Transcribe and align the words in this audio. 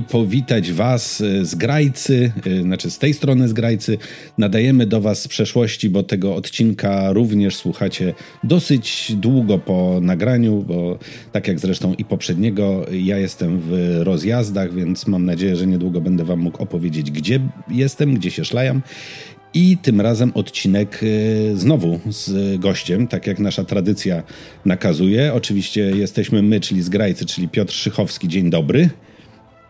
mi 0.00 0.04
powitać 0.04 0.72
Was 0.72 1.22
z 1.42 1.54
Grajcy, 1.54 2.32
znaczy 2.62 2.90
z 2.90 2.98
tej 2.98 3.14
strony 3.14 3.48
z 3.48 3.52
Grajcy. 3.52 3.98
Nadajemy 4.38 4.86
do 4.86 5.00
Was 5.00 5.22
z 5.22 5.28
przeszłości, 5.28 5.90
bo 5.90 6.02
tego 6.02 6.34
odcinka 6.34 7.12
również 7.12 7.56
słuchacie 7.56 8.14
dosyć 8.44 9.12
długo 9.16 9.58
po 9.58 9.98
nagraniu, 10.02 10.64
bo 10.68 10.98
tak 11.32 11.48
jak 11.48 11.60
zresztą 11.60 11.94
i 11.94 12.04
poprzedniego, 12.04 12.86
ja 12.92 13.18
jestem 13.18 13.60
w 13.60 14.00
rozjazdach, 14.02 14.74
więc 14.74 15.06
mam 15.06 15.24
nadzieję, 15.24 15.56
że 15.56 15.66
niedługo 15.66 16.00
będę 16.00 16.24
Wam 16.24 16.40
mógł 16.40 16.62
opowiedzieć, 16.62 17.10
gdzie 17.10 17.40
jestem, 17.70 18.14
gdzie 18.14 18.30
się 18.30 18.44
szlajam. 18.44 18.82
I 19.54 19.76
tym 19.82 20.00
razem 20.00 20.32
odcinek 20.34 21.00
znowu 21.54 22.00
z 22.08 22.60
gościem, 22.60 23.06
tak 23.06 23.26
jak 23.26 23.38
nasza 23.38 23.64
tradycja 23.64 24.22
nakazuje. 24.64 25.34
Oczywiście 25.34 25.80
jesteśmy 25.80 26.42
my, 26.42 26.60
czyli 26.60 26.82
z 26.82 26.88
Grajcy, 26.88 27.26
czyli 27.26 27.48
Piotr 27.48 27.72
Szychowski. 27.72 28.28
Dzień 28.28 28.50
dobry. 28.50 28.90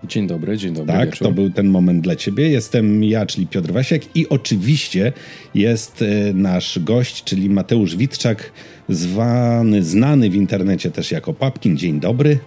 Dzień 0.04 0.26
dobry, 0.26 0.56
dzień 0.56 0.74
dobry. 0.74 0.92
Tak, 0.92 1.10
wieczór. 1.10 1.28
to 1.28 1.34
był 1.34 1.50
ten 1.50 1.68
moment 1.68 2.00
dla 2.00 2.16
ciebie. 2.16 2.48
Jestem 2.48 3.04
ja, 3.04 3.26
czyli 3.26 3.46
Piotr 3.46 3.72
Wasiek 3.72 4.16
i 4.16 4.28
oczywiście 4.28 5.12
jest 5.54 6.04
nasz 6.34 6.78
gość, 6.78 7.24
czyli 7.24 7.50
Mateusz 7.50 7.96
Witczak, 7.96 8.52
zwany, 8.88 9.82
znany 9.82 10.30
w 10.30 10.34
internecie 10.34 10.90
też 10.90 11.12
jako 11.12 11.34
Papkin. 11.34 11.76
Dzień 11.76 12.00
dobry. 12.00 12.38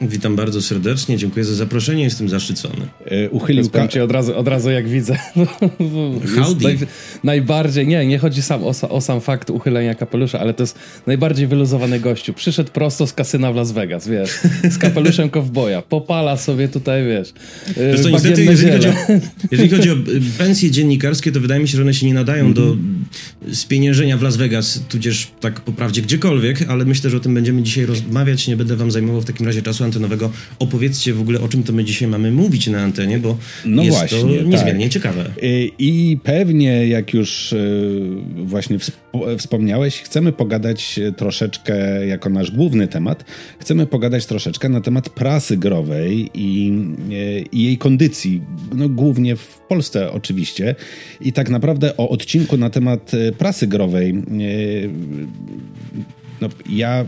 Witam 0.00 0.36
bardzo 0.36 0.62
serdecznie, 0.62 1.16
dziękuję 1.16 1.44
za 1.44 1.54
zaproszenie, 1.54 2.04
jestem 2.04 2.28
zaszczycony. 2.28 2.86
Uchylił 3.30 3.70
ka- 3.70 3.88
cię 3.88 4.04
od 4.04 4.12
razu, 4.12 4.36
od 4.36 4.48
razu 4.48 4.70
jak 4.70 4.88
widzę. 4.88 5.18
Howdy. 6.36 6.64
Naj, 6.64 6.78
najbardziej, 7.24 7.86
nie, 7.86 8.06
nie 8.06 8.18
chodzi 8.18 8.42
sam 8.42 8.64
o, 8.64 8.72
o, 8.88 9.00
sam 9.00 9.20
fakt 9.20 9.50
uchylenia 9.50 9.94
kapelusza, 9.94 10.40
ale 10.40 10.54
to 10.54 10.62
jest 10.62 10.78
najbardziej 11.06 11.46
wyluzowany 11.46 12.00
gościu. 12.00 12.34
Przyszedł 12.34 12.70
prosto 12.72 13.06
z 13.06 13.12
kasyna 13.12 13.52
w 13.52 13.56
Las 13.56 13.72
Vegas, 13.72 14.08
wiesz, 14.08 14.30
z 14.70 14.78
kapeluszem 14.78 15.30
kowboja. 15.30 15.82
Popala 15.82 16.36
sobie 16.36 16.68
tutaj, 16.68 17.04
wiesz, 17.04 17.32
Wiesz 17.76 18.00
co, 18.00 18.10
niestety, 18.10 18.44
jeżeli 18.52 18.72
chodzi, 18.72 18.88
o, 18.88 18.92
jeżeli 19.50 19.68
chodzi 19.68 19.90
o 19.90 19.96
pensje 20.38 20.70
dziennikarskie, 20.70 21.32
to 21.32 21.40
wydaje 21.40 21.60
mi 21.60 21.68
się, 21.68 21.76
że 21.76 21.82
one 21.82 21.94
się 21.94 22.06
nie 22.06 22.14
nadają 22.14 22.50
mm-hmm. 22.50 22.54
do 22.54 22.76
spieniężenia 23.52 24.16
w 24.16 24.22
Las 24.22 24.36
Vegas, 24.36 24.80
tudzież 24.88 25.30
tak 25.40 25.60
po 25.60 25.72
prawdzie 25.72 26.02
gdziekolwiek, 26.02 26.64
ale 26.68 26.84
myślę, 26.84 27.10
że 27.10 27.16
o 27.16 27.20
tym 27.20 27.34
będziemy 27.34 27.62
dzisiaj 27.62 27.86
rozmawiać. 27.86 28.48
Nie 28.48 28.56
będę 28.56 28.76
wam 28.76 28.90
zajmował 28.90 29.20
w 29.20 29.24
takim 29.24 29.46
razie 29.46 29.62
czasu 29.62 29.85
antenowego. 29.86 30.30
Opowiedzcie 30.58 31.14
w 31.14 31.20
ogóle, 31.20 31.40
o 31.40 31.48
czym 31.48 31.62
to 31.62 31.72
my 31.72 31.84
dzisiaj 31.84 32.08
mamy 32.08 32.32
mówić 32.32 32.66
na 32.66 32.80
antenie, 32.80 33.18
bo 33.18 33.38
no 33.64 33.82
jest 33.82 33.98
właśnie, 33.98 34.20
to 34.20 34.26
niezmiernie 34.26 34.84
tak. 34.84 34.92
ciekawe. 34.92 35.30
I 35.78 36.18
pewnie, 36.22 36.88
jak 36.88 37.14
już 37.14 37.54
właśnie 38.36 38.78
wspomniałeś, 39.38 40.00
chcemy 40.00 40.32
pogadać 40.32 41.00
troszeczkę, 41.16 42.06
jako 42.06 42.30
nasz 42.30 42.50
główny 42.50 42.88
temat, 42.88 43.24
chcemy 43.60 43.86
pogadać 43.86 44.26
troszeczkę 44.26 44.68
na 44.68 44.80
temat 44.80 45.08
prasy 45.08 45.56
growej 45.56 46.30
i, 46.34 46.72
i 47.52 47.62
jej 47.62 47.78
kondycji, 47.78 48.42
no 48.74 48.88
głównie 48.88 49.36
w 49.36 49.60
Polsce 49.68 50.12
oczywiście. 50.12 50.74
I 51.20 51.32
tak 51.32 51.50
naprawdę 51.50 51.96
o 51.96 52.08
odcinku 52.08 52.56
na 52.56 52.70
temat 52.70 53.12
prasy 53.38 53.66
growej 53.66 54.22
no, 56.40 56.48
ja 56.68 57.04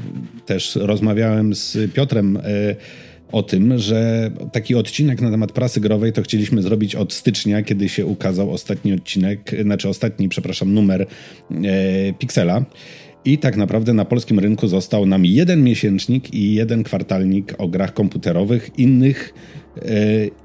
też 0.46 0.76
rozmawiałem 0.76 1.54
z 1.54 1.92
Piotrem 1.94 2.36
y, 2.36 2.76
o 3.32 3.42
tym, 3.42 3.78
że 3.78 4.30
taki 4.52 4.74
odcinek 4.74 5.20
na 5.20 5.30
temat 5.30 5.52
prasy 5.52 5.80
growej 5.80 6.12
to 6.12 6.22
chcieliśmy 6.22 6.62
zrobić 6.62 6.94
od 6.94 7.12
stycznia, 7.12 7.62
kiedy 7.62 7.88
się 7.88 8.06
ukazał 8.06 8.50
ostatni 8.50 8.92
odcinek, 8.92 9.54
znaczy 9.62 9.88
ostatni, 9.88 10.28
przepraszam, 10.28 10.74
numer 10.74 11.02
y, 11.02 11.56
Pixela. 12.18 12.64
I 13.24 13.38
tak 13.38 13.56
naprawdę 13.56 13.94
na 13.94 14.04
polskim 14.04 14.38
rynku 14.38 14.68
został 14.68 15.06
nam 15.06 15.24
jeden 15.24 15.64
miesięcznik 15.64 16.34
i 16.34 16.54
jeden 16.54 16.82
kwartalnik 16.82 17.54
o 17.58 17.68
grach 17.68 17.94
komputerowych. 17.94 18.70
Innych, 18.78 19.34
e, 19.34 19.57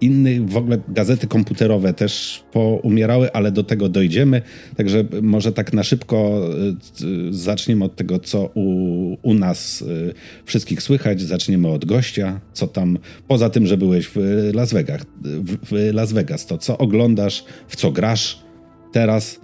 innych 0.02 0.50
w 0.50 0.58
ogóle 0.58 0.82
gazety 0.88 1.28
komputerowe 1.28 1.94
też 1.94 2.44
poumierały, 2.52 3.34
ale 3.34 3.52
do 3.52 3.64
tego 3.64 3.90
dojdziemy. 3.90 4.42
Także 4.78 5.06
może 5.22 5.52
tak 5.52 5.74
na 5.74 5.84
szybko 5.84 6.42
e, 6.48 7.34
zaczniemy 7.34 7.86
od 7.86 7.96
tego, 7.96 8.20
co 8.20 8.50
u, 8.54 9.18
u 9.22 9.34
nas 9.34 9.82
e, 9.82 10.14
wszystkich 10.46 10.82
słychać. 10.82 11.22
Zaczniemy 11.22 11.68
od 11.68 11.86
gościa, 11.86 12.42
co 12.54 12.68
tam, 12.68 12.98
poza 13.28 13.50
tym, 13.50 13.68
że 13.68 13.78
byłeś 13.78 14.08
w 14.16 14.18
Las 14.54 14.74
Vegas, 14.74 15.02
w, 15.22 15.58
w 15.66 15.94
Las 15.94 16.14
Vegas 16.14 16.46
to 16.46 16.58
co 16.58 16.78
oglądasz, 16.78 17.46
w 17.68 17.76
co 17.76 17.92
grasz? 17.92 18.44
Teraz, 18.92 19.40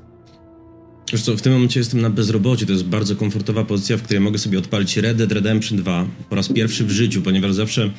Wiesz 1.11 1.21
co, 1.21 1.37
w 1.37 1.41
tym 1.41 1.53
momencie 1.53 1.79
jestem 1.79 2.01
na 2.01 2.09
bezrobociu, 2.09 2.65
to 2.65 2.71
jest 2.71 2.83
bardzo 2.83 3.15
komfortowa 3.15 3.65
pozycja, 3.65 3.97
w 3.97 4.01
której 4.01 4.21
mogę 4.21 4.37
sobie 4.37 4.59
odpalić 4.59 4.97
Red 4.97 5.17
Dead 5.17 5.31
Redemption 5.31 5.77
2 5.77 6.07
po 6.29 6.35
raz 6.35 6.49
pierwszy 6.49 6.85
w 6.85 6.91
życiu, 6.91 7.21
ponieważ 7.21 7.53
zawsze 7.53 7.83
e, 7.83 7.89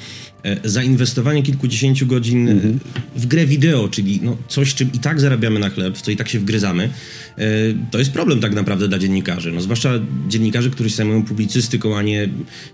zainwestowanie 0.64 1.42
kilkudziesięciu 1.42 2.06
godzin 2.06 2.48
mm-hmm. 2.48 2.74
w 3.16 3.26
grę 3.26 3.46
wideo, 3.46 3.88
czyli 3.88 4.20
no, 4.22 4.36
coś, 4.48 4.74
czym 4.74 4.92
i 4.92 4.98
tak 4.98 5.20
zarabiamy 5.20 5.60
na 5.60 5.70
chleb, 5.70 5.98
w 5.98 6.02
co 6.02 6.10
i 6.10 6.16
tak 6.16 6.28
się 6.28 6.38
wgryzamy, 6.38 6.90
e, 7.38 7.42
to 7.90 7.98
jest 7.98 8.12
problem 8.12 8.40
tak 8.40 8.54
naprawdę 8.54 8.88
dla 8.88 8.98
dziennikarzy, 8.98 9.52
no, 9.52 9.60
zwłaszcza 9.60 9.90
dziennikarzy, 10.28 10.70
którzy 10.70 10.90
się 10.90 10.96
zajmują 10.96 11.22
publicystyką, 11.24 11.96
a 11.96 12.02
nie, 12.02 12.28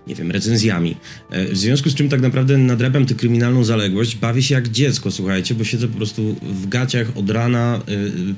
nie 0.07 0.15
wiem, 0.15 0.31
recenzjami. 0.31 0.95
E, 1.31 1.45
w 1.45 1.57
związku 1.57 1.89
z 1.89 1.95
czym 1.95 2.09
tak 2.09 2.21
naprawdę 2.21 2.57
nadrabiam 2.57 3.05
tę 3.05 3.15
kryminalną 3.15 3.63
zaległość, 3.63 4.15
bawię 4.15 4.43
się 4.43 4.55
jak 4.55 4.69
dziecko, 4.69 5.11
słuchajcie, 5.11 5.55
bo 5.55 5.63
siedzę 5.63 5.87
po 5.87 5.97
prostu 5.97 6.35
w 6.41 6.67
gaciach 6.67 7.07
od 7.17 7.29
rana, 7.29 7.81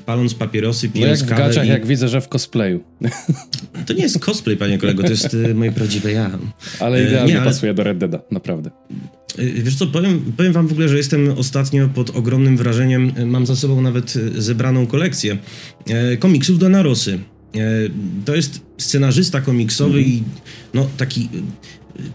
paląc 0.06 0.34
papierosy, 0.34 0.88
pijąc 0.88 1.20
no 1.20 1.26
kawę. 1.28 1.42
W 1.42 1.46
gaciach, 1.46 1.66
i... 1.66 1.68
jak 1.68 1.86
widzę, 1.86 2.08
że 2.08 2.20
w 2.20 2.28
cosplayu. 2.28 2.80
To 3.86 3.92
nie 3.92 4.02
jest 4.02 4.18
cosplay, 4.18 4.56
panie 4.56 4.78
kolego, 4.78 5.02
to 5.02 5.10
jest 5.10 5.36
moje 5.54 5.72
prawdziwe 5.72 6.12
ja. 6.12 6.38
Ale 6.80 7.04
idealnie 7.04 7.32
nie, 7.32 7.40
ale... 7.40 7.50
pasuje 7.50 7.74
do 7.74 7.82
Red 7.82 7.98
Deada, 7.98 8.20
naprawdę. 8.30 8.70
Y, 9.38 9.62
wiesz 9.62 9.76
co, 9.76 9.86
powiem, 9.86 10.32
powiem 10.36 10.52
wam 10.52 10.68
w 10.68 10.72
ogóle, 10.72 10.88
że 10.88 10.96
jestem 10.96 11.30
ostatnio 11.30 11.88
pod 11.88 12.10
ogromnym 12.10 12.56
wrażeniem, 12.56 13.12
y, 13.18 13.26
mam 13.26 13.46
za 13.46 13.56
sobą 13.56 13.82
nawet 13.82 14.14
zebraną 14.34 14.86
kolekcję 14.86 15.38
komiksów 16.18 16.58
do 16.58 16.68
Narosy. 16.68 17.18
To 18.24 18.36
jest 18.36 18.60
scenarzysta 18.78 19.40
komiksowy 19.40 19.98
mm. 19.98 20.10
i 20.10 20.22
no, 20.74 20.88
taki 20.96 21.28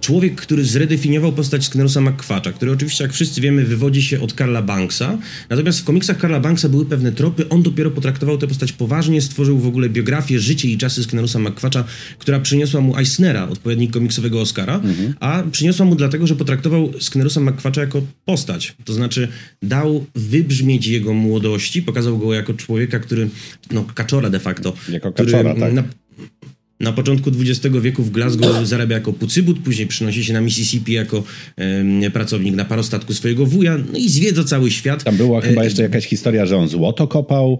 człowiek, 0.02 0.36
który 0.36 0.66
zredefiniował 0.66 1.32
postać 1.32 1.66
Sknerusa 1.66 2.02
McQuacza, 2.02 2.52
który 2.52 2.72
oczywiście, 2.72 3.04
jak 3.04 3.14
wszyscy 3.14 3.42
wiemy, 3.42 3.66
wywodzi 3.66 4.02
się 4.02 4.22
od 4.22 4.34
Karla 4.34 4.62
Banksa. 4.62 5.18
Natomiast 5.50 5.80
w 5.80 5.84
komiksach 5.84 6.18
Karla 6.18 6.40
Banksa 6.40 6.70
były 6.70 6.86
pewne 6.86 7.12
tropy. 7.12 7.50
On 7.50 7.64
dopiero 7.64 7.92
potraktował 7.92 8.38
tę 8.38 8.48
postać 8.48 8.72
poważnie, 8.72 9.22
stworzył 9.22 9.60
w 9.60 9.68
ogóle 9.68 9.90
biografię, 9.90 10.40
życie 10.40 10.70
i 10.70 10.78
czasy 10.78 11.04
Sknerusa 11.04 11.40
McQuacza, 11.40 11.84
która 12.20 12.40
przyniosła 12.40 12.82
mu 12.82 12.98
Eisnera, 12.98 13.50
odpowiednik 13.50 13.92
komiksowego 13.92 14.42
Oscara, 14.42 14.76
mhm. 14.76 15.14
a 15.20 15.44
przyniosła 15.52 15.86
mu 15.86 15.96
dlatego, 15.96 16.28
że 16.28 16.36
potraktował 16.36 16.92
Sknerusa 17.00 17.40
McQuacza 17.40 17.82
jako 17.82 18.02
postać. 18.26 18.76
To 18.86 18.94
znaczy 18.94 19.28
dał 19.64 20.06
wybrzmieć 20.16 20.88
jego 20.88 21.14
młodości, 21.14 21.82
pokazał 21.82 22.18
go 22.18 22.34
jako 22.34 22.54
człowieka, 22.54 23.00
który, 23.00 23.30
no, 23.72 23.86
kaczora 23.96 24.30
de 24.30 24.40
facto. 24.40 24.74
Jako 24.90 25.12
kaczora, 25.12 25.54
który, 25.54 25.60
tak. 25.60 25.74
Na, 25.74 25.84
na 26.80 26.92
początku 26.92 27.32
XX 27.40 27.76
wieku 27.82 28.04
w 28.04 28.12
Glasgow 28.12 28.66
zarabia 28.68 28.96
jako 28.96 29.14
pucybut, 29.14 29.60
później 29.60 29.88
przynosi 29.88 30.26
się 30.26 30.34
na 30.34 30.42
Mississippi 30.42 30.94
jako 30.94 31.24
e, 31.58 32.12
pracownik 32.12 32.56
na 32.56 32.66
parostatku 32.66 33.14
swojego 33.14 33.46
wuja, 33.46 33.78
no 33.78 33.98
i 33.98 34.10
zwiedza 34.10 34.44
cały 34.44 34.72
świat. 34.72 35.04
Tam 35.04 35.18
była 35.18 35.42
chyba 35.42 35.64
jeszcze 35.64 35.82
jakaś 35.82 36.06
historia, 36.06 36.46
że 36.46 36.58
on 36.58 36.68
złoto 36.68 37.08
kopał. 37.08 37.60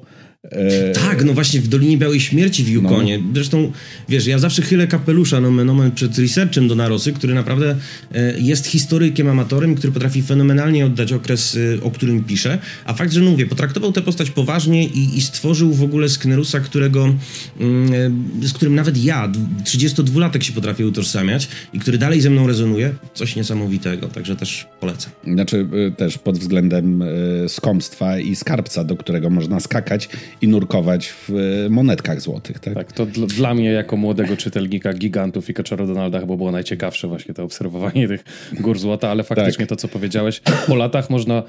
E... 0.52 0.92
Tak, 0.92 1.26
no 1.26 1.34
właśnie 1.34 1.62
w 1.62 1.68
Dolinie 1.68 1.98
Białej 1.98 2.20
Śmierci 2.20 2.64
w 2.64 2.70
Yukonie. 2.70 3.18
No. 3.18 3.24
Zresztą, 3.34 3.72
wiesz, 4.10 4.28
ja 4.28 4.40
zawsze 4.40 4.62
chylę 4.62 4.88
kapelusza 4.88 5.42
nomen 5.42 5.70
omen 5.70 5.92
przed 5.92 6.18
researchem 6.18 6.68
do 6.68 6.76
Narosy, 6.76 7.14
który 7.14 7.34
naprawdę 7.34 7.76
e, 8.14 8.40
jest 8.40 8.68
historykiem, 8.68 9.28
amatorem, 9.28 9.76
który 9.76 9.94
potrafi 9.94 10.22
fenomenalnie 10.22 10.86
oddać 10.86 11.14
okres, 11.14 11.58
e, 11.78 11.84
o 11.84 11.92
którym 11.92 12.24
pisze. 12.24 12.58
A 12.86 12.94
fakt, 12.94 13.12
że 13.12 13.22
no 13.22 13.32
mówię, 13.32 13.46
potraktował 13.46 13.92
tę 13.92 14.02
postać 14.02 14.32
poważnie 14.32 14.86
i, 14.86 15.18
i 15.18 15.22
stworzył 15.22 15.74
w 15.74 15.84
ogóle 15.84 16.10
Sknerusa, 16.10 16.60
którego, 16.60 17.16
mm, 17.60 18.30
z 18.42 18.54
którym 18.54 18.76
nawet 18.76 19.04
ja, 19.04 19.32
32-latek 19.64 20.44
się 20.44 20.54
potrafię 20.54 20.88
utożsamiać 20.88 21.48
i 21.74 21.80
który 21.80 21.98
dalej 21.98 22.22
ze 22.22 22.30
mną 22.30 22.48
rezonuje, 22.48 22.94
coś 23.14 23.36
niesamowitego, 23.36 24.08
także 24.08 24.36
też 24.36 24.68
polecam. 24.80 25.12
Znaczy 25.34 25.68
e, 25.88 25.92
też 25.92 26.18
pod 26.18 26.40
względem 26.40 27.04
skąpstwa 27.48 28.20
i 28.20 28.36
skarbca, 28.36 28.84
do 28.84 28.98
którego 28.98 29.30
można 29.30 29.60
skakać 29.60 30.10
i 30.42 30.48
nurkować 30.48 31.08
w 31.08 31.30
e, 31.30 31.70
monetkach 31.70 32.22
złotych. 32.22 32.60
Tak, 32.60 32.74
tak 32.74 32.92
to 32.92 33.06
dla, 33.06 33.28
dla 33.28 33.54
mnie 33.54 33.72
jako 33.72 33.98
młodego 33.98 34.38
czytelnika 34.38 34.94
Gigantów 34.94 35.50
i 35.50 35.54
Kaczora 35.54 35.88
Donalda 35.88 36.20
chyba 36.20 36.36
było 36.36 36.52
najciekawsze 36.52 37.08
właśnie 37.08 37.34
to 37.34 37.44
obserwowanie 37.44 38.08
tych 38.08 38.24
gór 38.54 38.80
złota, 38.80 39.10
ale 39.10 39.24
faktycznie 39.24 39.66
tak. 39.66 39.70
to, 39.70 39.76
co 39.76 39.88
powiedziałeś, 39.88 40.42
po 40.68 40.76
latach 40.76 41.10
można 41.10 41.44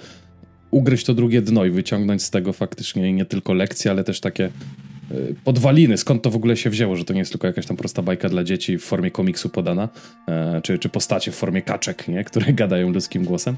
ugryźć 0.70 1.06
to 1.06 1.14
drugie 1.14 1.42
dno 1.42 1.64
i 1.64 1.70
wyciągnąć 1.70 2.22
z 2.22 2.30
tego 2.30 2.52
faktycznie 2.52 3.12
nie 3.12 3.24
tylko 3.24 3.54
lekcje, 3.54 3.90
ale 3.90 4.04
też 4.04 4.20
takie 4.20 4.50
podwaliny, 5.44 5.98
skąd 5.98 6.22
to 6.22 6.30
w 6.30 6.36
ogóle 6.36 6.56
się 6.56 6.70
wzięło, 6.70 6.96
że 6.96 7.04
to 7.04 7.12
nie 7.12 7.18
jest 7.18 7.32
tylko 7.32 7.46
jakaś 7.46 7.66
tam 7.66 7.76
prosta 7.76 8.02
bajka 8.02 8.28
dla 8.28 8.44
dzieci 8.44 8.78
w 8.78 8.82
formie 8.82 9.10
komiksu 9.10 9.48
podana, 9.48 9.88
e, 10.28 10.60
czy, 10.62 10.78
czy 10.78 10.88
postacie 10.88 11.30
w 11.32 11.34
formie 11.34 11.62
kaczek, 11.62 12.08
nie? 12.08 12.24
które 12.24 12.52
gadają 12.62 12.92
ludzkim 12.92 13.24
głosem, 13.24 13.56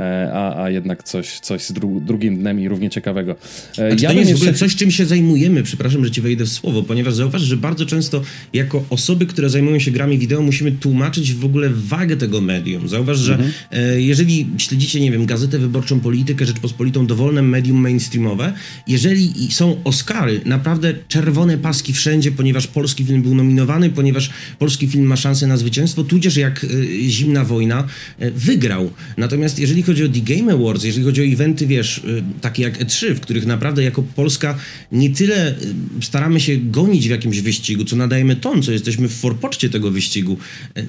e, 0.00 0.30
a, 0.34 0.62
a 0.62 0.70
jednak 0.70 1.02
coś, 1.02 1.40
coś 1.40 1.62
z 1.62 1.72
dru 1.72 2.00
drugim 2.00 2.38
dnem 2.38 2.60
i 2.60 2.68
równie 2.68 2.90
ciekawego. 2.90 3.36
E, 3.78 3.88
ja 3.88 4.10
to 4.10 4.16
jest 4.16 4.16
jeszcze... 4.16 4.34
w 4.34 4.36
ogóle 4.36 4.54
coś, 4.54 4.76
czym 4.76 4.90
się 4.90 5.04
zajmujemy, 5.04 5.62
przepraszam, 5.62 6.04
że 6.04 6.10
ci 6.10 6.20
wejdę 6.20 6.44
w 6.44 6.48
słowo, 6.48 6.82
ponieważ 6.82 7.14
zauważ, 7.14 7.42
że 7.42 7.56
bardzo 7.56 7.86
często 7.86 8.22
jako 8.52 8.84
osoby, 8.90 9.26
które 9.26 9.50
zajmują 9.50 9.78
się 9.78 9.90
grami 9.90 10.18
wideo, 10.18 10.42
musimy 10.42 10.72
tłumaczyć 10.72 11.34
w 11.34 11.44
ogóle 11.44 11.70
wagę 11.70 12.16
tego 12.16 12.40
medium. 12.40 12.88
Zauważ, 12.88 13.18
że 13.18 13.32
mhm. 13.32 13.52
e, 13.70 14.00
jeżeli 14.00 14.46
śledzicie, 14.58 15.00
nie 15.00 15.12
wiem, 15.12 15.26
Gazetę 15.26 15.58
Wyborczą, 15.58 16.00
Politykę, 16.00 16.46
Rzeczpospolitą, 16.46 17.06
dowolne 17.06 17.42
medium 17.42 17.80
mainstreamowe, 17.80 18.52
jeżeli 18.86 19.52
są 19.52 19.76
Oscary, 19.84 20.40
naprawdę 20.44 20.89
czerwone 21.08 21.58
paski 21.58 21.92
wszędzie, 21.92 22.32
ponieważ 22.32 22.66
polski 22.66 23.04
film 23.04 23.22
był 23.22 23.34
nominowany, 23.34 23.90
ponieważ 23.90 24.30
polski 24.58 24.88
film 24.88 25.06
ma 25.06 25.16
szansę 25.16 25.46
na 25.46 25.56
zwycięstwo, 25.56 26.04
tudzież 26.04 26.36
jak 26.36 26.64
y, 26.64 26.68
Zimna 27.08 27.44
Wojna 27.44 27.86
y, 28.22 28.30
wygrał. 28.30 28.90
Natomiast 29.16 29.58
jeżeli 29.58 29.82
chodzi 29.82 30.04
o 30.04 30.08
The 30.08 30.20
Game 30.20 30.52
Awards, 30.52 30.84
jeżeli 30.84 31.04
chodzi 31.04 31.20
o 31.20 31.24
eventy, 31.24 31.66
wiesz, 31.66 31.98
y, 31.98 32.22
takie 32.40 32.62
jak 32.62 32.78
E3, 32.78 33.14
w 33.14 33.20
których 33.20 33.46
naprawdę 33.46 33.82
jako 33.82 34.02
Polska 34.02 34.58
nie 34.92 35.10
tyle 35.10 35.54
staramy 36.02 36.40
się 36.40 36.56
gonić 36.56 37.06
w 37.08 37.10
jakimś 37.10 37.40
wyścigu, 37.40 37.84
co 37.84 37.96
nadajemy 37.96 38.36
ton, 38.36 38.62
co 38.62 38.72
jesteśmy 38.72 39.08
w 39.08 39.12
forpoczcie 39.12 39.68
tego 39.68 39.90
wyścigu, 39.90 40.36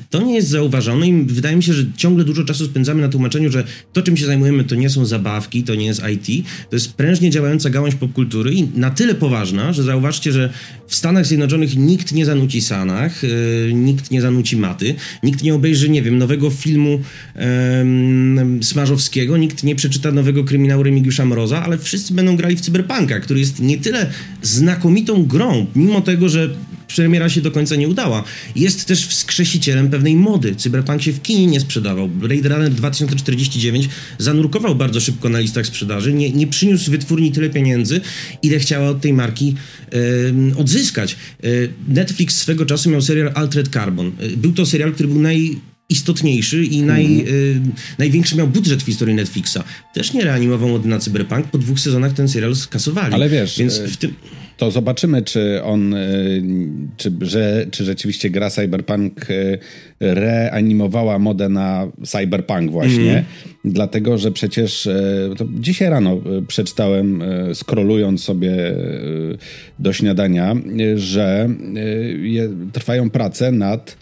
to 0.10 0.22
nie 0.22 0.36
jest 0.36 0.48
zauważone 0.48 1.08
i 1.08 1.24
wydaje 1.24 1.56
mi 1.56 1.64
się, 1.64 1.74
że 1.74 1.86
ciągle 1.98 2.24
dużo 2.24 2.44
czasu 2.44 2.66
spędzamy 2.66 3.02
na 3.02 3.10
tłumaczeniu, 3.10 3.52
że 3.52 3.64
to, 3.94 4.02
czym 4.02 4.18
się 4.18 4.26
zajmujemy, 4.26 4.64
to 4.64 4.76
nie 4.76 4.90
są 4.90 5.06
zabawki, 5.06 5.64
to 5.64 5.76
nie 5.76 5.86
jest 5.86 6.02
IT, 6.14 6.46
to 6.70 6.76
jest 6.76 6.94
prężnie 6.94 7.30
działająca 7.30 7.70
gałąź 7.70 7.96
popkultury 7.96 8.54
i 8.54 8.68
na 8.76 8.90
tyle 8.90 9.16
poważna, 9.16 9.74
że 9.74 9.84
zauważcie, 9.92 10.32
że 10.32 10.54
w 10.88 10.96
Stanach 10.96 11.26
Zjednoczonych 11.26 11.78
nikt 11.78 12.12
nie 12.12 12.26
zanuci 12.26 12.62
Sanach, 12.62 13.24
yy, 13.24 13.74
nikt 13.74 14.12
nie 14.12 14.22
zanuci 14.22 14.58
Maty, 14.58 14.96
nikt 15.24 15.44
nie 15.44 15.54
obejrzy, 15.54 15.90
nie 15.90 16.02
wiem, 16.02 16.18
nowego 16.18 16.50
filmu 16.50 17.00
yy, 17.36 18.64
Smarzowskiego, 18.64 19.38
nikt 19.38 19.64
nie 19.64 19.76
przeczyta 19.76 20.12
nowego 20.12 20.44
kryminału 20.44 20.84
Remigiusza 20.84 21.26
Mroza, 21.26 21.64
ale 21.64 21.78
wszyscy 21.78 22.14
będą 22.14 22.36
grali 22.36 22.56
w 22.56 22.62
Cyberpunka, 22.62 23.20
który 23.20 23.40
jest 23.40 23.60
nie 23.60 23.78
tyle 23.78 24.10
znakomitą 24.42 25.26
grą, 25.26 25.66
mimo 25.76 26.02
tego, 26.02 26.30
że 26.30 26.50
premiera 26.96 27.30
się 27.30 27.42
do 27.42 27.52
końca 27.52 27.76
nie 27.76 27.88
udała. 27.88 28.24
Jest 28.56 28.86
też 28.86 29.08
wskrzesicielem 29.08 29.90
pewnej 29.90 30.16
mody. 30.16 30.56
Cyberpunk 30.56 31.02
się 31.02 31.14
w 31.14 31.22
kinie 31.22 31.48
nie 31.48 31.60
sprzedawał. 31.60 32.08
Blade 32.08 32.50
Runner 32.50 32.72
2049 32.72 33.90
zanurkował 34.18 34.76
bardzo 34.76 35.00
szybko 35.00 35.30
na 35.30 35.40
listach 35.40 35.66
sprzedaży, 35.66 36.14
nie, 36.14 36.32
nie 36.32 36.48
przyniósł 36.48 36.92
wytwórni 36.92 37.32
tyle 37.32 37.50
pieniędzy, 37.50 38.02
ile 38.44 38.60
chciała 38.60 38.90
od 38.90 39.02
tej 39.02 39.14
marki 39.14 39.56
e, 39.94 40.58
odzyskać. 40.58 41.16
E, 41.44 41.48
Netflix 41.88 42.38
swego 42.38 42.66
czasu 42.66 42.90
miał 42.90 43.02
serial 43.02 43.32
Altered 43.36 43.70
Carbon. 43.74 44.12
E, 44.20 44.38
był 44.38 44.54
to 44.54 44.66
serial, 44.66 44.94
który 44.94 45.10
był 45.10 45.22
naj 45.22 45.56
istotniejszy 45.92 46.66
i 46.66 46.82
naj, 46.82 47.06
mm. 47.06 47.28
y, 47.28 47.62
największy 47.98 48.36
miał 48.36 48.48
budżet 48.48 48.84
w 48.84 48.86
historii 48.86 49.16
Netflixa. 49.16 49.58
Też 49.94 50.14
nie 50.14 50.24
reanimował 50.24 50.76
od 50.76 50.86
na 50.86 51.00
Cyberpunk. 51.00 51.48
Po 51.48 51.58
dwóch 51.58 51.80
sezonach 51.80 52.14
ten 52.14 52.28
serial 52.28 52.56
skasowali. 52.56 53.14
Ale 53.14 53.30
wiesz, 53.30 53.58
Więc 53.58 53.80
w 53.80 53.98
tym 53.98 54.14
to 54.62 54.72
zobaczymy, 54.72 55.22
czy 55.22 55.64
on, 55.64 55.94
e, 55.94 55.98
czy, 56.98 57.12
że, 57.22 57.66
czy 57.72 57.84
rzeczywiście 57.84 58.30
gra 58.30 58.50
Cyberpunk 58.50 59.28
e, 59.30 59.58
reanimowała 60.00 61.20
modę 61.20 61.50
na 61.50 61.88
Cyberpunk 62.06 62.72
właśnie, 62.72 63.12
mm. 63.12 63.24
dlatego, 63.66 64.18
że 64.18 64.32
przecież 64.32 64.88
e, 64.88 65.30
dzisiaj 65.60 65.90
rano 65.90 66.18
przeczytałem, 66.48 67.24
skrolując 67.54 68.24
sobie 68.24 68.54
do 69.80 69.94
śniadania, 69.94 70.56
że 70.96 71.50
trwają 72.74 73.10
prace 73.10 73.52
nad 73.52 73.98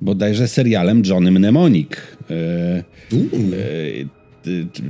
bodajże 0.00 0.48
serialem 0.48 1.02
Johnny 1.06 1.30
Mnemonic. 1.30 1.90
Y, 2.30 2.84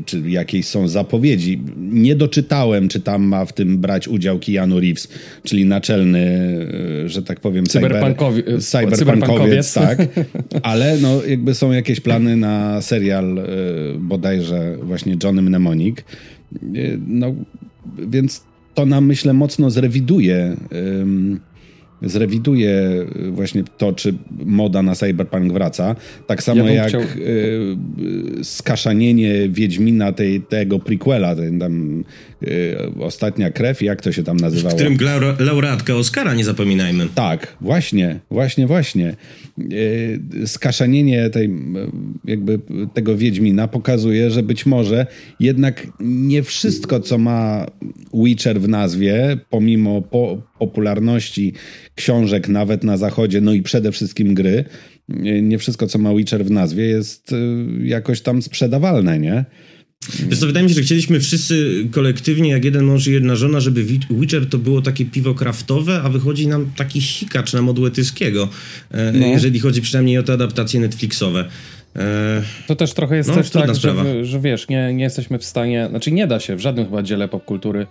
czy 0.05 0.21
jakieś 0.31 0.67
są 0.67 0.89
zapowiedzi. 0.89 1.62
Nie 1.77 2.17
doczytałem, 2.17 2.89
czy 2.89 3.01
tam 3.01 3.23
ma 3.23 3.45
w 3.45 3.53
tym 3.53 3.79
brać 3.79 4.09
udział 4.09 4.39
Keanu 4.39 4.81
Reeves, 4.81 5.09
czyli 5.43 5.65
naczelny, 5.65 6.19
y, 7.05 7.09
że 7.09 7.23
tak 7.23 7.41
powiem, 7.41 7.67
Cyberpunkowi 7.67 8.43
cyber, 8.61 8.99
cyberpunkowiec, 8.99 9.75
tak. 9.75 9.99
Ale 10.62 10.99
no, 10.99 11.25
jakby 11.25 11.55
są 11.55 11.73
jakieś 11.73 12.01
plany 12.01 12.37
na 12.37 12.83
serial 12.83 13.39
y, 13.39 13.43
bodajże 13.99 14.77
właśnie 14.83 15.17
Johnny 15.25 15.43
Mnemonic. 15.43 15.97
No, 17.06 17.35
więc 18.09 18.45
to 18.75 18.87
nam, 18.87 19.06
myślę, 19.06 19.33
mocno 19.33 19.71
zrewiduje 19.71 20.56
zrewiduje 22.02 23.06
y, 23.17 23.31
właśnie 23.31 23.64
to, 23.79 23.93
czy 23.93 24.14
moda 24.44 24.82
na 24.82 24.94
cyberpunk 24.94 25.52
wraca. 25.52 25.96
Tak 26.26 26.43
samo 26.43 26.64
ja 26.64 26.73
jak 26.73 26.88
chciał... 26.88 27.00
y, 27.00 27.76
skaszanienie 28.43 29.49
Wiedźmina 29.49 30.12
tej, 30.12 30.41
tego 30.41 30.79
prequela, 30.79 31.37
ten 31.37 31.58
tam 31.58 32.00
y, 32.00 32.05
Ostatnia 33.00 33.50
Krew, 33.50 33.82
jak 33.82 34.02
to 34.02 34.12
się 34.12 34.23
tam 34.23 34.37
nazywało? 34.37 34.75
W 34.75 34.75
którym 34.75 34.99
laureatka 35.38 35.94
Oscara, 35.94 36.35
nie 36.35 36.44
zapominajmy. 36.44 37.08
Tak, 37.14 37.56
właśnie, 37.61 38.20
właśnie, 38.31 38.67
właśnie. 38.67 39.17
Y, 39.73 40.20
skaszanienie 40.46 41.31
tej, 41.31 41.50
jakby 42.25 42.58
tego 42.94 43.17
Wiedźmina 43.17 43.69
pokazuje, 43.69 44.31
że 44.31 44.43
być 44.43 44.67
może 44.67 45.06
jednak 45.41 45.87
nie 46.00 46.43
wszystko, 46.43 47.00
co 47.00 47.19
ma 47.19 47.67
Witcher 48.14 48.61
w 48.61 48.69
nazwie, 48.69 49.38
pomimo 49.50 50.02
po 50.02 50.43
popularności 50.58 51.52
książek 51.94 52.49
nawet 52.49 52.85
na 52.85 52.96
zachodzie, 52.96 53.41
no 53.41 53.52
i 53.52 53.62
przede 53.62 53.93
wszystkim 53.93 54.35
gry, 54.35 54.64
nie 55.43 55.58
wszystko, 55.58 55.87
co 55.87 55.99
ma 55.99 56.14
Witcher 56.14 56.44
w 56.44 56.50
nazwie, 56.50 56.85
jest 56.85 57.32
y, 57.32 57.37
jakoś 57.82 58.20
tam 58.20 58.43
sprzedawalne, 58.43 59.19
nie? 59.19 59.44
Wiesz 60.29 60.39
co, 60.39 60.47
wydaje 60.47 60.65
mi 60.65 60.71
się, 60.71 60.77
że 60.77 60.83
chcieliśmy 60.83 61.21
wszyscy 61.21 61.87
kolektywnie, 61.91 62.51
jak 62.51 62.65
jeden 62.65 62.85
mąż 62.85 63.06
i 63.06 63.12
jedna 63.12 63.37
żona, 63.37 63.61
żeby 63.61 63.85
Witcher 64.11 64.49
to 64.49 64.59
było 64.59 64.83
takie 64.83 65.05
piwo 65.05 65.35
kraftowe, 65.35 66.03
a 66.05 66.09
wychodzi 66.09 66.47
nam 66.47 66.71
taki 66.77 67.03
sikacz 67.03 67.53
na 67.53 67.62
modłetyskiego, 67.62 68.49
e, 68.91 69.12
no. 69.12 69.27
jeżeli 69.27 69.61
chodzi 69.61 69.83
przynajmniej 69.83 70.19
o 70.19 70.23
te 70.23 70.33
adaptacje 70.33 70.81
Netflixowe. 70.81 71.49
E, 71.97 72.43
to 72.67 72.77
też 72.77 72.93
trochę 72.93 73.17
jest 73.17 73.29
no, 73.29 73.35
też 73.35 73.51
tak, 73.51 73.75
że, 73.75 74.25
że, 74.25 74.41
wiesz, 74.41 74.69
nie, 74.69 74.95
nie 74.95 75.05
jesteśmy 75.05 75.39
w 75.39 75.45
stanie, 75.45 75.87
znaczy 75.91 76.12
nie 76.12 76.27
da 76.27 76.41
się 76.41 76.56
w 76.56 76.61
żadnym 76.61 76.85
chyba 76.85 77.03
dziele 77.03 77.29
popkultury 77.29 77.87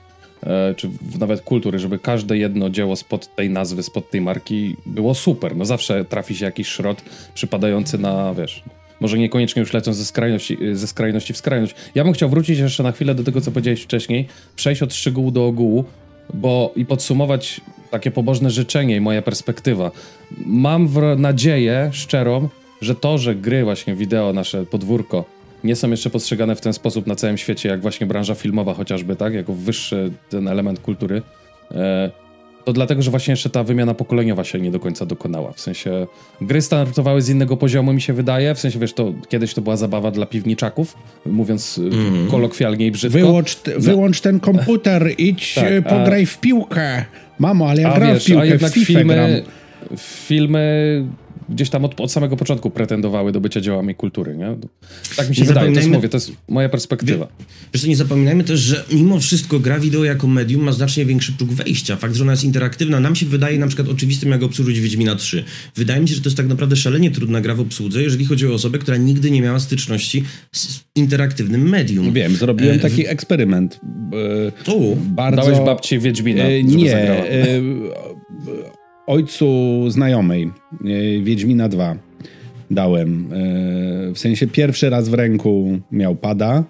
E, 0.45 0.74
czy 0.77 0.89
nawet 1.19 1.42
kultury, 1.42 1.80
żeby 1.80 2.00
każde 2.00 2.38
jedno 2.38 2.69
dzieło 2.69 2.95
spod 2.95 3.36
tej 3.36 3.50
nazwy, 3.50 3.83
spod 3.83 4.10
tej 4.10 4.21
marki 4.21 4.75
było 4.86 5.15
super. 5.15 5.56
No 5.56 5.65
zawsze 5.65 6.06
trafi 6.06 6.36
się 6.36 6.45
jakiś 6.45 6.68
szrot 6.68 7.04
przypadający 7.33 7.98
na, 7.98 8.33
wiesz, 8.33 8.63
może 9.00 9.18
niekoniecznie 9.18 9.60
już 9.60 9.74
lecąc 9.74 9.98
ze 9.98 10.06
skrajności, 10.06 10.57
ze 10.74 10.88
skrajności 10.88 11.34
w 11.34 11.38
skrajność. 11.38 11.75
Ja 11.95 12.04
bym 12.04 12.13
chciał 12.13 12.30
wrócić 12.30 12.60
jeszcze 12.60 12.84
na 12.84 12.92
chwilę 12.92 13.16
do 13.16 13.24
tego, 13.24 13.42
co 13.42 13.51
powiedziałeś 13.51 13.81
wcześniej, 13.81 14.28
przejść 14.56 14.81
od 14.84 14.94
szczegółu 14.94 15.31
do 15.31 15.45
ogółu, 15.45 15.86
bo 16.34 16.74
i 16.75 16.86
podsumować 16.86 17.62
takie 17.92 18.12
pobożne 18.12 18.50
życzenie 18.50 18.95
i 18.95 19.01
moja 19.01 19.22
perspektywa. 19.22 19.91
Mam 20.46 20.89
nadzieję 21.17 21.89
szczerą, 21.94 22.50
że 22.82 22.96
to, 22.96 23.17
że 23.17 23.36
gry 23.36 23.63
właśnie 23.63 23.96
wideo, 23.96 24.34
nasze 24.34 24.65
podwórko, 24.65 25.25
nie 25.63 25.75
są 25.75 25.91
jeszcze 25.91 26.10
postrzegane 26.10 26.56
w 26.56 26.62
ten 26.62 26.74
sposób 26.74 27.08
na 27.08 27.15
całym 27.15 27.38
świecie, 27.38 27.70
jak 27.70 27.82
właśnie 27.82 28.08
branża 28.08 28.36
filmowa 28.36 28.74
chociażby, 28.74 29.15
tak? 29.15 29.34
Jako 29.34 29.53
wyższy 29.53 30.12
ten 30.29 30.48
element 30.48 30.79
kultury. 30.79 31.22
E, 31.72 32.12
to 32.65 32.74
dlatego, 32.74 33.01
że 33.01 33.12
właśnie 33.12 33.32
jeszcze 33.32 33.50
ta 33.50 33.63
wymiana 33.63 33.93
pokoleniowa 33.93 34.43
się 34.43 34.60
nie 34.60 34.72
do 34.72 34.79
końca 34.79 35.05
dokonała. 35.05 35.51
W 35.51 35.60
sensie 35.60 36.08
gry 36.41 36.62
startowały 36.62 37.22
z 37.22 37.29
innego 37.29 37.58
poziomu, 37.58 37.93
mi 37.93 38.01
się 38.01 38.13
wydaje. 38.13 38.55
W 38.55 38.60
sensie, 38.60 38.79
wiesz, 38.79 38.93
to 38.93 39.13
kiedyś 39.29 39.53
to 39.53 39.62
była 39.62 39.77
zabawa 39.77 40.12
dla 40.12 40.25
piwniczaków, 40.25 40.98
mówiąc 41.25 41.77
mm. 41.77 42.27
kolokwialnie 42.27 42.88
i 42.88 42.91
brzydko. 42.91 43.17
Wyłącz, 43.17 43.58
wyłącz 43.77 44.22
ten 44.22 44.39
komputer, 44.39 45.13
idź 45.17 45.53
tak, 45.53 45.84
pograj 45.84 46.24
a... 46.24 46.25
w 46.25 46.39
piłkę. 46.39 47.05
Mamo, 47.39 47.70
ale 47.70 47.82
ja 47.82 47.93
gram 48.00 48.20
w 48.20 48.25
piłkę, 48.25 48.41
a 48.41 48.46
jednak 48.46 48.72
w 48.72 48.86
filmy, 48.86 49.13
gram. 49.13 49.29
filmy 49.98 51.05
gdzieś 51.50 51.69
tam 51.69 51.85
od, 51.85 52.01
od, 52.01 52.12
samego 52.12 52.38
początku 52.38 52.69
pretendowały 52.69 53.31
do 53.31 53.41
bycia 53.41 53.62
dziełami 53.62 53.95
kultury, 53.95 54.38
nie? 54.38 54.55
Tak 55.15 55.29
mi 55.29 55.35
się 55.35 55.41
nie 55.41 55.47
wydaje, 55.47 55.73
to 55.73 55.79
jest, 55.79 55.89
mówię, 55.89 56.09
to 56.09 56.17
jest 56.17 56.31
moja 56.50 56.69
perspektywa. 56.69 57.27
Co, 57.77 57.88
nie 57.88 57.95
zapominajmy 57.95 58.43
też, 58.43 58.59
że 58.59 58.83
mimo 58.91 59.19
wszystko 59.19 59.59
gra 59.59 59.79
wideo 59.79 60.03
jako 60.03 60.27
medium 60.27 60.63
ma 60.63 60.71
znacznie 60.71 61.05
większy 61.05 61.33
próg 61.33 61.50
wejścia. 61.50 61.95
Fakt, 61.95 62.15
że 62.15 62.23
ona 62.23 62.31
jest 62.31 62.43
interaktywna, 62.43 63.00
nam 63.00 63.15
się 63.15 63.25
wydaje 63.25 63.59
na 63.59 63.67
przykład 63.67 63.89
oczywistym, 63.89 64.31
jak 64.31 64.43
obsłużyć 64.43 64.79
Wiedźmina 64.79 65.15
3. 65.15 65.43
Wydaje 65.75 66.01
mi 66.01 66.07
się, 66.07 66.15
że 66.15 66.21
to 66.21 66.29
jest 66.29 66.38
tak 66.38 66.47
naprawdę 66.47 66.75
szalenie 66.75 67.12
trudna 67.12 67.41
gra 67.41 67.55
w 67.55 67.59
obsłudze, 67.59 68.03
jeżeli 68.03 68.25
chodzi 68.25 68.47
o 68.47 68.53
osobę, 68.53 68.79
która 68.79 68.97
nigdy 68.97 69.31
nie 69.31 69.41
miała 69.41 69.59
styczności 69.59 70.23
z 70.51 70.79
interaktywnym 70.95 71.69
medium. 71.69 72.13
Wiem, 72.13 72.35
zrobiłem 72.35 72.75
e, 72.75 72.79
taki 72.79 73.07
eksperyment. 73.07 73.79
E, 74.65 74.71
o, 74.71 74.95
bardzo... 74.95 75.41
Dałeś 75.41 75.59
babci 75.65 76.00
Wiedźmina, 76.00 76.43
e, 76.43 76.63
Nie, 76.63 76.95
e, 76.95 77.62
ojcu 79.07 79.45
znajomej, 79.89 80.43
e, 80.43 81.22
Wiedźmina 81.22 81.69
2 81.69 81.95
dałem. 82.72 83.27
E, 83.33 84.13
w 84.13 84.19
sensie 84.19 84.48
pierwszy 84.48 84.89
raz 84.89 85.10
w 85.10 85.13
ręku 85.13 85.79
miał 85.91 86.15
pada, 86.15 86.63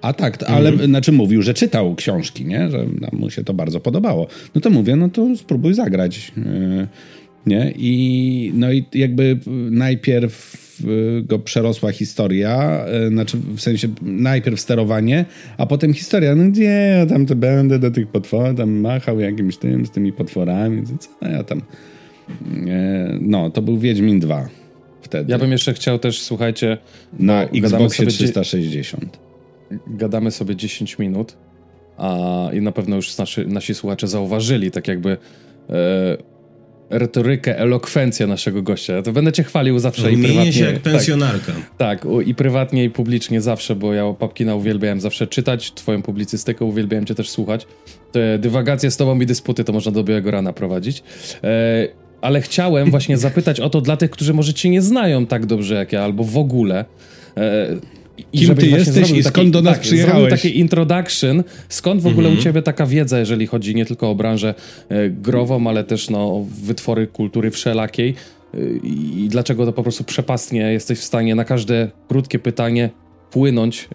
A 0.00 0.12
tak, 0.12 0.42
ale 0.46 0.70
mhm. 0.70 0.90
znaczy 0.90 1.12
mówił, 1.12 1.42
że 1.42 1.54
czytał 1.54 1.94
książki, 1.94 2.44
nie? 2.44 2.70
Że 2.70 2.86
mu 3.12 3.30
się 3.30 3.44
to 3.44 3.54
bardzo 3.54 3.80
podobało. 3.80 4.26
No 4.54 4.60
to 4.60 4.70
mówię, 4.70 4.96
no 4.96 5.08
to 5.08 5.36
spróbuj 5.36 5.74
zagrać. 5.74 6.32
Yy, 6.36 6.88
nie? 7.46 7.72
I 7.76 8.52
no 8.54 8.72
i 8.72 8.84
jakby 8.94 9.38
najpierw 9.70 10.67
go 11.22 11.38
przerosła 11.38 11.92
historia, 11.92 12.84
yy, 13.02 13.08
znaczy 13.08 13.36
w 13.36 13.60
sensie 13.60 13.88
najpierw 14.02 14.60
sterowanie, 14.60 15.24
a 15.58 15.66
potem 15.66 15.94
historia. 15.94 16.34
No 16.34 16.50
gdzie 16.50 16.62
ja 16.98 17.06
tam 17.06 17.26
to 17.26 17.36
będę 17.36 17.78
do 17.78 17.90
tych 17.90 18.08
potworów, 18.08 18.58
tam 18.58 18.70
machał 18.70 19.20
jakimś 19.20 19.56
tym, 19.56 19.86
z 19.86 19.90
tymi 19.90 20.12
potworami, 20.12 20.82
co 20.98 21.28
ja 21.28 21.44
tam... 21.44 21.62
No, 23.20 23.50
to 23.50 23.62
był 23.62 23.78
Wiedźmin 23.78 24.20
2 24.20 24.48
wtedy. 25.02 25.32
Ja 25.32 25.38
bym 25.38 25.52
jeszcze 25.52 25.74
chciał 25.74 25.98
też, 25.98 26.22
słuchajcie... 26.22 26.78
Na 27.18 27.44
Xboxie 27.44 28.06
360 28.06 29.18
gadamy 29.86 30.30
sobie 30.30 30.56
10 30.56 30.98
minut 30.98 31.36
a, 31.96 32.48
i 32.52 32.60
na 32.60 32.72
pewno 32.72 32.96
już 32.96 33.18
nasi, 33.18 33.46
nasi 33.46 33.74
słuchacze 33.74 34.08
zauważyli 34.08 34.70
tak 34.70 34.88
jakby 34.88 35.10
e, 35.70 36.16
retorykę, 36.90 37.58
elokwencję 37.58 38.26
naszego 38.26 38.62
gościa. 38.62 39.02
To 39.02 39.12
będę 39.12 39.32
cię 39.32 39.44
chwalił 39.44 39.78
zawsze 39.78 40.12
i 40.12 40.22
prywatnie. 40.22 40.52
się 40.52 40.64
jak 40.64 40.78
pensjonarka. 40.78 41.52
Tak, 41.78 42.00
tak, 42.02 42.06
i 42.26 42.34
prywatnie 42.34 42.84
i 42.84 42.90
publicznie 42.90 43.40
zawsze, 43.40 43.76
bo 43.76 43.94
ja 43.94 44.12
Papkina 44.18 44.54
uwielbiałem 44.54 45.00
zawsze 45.00 45.26
czytać, 45.26 45.72
twoją 45.72 46.02
publicystykę 46.02 46.64
uwielbiałem 46.64 47.06
cię 47.06 47.14
też 47.14 47.30
słuchać. 47.30 47.66
Te 48.12 48.38
dywagacje 48.38 48.90
z 48.90 48.96
tobą 48.96 49.20
i 49.20 49.26
dysputy 49.26 49.64
to 49.64 49.72
można 49.72 49.92
do 49.92 50.04
białego 50.04 50.30
rana 50.30 50.52
prowadzić. 50.52 51.02
E, 51.44 51.88
ale 52.20 52.40
chciałem 52.40 52.90
właśnie 52.90 53.18
zapytać 53.18 53.60
o 53.60 53.70
to 53.70 53.80
dla 53.80 53.96
tych, 53.96 54.10
którzy 54.10 54.34
może 54.34 54.54
cię 54.54 54.70
nie 54.70 54.82
znają 54.82 55.26
tak 55.26 55.46
dobrze 55.46 55.74
jak 55.74 55.92
ja, 55.92 56.04
albo 56.04 56.24
w 56.24 56.36
ogóle. 56.36 56.84
E, 57.36 57.66
Kim 58.32 58.54
ty 58.54 58.66
jesteś 58.66 59.10
i 59.10 59.22
skąd 59.22 59.34
taki, 59.34 59.50
do 59.50 59.62
nas 59.62 59.74
tak, 59.74 59.82
przyjechałeś? 59.82 60.30
taki 60.30 60.58
introduction. 60.58 61.42
Skąd 61.68 62.02
w 62.02 62.06
ogóle 62.06 62.30
-hmm. 62.30 62.38
u 62.38 62.42
ciebie 62.42 62.62
taka 62.62 62.86
wiedza, 62.86 63.18
jeżeli 63.18 63.46
chodzi 63.46 63.74
nie 63.74 63.86
tylko 63.86 64.10
o 64.10 64.14
branżę 64.14 64.54
e, 64.88 65.10
grową, 65.10 65.66
ale 65.66 65.84
też 65.84 66.10
no, 66.10 66.18
o 66.18 66.46
wytwory 66.62 67.06
kultury 67.06 67.50
wszelakiej? 67.50 68.14
E, 68.54 68.58
I 68.82 69.26
dlaczego 69.30 69.66
to 69.66 69.72
po 69.72 69.82
prostu 69.82 70.04
przepastnie 70.04 70.60
jesteś 70.60 70.98
w 70.98 71.04
stanie 71.04 71.34
na 71.34 71.44
każde 71.44 71.90
krótkie 72.08 72.38
pytanie 72.38 72.90
płynąć, 73.30 73.88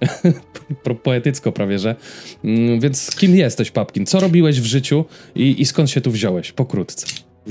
poetycko 1.03 1.51
prawie, 1.51 1.79
że. 1.79 1.95
Mm, 2.43 2.79
więc 2.79 3.15
kim 3.15 3.35
jesteś, 3.35 3.71
Papkin? 3.71 4.05
Co 4.05 4.19
robiłeś 4.19 4.61
w 4.61 4.65
życiu 4.65 5.05
i, 5.35 5.61
i 5.61 5.65
skąd 5.65 5.89
się 5.89 6.01
tu 6.01 6.11
wziąłeś? 6.11 6.51
Pokrótce. 6.51 7.07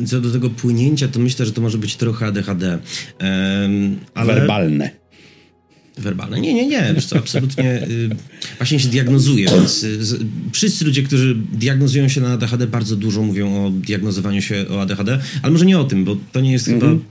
Co 0.06 0.20
do 0.20 0.32
tego 0.32 0.50
płynięcia, 0.50 1.08
to 1.08 1.20
myślę, 1.20 1.46
że 1.46 1.52
to 1.52 1.60
może 1.60 1.78
być 1.78 1.96
trochę 1.96 2.26
ADHD. 2.26 2.78
Um, 3.20 4.00
ale... 4.14 4.34
Werbalne. 4.34 5.01
Werbalne. 5.98 6.40
Nie, 6.40 6.54
nie, 6.54 6.66
nie. 6.66 6.92
Wiesz 6.94 7.06
co, 7.06 7.18
absolutnie 7.18 7.82
y, 7.82 8.10
właśnie 8.56 8.80
się 8.80 8.88
diagnozuje, 8.88 9.46
więc 9.48 9.82
y, 9.84 9.98
wszyscy 10.52 10.84
ludzie, 10.84 11.02
którzy 11.02 11.36
diagnozują 11.52 12.08
się 12.08 12.20
na 12.20 12.32
ADHD 12.32 12.66
bardzo 12.66 12.96
dużo 12.96 13.22
mówią 13.22 13.66
o 13.66 13.70
diagnozowaniu 13.70 14.42
się 14.42 14.64
o 14.70 14.82
ADHD, 14.82 15.18
ale 15.42 15.52
może 15.52 15.66
nie 15.66 15.78
o 15.78 15.84
tym, 15.84 16.04
bo 16.04 16.16
to 16.32 16.40
nie 16.40 16.52
jest 16.52 16.66
chyba 16.66 16.86
mhm. 16.86 17.04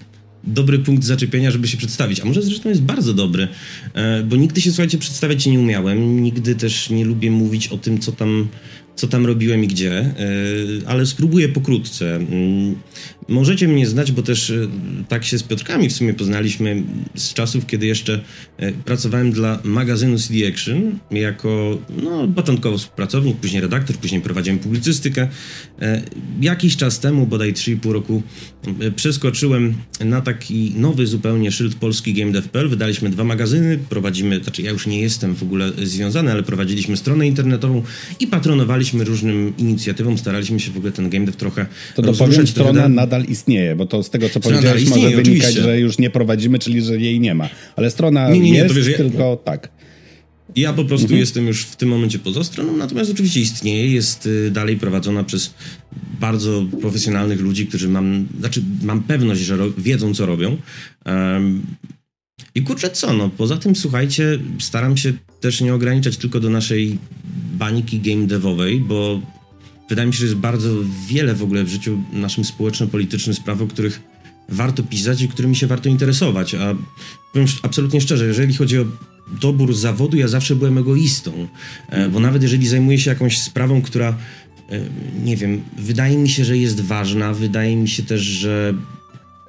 dobry 0.43 0.79
punkt 0.79 1.03
zaczepienia, 1.03 1.51
żeby 1.51 1.67
się 1.67 1.77
przedstawić. 1.77 2.19
A 2.19 2.25
może 2.25 2.41
zresztą 2.41 2.69
jest 2.69 2.81
bardzo 2.81 3.13
dobry, 3.13 3.47
e, 3.93 4.23
bo 4.23 4.35
nigdy 4.35 4.61
się, 4.61 4.71
słuchajcie, 4.71 4.97
przedstawiać 4.97 5.45
nie 5.45 5.59
umiałem. 5.59 6.23
Nigdy 6.23 6.55
też 6.55 6.89
nie 6.89 7.05
lubię 7.05 7.31
mówić 7.31 7.67
o 7.67 7.77
tym, 7.77 7.99
co 7.99 8.11
tam 8.11 8.47
co 8.95 9.07
tam 9.07 9.25
robiłem 9.25 9.63
i 9.63 9.67
gdzie, 9.67 9.91
e, 9.99 10.13
ale 10.85 11.05
spróbuję 11.05 11.49
pokrótce. 11.49 12.19
Możecie 13.31 13.67
mnie 13.67 13.87
znać, 13.87 14.11
bo 14.11 14.21
też 14.21 14.49
e, 14.49 14.67
tak 15.07 15.25
się 15.25 15.37
z 15.37 15.43
Piotrkami 15.43 15.89
w 15.89 15.93
sumie 15.93 16.13
poznaliśmy 16.13 16.83
z 17.15 17.33
czasów, 17.33 17.65
kiedy 17.65 17.85
jeszcze 17.85 18.19
e, 18.57 18.71
pracowałem 18.71 19.31
dla 19.31 19.59
magazynu 19.63 20.17
CD 20.19 20.47
Action 20.47 20.99
jako 21.11 21.77
no, 22.03 22.27
początkowo 22.27 22.77
współpracownik, 22.77 23.37
później 23.37 23.61
redaktor, 23.61 23.95
później 23.95 24.21
prowadziłem 24.21 24.59
publicystykę. 24.59 25.27
Jakiś 26.41 26.77
czas 26.77 26.99
temu, 26.99 27.27
bodaj 27.27 27.53
3,5 27.53 27.91
roku, 27.91 28.23
przeskoczyłem 28.95 29.73
na 30.05 30.21
taki 30.21 30.73
nowy 30.75 31.07
zupełnie 31.07 31.51
szyld 31.51 31.75
polski 31.75 32.13
GameDev.pl. 32.13 32.69
Wydaliśmy 32.69 33.09
dwa 33.09 33.23
magazyny, 33.23 33.79
prowadzimy, 33.89 34.43
znaczy 34.43 34.61
ja 34.61 34.71
już 34.71 34.87
nie 34.87 35.01
jestem 35.01 35.35
w 35.35 35.43
ogóle 35.43 35.71
związany, 35.83 36.31
ale 36.31 36.43
prowadziliśmy 36.43 36.97
stronę 36.97 37.27
internetową 37.27 37.83
i 38.19 38.27
patronowaliśmy 38.27 39.03
różnym 39.03 39.53
inicjatywom, 39.57 40.17
staraliśmy 40.17 40.59
się 40.59 40.71
w 40.71 40.77
ogóle 40.77 40.91
ten 40.91 41.09
game 41.09 41.25
dev 41.25 41.37
trochę 41.37 41.65
To 41.95 42.01
dopowiem, 42.01 42.47
strona 42.47 42.89
nadal 42.89 43.20
istnieje, 43.29 43.75
bo 43.75 43.85
to 43.85 44.03
z 44.03 44.09
tego, 44.09 44.29
co 44.29 44.39
powiedziałeś, 44.39 44.89
może 44.89 45.01
wynikać, 45.01 45.19
oczywiście. 45.21 45.61
że 45.61 45.79
już 45.79 45.97
nie 45.97 46.09
prowadzimy, 46.09 46.59
czyli 46.59 46.81
że 46.81 46.97
jej 46.97 47.19
nie 47.19 47.35
ma. 47.35 47.49
Ale 47.75 47.91
strona 47.91 48.29
nie, 48.29 48.39
nie, 48.39 48.51
nie, 48.51 48.57
jest, 48.57 48.75
wiesz, 48.75 48.97
tylko 48.97 49.29
ja... 49.29 49.35
tak. 49.35 49.71
Ja 50.55 50.73
po 50.73 50.85
prostu 50.85 51.05
mhm. 51.05 51.19
jestem 51.19 51.47
już 51.47 51.63
w 51.63 51.75
tym 51.75 51.89
momencie 51.89 52.19
poza 52.19 52.43
stroną, 52.43 52.77
natomiast 52.77 53.11
oczywiście 53.11 53.39
istnieje, 53.39 53.91
jest 53.91 54.25
y, 54.25 54.51
dalej 54.51 54.77
prowadzona 54.77 55.23
przez 55.23 55.53
bardzo 56.19 56.65
profesjonalnych 56.81 57.41
ludzi, 57.41 57.67
którzy 57.67 57.89
mam, 57.89 58.27
znaczy 58.39 58.63
mam 58.83 59.03
pewność, 59.03 59.41
że 59.41 59.57
wiedzą, 59.77 60.13
co 60.13 60.25
robią. 60.25 60.57
Um, 61.05 61.61
i 62.55 62.61
kurczę 62.61 62.89
co, 62.89 63.13
no 63.13 63.29
poza 63.29 63.57
tym 63.57 63.75
słuchajcie, 63.75 64.39
staram 64.59 64.97
się 64.97 65.13
też 65.39 65.61
nie 65.61 65.73
ograniczać 65.73 66.17
tylko 66.17 66.39
do 66.39 66.49
naszej 66.49 66.97
bańki 67.53 67.99
game 67.99 68.27
devowej, 68.27 68.79
bo 68.79 69.21
wydaje 69.91 70.07
mi 70.07 70.13
się, 70.13 70.19
że 70.19 70.25
jest 70.25 70.37
bardzo 70.37 70.69
wiele 71.07 71.35
w 71.35 71.43
ogóle 71.43 71.63
w 71.63 71.67
życiu 71.67 72.03
naszym 72.13 72.45
społeczno-politycznym 72.45 73.35
spraw, 73.35 73.61
o 73.61 73.67
których 73.67 74.01
warto 74.49 74.83
pisać 74.83 75.21
i 75.21 75.27
którymi 75.27 75.55
się 75.55 75.67
warto 75.67 75.89
interesować. 75.89 76.55
A 76.55 76.75
powiem 77.33 77.47
absolutnie 77.63 78.01
szczerze, 78.01 78.25
jeżeli 78.25 78.53
chodzi 78.53 78.79
o 78.79 78.85
dobór 79.41 79.73
zawodu, 79.73 80.17
ja 80.17 80.27
zawsze 80.27 80.55
byłem 80.55 80.77
egoistą, 80.77 81.47
e, 81.89 82.09
bo 82.09 82.19
nawet 82.19 82.41
jeżeli 82.41 82.67
zajmuję 82.67 82.99
się 82.99 83.09
jakąś 83.09 83.41
sprawą, 83.41 83.81
która 83.81 84.09
e, 84.69 84.79
nie 85.23 85.37
wiem, 85.37 85.61
wydaje 85.77 86.17
mi 86.17 86.29
się, 86.29 86.45
że 86.45 86.57
jest 86.57 86.81
ważna, 86.81 87.33
wydaje 87.33 87.75
mi 87.75 87.87
się 87.87 88.03
też, 88.03 88.21
że 88.21 88.73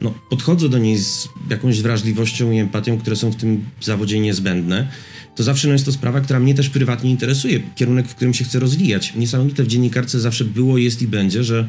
no, 0.00 0.14
podchodzę 0.30 0.68
do 0.68 0.78
niej 0.78 0.98
z 0.98 1.28
jakąś 1.50 1.82
wrażliwością 1.82 2.50
i 2.50 2.58
empatią, 2.58 2.98
które 2.98 3.16
są 3.16 3.30
w 3.30 3.36
tym 3.36 3.64
zawodzie 3.80 4.20
niezbędne, 4.20 4.88
to 5.36 5.42
zawsze 5.42 5.68
no, 5.68 5.72
jest 5.72 5.84
to 5.84 5.92
sprawa, 5.92 6.20
która 6.20 6.40
mnie 6.40 6.54
też 6.54 6.68
prywatnie 6.68 7.10
interesuje, 7.10 7.60
kierunek, 7.74 8.08
w 8.08 8.14
którym 8.14 8.34
się 8.34 8.44
chcę 8.44 8.58
rozwijać. 8.58 9.14
Niesamowite 9.14 9.64
w 9.64 9.66
dziennikarce 9.66 10.20
zawsze 10.20 10.44
było, 10.44 10.78
jest 10.78 11.02
i 11.02 11.08
będzie, 11.08 11.44
że 11.44 11.68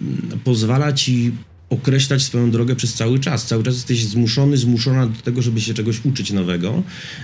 mm, 0.00 0.40
pozwala 0.44 0.92
ci 0.92 1.32
określać 1.70 2.22
swoją 2.22 2.50
drogę 2.50 2.76
przez 2.76 2.94
cały 2.94 3.18
czas. 3.18 3.46
Cały 3.46 3.62
czas 3.62 3.74
jesteś 3.74 4.04
zmuszony, 4.04 4.56
zmuszona 4.56 5.06
do 5.06 5.22
tego, 5.22 5.42
żeby 5.42 5.60
się 5.60 5.74
czegoś 5.74 6.04
uczyć 6.04 6.32
nowego. 6.32 6.82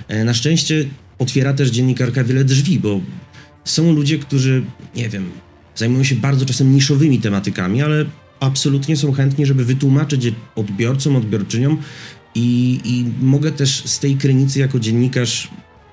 E, 0.09 0.25
na 0.25 0.35
szczęście 0.35 0.85
otwiera 1.19 1.53
też 1.53 1.71
dziennikarka 1.71 2.25
wiele 2.25 2.45
drzwi, 2.45 2.79
bo 2.79 3.01
są 3.65 3.93
ludzie, 3.93 4.19
którzy, 4.19 4.63
nie 4.97 5.09
wiem, 5.09 5.31
zajmują 5.75 6.05
się 6.05 6.15
bardzo 6.15 6.47
czasem 6.47 6.75
niszowymi 6.75 7.21
tematykami, 7.21 7.83
ale 7.83 8.05
absolutnie 8.41 8.97
są 8.97 9.13
chętni, 9.13 9.47
żeby 9.47 9.65
wytłumaczyć 9.65 10.25
je 10.25 10.33
odbiorcom, 10.55 11.17
odbiorczyniom 11.17 11.79
i, 12.35 12.81
i 12.85 13.25
mogę 13.25 13.53
też 13.53 13.83
z 13.85 13.99
tej 13.99 14.17
krynicy 14.17 14.59
jako 14.59 14.81
dziennikarz 14.81 15.51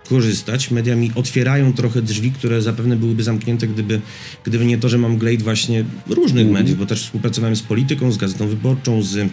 korzystać. 0.10 0.72
Media 0.72 0.96
mi 0.96 1.12
otwierają 1.16 1.74
trochę 1.74 2.02
drzwi, 2.02 2.32
które 2.32 2.62
zapewne 2.62 2.96
byłyby 2.96 3.24
zamknięte, 3.24 3.68
gdyby, 3.68 4.02
gdyby 4.44 4.66
nie 4.66 4.78
to, 4.78 4.90
że 4.90 4.98
mam 4.98 5.18
glejt 5.18 5.42
właśnie 5.42 5.86
różnych 6.10 6.48
mm. 6.48 6.54
mediów, 6.54 6.78
bo 6.80 6.86
też 6.86 7.02
współpracowałem 7.04 7.56
z 7.56 7.62
Polityką, 7.62 8.12
z 8.12 8.18
Gazetą 8.18 8.48
Wyborczą, 8.48 9.04
z 9.04 9.30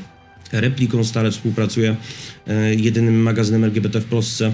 Repliką 0.52 1.04
stale 1.04 1.30
współpracuję, 1.30 1.96
e, 2.46 2.74
jedynym 2.74 3.22
magazynem 3.22 3.64
LGBT 3.64 4.00
w 4.00 4.04
Polsce. 4.04 4.52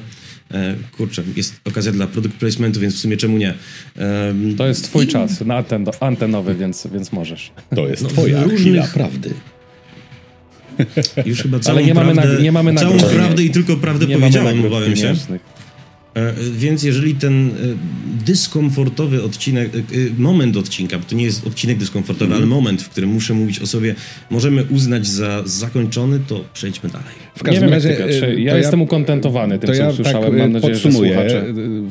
E, 0.51 0.75
kurczę, 0.97 1.23
jest 1.37 1.61
okazja 1.65 1.93
dla 1.93 2.07
produkt 2.07 2.37
placementu, 2.37 2.81
więc 2.81 2.95
w 2.95 2.99
sumie 2.99 3.17
czemu 3.17 3.39
nie? 3.39 3.55
E, 3.97 4.35
to 4.57 4.67
jest 4.67 4.85
twój 4.85 5.05
I... 5.05 5.09
czas 5.09 5.41
na 5.41 5.57
anten 5.57 5.87
antenowy, 6.01 6.55
więc, 6.55 6.89
więc 6.93 7.13
możesz. 7.13 7.51
To 7.75 7.89
jest 7.89 8.03
no, 8.03 8.09
twoja 8.09 8.43
różnych... 8.43 8.61
chwila 8.61 8.87
prawdy. 8.87 9.35
Już 11.27 11.43
chyba 11.43 11.59
całą 11.61 11.79
Ale 11.79 11.87
nie 11.87 11.95
prawdę, 11.95 12.15
mamy, 12.15 12.35
na, 12.35 12.41
nie 12.41 12.53
mamy 12.53 12.75
całą 12.75 12.99
prawdę 12.99 13.43
i 13.43 13.51
tylko 13.51 13.77
prawdę 13.77 14.07
nie 14.07 14.19
powiedziałem, 14.19 14.67
obawiam 14.67 14.97
się. 14.97 15.15
Więc 16.53 16.83
jeżeli 16.83 17.15
ten 17.15 17.49
e, 17.49 17.53
dyskomfortowy 18.25 19.23
odcinek, 19.23 19.71
e, 19.75 19.81
moment 20.19 20.57
odcinka, 20.57 20.99
bo 20.99 21.05
to 21.05 21.15
nie 21.15 21.25
jest 21.25 21.47
odcinek 21.47 21.79
dyskomfortowy, 21.79 22.25
mm. 22.25 22.37
ale 22.39 22.47
moment, 22.47 22.83
w 22.83 22.89
którym 22.89 23.11
muszę 23.11 23.35
mówić 23.35 23.59
o 23.59 23.67
sobie, 23.67 23.95
możemy 24.31 24.65
uznać 24.65 25.07
za 25.07 25.43
zakończony, 25.45 26.21
to 26.29 26.45
przejdźmy 26.55 26.91
dalej. 26.91 27.15
W 27.37 27.43
każdym 27.43 27.63
wiem, 27.63 27.73
razie. 27.73 27.97
ja, 28.21 28.29
ja 28.37 28.57
jestem 28.57 28.83
ukontentowany 28.83 29.59
tym, 29.59 29.71
co 29.71 29.75
ja 29.75 29.89
usłyszałem. 29.89 30.31
Tak 30.31 30.39
Mam 30.39 30.53
nadzieję, 30.53 30.75
podsumuję. 30.75 31.31
że 31.31 31.41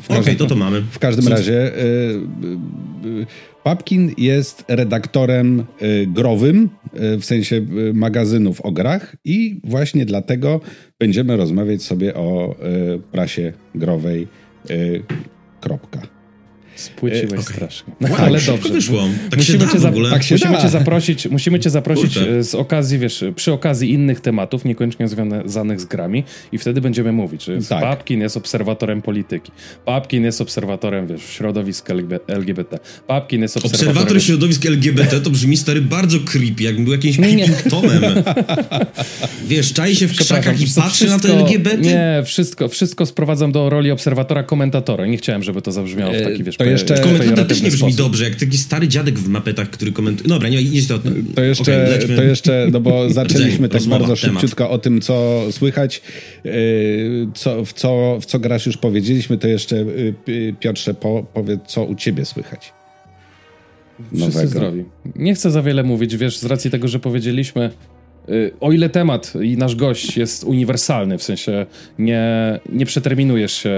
Okej, 0.08 0.20
okay, 0.20 0.36
to 0.36 0.46
to 0.46 0.56
mamy. 0.56 0.82
W 0.90 0.98
każdym 0.98 1.28
razie. 1.28 1.72
Papkin 3.66 4.14
jest 4.18 4.64
redaktorem 4.68 5.64
y, 5.82 6.06
growym, 6.06 6.68
y, 7.14 7.18
w 7.18 7.24
sensie 7.24 7.56
y, 7.56 7.94
magazynów 7.94 8.60
o 8.60 8.72
grach 8.72 9.16
i 9.24 9.60
właśnie 9.64 10.06
dlatego 10.06 10.60
będziemy 10.98 11.36
rozmawiać 11.36 11.82
sobie 11.82 12.14
o 12.14 12.54
prasie 13.12 13.52
growej. 13.74 14.28
Kropka. 15.60 16.15
Spłyciłeś 16.76 17.32
okay. 17.32 17.42
strasznie. 17.42 17.94
No, 18.00 18.08
wow, 18.08 18.18
ale 18.20 18.40
dobrze. 18.40 18.72
wyszło. 18.72 19.08
Tak 19.30 19.38
musimy 19.38 19.66
się 19.66 19.72
cię 19.72 19.78
w 19.78 19.86
ogóle. 19.86 20.10
Tak 20.10 20.22
się 20.22 20.34
musimy, 20.34 20.58
cię 20.58 20.68
zaprosić, 20.68 21.28
musimy 21.28 21.60
cię 21.60 21.70
zaprosić 21.70 22.14
Kurde. 22.14 22.44
z 22.44 22.54
okazji, 22.54 22.98
wiesz, 22.98 23.24
przy 23.36 23.52
okazji 23.52 23.92
innych 23.92 24.20
tematów, 24.20 24.64
niekoniecznie 24.64 25.08
związanych 25.08 25.80
z 25.80 25.84
grami 25.84 26.24
i 26.52 26.58
wtedy 26.58 26.80
będziemy 26.80 27.12
mówić, 27.12 27.44
że 27.44 27.58
tak. 27.58 27.80
Papkin 27.80 28.20
jest 28.20 28.36
obserwatorem 28.36 29.02
polityki. 29.02 29.52
Papkin 29.84 30.24
jest 30.24 30.40
obserwatorem, 30.40 31.06
wiesz, 31.06 31.22
środowisk 31.22 31.90
LGBT. 32.26 32.78
Papkin 33.06 33.42
jest 33.42 33.56
obserwatorem... 33.56 33.90
Obserwator 33.90 34.22
środowisk 34.22 34.66
LGBT 34.66 35.20
to 35.20 35.30
brzmi 35.30 35.56
stary 35.56 35.80
bardzo 35.80 36.18
creepy, 36.20 36.62
jakbym 36.62 36.84
był 36.84 36.92
jakimś 36.92 37.16
Pippingtonem. 37.16 38.02
wiesz, 39.48 39.72
czai 39.72 39.96
się 39.96 40.08
w 40.08 40.16
krzakach 40.16 40.60
i 40.60 40.66
patrzy 40.76 41.06
na 41.06 41.18
to 41.18 41.28
LGBT? 41.28 41.78
Nie, 41.78 42.22
wszystko, 42.24 42.68
wszystko 42.68 43.06
sprowadzam 43.06 43.52
do 43.52 43.70
roli 43.70 43.90
obserwatora, 43.90 44.42
komentatora. 44.42 45.06
Nie 45.06 45.16
chciałem, 45.16 45.42
żeby 45.42 45.62
to 45.62 45.72
zabrzmiało 45.72 46.12
w 46.12 46.22
taki, 46.22 46.44
wiesz, 46.44 46.56
jeszcze... 46.70 46.98
Komentator 46.98 47.46
też 47.46 47.62
nie 47.62 47.70
brzmi 47.70 47.92
sposób. 47.92 47.98
dobrze, 47.98 48.24
jak 48.24 48.34
taki 48.34 48.58
stary 48.58 48.88
dziadek 48.88 49.18
w 49.18 49.28
mapetach, 49.28 49.70
który 49.70 49.92
komentuje... 49.92 50.28
Dobra, 50.28 50.48
nie, 50.48 50.64
nie 50.64 50.82
to... 50.82 50.98
To 51.34 51.42
jeszcze, 51.42 51.96
okay, 51.98 52.16
to 52.16 52.22
jeszcze 52.22 52.68
no 52.72 52.80
bo 52.80 53.10
zaczęliśmy 53.10 53.68
tak 53.68 53.82
bardzo 53.82 54.16
szybciutko 54.16 54.70
o 54.70 54.78
tym, 54.78 55.00
co 55.00 55.46
słychać, 55.50 56.02
yy, 56.44 56.52
co, 57.34 57.64
w, 57.64 57.72
co, 57.72 58.18
w 58.20 58.26
co 58.26 58.38
grasz 58.38 58.66
już 58.66 58.76
powiedzieliśmy, 58.76 59.38
to 59.38 59.48
jeszcze 59.48 59.76
yy, 60.26 60.54
Piotrze 60.60 60.94
po, 60.94 61.26
powiedz, 61.34 61.60
co 61.66 61.84
u 61.84 61.94
ciebie 61.94 62.24
słychać. 62.24 62.72
Wszyscy 64.14 64.48
zdrowi. 64.48 64.84
Nie 65.16 65.34
chcę 65.34 65.50
za 65.50 65.62
wiele 65.62 65.82
mówić, 65.82 66.16
wiesz, 66.16 66.38
z 66.38 66.44
racji 66.44 66.70
tego, 66.70 66.88
że 66.88 66.98
powiedzieliśmy, 66.98 67.70
o 68.60 68.72
ile 68.72 68.88
temat 68.88 69.32
i 69.42 69.56
nasz 69.56 69.76
gość 69.76 70.16
jest 70.16 70.44
uniwersalny, 70.44 71.18
w 71.18 71.22
sensie 71.22 71.66
nie, 71.98 72.24
nie 72.72 72.86
przeterminujesz 72.86 73.52
się, 73.52 73.72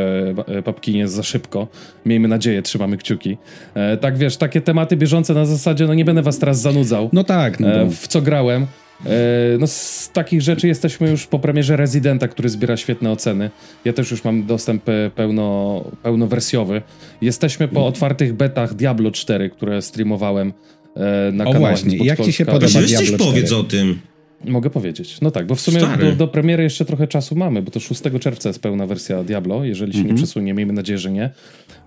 y, 0.59 0.63
papkinie, 0.63 1.09
za 1.09 1.23
szybko, 1.23 1.69
miejmy 2.07 2.29
nadzieję, 2.29 2.63
trzymamy 2.63 2.97
kciuki. 2.97 3.39
E, 3.75 3.97
tak 3.97 4.19
wiesz, 4.19 4.37
takie 4.37 4.61
tematy 4.61 4.97
bieżące 4.97 5.35
na 5.35 5.45
zasadzie, 5.45 5.87
no 5.87 5.95
nie 5.95 6.05
będę 6.05 6.23
was 6.23 6.39
teraz 6.39 6.61
zanudzał. 6.61 7.11
No 7.13 7.25
tak. 7.25 7.61
No 7.61 7.69
e, 7.69 7.91
w 7.91 8.09
co 8.09 8.23
grałem. 8.23 8.67
E, 9.07 9.59
no 9.59 9.67
z 9.67 10.11
takich 10.13 10.43
rzeczy 10.43 10.69
jesteśmy 10.69 11.11
już 11.11 11.27
po 11.27 11.39
premierze 11.39 11.77
Residenta, 11.77 12.29
który 12.29 12.49
zbiera 12.49 12.77
świetne 12.77 13.11
oceny. 13.11 13.51
Ja 13.85 13.93
też 13.93 14.11
już 14.11 14.25
mam 14.25 14.47
dostęp 14.47 14.85
pełno, 15.15 15.85
pełnowersjowy. 16.03 16.83
Jesteśmy 17.21 17.69
po 17.69 17.87
otwartych 17.87 18.35
betach 18.35 18.75
Diablo 18.75 19.11
4, 19.11 19.51
które 19.51 19.83
streamowałem 19.83 20.53
e, 20.97 21.33
na 21.33 21.45
o 21.45 21.53
kanale. 21.53 21.67
O 21.67 21.77
właśnie, 21.77 21.97
jak 21.97 22.21
ci 22.21 22.33
się 22.33 22.47
podoba 22.47 22.81
Diablo 22.81 23.07
4? 23.07 23.19
powiedz 23.19 23.53
o 23.53 23.65
tym. 23.65 23.99
Mogę 24.45 24.71
powiedzieć. 24.71 25.21
No 25.21 25.31
tak, 25.31 25.47
bo 25.47 25.55
w 25.55 25.61
sumie 25.61 25.81
do, 26.01 26.13
do, 26.13 26.29
premiery 26.29 26.63
jeszcze 26.63 26.85
trochę 26.85 27.07
czasu 27.07 27.37
mamy, 27.37 27.63
bo 27.63 27.71
to 27.71 27.81
6 27.81 28.03
czerwca 28.21 28.49
jest 28.49 28.63
pełna 28.63 28.87
wersja 28.87 29.25
Diablo, 29.25 29.65
jeżeli 29.65 29.93
się 29.93 29.99
mm 29.99 30.05
-hmm. 30.05 30.09
nie 30.09 30.13
mhm. 30.13 30.27
przesunie, 30.27 30.55
miejmy 30.55 30.73
nadzieję, 30.73 30.99
że 30.99 31.11
nie. 31.11 31.31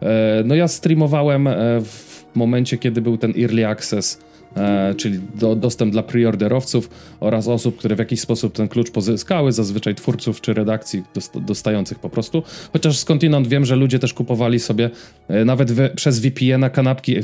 E, 0.02 0.44
no 0.46 0.56
ja 0.56 0.68
streamowałem 0.68 1.50
w 1.84 2.22
momencie, 2.36 2.78
kiedy 2.78 3.02
był 3.02 3.18
ten 3.18 3.34
Early 3.42 3.68
Access 3.68 4.20
e, 4.56 4.96
czyli 4.96 5.20
do, 5.36 5.56
dostęp 5.56 5.92
dla 5.92 6.04
preorderowców 6.04 6.90
oraz 7.20 7.48
osób, 7.48 7.78
które 7.78 7.96
w 7.96 8.00
jakiś 8.00 8.20
sposób 8.20 8.54
ten 8.54 8.68
klucz 8.68 8.92
pozyskały, 8.92 9.52
zazwyczaj 9.52 9.96
twórców 9.96 10.42
czy 10.42 10.54
redakcji 10.54 11.04
dostających 11.36 12.00
po 12.00 12.10
prostu. 12.10 12.44
Chociaż 12.74 12.98
skądinąd 12.98 13.48
wiem, 13.48 13.66
że 13.66 13.76
ludzie 13.76 14.00
też 14.00 14.14
kupowali 14.14 14.60
sobie 14.60 14.90
e, 15.28 15.46
nawet 15.46 15.72
we, 15.72 15.90
przez 15.90 16.20
VPN-a 16.20 16.70
kanapki, 16.70 17.18
e, 17.18 17.22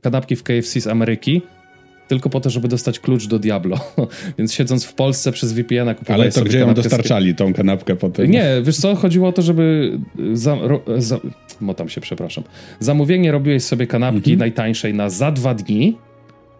kanapki 0.00 0.36
w 0.36 0.42
KFC 0.42 0.80
z 0.80 0.86
Ameryki, 0.86 1.42
tylko 2.10 2.30
po 2.30 2.40
to, 2.40 2.50
żeby 2.50 2.68
dostać 2.68 3.00
klucz 3.00 3.26
do 3.26 3.38
Diablo. 3.38 3.78
Więc 4.38 4.54
siedząc 4.54 4.84
w 4.84 4.94
Polsce 4.94 5.32
przez 5.32 5.52
VPN-a 5.52 5.94
kupowali 5.94 6.22
Ale 6.22 6.32
to 6.32 6.44
gdzie 6.44 6.58
ją 6.58 6.74
dostarczali, 6.74 7.34
tą 7.34 7.52
kanapkę 7.52 7.96
potem? 7.96 8.30
Nie, 8.30 8.46
wiesz 8.62 8.76
co, 8.76 8.94
chodziło 8.94 9.28
o 9.28 9.32
to, 9.32 9.42
żeby 9.42 9.98
za, 10.32 10.54
ro, 10.54 10.80
za, 10.98 11.20
motam 11.60 11.88
się, 11.88 12.00
przepraszam. 12.00 12.44
Zamówienie 12.80 13.32
robiłeś 13.32 13.62
sobie 13.62 13.86
kanapki 13.86 14.32
mhm. 14.32 14.38
najtańszej 14.38 14.94
na 14.94 15.10
za 15.10 15.32
dwa 15.32 15.54
dni, 15.54 15.96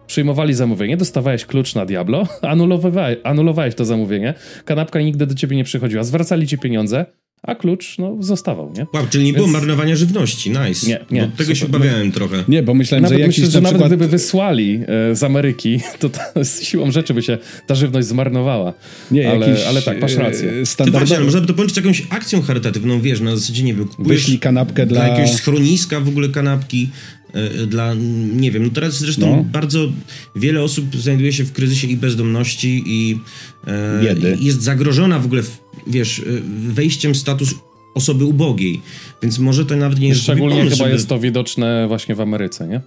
przyjmowali 0.07 0.53
zamówienie, 0.53 0.97
dostawałeś 0.97 1.45
klucz 1.45 1.75
na 1.75 1.85
Diablo, 1.85 2.27
anulowałeś, 2.41 3.17
anulowałeś 3.23 3.75
to 3.75 3.85
zamówienie, 3.85 4.33
kanapka 4.65 5.01
nigdy 5.01 5.27
do 5.27 5.35
ciebie 5.35 5.55
nie 5.55 5.63
przychodziła, 5.63 6.03
zwracali 6.03 6.47
ci 6.47 6.57
pieniądze, 6.57 7.05
a 7.43 7.55
klucz 7.55 7.97
no, 7.97 8.17
zostawał, 8.19 8.73
nie? 8.77 8.87
Wow, 8.93 9.07
czyli 9.09 9.23
nie 9.23 9.33
Więc... 9.33 9.45
było 9.45 9.59
marnowania 9.59 9.95
żywności, 9.95 10.49
nice. 10.49 10.87
Nie, 10.87 11.05
nie. 11.11 11.21
Bo 11.21 11.37
tego 11.37 11.55
super. 11.55 11.57
się 11.57 11.67
bawiałem 11.67 12.11
trochę. 12.11 12.43
Nie, 12.47 12.63
bo 12.63 12.73
myślałem, 12.73 13.03
nawet 13.03 13.17
że 13.17 13.21
jakiś 13.21 13.37
myślę, 13.37 13.51
że 13.51 13.61
nawet 13.61 13.73
przykład... 13.73 13.89
gdyby 13.89 14.07
wysłali 14.07 14.81
e, 15.11 15.15
z 15.15 15.23
Ameryki, 15.23 15.79
to, 15.99 16.09
to 16.09 16.45
z 16.45 16.61
siłą 16.61 16.91
rzeczy 16.91 17.13
by 17.13 17.23
się 17.23 17.37
ta 17.67 17.75
żywność 17.75 18.07
zmarnowała. 18.07 18.73
Nie, 19.11 19.31
ale, 19.31 19.49
jakiś, 19.49 19.65
ale 19.65 19.81
tak, 19.81 20.01
masz 20.01 20.15
rację. 20.15 20.51
E, 20.51 20.65
standardowy... 20.65 21.05
Ty 21.05 21.09
właśnie, 21.09 21.25
można 21.25 21.41
by 21.41 21.47
to 21.47 21.53
połączyć 21.53 21.77
jakąś 21.77 22.03
akcją 22.09 22.41
charytatywną, 22.41 23.01
wiesz, 23.01 23.19
na 23.19 23.35
zasadzie, 23.35 23.63
nie 23.63 23.73
wiem, 23.73 23.87
Wyślij 23.99 24.39
kanapkę 24.39 24.85
dla... 24.85 25.01
dla 25.01 25.07
jakiegoś 25.07 25.31
schroniska 25.31 25.99
w 25.99 26.07
ogóle 26.07 26.29
kanapki, 26.29 26.89
E, 27.33 27.67
dla, 27.67 27.93
nie 28.33 28.51
wiem, 28.51 28.63
no 28.63 28.69
teraz 28.69 28.97
zresztą 28.97 29.35
no. 29.35 29.43
bardzo 29.43 29.91
wiele 30.35 30.63
osób 30.63 30.95
znajduje 30.95 31.33
się 31.33 31.43
w 31.43 31.51
kryzysie 31.51 31.87
i 31.87 31.97
bezdomności 31.97 32.83
i 32.85 33.19
e, 33.67 34.37
jest 34.39 34.61
zagrożona 34.61 35.19
w 35.19 35.25
ogóle, 35.25 35.43
wiesz, 35.87 36.19
e, 36.19 36.23
wejściem 36.71 37.15
status 37.15 37.55
osoby 37.93 38.25
ubogiej, 38.25 38.81
więc 39.21 39.39
może 39.39 39.65
to 39.65 39.75
nawet 39.75 39.99
nie 39.99 40.07
jest 40.07 40.21
Szczególnie 40.21 40.55
pomysł, 40.55 40.75
chyba 40.75 40.85
żeby... 40.85 40.95
jest 40.95 41.09
to 41.09 41.19
widoczne 41.19 41.87
właśnie 41.87 42.15
w 42.15 42.21
Ameryce, 42.21 42.67
nie? 42.67 42.81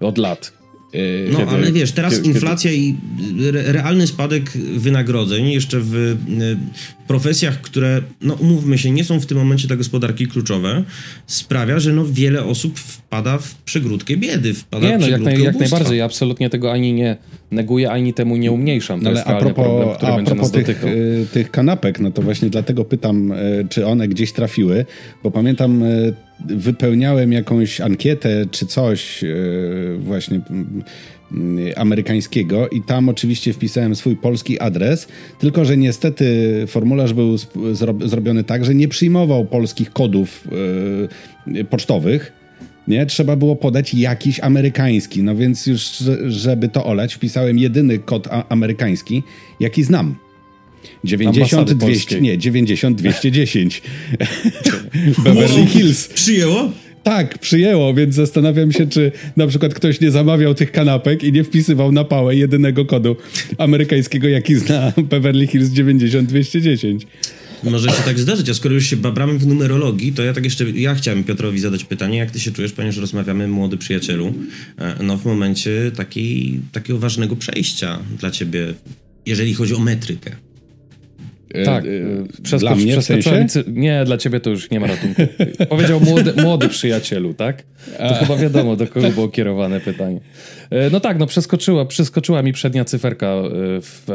Od 0.00 0.18
lat. 0.18 0.52
Yy, 0.92 1.28
no, 1.32 1.38
kiedy, 1.38 1.50
ale 1.50 1.72
wiesz, 1.72 1.92
teraz 1.92 2.14
kiedy, 2.16 2.28
inflacja 2.28 2.70
kiedy... 2.70 2.82
i 2.82 2.96
realny 3.50 4.06
spadek 4.06 4.50
wynagrodzeń 4.76 5.50
jeszcze 5.50 5.80
w 5.80 5.94
y, 5.94 6.16
profesjach, 7.06 7.60
które, 7.60 8.02
no 8.20 8.34
umówmy 8.34 8.78
się, 8.78 8.90
nie 8.90 9.04
są 9.04 9.20
w 9.20 9.26
tym 9.26 9.38
momencie 9.38 9.66
dla 9.66 9.76
gospodarki 9.76 10.26
kluczowe, 10.26 10.84
sprawia, 11.26 11.78
że 11.78 11.92
no 11.92 12.04
wiele 12.10 12.44
osób 12.44 12.78
wpada 12.78 13.38
w 13.38 13.54
przegródkę 13.54 14.16
biedy, 14.16 14.54
wpada 14.54 14.88
nie, 14.88 14.98
w 14.98 15.00
no, 15.00 15.08
jak, 15.08 15.20
naj, 15.20 15.42
jak 15.42 15.58
najbardziej, 15.58 15.98
ja 15.98 16.04
absolutnie 16.04 16.50
tego 16.50 16.72
ani 16.72 16.92
nie 16.92 17.16
neguję, 17.50 17.90
ani 17.90 18.14
temu 18.14 18.36
nie 18.36 18.52
umniejszam. 18.52 19.00
To 19.00 19.04
no, 19.04 19.10
ale 19.10 19.18
jest 19.18 19.30
a 19.30 19.38
propos, 19.38 19.64
problem, 19.64 19.96
który 19.96 20.12
a 20.12 20.16
będzie 20.16 20.30
propos 20.30 20.52
nas 20.52 20.64
tych, 20.64 20.84
y, 20.84 21.26
tych 21.32 21.50
kanapek, 21.50 22.00
no 22.00 22.10
to 22.10 22.22
właśnie 22.22 22.50
dlatego 22.50 22.84
pytam, 22.84 23.32
czy 23.68 23.86
one 23.86 24.08
gdzieś 24.08 24.32
trafiły, 24.32 24.86
bo 25.22 25.30
pamiętam 25.30 25.82
wypełniałem 26.44 27.32
jakąś 27.32 27.80
ankietę 27.80 28.46
czy 28.50 28.66
coś 28.66 29.24
e, 29.24 29.26
właśnie 29.98 30.40
amerykańskiego 31.76 32.68
i 32.68 32.82
tam 32.82 33.08
oczywiście 33.08 33.52
wpisałem 33.52 33.96
swój 33.96 34.16
polski 34.16 34.60
adres, 34.60 35.08
tylko 35.38 35.64
że 35.64 35.76
niestety 35.76 36.26
formularz 36.66 37.12
był 37.12 37.36
zrobiony 38.04 38.44
tak, 38.44 38.64
że 38.64 38.74
nie 38.74 38.88
przyjmował 38.88 39.44
polskich 39.44 39.92
kodów 39.92 40.48
e, 41.54 41.64
pocztowych. 41.64 42.32
Nie, 42.88 43.06
trzeba 43.06 43.36
było 43.36 43.56
podać 43.56 43.94
jakiś 43.94 44.40
amerykański. 44.40 45.22
No 45.22 45.36
więc 45.36 45.66
już, 45.66 46.02
żeby 46.26 46.68
to 46.68 46.84
olać, 46.84 47.14
wpisałem 47.14 47.58
jedyny 47.58 47.98
kod 47.98 48.28
amerykański, 48.48 49.22
jaki 49.60 49.84
znam. 49.84 50.25
90 51.04 51.72
200, 51.72 52.20
nie, 52.20 52.38
90 52.38 52.98
210. 52.98 53.82
Beverly 55.24 55.66
Hills. 55.66 56.08
Przyjęło? 56.08 56.72
Tak, 57.06 57.38
przyjęło, 57.38 57.94
więc 57.94 58.14
zastanawiam 58.14 58.72
się, 58.72 58.86
czy 58.86 59.12
na 59.36 59.46
przykład 59.46 59.74
ktoś 59.74 60.00
nie 60.00 60.10
zamawiał 60.10 60.54
tych 60.54 60.72
kanapek 60.72 61.24
i 61.24 61.32
nie 61.32 61.44
wpisywał 61.44 61.92
na 61.92 62.04
pałę 62.04 62.36
jedynego 62.36 62.84
kodu 62.84 63.16
amerykańskiego, 63.58 64.28
jaki 64.28 64.54
zna 64.54 64.92
Beverly 65.10 65.46
Hills 65.46 65.68
90210. 65.68 67.06
Może 67.64 67.88
się 67.88 68.02
tak 68.02 68.18
zdarzyć, 68.18 68.48
a 68.48 68.54
skoro 68.54 68.74
już 68.74 68.86
się 68.86 68.96
babramy 68.96 69.38
w 69.38 69.46
numerologii, 69.46 70.12
to 70.12 70.22
ja 70.22 70.32
tak 70.32 70.44
jeszcze, 70.44 70.70
ja 70.70 70.94
chciałem 70.94 71.24
Piotrowi 71.24 71.58
zadać 71.58 71.84
pytanie, 71.84 72.18
jak 72.18 72.30
ty 72.30 72.40
się 72.40 72.52
czujesz, 72.52 72.72
ponieważ 72.72 72.96
rozmawiamy, 72.96 73.48
młody 73.48 73.76
przyjacielu, 73.76 74.34
e, 74.78 74.96
no 75.02 75.16
w 75.16 75.24
momencie 75.24 75.92
takiej, 75.96 76.60
takiego 76.72 76.98
ważnego 76.98 77.36
przejścia 77.36 77.98
dla 78.18 78.30
ciebie, 78.30 78.74
jeżeli 79.26 79.54
chodzi 79.54 79.74
o 79.74 79.78
metrykę. 79.78 80.36
E, 81.56 81.64
tak, 81.64 81.84
e, 81.84 81.88
przeskocz, 82.42 82.60
dla 82.60 82.74
mnie 82.74 83.00
w 83.00 83.04
sensie? 83.04 83.46
Nie, 83.66 84.04
dla 84.04 84.18
ciebie 84.18 84.40
to 84.40 84.50
już 84.50 84.70
nie 84.70 84.80
ma 84.80 84.86
ratunku. 84.86 85.22
Powiedział 85.68 86.00
młody, 86.00 86.32
młody 86.42 86.68
przyjacielu, 86.68 87.34
tak? 87.34 87.62
To 87.98 88.04
A. 88.04 88.14
chyba 88.14 88.36
wiadomo, 88.36 88.76
do 88.76 88.86
kogo 88.86 89.10
było 89.10 89.28
kierowane 89.28 89.80
pytanie. 89.80 90.20
E, 90.70 90.90
no 90.90 91.00
tak, 91.00 91.18
no 91.18 91.26
przeskoczyła, 91.26 91.84
przeskoczyła 91.84 92.42
mi 92.42 92.52
przednia 92.52 92.84
cyferka 92.84 93.34
w 93.80 94.06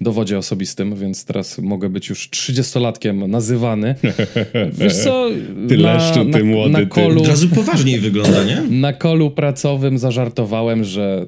dowodzie 0.00 0.38
osobistym, 0.38 0.94
więc 0.94 1.24
teraz 1.24 1.58
mogę 1.58 1.88
być 1.88 2.08
już 2.08 2.28
30-latkiem 2.30 3.28
nazywany. 3.28 3.94
Wiesz 4.80 4.96
co? 4.96 5.28
Ty 5.68 5.76
na, 5.76 5.94
leszczu, 5.94 6.24
ty 6.24 6.44
młody, 6.44 6.72
na 6.72 6.86
kolu, 6.86 7.14
ty. 7.14 7.20
Od 7.20 7.28
razu 7.28 7.48
poważniej 7.48 7.98
wygląda, 7.98 8.44
nie? 8.44 8.62
Na 8.70 8.92
kolu 8.92 9.30
pracowym 9.30 9.98
zażartowałem, 9.98 10.84
że 10.84 11.26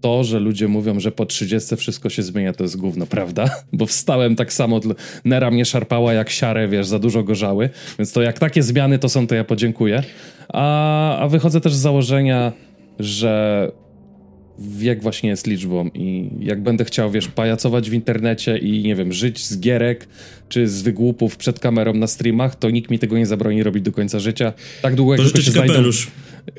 to, 0.00 0.24
że 0.24 0.40
ludzie 0.40 0.68
mówią, 0.68 1.00
że 1.00 1.12
po 1.12 1.26
30 1.26 1.76
wszystko 1.76 2.10
się 2.10 2.22
zmienia, 2.22 2.52
to 2.52 2.64
jest 2.64 2.76
gówno, 2.76 3.06
prawda? 3.06 3.50
Bo 3.72 3.86
wstałem 3.86 4.36
tak 4.36 4.52
samo, 4.52 4.80
nera 5.24 5.50
mnie 5.50 5.64
szarpała 5.64 6.12
jak 6.12 6.30
siarę, 6.30 6.68
wiesz, 6.68 6.86
za 6.86 6.98
dużo 6.98 7.22
gorzały, 7.22 7.70
więc 7.98 8.12
to 8.12 8.22
jak 8.22 8.38
takie 8.38 8.62
zmiany 8.62 8.98
to 8.98 9.08
są, 9.08 9.26
to 9.26 9.34
ja 9.34 9.44
podziękuję. 9.44 10.02
A, 10.48 11.18
a 11.18 11.28
wychodzę 11.28 11.60
też 11.60 11.74
z 11.74 11.78
założenia, 11.78 12.52
że 12.98 13.72
wiek 14.58 15.02
właśnie 15.02 15.30
jest 15.30 15.46
liczbą 15.46 15.90
i 15.94 16.30
jak 16.40 16.62
będę 16.62 16.84
chciał, 16.84 17.10
wiesz, 17.10 17.28
pajacować 17.28 17.90
w 17.90 17.92
internecie 17.92 18.58
i, 18.58 18.82
nie 18.82 18.94
wiem, 18.94 19.12
żyć 19.12 19.46
z 19.46 19.60
gierek 19.60 20.08
czy 20.48 20.68
z 20.68 20.82
wygłupów 20.82 21.36
przed 21.36 21.60
kamerą 21.60 21.94
na 21.94 22.06
streamach, 22.06 22.56
to 22.56 22.70
nikt 22.70 22.90
mi 22.90 22.98
tego 22.98 23.18
nie 23.18 23.26
zabroni 23.26 23.62
robić 23.62 23.84
do 23.84 23.92
końca 23.92 24.18
życia. 24.18 24.52
Tak 24.82 24.94
długo, 24.94 25.12
jak 25.12 25.22
tylko 25.22 25.40
się 25.40 25.50
znajdą... 25.50 25.82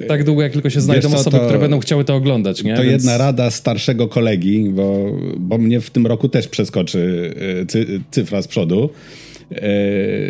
Tak 0.07 0.23
długo, 0.23 0.41
jak 0.41 0.51
tylko 0.51 0.69
się 0.69 0.81
znajdą 0.81 1.09
co, 1.09 1.15
osoby, 1.15 1.37
to, 1.37 1.43
które 1.43 1.59
będą 1.59 1.79
chciały 1.79 2.03
to 2.03 2.15
oglądać, 2.15 2.63
nie? 2.63 2.75
To 2.75 2.81
Więc... 2.81 2.91
jedna 2.91 3.17
rada 3.17 3.51
starszego 3.51 4.07
kolegi, 4.07 4.69
bo, 4.69 5.11
bo 5.37 5.57
mnie 5.57 5.81
w 5.81 5.89
tym 5.89 6.07
roku 6.07 6.29
też 6.29 6.47
przeskoczy 6.47 7.33
cy, 7.67 8.01
cyfra 8.11 8.41
z 8.41 8.47
przodu 8.47 8.89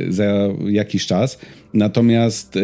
za 0.10 0.50
jakiś 0.70 1.06
czas. 1.06 1.40
Natomiast 1.74 2.60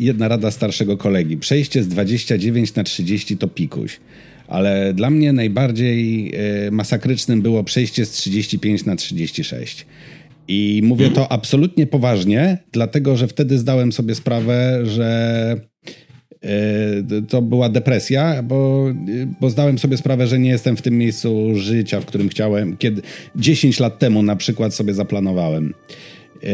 jedna 0.00 0.28
rada 0.28 0.50
starszego 0.50 0.96
kolegi. 0.96 1.36
Przejście 1.36 1.82
z 1.82 1.88
29 1.88 2.74
na 2.74 2.84
30 2.84 3.36
to 3.36 3.48
pikuś 3.48 4.00
ale 4.48 4.94
dla 4.94 5.10
mnie 5.10 5.32
najbardziej 5.32 6.32
e, 6.66 6.70
masakrycznym 6.70 7.42
było 7.42 7.64
przejście 7.64 8.06
z 8.06 8.10
35 8.10 8.84
na 8.84 8.96
36. 8.96 9.86
I 10.48 10.80
mówię 10.84 11.10
to 11.10 11.32
absolutnie 11.32 11.86
poważnie, 11.86 12.58
dlatego 12.72 13.16
że 13.16 13.28
wtedy 13.28 13.58
zdałem 13.58 13.92
sobie 13.92 14.14
sprawę, 14.14 14.80
że 14.84 15.56
e, 15.86 16.07
to 17.28 17.42
była 17.42 17.68
depresja, 17.68 18.42
bo, 18.42 18.86
bo 19.40 19.50
zdałem 19.50 19.78
sobie 19.78 19.96
sprawę, 19.96 20.26
że 20.26 20.38
nie 20.38 20.50
jestem 20.50 20.76
w 20.76 20.82
tym 20.82 20.98
miejscu 20.98 21.54
życia, 21.54 22.00
w 22.00 22.06
którym 22.06 22.28
chciałem, 22.28 22.76
kiedy 22.76 23.02
10 23.36 23.80
lat 23.80 23.98
temu 23.98 24.22
na 24.22 24.36
przykład 24.36 24.74
sobie 24.74 24.94
zaplanowałem. 24.94 25.74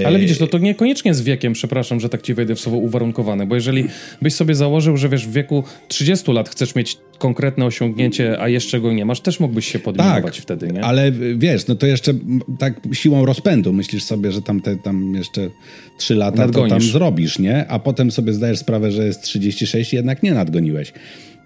Ale 0.06 0.18
widzisz, 0.18 0.38
to, 0.38 0.46
to 0.46 0.58
niekoniecznie 0.58 1.14
z 1.14 1.22
wiekiem, 1.22 1.52
przepraszam, 1.52 2.00
że 2.00 2.08
tak 2.08 2.22
ci 2.22 2.34
wejdę 2.34 2.54
w 2.54 2.60
słowo 2.60 2.78
uwarunkowane, 2.78 3.46
bo 3.46 3.54
jeżeli 3.54 3.84
byś 4.22 4.34
sobie 4.34 4.54
założył, 4.54 4.96
że 4.96 5.08
wiesz, 5.08 5.26
w 5.26 5.32
wieku 5.32 5.64
30 5.88 6.32
lat 6.32 6.48
chcesz 6.48 6.74
mieć 6.74 6.98
konkretne 7.18 7.64
osiągnięcie, 7.64 8.40
a 8.40 8.48
jeszcze 8.48 8.80
go 8.80 8.92
nie 8.92 9.04
masz, 9.04 9.20
też 9.20 9.40
mógłbyś 9.40 9.72
się 9.72 9.78
podejmować 9.78 10.36
tak, 10.36 10.42
wtedy, 10.42 10.68
nie? 10.68 10.84
ale 10.84 11.12
wiesz, 11.36 11.66
no 11.66 11.74
to 11.74 11.86
jeszcze 11.86 12.14
tak 12.58 12.80
siłą 12.92 13.26
rozpędu 13.26 13.72
myślisz 13.72 14.04
sobie, 14.04 14.32
że 14.32 14.42
tam, 14.42 14.60
te, 14.60 14.76
tam 14.76 15.14
jeszcze 15.14 15.50
3 15.98 16.14
lata 16.14 16.36
Nadgonisz. 16.36 16.68
to 16.68 16.74
tam 16.74 16.88
zrobisz, 16.92 17.38
nie? 17.38 17.68
A 17.68 17.78
potem 17.78 18.10
sobie 18.10 18.32
zdajesz 18.32 18.58
sprawę, 18.58 18.90
że 18.90 19.06
jest 19.06 19.22
36 19.22 19.92
i 19.92 19.96
jednak 19.96 20.22
nie 20.22 20.34
nadgoniłeś. 20.34 20.92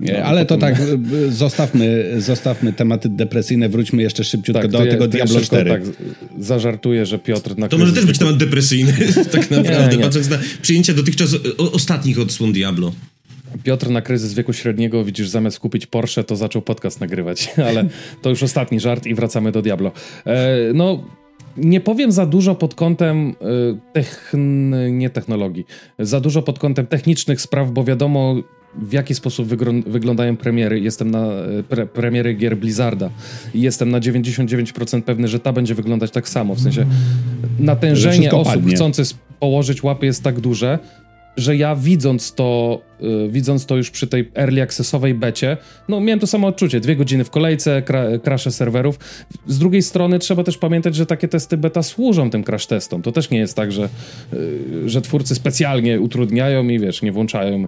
No, 0.01 0.19
ale 0.25 0.47
to 0.47 0.57
tak, 0.57 0.83
zostawmy, 1.29 2.15
zostawmy 2.19 2.73
tematy 2.73 3.09
depresyjne, 3.09 3.69
wróćmy 3.69 4.03
jeszcze 4.03 4.25
szybciutko 4.25 4.63
tak, 4.63 4.71
do 4.71 4.79
tego 4.79 5.05
ja, 5.05 5.09
Diablo 5.09 5.41
4. 5.41 5.71
Tak, 5.71 5.83
zażartuję, 6.39 7.07
że 7.07 7.19
Piotr... 7.19 7.59
Na 7.59 7.69
to 7.69 7.79
może 7.79 7.93
też 7.93 8.07
być 8.07 8.19
temat 8.19 8.37
depresyjny, 8.37 8.93
tak 9.33 9.51
naprawdę, 9.51 9.89
nie, 9.91 9.97
nie. 9.97 10.03
patrząc 10.03 10.31
na 10.31 10.39
przyjęcia 10.63 10.95
dotychczas 10.95 11.37
ostatnich 11.73 12.19
odsłon 12.19 12.53
Diablo. 12.53 12.93
Piotr 13.63 13.91
na 13.91 14.03
kryzys 14.03 14.35
wieku 14.35 14.53
średniego, 14.53 15.05
widzisz, 15.05 15.29
zamiast 15.29 15.61
kupić 15.61 15.87
Porsche, 15.87 16.25
to 16.25 16.37
zaczął 16.37 16.63
podcast 16.63 17.01
nagrywać, 17.01 17.51
ale 17.69 17.89
to 18.23 18.31
już 18.31 18.43
ostatni 18.43 18.81
żart 18.81 19.07
i 19.07 19.15
wracamy 19.15 19.53
do 19.53 19.63
Diablo. 19.63 19.93
E, 20.27 20.57
no, 20.75 21.05
nie 21.57 21.81
powiem 21.81 22.13
za 22.13 22.27
dużo 22.27 22.55
pod 22.55 22.75
kątem 22.75 23.29
e, 23.29 23.35
techn... 23.93 24.75
nie 24.99 25.11
technologii, 25.11 25.67
za 25.99 26.21
dużo 26.21 26.43
pod 26.43 26.59
kątem 26.59 26.87
technicznych 26.87 27.41
spraw, 27.41 27.71
bo 27.71 27.85
wiadomo, 27.85 28.37
w 28.83 28.93
jaki 28.93 29.15
sposób 29.15 29.49
wyglądają 29.87 30.37
premiery. 30.37 30.81
Jestem 30.81 31.11
na 31.11 31.27
e, 31.27 31.63
pre 31.69 31.87
premiery 31.87 32.35
gier 32.35 32.57
Blizzarda 32.57 33.11
i 33.55 33.61
jestem 33.61 33.91
na 33.91 34.01
99% 34.01 35.03
pewny, 35.03 35.29
że 35.29 35.41
ta 35.41 35.53
będzie 35.53 35.75
wyglądać 35.75 36.11
tak 36.11 36.29
samo. 36.29 36.55
W 36.55 36.61
sensie 36.61 36.87
natężenie 37.59 38.31
osób 38.33 38.55
padnie. 38.55 38.75
chcących 38.75 39.07
położyć 39.41 39.83
łapy 39.83 40.07
jest 40.07 40.23
tak 40.23 40.41
duże, 40.41 40.79
że 41.39 41.57
ja 41.57 41.77
widząc 41.77 42.35
to, 42.35 42.81
yy, 43.01 43.29
widząc 43.31 43.67
to 43.67 43.77
już 43.77 43.91
przy 43.91 44.07
tej 44.07 44.31
early 44.35 44.63
accessowej 44.63 45.15
becie, 45.15 45.57
no 45.89 46.01
miałem 46.01 46.21
to 46.21 46.27
samo 46.27 46.47
odczucie. 46.47 46.81
Dwie 46.81 46.97
godziny 46.97 47.25
w 47.25 47.31
kolejce, 47.31 47.83
kra 48.23 48.39
serwerów. 48.39 48.99
Z 49.47 49.59
drugiej 49.59 49.83
strony 49.83 50.19
trzeba 50.19 50.45
też 50.45 50.59
pamiętać, 50.59 50.95
że 50.95 51.07
takie 51.07 51.29
testy 51.29 51.57
beta 51.57 51.83
służą 51.83 52.31
tym 52.31 52.45
crash 52.45 52.67
testom. 52.67 53.03
To 53.03 53.13
też 53.13 53.31
nie 53.31 53.39
jest 53.39 53.57
tak, 53.57 53.73
że, 53.73 53.89
yy, 54.33 54.89
że 54.89 55.03
twórcy 55.03 55.35
specjalnie 55.35 56.01
utrudniają 56.01 56.69
i 56.69 56.79
wiesz, 56.79 57.03
nie 57.03 57.13
włączają 57.13 57.65
y, 57.65 57.67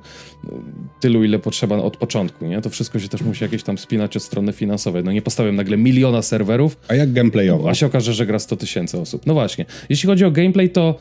tylu, 1.01 1.25
ile 1.25 1.39
potrzeba 1.39 1.77
od 1.77 1.97
początku, 1.97 2.47
nie? 2.47 2.61
To 2.61 2.71
wszystko 2.71 2.99
się 2.99 3.09
też 3.09 3.23
musi 3.23 3.45
jakieś 3.45 3.63
tam 3.63 3.79
spinać 3.79 4.17
od 4.17 4.23
strony 4.23 4.53
finansowej. 4.53 5.05
No 5.05 5.13
nie 5.13 5.23
postawiam 5.23 5.57
nagle 5.57 5.77
miliona 5.77 6.23
serwerów. 6.23 6.77
A 6.89 6.95
jak 6.95 7.13
gameplayowo? 7.13 7.71
A 7.71 7.75
się 7.75 7.87
okaże, 7.87 8.15
że 8.15 8.27
gra 8.27 8.39
100 8.39 8.57
tysięcy 8.57 9.01
osób. 9.01 9.27
No 9.27 9.35
właśnie. 9.35 9.65
Jeśli 9.89 10.07
chodzi 10.07 10.25
o 10.25 10.31
gameplay, 10.31 10.71
to 10.71 10.99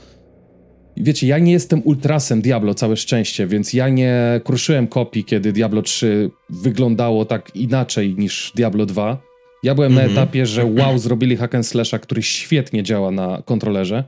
wiecie, 1.00 1.28
ja 1.28 1.40
nie 1.40 1.52
jestem 1.52 1.82
ultrasem 1.86 2.42
Diablo, 2.42 2.74
całe 2.74 2.98
szczęście, 2.98 3.48
więc 3.48 3.74
ja 3.74 3.90
nie 3.90 4.42
kruszyłem 4.44 4.88
kopii, 4.88 5.24
kiedy 5.24 5.52
Diablo 5.52 5.82
3 5.82 6.30
wyglądało 6.50 7.26
tak 7.26 7.56
inaczej 7.56 8.16
niż 8.18 8.52
Diablo 8.56 8.86
2. 8.86 9.22
Ja 9.64 9.76
byłem 9.76 9.92
mm 9.92 10.04
-hmm. 10.04 10.06
na 10.06 10.10
mhm. 10.10 10.24
etapie, 10.28 10.46
że 10.46 10.66
wow, 10.80 11.00
zrobili 11.00 11.38
hack 11.38 11.56
and 11.56 11.68
slasha, 11.68 12.00
który 12.00 12.22
świetnie 12.24 12.84
działa 12.84 13.12
na 13.12 13.42
kontrolerze, 13.46 14.04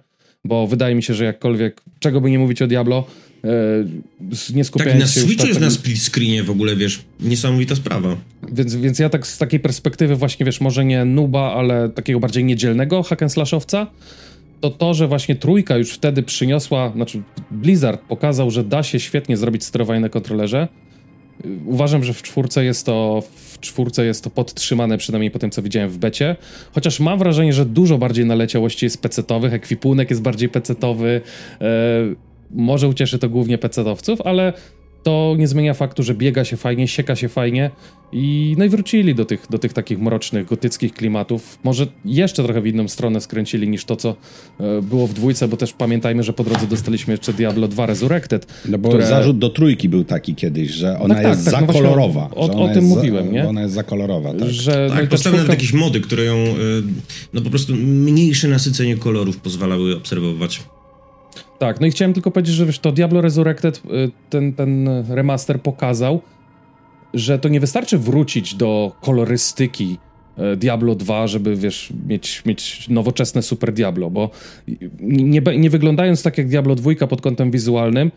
bo 0.45 0.67
wydaje 0.67 0.95
mi 0.95 1.03
się, 1.03 1.13
że 1.13 1.25
jakkolwiek, 1.25 1.81
czego 1.99 2.21
by 2.21 2.31
nie 2.31 2.39
mówić 2.39 2.61
o 2.61 2.67
Diablo, 2.67 3.07
e, 3.43 3.49
nie 4.53 4.63
skupiając 4.63 4.99
tak, 4.99 5.15
na 5.15 5.21
Switchu 5.27 5.47
jest 5.47 5.59
tak, 5.59 5.67
na 5.67 5.71
split 5.71 6.01
screenie 6.01 6.43
w 6.43 6.49
ogóle, 6.49 6.75
wiesz, 6.75 7.03
niesamowita 7.19 7.75
sprawa. 7.75 8.17
Więc, 8.51 8.75
więc 8.75 8.99
ja 8.99 9.09
tak 9.09 9.27
z 9.27 9.37
takiej 9.37 9.59
perspektywy 9.59 10.15
właśnie, 10.15 10.45
wiesz, 10.45 10.61
może 10.61 10.85
nie 10.85 11.05
nuba, 11.05 11.53
ale 11.53 11.89
takiego 11.89 12.19
bardziej 12.19 12.43
niedzielnego 12.43 13.03
hack 13.03 13.23
and 13.23 13.33
slashowca, 13.33 13.87
to 14.61 14.69
to, 14.69 14.93
że 14.93 15.07
właśnie 15.07 15.35
trójka 15.35 15.77
już 15.77 15.93
wtedy 15.93 16.23
przyniosła, 16.23 16.91
znaczy 16.95 17.21
Blizzard 17.51 18.01
pokazał, 18.01 18.51
że 18.51 18.63
da 18.63 18.83
się 18.83 18.99
świetnie 18.99 19.37
zrobić 19.37 19.63
sterowanie 19.63 19.99
na 19.99 20.09
kontrolerze. 20.09 20.67
Uważam, 21.65 22.03
że 22.03 22.13
w 22.13 22.21
czwórce 22.21 22.65
jest 22.65 22.85
to 22.85 23.23
w 23.35 23.59
czwórce 23.59 24.05
jest 24.05 24.23
to 24.23 24.29
podtrzymane, 24.29 24.97
przynajmniej 24.97 25.31
po 25.31 25.39
tym, 25.39 25.51
co 25.51 25.61
widziałem 25.61 25.89
w 25.89 25.97
becie. 25.97 26.35
Chociaż 26.73 26.99
mam 26.99 27.19
wrażenie, 27.19 27.53
że 27.53 27.65
dużo 27.65 27.97
bardziej 27.97 28.25
naleciałości 28.25 28.85
jest 28.85 29.01
pecetowych, 29.01 29.53
ekwipunek 29.53 30.09
jest 30.09 30.21
bardziej 30.21 30.49
pecetowy. 30.49 31.21
E, 31.61 31.67
może 32.51 32.87
ucieszy 32.87 33.19
to 33.19 33.29
głównie 33.29 33.57
pecetowców, 33.57 34.21
ale 34.21 34.53
to 35.03 35.35
nie 35.37 35.47
zmienia 35.47 35.73
faktu, 35.73 36.03
że 36.03 36.13
biega 36.13 36.45
się 36.45 36.57
fajnie, 36.57 36.87
sieka 36.87 37.15
się 37.15 37.29
fajnie 37.29 37.71
i 38.13 38.55
no 38.57 38.65
i 38.65 38.69
wrócili 38.69 39.15
do 39.15 39.25
tych, 39.25 39.45
do 39.49 39.59
tych 39.59 39.73
takich 39.73 39.99
mrocznych, 39.99 40.45
gotyckich 40.47 40.93
klimatów. 40.93 41.59
Może 41.63 41.87
jeszcze 42.05 42.43
trochę 42.43 42.61
w 42.61 42.67
inną 42.67 42.87
stronę 42.87 43.21
skręcili 43.21 43.69
niż 43.69 43.85
to, 43.85 43.95
co 43.95 44.15
e, 44.59 44.81
było 44.81 45.07
w 45.07 45.13
dwójce, 45.13 45.47
bo 45.47 45.57
też 45.57 45.73
pamiętajmy, 45.73 46.23
że 46.23 46.33
po 46.33 46.43
drodze 46.43 46.67
dostaliśmy 46.67 47.13
jeszcze 47.13 47.33
Diablo 47.33 47.67
2 47.67 47.85
Resurrected. 47.85 48.47
No 48.65 48.77
bo 48.77 48.89
które... 48.89 49.07
zarzut 49.07 49.39
do 49.39 49.49
trójki 49.49 49.89
był 49.89 50.03
taki 50.03 50.35
kiedyś, 50.35 50.71
że 50.71 50.99
ona 50.99 51.15
tak, 51.15 51.23
jest 51.23 51.45
tak, 51.45 51.53
tak, 51.53 51.67
za 51.67 51.73
kolorowa. 51.73 52.29
O, 52.35 52.49
o, 52.49 52.63
o 52.63 52.73
tym 52.73 52.85
mówiłem, 52.85 53.25
za, 53.25 53.31
nie? 53.31 53.49
Ona 53.49 53.61
jest 53.61 53.73
za 53.73 53.83
kolorowa, 53.83 54.33
tak. 54.33 54.49
Że, 54.49 54.87
tak, 54.89 55.03
no 55.03 55.07
postawione 55.07 55.43
czwórka... 55.43 55.53
jakieś 55.53 55.73
mody, 55.73 56.01
które 56.01 56.23
ją, 56.23 56.35
e, 56.35 56.55
no 57.33 57.41
po 57.41 57.49
prostu 57.49 57.75
mniejsze 57.75 58.47
nasycenie 58.47 58.97
kolorów 58.97 59.37
pozwalały 59.37 59.95
obserwować. 59.97 60.61
Tak, 61.61 61.81
no 61.81 61.87
i 61.87 61.91
chciałem 61.91 62.13
tylko 62.13 62.31
powiedzieć, 62.31 62.55
że 62.55 62.65
wiesz, 62.65 62.79
to 62.79 62.91
Diablo 62.91 63.21
Resurrected, 63.21 63.77
y, 63.77 64.11
ten, 64.29 64.53
ten 64.53 64.89
remaster 65.09 65.61
pokazał, 65.61 66.21
że 67.13 67.39
to 67.39 67.49
nie 67.49 67.59
wystarczy 67.59 67.97
wrócić 67.97 68.55
do 68.55 68.91
kolorystyki 69.01 69.97
y, 70.53 70.57
Diablo 70.57 70.95
2, 70.95 71.27
żeby 71.27 71.55
wiesz, 71.55 71.93
mieć, 72.07 72.45
mieć 72.45 72.89
nowoczesne 72.89 73.41
Super 73.41 73.73
Diablo, 73.73 74.09
bo 74.09 74.29
nie, 75.01 75.41
nie 75.57 75.69
wyglądając 75.69 76.23
tak 76.23 76.37
jak 76.37 76.47
Diablo 76.47 76.75
2 76.75 77.07
pod 77.07 77.21
kątem 77.21 77.51
wizualnym, 77.51 78.11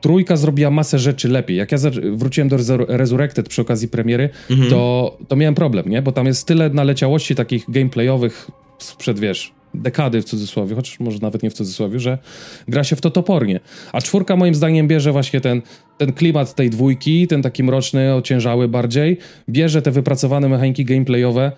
trójka 0.00 0.36
zrobiła 0.36 0.70
masę 0.70 0.98
rzeczy 0.98 1.28
lepiej. 1.28 1.56
Jak 1.56 1.72
ja 1.72 1.78
wróciłem 2.12 2.48
do 2.48 2.56
Resurrected 2.88 3.48
przy 3.48 3.62
okazji 3.62 3.88
premiery, 3.88 4.30
mhm. 4.50 4.70
to, 4.70 5.16
to 5.28 5.36
miałem 5.36 5.54
problem, 5.54 5.88
nie? 5.88 6.02
Bo 6.02 6.12
tam 6.12 6.26
jest 6.26 6.46
tyle 6.46 6.70
naleciałości 6.70 7.34
takich 7.34 7.64
gameplayowych 7.70 8.50
sprzed, 8.78 9.18
wiesz, 9.18 9.57
dekady 9.74 10.22
w 10.22 10.24
cudzysłowie, 10.24 10.74
chociaż 10.74 11.00
może 11.00 11.18
nawet 11.22 11.42
nie 11.42 11.50
w 11.50 11.54
cudzysłowie, 11.54 12.00
że 12.00 12.18
gra 12.68 12.84
się 12.84 12.96
w 12.96 13.00
to 13.00 13.10
topornie. 13.10 13.60
A 13.92 14.00
czwórka 14.00 14.36
moim 14.36 14.54
zdaniem 14.54 14.88
bierze 14.88 15.12
właśnie 15.12 15.40
ten, 15.40 15.62
ten 15.98 16.12
klimat 16.12 16.54
tej 16.54 16.70
dwójki, 16.70 17.26
ten 17.26 17.42
taki 17.42 17.62
mroczny, 17.62 18.14
ociężały 18.14 18.68
bardziej, 18.68 19.18
bierze 19.48 19.82
te 19.82 19.90
wypracowane 19.90 20.48
mechaniki 20.48 20.84
gameplayowe, 20.84 21.52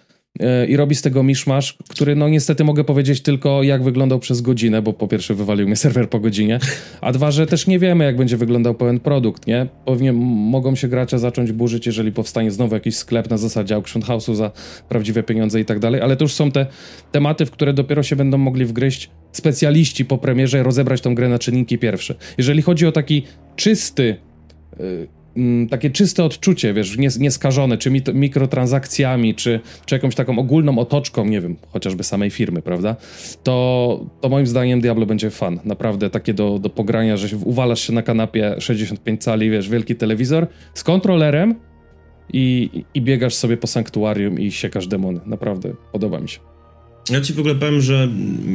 i 0.69 0.77
robi 0.77 0.95
z 0.95 1.03
tego 1.03 1.23
miszmasz, 1.23 1.77
który 1.89 2.17
no 2.17 2.29
niestety 2.29 2.65
mogę 2.65 2.85
powiedzieć 2.85 3.21
tylko 3.21 3.63
jak 3.63 3.83
wyglądał 3.83 4.19
przez 4.19 4.41
godzinę, 4.41 4.83
bo 4.83 4.93
po 4.93 5.09
pierwsze 5.09 5.35
wywalił 5.35 5.67
mnie 5.67 5.77
serwer 5.87 6.09
po 6.09 6.21
godzinie, 6.21 6.59
a 7.01 7.13
dwa, 7.13 7.31
że 7.31 7.47
też 7.47 7.67
nie 7.67 7.79
wiemy 7.79 8.05
jak 8.05 8.17
będzie 8.17 8.37
wyglądał 8.37 8.75
pełen 8.75 9.01
produkt, 9.01 9.47
nie? 9.47 9.67
Pewnie 9.85 10.13
mogą 10.13 10.75
się 10.75 10.89
gracze 10.89 11.19
zacząć 11.19 11.53
burzyć, 11.53 11.87
jeżeli 11.87 12.13
powstanie 12.13 12.51
znowu 12.51 12.75
jakiś 12.75 12.97
sklep 12.97 13.31
na 13.31 13.39
zasadzie 13.39 13.75
auction 13.75 14.03
house'u 14.03 14.35
za 14.35 14.53
prawdziwe 14.89 15.23
pieniądze 15.23 15.61
i 15.61 15.65
tak 15.65 15.79
dalej, 15.79 16.01
ale 16.01 16.17
to 16.17 16.25
już 16.25 16.33
są 16.33 16.51
te 16.51 16.67
tematy, 17.13 17.47
w 17.47 17.51
które 17.51 17.73
dopiero 17.73 18.03
się 18.03 18.17
będą 18.17 18.39
mogli 18.39 18.65
wgryźć 18.65 19.11
specjaliści 19.33 20.05
po 20.05 20.19
premierze, 20.19 20.63
rozebrać 20.63 21.01
tą 21.01 21.15
grę 21.15 21.29
na 21.29 21.39
czynniki 21.39 21.79
pierwsze. 21.79 22.15
Jeżeli 22.39 22.63
chodzi 22.63 22.87
o 22.87 22.93
taki 22.93 23.23
czysty 23.57 24.17
yy, 24.79 25.20
Mm, 25.37 25.69
takie 25.69 25.91
czyste 25.91 26.25
odczucie, 26.25 26.75
wiesz, 26.75 26.99
nieskażone, 27.19 27.79
czy 27.79 27.91
mikrotransakcjami, 28.15 29.35
czy, 29.35 29.61
czy 29.87 29.95
jakąś 29.95 30.15
taką 30.15 30.39
ogólną 30.39 30.79
otoczką, 30.79 31.25
nie 31.25 31.41
wiem, 31.41 31.57
chociażby 31.73 32.05
samej 32.05 32.31
firmy, 32.31 32.63
prawda? 32.63 32.97
To, 33.43 34.07
to 34.21 34.29
moim 34.29 34.47
zdaniem 34.47 34.81
Diablo 34.81 35.07
będzie 35.07 35.31
fan. 35.31 35.61
Naprawdę 35.65 36.11
takie 36.11 36.35
do, 36.35 36.59
do 36.59 36.71
pogrania, 36.71 37.17
że 37.17 37.37
uwalasz 37.37 37.81
się 37.81 37.93
na 37.93 38.03
kanapie 38.03 38.57
65 38.59 39.23
cali, 39.23 39.51
wiesz, 39.51 39.69
wielki 39.69 39.97
telewizor 39.97 40.47
z 40.75 40.85
kontrolerem 40.85 41.55
i, 42.33 42.71
i 42.95 43.03
biegasz 43.03 43.35
sobie 43.35 43.57
po 43.57 43.67
sanktuarium 43.67 44.41
i 44.41 44.51
siekasz 44.51 44.87
demony. 44.87 45.21
Naprawdę, 45.27 45.73
podoba 45.93 46.21
mi 46.21 46.29
się. 46.29 46.50
Ja 47.11 47.21
ci 47.21 47.33
w 47.33 47.39
ogóle 47.39 47.55
powiem, 47.55 47.81
że 47.81 48.09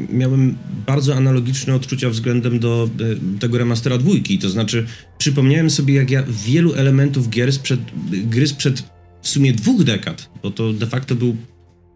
miałem 0.10 0.58
bardzo 0.88 1.16
analogiczne 1.16 1.76
odczucia 1.76 2.10
względem 2.10 2.60
do 2.60 2.90
e, 3.36 3.40
tego 3.40 3.58
remastera 3.58 3.98
dwójki. 3.98 4.40
To 4.40 4.50
znaczy, 4.50 4.86
przypomniałem 5.18 5.70
sobie, 5.70 5.94
jak 5.94 6.12
ja 6.12 6.24
wielu 6.46 6.74
elementów 6.74 7.30
gier 7.30 7.54
sprzed, 7.54 7.80
gry 8.12 8.48
sprzed 8.48 8.84
w 9.22 9.30
sumie 9.30 9.54
dwóch 9.54 9.84
dekad, 9.84 10.30
bo 10.44 10.52
to 10.52 10.74
de 10.74 10.88
facto 10.88 11.16
był 11.16 11.36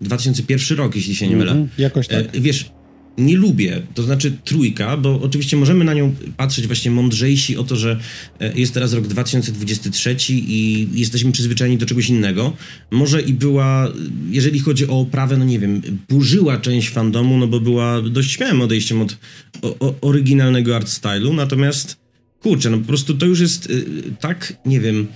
2001 0.02 0.78
rok, 0.78 0.96
jeśli 0.96 1.16
się 1.16 1.28
nie 1.28 1.36
mylę. 1.36 1.52
Mm 1.52 1.70
jakoś 1.78 2.08
tak. 2.08 2.36
E, 2.36 2.40
wiesz, 2.40 2.72
nie 3.20 3.38
lubię, 3.38 3.82
to 3.94 4.04
znaczy 4.04 4.38
trójka, 4.44 4.98
bo 4.98 5.22
oczywiście 5.22 5.58
możemy 5.58 5.86
na 5.86 5.94
nią 5.94 6.16
patrzeć 6.38 6.68
właśnie 6.68 6.92
mądrzejsi 6.92 7.58
o 7.58 7.64
to, 7.64 7.76
że 7.76 8.00
e, 8.40 8.60
jest 8.60 8.74
teraz 8.74 8.94
rok 8.94 9.08
2023 9.08 10.16
i 10.30 10.88
jesteśmy 10.94 11.32
przyzwyczajeni 11.32 11.78
do 11.78 11.86
czegoś 11.86 12.10
innego. 12.10 12.54
Może 12.92 13.22
i 13.22 13.34
była, 13.34 13.92
jeżeli 14.30 14.60
chodzi 14.60 14.88
o 14.88 15.00
oprawę, 15.00 15.38
no 15.38 15.46
nie 15.46 15.60
wiem, 15.60 15.82
burzyła 16.10 16.58
część 16.58 16.90
fandomu, 16.90 17.38
no 17.38 17.48
bo 17.48 17.60
była 17.60 18.02
dość 18.02 18.32
śmiałym 18.32 18.62
odejściem 18.62 19.02
od 19.02 19.18
o, 19.62 19.96
oryginalnego 20.02 20.76
art 20.76 20.90
stylu, 20.90 21.34
natomiast 21.34 21.98
kurczę, 22.40 22.70
no 22.70 22.78
po 22.78 22.86
prostu 22.86 23.14
to 23.14 23.26
już 23.26 23.40
jest 23.40 23.70
y, 23.70 23.86
tak, 24.20 24.54
nie 24.66 24.80
wiem, 24.80 25.08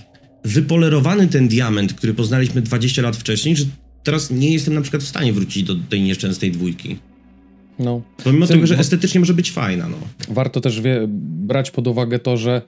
wypolerowany 0.44 1.28
ten 1.28 1.48
diament, 1.48 1.94
który 1.94 2.14
poznaliśmy 2.14 2.62
20 2.62 3.02
lat 3.02 3.16
wcześniej, 3.16 3.56
że 3.56 3.64
teraz 4.02 4.30
nie 4.30 4.52
jestem 4.52 4.74
na 4.74 4.80
przykład 4.80 5.02
w 5.02 5.08
stanie 5.08 5.32
wrócić 5.32 5.62
do 5.62 5.74
tej 5.74 6.02
nieszczęsnej 6.02 6.50
dwójki. 6.50 6.96
No. 7.78 8.00
Pomimo 8.24 8.46
tego, 8.46 8.66
że 8.66 8.78
estetycznie 8.78 9.20
może 9.20 9.34
być 9.34 9.52
fajna. 9.52 9.88
No. 9.88 9.96
Warto 10.28 10.60
też 10.60 10.80
wie, 10.80 11.04
brać 11.08 11.70
pod 11.70 11.86
uwagę 11.86 12.18
to, 12.18 12.36
że 12.36 12.62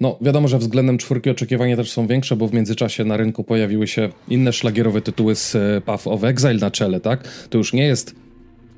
no 0.00 0.18
wiadomo, 0.20 0.48
że 0.48 0.58
względem 0.58 0.98
czwórki 0.98 1.30
oczekiwania 1.30 1.76
też 1.76 1.90
są 1.90 2.06
większe, 2.06 2.36
bo 2.36 2.48
w 2.48 2.52
międzyczasie 2.54 3.04
na 3.04 3.16
rynku 3.16 3.44
pojawiły 3.44 3.86
się 3.86 4.08
inne 4.28 4.52
szlagierowe 4.52 5.00
tytuły 5.00 5.34
z 5.34 5.54
e, 5.54 5.80
Path 5.80 6.06
of 6.06 6.24
Exile 6.24 6.54
na 6.54 6.70
czele, 6.70 7.00
tak? 7.00 7.46
To 7.50 7.58
już 7.58 7.72
nie 7.72 7.86
jest 7.86 8.14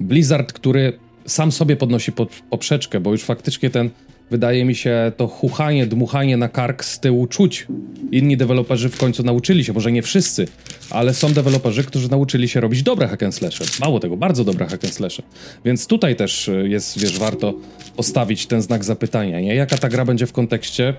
Blizzard, 0.00 0.52
który 0.52 0.92
sam 1.26 1.52
sobie 1.52 1.76
podnosi 1.76 2.12
pod, 2.12 2.28
poprzeczkę, 2.50 3.00
bo 3.00 3.12
już 3.12 3.22
faktycznie 3.22 3.70
ten 3.70 3.90
wydaje 4.30 4.64
mi 4.64 4.74
się, 4.74 5.12
to 5.16 5.26
chuchanie, 5.26 5.86
dmuchanie 5.86 6.36
na 6.36 6.48
kark 6.48 6.84
z 6.84 7.00
tyłu 7.00 7.26
czuć. 7.26 7.66
Inni 8.12 8.36
deweloperzy 8.36 8.88
w 8.88 8.98
końcu 8.98 9.22
nauczyli 9.22 9.64
się, 9.64 9.72
może 9.72 9.92
nie 9.92 10.02
wszyscy, 10.02 10.48
ale 10.90 11.14
są 11.14 11.32
deweloperzy, 11.32 11.84
którzy 11.84 12.10
nauczyli 12.10 12.48
się 12.48 12.60
robić 12.60 12.82
dobre 12.82 13.08
hack 13.08 13.22
and. 13.22 13.40
Mało 13.80 14.00
tego, 14.00 14.16
bardzo 14.16 14.44
dobre 14.44 14.66
hack 14.66 14.84
and. 14.84 15.16
Więc 15.64 15.86
tutaj 15.86 16.16
też 16.16 16.48
y, 16.48 16.68
jest, 16.68 16.98
wiesz, 16.98 17.18
warto 17.18 17.54
postawić 17.96 18.46
ten 18.46 18.62
znak 18.62 18.84
zapytania, 18.84 19.40
nie? 19.40 19.54
Jaka 19.54 19.78
ta 19.78 19.88
gra 19.88 20.04
będzie 20.04 20.26
w 20.26 20.32
kontekście 20.32 20.94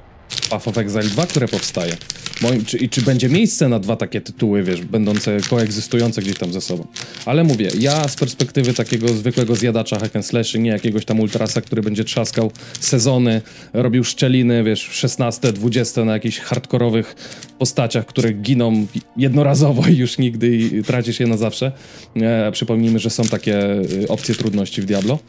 Path 0.50 0.68
of 0.68 0.78
Exile 0.78 1.04
2, 1.04 1.26
które 1.26 1.48
powstaje. 1.48 1.98
Moim, 2.42 2.66
czy, 2.66 2.78
I 2.78 2.90
czy 2.90 3.02
będzie 3.02 3.30
miejsce 3.30 3.70
na 3.70 3.80
dwa 3.80 3.96
takie 3.96 4.22
tytuły, 4.22 4.64
wiesz, 4.64 4.82
będące 4.82 5.38
koegzystujące 5.50 6.22
gdzieś 6.22 6.38
tam 6.38 6.54
ze 6.54 6.62
sobą. 6.62 6.88
Ale 7.26 7.44
mówię, 7.44 7.70
ja 7.80 8.08
z 8.08 8.16
perspektywy 8.16 8.74
takiego 8.74 9.08
zwykłego 9.08 9.56
zjadacza 9.56 10.00
hack 10.00 10.16
and 10.16 10.26
slashy, 10.26 10.60
nie 10.60 10.70
jakiegoś 10.70 11.06
tam 11.06 11.20
ultrasa, 11.20 11.62
który 11.62 11.82
będzie 11.82 12.04
trzaskał 12.04 12.52
sezony, 12.80 13.42
robił 13.74 14.04
szczeliny, 14.04 14.64
wiesz, 14.64 14.90
16, 14.92 15.54
20 15.54 16.06
na 16.06 16.14
jakichś 16.14 16.40
hardkorowych 16.40 17.16
postaciach, 17.60 18.06
które 18.06 18.34
giną 18.34 18.86
jednorazowo 19.18 19.88
i 19.88 19.98
już 19.98 20.18
nigdy 20.18 20.58
i 20.58 20.84
tracisz 20.84 21.20
je 21.20 21.28
na 21.28 21.38
zawsze. 21.38 21.72
E, 22.16 22.52
przypomnijmy, 22.52 23.00
że 23.00 23.10
są 23.10 23.24
takie 23.24 23.82
y, 24.04 24.08
opcje 24.08 24.36
trudności 24.36 24.82
w 24.82 24.86
Diablo. 24.86 25.20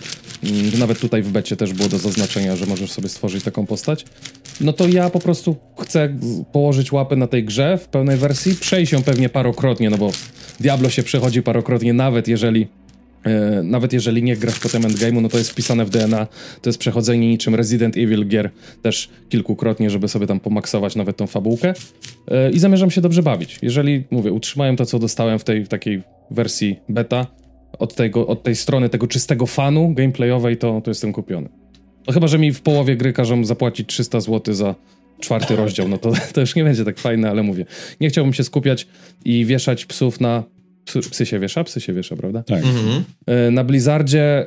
Mm, 0.45 0.79
nawet 0.79 0.99
tutaj 0.99 1.23
w 1.23 1.31
becie 1.31 1.57
też 1.57 1.73
było 1.73 1.89
do 1.89 1.99
zaznaczenia, 1.99 2.57
że 2.57 2.67
możesz 2.67 2.93
sobie 2.93 3.09
stworzyć 3.09 3.45
taką 3.45 3.67
postać. 3.67 4.05
No 4.61 4.73
to 4.73 4.89
ja 4.89 5.11
po 5.11 5.21
prostu 5.21 5.57
chcę 5.79 6.19
położyć 6.53 6.93
łapę 6.93 7.17
na 7.17 7.27
tej 7.27 7.45
grze 7.45 7.79
w 7.79 7.89
pełnej 7.89 8.17
wersji, 8.17 8.55
przejść 8.55 8.93
ją 8.93 9.03
pewnie 9.03 9.29
parokrotnie, 9.29 9.91
no 9.91 9.99
bo 9.99 10.11
Diablo 10.61 10.91
się 10.91 11.03
przechodzi 11.03 11.43
parokrotnie, 11.43 11.93
nawet 11.93 12.29
jeżeli 12.29 12.63
e, 12.63 12.67
nawet 13.63 13.93
jeżeli 13.93 14.23
nie 14.23 14.37
grasz 14.37 14.61
potem 14.61 14.83
endgame'u, 14.83 15.23
no 15.23 15.29
to 15.29 15.39
jest 15.39 15.51
wpisane 15.51 15.85
w 15.85 15.91
DNA, 15.91 16.27
to 16.63 16.69
jest 16.69 16.79
przechodzenie 16.79 17.29
niczym 17.29 17.55
Resident 17.55 17.97
Evil 17.97 18.29
gier 18.29 18.51
też 18.83 19.09
kilkukrotnie, 19.29 19.91
żeby 19.91 20.09
sobie 20.09 20.27
tam 20.27 20.41
pomaksować 20.41 20.97
nawet 20.97 21.17
tą 21.17 21.27
fabułkę 21.27 21.75
e, 22.29 22.51
i 22.51 22.59
zamierzam 22.59 22.91
się 22.91 23.01
dobrze 23.01 23.23
bawić. 23.23 23.59
Jeżeli, 23.63 24.05
mówię, 24.11 24.33
utrzymałem 24.33 24.77
to, 24.77 24.87
co 24.87 24.99
dostałem 24.99 25.39
w 25.39 25.45
tej 25.45 25.67
takiej 25.67 26.03
wersji 26.31 26.77
beta, 26.89 27.27
od, 27.79 27.95
tego, 27.95 28.27
od 28.27 28.43
tej 28.43 28.57
strony 28.57 28.89
tego 28.89 29.07
czystego 29.07 29.47
fanu 29.47 29.95
gameplayowej, 29.95 30.57
to, 30.57 30.81
to 30.81 30.91
jestem 30.91 31.13
kupiony. 31.13 31.49
No 32.07 32.13
chyba, 32.13 32.27
że 32.27 32.39
mi 32.39 32.53
w 32.53 32.61
połowie 32.61 32.97
gry 32.97 33.13
każą 33.13 33.45
zapłacić 33.45 33.89
300 33.89 34.21
zł 34.21 34.55
za 34.55 34.75
czwarty 35.21 35.57
rozdział, 35.57 35.89
no 35.89 35.99
to, 35.99 36.13
to 36.35 36.41
już 36.41 36.55
nie 36.55 36.65
będzie 36.65 36.85
tak 36.85 36.99
fajne, 36.99 37.31
ale 37.31 37.43
mówię. 37.43 37.65
Nie 38.01 38.09
chciałbym 38.09 38.35
się 38.35 38.45
skupiać 38.45 38.87
i 39.25 39.45
wieszać 39.45 39.87
psów 39.87 40.21
na... 40.21 40.43
Psy 41.11 41.27
się 41.27 41.39
wiesza? 41.39 41.65
Psy 41.65 41.81
się 41.81 41.93
wiesza, 41.93 42.17
prawda? 42.17 42.43
Tak. 42.43 42.65
Mhm. 42.65 43.05
E, 43.27 43.51
na 43.51 43.65
Blizzardzie 43.65 44.47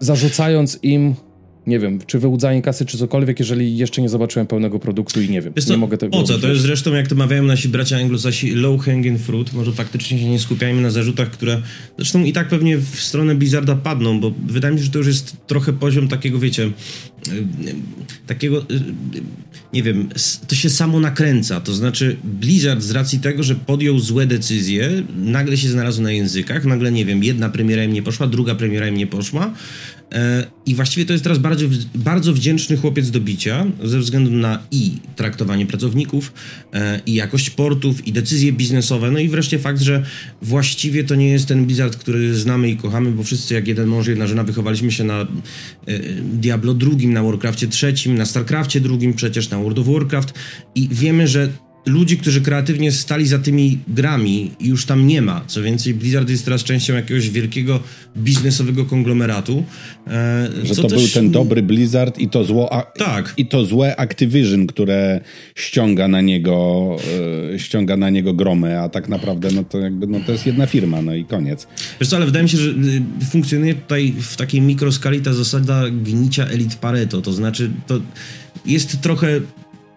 zarzucając 0.00 0.78
im 0.82 1.14
nie 1.66 1.78
wiem, 1.78 1.98
czy 2.06 2.18
wyłudzanie 2.18 2.62
kasy, 2.62 2.86
czy 2.86 2.98
cokolwiek, 2.98 3.38
jeżeli 3.38 3.76
jeszcze 3.76 4.02
nie 4.02 4.08
zobaczyłem 4.08 4.46
pełnego 4.46 4.78
produktu 4.78 5.20
i 5.20 5.28
nie 5.30 5.42
wiem, 5.42 5.52
Wiesz 5.56 5.66
nie 5.66 5.76
mogę 5.76 5.98
tego 5.98 6.18
Po 6.18 6.22
co? 6.22 6.38
To 6.38 6.48
jest 6.48 6.62
zresztą, 6.62 6.92
jak 6.92 7.08
to 7.08 7.14
mawiają 7.14 7.42
nasi 7.42 7.68
bracia 7.68 7.96
anglosasi, 7.96 8.50
low 8.50 8.80
hanging 8.80 9.20
fruit. 9.20 9.52
Może 9.52 9.72
faktycznie 9.72 10.18
się 10.18 10.28
nie 10.28 10.38
skupiajmy 10.38 10.82
na 10.82 10.90
zarzutach, 10.90 11.30
które 11.30 11.62
zresztą 11.96 12.24
i 12.24 12.32
tak 12.32 12.48
pewnie 12.48 12.78
w 12.78 13.00
stronę 13.00 13.34
Blizzarda 13.34 13.76
padną, 13.76 14.20
bo 14.20 14.32
wydaje 14.46 14.74
mi 14.74 14.80
się, 14.80 14.84
że 14.84 14.90
to 14.90 14.98
już 14.98 15.06
jest 15.06 15.46
trochę 15.46 15.72
poziom 15.72 16.08
takiego, 16.08 16.38
wiecie, 16.38 16.70
takiego, 18.26 18.64
nie 19.72 19.82
wiem, 19.82 20.08
to 20.48 20.54
się 20.54 20.70
samo 20.70 21.00
nakręca. 21.00 21.60
To 21.60 21.74
znaczy, 21.74 22.16
Blizzard 22.24 22.82
z 22.82 22.90
racji 22.90 23.20
tego, 23.20 23.42
że 23.42 23.54
podjął 23.54 23.98
złe 23.98 24.26
decyzje, 24.26 25.02
nagle 25.16 25.56
się 25.56 25.68
znalazł 25.68 26.02
na 26.02 26.12
językach, 26.12 26.64
nagle, 26.64 26.92
nie 26.92 27.04
wiem, 27.04 27.24
jedna 27.24 27.48
premiera 27.48 27.84
im 27.84 27.92
nie 27.92 28.02
poszła, 28.02 28.26
druga 28.26 28.54
premiera 28.54 28.88
im 28.88 28.96
nie 28.96 29.06
poszła. 29.06 29.54
E, 30.12 30.46
I 30.66 30.74
właściwie 30.74 31.06
to 31.06 31.12
jest 31.12 31.24
teraz 31.24 31.38
bardzo, 31.38 31.66
bardzo 31.94 32.32
wdzięczny 32.32 32.76
chłopiec 32.76 33.10
do 33.10 33.20
bicia 33.20 33.66
ze 33.84 33.98
względu 33.98 34.30
na 34.30 34.58
i 34.70 34.92
traktowanie 35.16 35.66
pracowników, 35.66 36.32
e, 36.74 37.00
i 37.06 37.14
jakość 37.14 37.50
portów, 37.50 38.06
i 38.06 38.12
decyzje 38.12 38.52
biznesowe, 38.52 39.10
no 39.10 39.18
i 39.18 39.28
wreszcie 39.28 39.58
fakt, 39.58 39.80
że 39.80 40.04
właściwie 40.42 41.04
to 41.04 41.14
nie 41.14 41.28
jest 41.28 41.46
ten 41.46 41.66
Blizzard, 41.66 41.96
który 41.96 42.34
znamy 42.34 42.70
i 42.70 42.76
kochamy, 42.76 43.10
bo 43.10 43.22
wszyscy 43.22 43.54
jak 43.54 43.68
jeden 43.68 43.86
mąż, 43.86 44.06
jedna 44.06 44.26
żena 44.26 44.44
wychowaliśmy 44.44 44.92
się 44.92 45.04
na 45.04 45.20
e, 45.20 45.26
Diablo 46.22 46.74
II, 46.82 47.06
na 47.12 47.22
Warcraftie 47.22 47.68
III, 47.82 48.10
na 48.10 48.26
Starcraftie 48.26 48.80
II, 48.90 49.12
przecież 49.12 49.50
na 49.50 49.58
World 49.58 49.78
of 49.78 49.86
Warcraft. 49.86 50.34
I 50.74 50.88
wiemy, 50.88 51.28
że 51.28 51.48
ludzi, 51.86 52.18
którzy 52.18 52.40
kreatywnie 52.40 52.92
stali 52.92 53.26
za 53.26 53.38
tymi 53.38 53.78
grami, 53.88 54.50
już 54.60 54.86
tam 54.86 55.06
nie 55.06 55.22
ma. 55.22 55.44
Co 55.46 55.62
więcej, 55.62 55.94
Blizzard 55.94 56.30
jest 56.30 56.44
teraz 56.44 56.64
częścią 56.64 56.94
jakiegoś 56.94 57.30
wielkiego 57.30 57.80
biznesowego 58.16 58.84
konglomeratu. 58.84 59.64
E, 60.06 60.48
Że 60.62 60.74
to 60.74 60.88
też... 60.88 60.98
był 60.98 61.08
ten 61.08 61.30
dobry 61.30 61.62
Blizzard 61.62 62.18
i 62.18 62.28
to, 62.28 62.44
zło, 62.44 62.72
a, 62.72 62.82
tak. 62.82 63.34
i 63.36 63.46
to 63.46 63.64
złe 63.64 63.96
Activision, 63.96 64.66
które 64.66 65.20
ściąga 65.54 66.08
na 66.08 66.20
niego 66.20 66.96
e, 67.54 67.58
ściąga 67.58 67.96
na 67.96 68.10
niego 68.10 68.34
gromy, 68.34 68.80
a 68.80 68.88
tak 68.88 69.08
naprawdę 69.08 69.48
no 69.54 69.64
to 69.64 69.78
jakby 69.78 70.06
no 70.06 70.20
to 70.26 70.32
jest 70.32 70.46
jedna 70.46 70.66
firma, 70.66 71.02
no 71.02 71.14
i 71.14 71.24
koniec. 71.24 71.66
Wiesz 72.00 72.08
co, 72.08 72.16
ale 72.16 72.26
wydaje 72.26 72.42
mi 72.42 72.48
się, 72.48 72.58
że 72.58 72.70
y, 72.70 73.02
funkcjonuje 73.30 73.74
tutaj 73.74 74.14
w 74.20 74.36
takiej 74.36 74.60
mikroskali 74.60 75.20
ta 75.20 75.32
zasada 75.32 75.82
gnicia 75.90 76.46
elit 76.46 76.74
Pareto, 76.74 77.20
to 77.20 77.32
znaczy 77.32 77.70
to 77.86 78.00
jest 78.66 79.00
trochę 79.00 79.40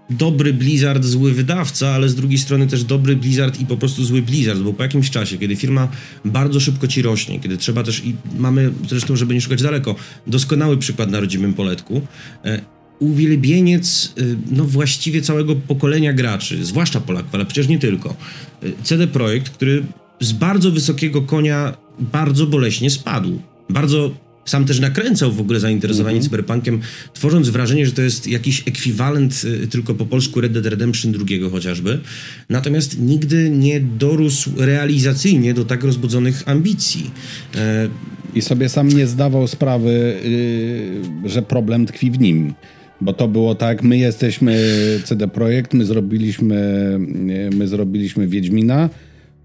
dobry 0.10 0.54
Blizzard, 0.54 1.06
zły 1.06 1.34
wydawca, 1.34 1.90
ale 1.90 2.10
z 2.10 2.16
drugiej 2.16 2.38
strony 2.38 2.68
też 2.68 2.84
dobry 2.84 3.16
Blizzard 3.16 3.60
i 3.60 3.66
po 3.66 3.78
prostu 3.78 4.06
zły 4.06 4.22
Blizzard, 4.22 4.60
bo 4.60 4.74
po 4.74 4.84
jakimś 4.84 5.10
czasie, 5.10 5.38
kiedy 5.38 5.56
firma 5.56 5.88
bardzo 6.26 6.60
szybko 6.60 6.88
ci 6.88 7.02
rośnie, 7.02 7.40
kiedy 7.40 7.58
trzeba 7.58 7.84
też 7.84 8.06
i 8.06 8.16
mamy 8.38 8.72
zresztą, 8.90 9.16
żeby 9.16 9.34
nie 9.34 9.42
szukać 9.42 9.62
daleko, 9.62 9.96
doskonały 10.28 10.78
przykład 10.78 11.12
na 11.12 11.20
rodzimym 11.20 11.54
poletku, 11.54 12.02
e, 12.46 12.62
uwielbieniec 13.00 14.14
e, 14.18 14.22
no 14.52 14.66
właściwie 14.66 15.22
całego 15.22 15.56
pokolenia 15.56 16.14
graczy, 16.14 16.66
zwłaszcza 16.66 17.00
Polaków, 17.00 17.36
ale 17.36 17.46
przecież 17.46 17.68
nie 17.68 17.80
tylko. 17.80 18.16
E, 18.64 18.68
CD 18.84 19.08
Projekt, 19.08 19.50
który 19.50 19.84
z 20.20 20.32
bardzo 20.32 20.72
wysokiego 20.72 21.22
konia 21.22 21.78
bardzo 22.00 22.48
boleśnie 22.48 22.90
spadł. 22.90 23.40
Bardzo 23.70 24.12
sam 24.46 24.66
też 24.66 24.80
nakręcał 24.80 25.32
w 25.32 25.40
ogóle 25.40 25.60
zainteresowanie 25.60 26.18
mm 26.18 26.22
-hmm. 26.22 26.26
cyberpunkiem, 26.26 26.82
tworząc 27.14 27.50
wrażenie, 27.50 27.86
że 27.86 27.92
to 27.92 28.02
jest 28.02 28.28
jakiś 28.28 28.68
ekwiwalent 28.68 29.42
y, 29.64 29.68
tylko 29.68 29.94
po 29.96 30.06
polsku 30.06 30.42
Red 30.42 30.52
Dead 30.52 30.66
Redemption 30.66 31.14
II 31.30 31.42
chociażby. 31.52 32.00
Natomiast 32.50 33.00
nigdy 33.00 33.50
nie 33.50 33.80
dorósł 33.80 34.52
realizacyjnie 34.58 35.54
do 35.54 35.66
tak 35.66 35.84
rozbudzonych 35.84 36.44
ambicji. 36.46 37.12
E... 37.56 37.90
I 38.36 38.42
sobie 38.42 38.70
sam 38.70 38.88
nie 38.88 39.08
zdawał 39.08 39.48
sprawy, 39.48 40.20
yy, 41.24 41.30
że 41.30 41.42
problem 41.42 41.86
tkwi 41.86 42.12
w 42.12 42.20
nim. 42.20 42.54
Bo 43.02 43.14
to 43.14 43.28
było 43.28 43.56
tak, 43.56 43.84
my 43.84 43.98
jesteśmy 43.98 44.58
CD 45.04 45.28
Projekt, 45.28 45.74
my 45.74 45.86
zrobiliśmy, 45.86 46.98
my 47.54 47.68
zrobiliśmy 47.68 48.28
Wiedźmina, 48.28 48.90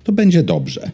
to 0.04 0.12
będzie 0.12 0.42
dobrze. 0.42 0.90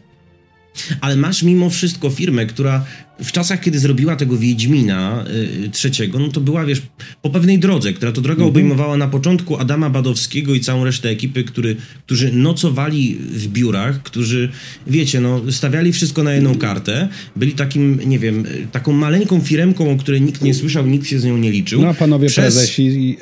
Ale 1.01 1.15
masz 1.15 1.43
mimo 1.43 1.69
wszystko 1.69 2.09
firmę, 2.09 2.45
która 2.45 2.85
w 3.23 3.31
czasach, 3.31 3.59
kiedy 3.59 3.79
zrobiła 3.79 4.15
tego 4.15 4.37
Wiedźmina 4.37 5.25
y, 5.65 5.69
trzeciego, 5.69 6.19
no 6.19 6.27
to 6.27 6.41
była, 6.41 6.65
wiesz, 6.65 6.81
po 7.21 7.29
pewnej 7.29 7.59
drodze, 7.59 7.93
która 7.93 8.11
to 8.11 8.21
droga 8.21 8.43
mhm. 8.43 8.49
obejmowała 8.49 8.97
na 8.97 9.07
początku 9.07 9.57
Adama 9.57 9.89
Badowskiego 9.89 10.53
i 10.53 10.59
całą 10.59 10.83
resztę 10.83 11.09
ekipy, 11.09 11.43
który, 11.43 11.75
którzy 12.05 12.31
nocowali 12.31 13.15
w 13.15 13.47
biurach, 13.47 14.03
którzy, 14.03 14.49
wiecie, 14.87 15.21
no, 15.21 15.41
stawiali 15.51 15.93
wszystko 15.93 16.23
na 16.23 16.33
jedną 16.33 16.55
kartę, 16.55 17.07
byli 17.35 17.51
takim, 17.51 17.99
nie 18.05 18.19
wiem, 18.19 18.43
taką 18.71 18.93
maleńką 18.93 19.41
firemką, 19.41 19.91
o 19.91 19.97
której 19.97 20.21
nikt 20.21 20.41
nie 20.41 20.53
słyszał, 20.53 20.87
nikt 20.87 21.07
się 21.07 21.19
z 21.19 21.25
nią 21.25 21.37
nie 21.37 21.51
liczył. 21.51 21.81
No 21.81 21.87
a 21.87 21.93
panowie 21.93 22.27
Przez... 22.27 22.55
prezesi 22.55 23.17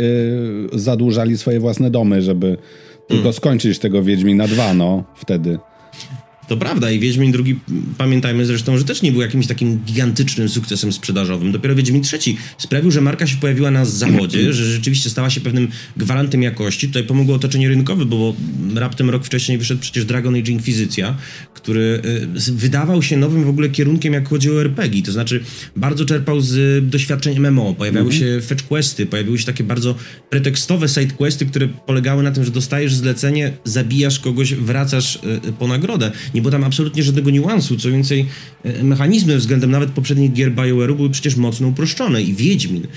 y, 0.74 0.80
zadłużali 0.80 1.38
swoje 1.38 1.60
własne 1.60 1.92
domy, 1.92 2.22
żeby 2.22 2.58
tylko 3.08 3.24
hmm. 3.24 3.34
skończyć 3.34 3.80
tego 3.80 4.04
Wiedźmina 4.04 4.48
2, 4.48 4.74
no, 4.74 5.04
wtedy. 5.16 5.58
To 6.48 6.58
prawda 6.58 6.92
i 6.92 7.00
Wiedźmin 7.00 7.32
drugi, 7.32 7.60
pamiętajmy 7.98 8.46
zresztą, 8.46 8.78
że 8.78 8.84
też 8.84 9.02
nie 9.02 9.12
był 9.12 9.22
jakimś 9.22 9.48
takim 9.48 9.80
gigantycznym 9.86 10.50
sukcesem 10.50 10.94
sprzedażowym. 10.94 11.52
Dopiero 11.52 11.76
Wiedźmin 11.76 12.02
trzeci 12.02 12.38
sprawił, 12.58 12.92
że 12.92 13.02
marka 13.02 13.28
się 13.28 13.38
pojawiła 13.38 13.72
na 13.72 13.86
zachodzie, 13.86 14.40
że 14.54 14.66
rzeczywiście 14.66 15.10
stała 15.10 15.30
się 15.30 15.42
pewnym 15.42 15.68
gwarantem 15.98 16.44
jakości. 16.44 16.88
Tutaj 16.88 17.04
pomogło 17.04 17.36
otoczenie 17.36 17.70
rynkowe, 17.70 18.06
bo 18.06 18.36
raptem 18.76 19.10
rok 19.10 19.26
wcześniej 19.26 19.58
wyszedł 19.58 19.82
przecież 19.82 20.06
Dragon 20.06 20.36
Age 20.36 20.52
Inquisicja, 20.52 21.18
który 21.54 22.02
y, 22.48 22.52
wydawał 22.52 23.02
się 23.02 23.18
nowym 23.18 23.44
w 23.44 23.50
ogóle 23.50 23.70
kierunkiem, 23.70 24.14
jak 24.14 24.30
chodzi 24.30 24.52
o 24.52 24.62
RPG. 24.62 25.02
To 25.02 25.12
znaczy 25.12 25.44
bardzo 25.76 26.06
czerpał 26.06 26.42
z 26.42 26.90
doświadczeń 26.90 27.40
MMO. 27.40 27.74
Pojawiały 27.74 28.12
mhm. 28.12 28.22
się 28.22 28.48
fetch 28.48 28.64
questy, 28.64 29.06
pojawiły 29.06 29.40
się 29.40 29.46
takie 29.46 29.64
bardzo 29.64 29.96
pretekstowe 30.30 30.90
side 30.90 31.14
questy, 31.14 31.46
które 31.46 31.68
polegały 31.68 32.24
na 32.24 32.32
tym, 32.32 32.46
że 32.46 32.52
dostajesz 32.52 32.96
zlecenie, 32.96 33.54
zabijasz 33.64 34.20
kogoś, 34.20 34.54
wracasz 34.54 35.16
y, 35.16 35.54
po 35.60 35.68
nagrodę 35.68 36.12
nie 36.36 36.42
było 36.42 36.52
tam 36.52 36.64
absolutnie 36.64 37.04
żadnego 37.04 37.30
niuansu. 37.30 37.78
Co 37.78 37.92
więcej, 37.92 38.26
e, 38.64 38.84
mechanizmy 38.84 39.38
względem 39.38 39.72
nawet 39.72 39.90
poprzednich 39.90 40.34
gier 40.34 40.52
BioWare'u 40.52 40.96
były 40.96 41.10
przecież 41.10 41.36
mocno 41.36 41.68
uproszczone 41.68 42.22
i 42.22 42.34
Wiedźmin, 42.34 42.88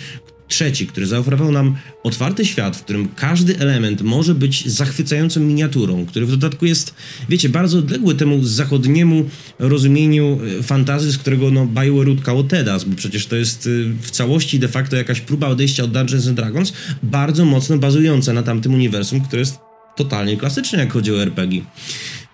trzeci, 0.48 0.86
który 0.86 1.06
zaoferował 1.06 1.52
nam 1.52 1.76
otwarty 2.02 2.44
świat, 2.44 2.76
w 2.76 2.82
którym 2.82 3.08
każdy 3.16 3.58
element 3.58 4.02
może 4.02 4.34
być 4.34 4.68
zachwycającą 4.68 5.40
miniaturą, 5.40 6.06
który 6.06 6.26
w 6.26 6.30
dodatku 6.30 6.66
jest, 6.66 6.94
wiecie, 7.28 7.48
bardzo 7.48 7.78
odległy 7.78 8.14
temu 8.14 8.44
zachodniemu 8.44 9.24
rozumieniu 9.58 10.38
e, 10.58 10.62
fantazy, 10.62 11.12
z 11.12 11.18
którego 11.18 11.50
no, 11.50 11.66
BioWare 11.66 12.08
utkało 12.08 12.42
Tedas, 12.42 12.84
bo 12.84 12.96
przecież 12.96 13.26
to 13.26 13.36
jest 13.36 13.66
e, 13.66 13.70
w 14.02 14.10
całości 14.10 14.58
de 14.58 14.68
facto 14.68 14.96
jakaś 14.96 15.20
próba 15.20 15.48
odejścia 15.48 15.84
od 15.84 15.92
Dungeons 15.92 16.26
and 16.26 16.36
Dragons, 16.36 16.72
bardzo 17.02 17.44
mocno 17.44 17.78
bazująca 17.78 18.32
na 18.32 18.42
tamtym 18.42 18.74
uniwersum, 18.74 19.20
które 19.20 19.40
jest 19.40 19.58
totalnie 19.96 20.36
klasyczne, 20.36 20.78
jak 20.78 20.92
chodzi 20.92 21.12
o 21.12 21.22
RPG. 21.22 21.62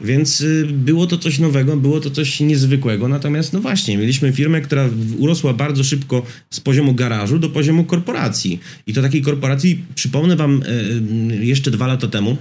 Więc 0.00 0.40
y, 0.40 0.66
było 0.72 1.06
to 1.06 1.18
coś 1.18 1.38
nowego, 1.38 1.76
było 1.76 2.00
to 2.00 2.10
coś 2.10 2.40
niezwykłego. 2.40 3.08
Natomiast, 3.08 3.52
no 3.52 3.60
właśnie, 3.60 3.98
mieliśmy 3.98 4.32
firmę, 4.32 4.60
która 4.60 4.88
urosła 5.18 5.54
bardzo 5.54 5.84
szybko 5.84 6.26
z 6.50 6.60
poziomu 6.60 6.94
garażu 6.94 7.38
do 7.38 7.48
poziomu 7.48 7.84
korporacji. 7.84 8.60
I 8.86 8.92
to 8.92 9.02
takiej 9.02 9.22
korporacji, 9.22 9.84
przypomnę 9.94 10.36
Wam 10.36 10.62
y, 10.62 11.44
jeszcze 11.46 11.70
dwa 11.70 11.86
lata 11.86 12.08
temu, 12.08 12.36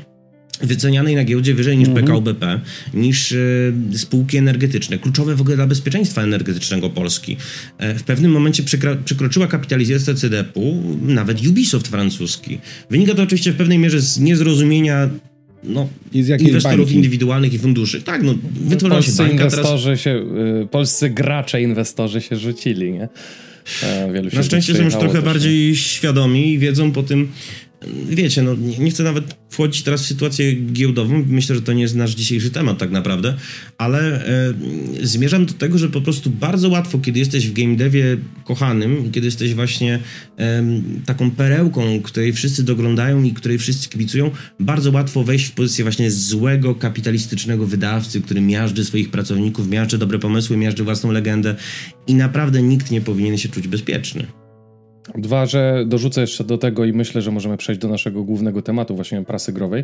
wycenianej 0.62 1.16
na 1.16 1.24
giełdzie 1.24 1.54
wyżej 1.54 1.78
niż 1.78 1.88
mhm. 1.88 2.06
PKO 2.06 2.22
BP, 2.22 2.62
niż 2.94 3.32
y, 3.32 3.74
spółki 3.96 4.38
energetyczne, 4.38 4.98
kluczowe 4.98 5.36
w 5.36 5.42
ogóle 5.42 5.56
dla 5.56 5.68
bezpieczeństwa 5.68 6.22
energetycznego 6.22 6.90
Polski. 6.90 7.38
E, 7.78 7.96
w 7.96 8.04
pewnym 8.04 8.32
momencie 8.32 8.64
przekroczyła 9.06 9.48
kapitalizację 9.48 10.16
CDP-u 10.16 10.98
nawet 11.02 11.48
Ubisoft 11.48 11.88
francuski. 11.88 12.60
Wynika 12.90 13.14
to 13.14 13.24
oczywiście 13.24 13.52
w 13.52 13.56
pewnej 13.56 13.80
mierze 13.80 14.02
z 14.02 14.20
niezrozumienia 14.20 15.10
no, 15.64 15.90
inwestorów 16.14 16.78
bańki. 16.78 16.96
indywidualnych 16.96 17.54
i 17.54 17.60
funduszy. 17.60 18.02
Tak, 18.02 18.24
no, 18.24 18.36
wytworzyła 18.62 19.02
się 19.02 19.12
bańka, 19.12 19.34
inwestorzy 19.34 19.86
teraz... 19.86 20.00
się, 20.00 20.26
y, 20.64 20.68
polscy 20.68 21.10
gracze, 21.10 21.62
inwestorzy 21.62 22.22
się 22.22 22.36
rzucili, 22.36 22.92
nie? 22.92 23.10
E, 23.84 24.14
wielu 24.14 24.30
Na 24.34 24.44
szczęście 24.44 24.76
są 24.76 24.84
już 24.84 24.94
trochę 24.94 25.22
bardziej 25.22 25.76
świadomi 25.76 26.54
i 26.54 26.60
wiedzą 26.60 26.92
po 26.92 27.04
tym, 27.04 27.32
wiecie, 28.10 28.44
no 28.44 28.56
nie, 28.56 28.78
nie, 28.78 28.92
chcę 28.92 29.04
nawet 29.04 29.36
wchodzić 29.50 29.84
teraz 29.84 30.04
w 30.04 30.06
sytuację 30.06 30.54
giełdową, 30.54 31.26
myślę, 31.28 31.56
że 31.56 31.62
to 31.62 31.74
nie 31.74 31.82
jest 31.82 31.96
nasz 31.96 32.16
dzisiejszy 32.16 32.52
temat 32.52 32.78
tak 32.78 32.92
naprawdę, 32.92 33.36
ale 33.78 34.26
e, 34.28 34.54
zmierzam 35.02 35.46
do 35.46 35.54
tego, 35.54 35.78
że 35.78 35.90
po 35.90 36.02
prostu 36.02 36.30
bardzo 36.30 36.70
łatwo, 36.70 37.00
kiedy 37.00 37.20
jesteś 37.20 37.48
w 37.48 37.54
game 37.54 37.76
devie 37.76 38.18
kochanym, 38.46 39.12
kiedy 39.12 39.28
jesteś 39.28 39.54
właśnie 39.54 40.00
e, 40.38 40.64
taką 41.06 41.32
perełką, 41.32 42.02
której 42.02 42.34
wszyscy 42.34 42.64
doglądają 42.64 43.24
i 43.24 43.34
której 43.34 43.58
wszyscy 43.58 43.90
kibicują, 43.90 44.32
bardzo 44.60 44.92
łatwo 44.92 45.24
wejść 45.24 45.46
w 45.46 45.52
pozycję 45.52 45.84
właśnie 45.84 46.12
złego, 46.12 46.76
kapitalistycznego 46.76 47.66
wydawcy, 47.66 48.22
który 48.22 48.42
miażdży 48.42 48.86
swoich 48.86 49.12
pracowników, 49.12 49.70
miażdży 49.70 49.98
dobre 49.98 50.20
pomysły, 50.20 50.58
miażdży 50.58 50.84
własną 50.84 51.12
legendę 51.12 51.56
i 52.08 52.16
naprawdę 52.16 52.62
nikt 52.62 52.92
nie 52.92 53.02
powinien 53.02 53.38
się 53.38 53.50
czuć 53.50 53.68
bezpieczny. 53.68 54.43
Dwa, 55.16 55.46
że 55.46 55.84
dorzucę 55.88 56.22
jeszcze 56.22 56.44
do 56.44 56.58
tego 56.58 56.86
i 56.86 56.94
myślę, 56.94 57.22
że 57.22 57.32
możemy 57.32 57.58
przejść 57.58 57.82
do 57.82 57.88
naszego 57.88 58.24
głównego 58.24 58.62
tematu, 58.62 58.96
właśnie 58.96 59.24
prasy 59.24 59.54
growej. 59.54 59.84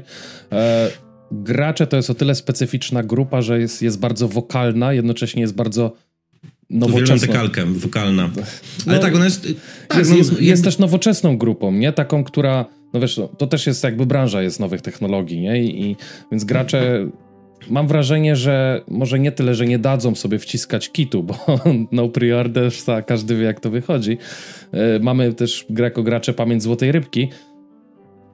E, 0.51 0.91
gracze 1.32 1.88
to 1.88 1.97
jest 1.97 2.10
o 2.10 2.13
tyle 2.13 2.36
specyficzna 2.36 3.03
grupa, 3.03 3.41
że 3.41 3.60
jest, 3.60 3.82
jest 3.82 3.99
bardzo 3.99 4.27
wokalna, 4.27 4.93
jednocześnie 4.93 5.41
jest 5.41 5.55
bardzo 5.55 5.95
nowoczesna. 6.69 7.27
Tu 7.27 7.34
kalkę, 7.34 7.65
wokalna. 7.65 8.29
Ale 8.88 8.95
no, 8.95 9.01
tak, 9.01 9.15
ona 9.15 9.25
jest... 9.25 9.47
Tak, 9.88 9.97
jest, 9.97 10.12
no, 10.12 10.17
jest, 10.17 10.41
jest, 10.41 10.63
też 10.63 10.79
nowoczesną 10.79 11.38
grupą, 11.38 11.71
nie? 11.71 11.93
Taką, 11.93 12.23
która... 12.23 12.65
No 12.93 12.99
wiesz, 12.99 13.21
to 13.38 13.47
też 13.47 13.67
jest 13.67 13.84
jakby 13.84 14.05
branża 14.05 14.41
jest 14.41 14.60
nowych 14.60 14.82
technologii, 14.82 15.41
nie? 15.41 15.63
I, 15.63 15.86
i 15.86 15.95
więc 16.32 16.43
gracze 16.43 17.10
mam 17.69 17.88
wrażenie, 17.88 18.36
że 18.36 18.82
może 18.88 19.19
nie 19.19 19.32
tyle, 19.32 19.56
że 19.56 19.65
nie 19.65 19.80
dadzą 19.80 20.15
sobie 20.15 20.39
wciskać 20.39 20.91
kitu, 20.91 21.24
bo 21.24 21.36
no 21.91 22.10
pre-orders, 22.10 22.89
a 22.89 23.02
każdy 23.02 23.36
wie 23.36 23.43
jak 23.43 23.60
to 23.60 23.69
wychodzi. 23.69 24.17
E, 24.72 25.00
mamy 25.00 25.34
też 25.34 25.65
greko 25.69 26.04
gracze 26.04 26.34
pamięć 26.34 26.63
złotej 26.63 26.91
rybki, 26.91 27.30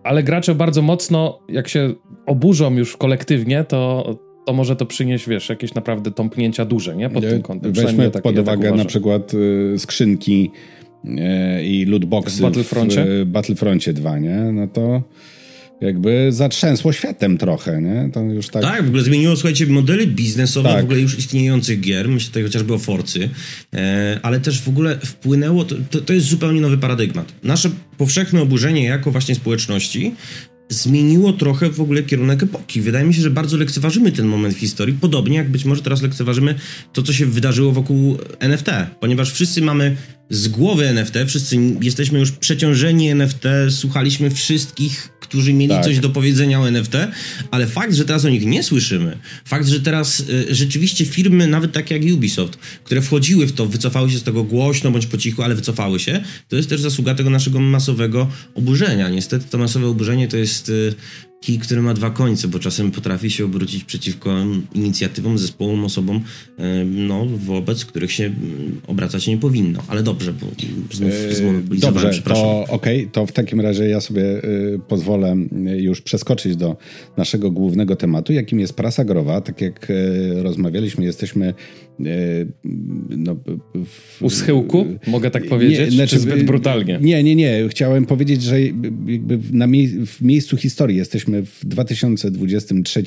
ale 0.04 0.24
gracze 0.24 0.56
bardzo 0.56 0.82
mocno, 0.82 1.40
jak 1.50 1.68
się 1.68 1.94
oburzą 2.26 2.78
już 2.78 2.98
kolektywnie, 2.98 3.64
to, 3.64 4.16
to 4.46 4.54
może 4.54 4.76
to 4.76 4.86
przynieść, 4.86 5.30
wiesz, 5.30 5.50
jakieś 5.50 5.74
naprawdę 5.74 6.12
tąpnięcia 6.12 6.66
duże, 6.66 6.96
nie? 6.96 7.10
Pod 7.10 7.24
tym 7.24 7.42
kątem. 7.42 7.74
Weźmy 7.74 8.12
tak, 8.12 8.24
pod 8.24 8.40
uwagę 8.40 8.70
tak 8.70 8.78
na 8.78 8.86
przykład 8.86 9.34
y, 9.34 9.80
skrzynki 9.80 10.52
y, 11.06 11.10
i 11.64 11.86
lootboxy 11.86 12.40
w 12.40 12.42
Battlefroncie? 12.42 13.06
w 13.06 13.26
Battlefroncie 13.26 13.94
2, 13.94 14.20
nie? 14.20 14.38
No 14.38 14.68
to 14.68 15.02
jakby 15.82 16.28
zatrzęsło 16.30 16.94
światem 16.94 17.38
trochę, 17.38 17.82
nie? 17.82 18.10
To 18.14 18.22
już 18.22 18.50
tak... 18.50 18.62
tak, 18.62 18.84
w 18.86 18.88
ogóle 18.88 19.04
zmieniło, 19.04 19.36
słuchajcie, 19.36 19.66
modele 19.66 20.08
biznesowe 20.08 20.70
tak. 20.70 20.82
w 20.82 20.84
ogóle 20.84 21.00
już 21.00 21.18
istniejących 21.20 21.80
gier, 21.80 22.10
myślę 22.10 22.28
tutaj 22.28 22.44
chociażby 22.44 22.74
o 22.74 22.78
Forcy, 22.80 23.30
e, 23.74 24.20
ale 24.24 24.40
też 24.40 24.62
w 24.62 24.70
ogóle 24.70 25.00
wpłynęło, 25.00 25.66
to, 25.66 25.76
to, 25.90 26.02
to 26.02 26.14
jest 26.14 26.28
zupełnie 26.28 26.62
nowy 26.62 26.78
paradygmat. 26.78 27.34
Nasze 27.44 27.70
powszechne 27.98 28.42
oburzenie 28.42 28.84
jako 28.84 29.12
właśnie 29.12 29.36
społeczności 29.36 30.16
zmieniło 30.70 31.34
trochę 31.34 31.70
w 31.70 31.82
ogóle 31.82 32.04
kierunek 32.04 32.44
epoki. 32.44 32.82
Wydaje 32.82 33.06
mi 33.06 33.14
się, 33.14 33.22
że 33.22 33.30
bardzo 33.30 33.58
lekceważymy 33.58 34.12
ten 34.12 34.26
moment 34.26 34.56
w 34.56 34.60
historii, 34.60 34.98
podobnie 35.02 35.38
jak 35.38 35.50
być 35.50 35.66
może 35.66 35.82
teraz 35.82 36.02
lekceważymy 36.02 36.56
to, 36.94 37.04
co 37.04 37.14
się 37.14 37.26
wydarzyło 37.26 37.72
wokół 37.72 38.18
NFT, 38.40 38.68
ponieważ 39.00 39.32
wszyscy 39.32 39.62
mamy 39.62 39.96
z 40.30 40.48
głowy 40.48 40.88
NFT, 40.88 41.14
wszyscy 41.28 41.58
jesteśmy 41.82 42.20
już 42.20 42.32
przeciążeni 42.32 43.10
NFT, 43.10 43.44
słuchaliśmy 43.70 44.32
wszystkich, 44.32 45.10
którzy 45.20 45.54
mieli 45.54 45.74
tak. 45.74 45.84
coś 45.84 46.00
do 46.00 46.10
powiedzenia 46.10 46.62
o 46.62 46.68
NFT, 46.68 46.94
ale 47.52 47.68
fakt, 47.68 47.94
że 47.94 48.06
teraz 48.06 48.26
o 48.26 48.30
nich 48.30 48.46
nie 48.46 48.64
słyszymy, 48.64 49.18
fakt, 49.46 49.68
że 49.68 49.80
teraz 49.80 50.20
y, 50.20 50.56
rzeczywiście 50.56 51.06
firmy, 51.06 51.48
nawet 51.48 51.72
takie 51.72 51.98
jak 51.98 52.14
Ubisoft, 52.14 52.58
które 52.84 53.02
wchodziły 53.02 53.48
w 53.48 53.52
to, 53.52 53.66
wycofały 53.66 54.12
się 54.12 54.18
z 54.18 54.24
tego 54.24 54.44
głośno 54.44 54.92
bądź 54.92 55.06
po 55.06 55.18
cichu, 55.18 55.44
ale 55.44 55.56
wycofały 55.56 56.00
się, 56.00 56.24
to 56.48 56.56
jest 56.56 56.70
też 56.70 56.82
zasługa 56.82 57.16
tego 57.16 57.30
naszego 57.30 57.60
masowego 57.60 58.30
oburzenia. 58.56 59.10
Niestety 59.10 59.46
to 59.50 59.58
masowe 59.58 59.88
oburzenie 59.88 60.28
to 60.28 60.38
jest 60.38 60.70
y, 60.70 60.96
kij, 61.42 61.60
który 61.60 61.82
ma 61.82 61.94
dwa 61.94 62.10
końce, 62.10 62.48
bo 62.48 62.60
czasem 62.60 62.92
potrafi 62.92 63.32
się 63.32 63.46
obrócić 63.46 63.84
przeciwko 63.84 64.36
inicjatywom, 64.74 65.38
zespołom, 65.38 65.86
osobom, 65.86 66.22
no, 66.86 67.26
wobec 67.26 67.86
których 67.86 68.12
się 68.12 68.34
obracać 68.88 69.28
nie 69.28 69.38
powinno. 69.38 69.84
Ale 69.88 70.04
dobrze, 70.04 70.34
bo 70.34 70.48
znów 70.92 71.12
yy, 71.72 71.80
Dobrze, 71.80 72.22
to 72.22 72.64
okej, 72.70 73.00
okay, 73.00 73.12
to 73.12 73.26
w 73.26 73.32
takim 73.32 73.62
razie 73.62 73.88
ja 73.88 74.02
sobie 74.02 74.24
y, 74.24 74.80
pozwolę 74.88 75.36
y, 75.68 75.82
już 75.82 76.02
przeskoczyć 76.02 76.56
do 76.56 76.78
naszego 77.18 77.52
głównego 77.52 77.96
tematu, 77.96 78.34
jakim 78.34 78.60
jest 78.60 78.74
prasa 78.74 79.06
growa. 79.06 79.42
Tak 79.42 79.62
jak 79.62 79.90
y, 79.90 80.44
rozmawialiśmy, 80.44 81.06
jesteśmy 81.06 81.54
no, 83.10 83.36
w, 83.86 84.22
U 84.22 84.30
schyłku? 84.30 84.86
Mogę 85.08 85.32
tak 85.32 85.48
powiedzieć? 85.48 85.80
Nie, 85.80 85.92
znaczy, 85.92 86.16
czy 86.16 86.22
zbyt 86.22 86.44
brutalnie? 86.44 87.00
Nie, 87.02 87.24
nie, 87.24 87.36
nie. 87.36 87.66
Chciałem 87.70 88.06
powiedzieć, 88.06 88.44
że 88.44 88.62
jakby 88.62 89.40
na 89.52 89.68
mie 89.68 89.88
w 90.06 90.22
miejscu 90.22 90.58
historii 90.58 90.98
jesteśmy 90.98 91.35
w 91.42 91.66
2023 91.66 93.04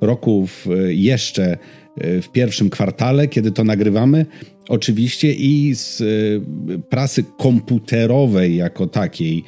roku 0.00 0.46
w 0.46 0.68
jeszcze 0.88 1.56
w 1.96 2.28
pierwszym 2.32 2.70
kwartale, 2.70 3.28
kiedy 3.28 3.52
to 3.52 3.64
nagrywamy. 3.64 4.26
Oczywiście 4.68 5.32
i 5.32 5.74
z 5.74 6.02
prasy 6.88 7.24
komputerowej 7.38 8.56
jako 8.56 8.86
takiej 8.86 9.44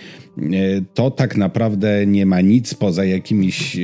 to 0.94 1.11
tak 1.11 1.37
naprawdę 1.37 2.07
nie 2.07 2.26
ma 2.26 2.40
nic 2.40 2.74
poza 2.74 3.05
jakimiś, 3.05 3.76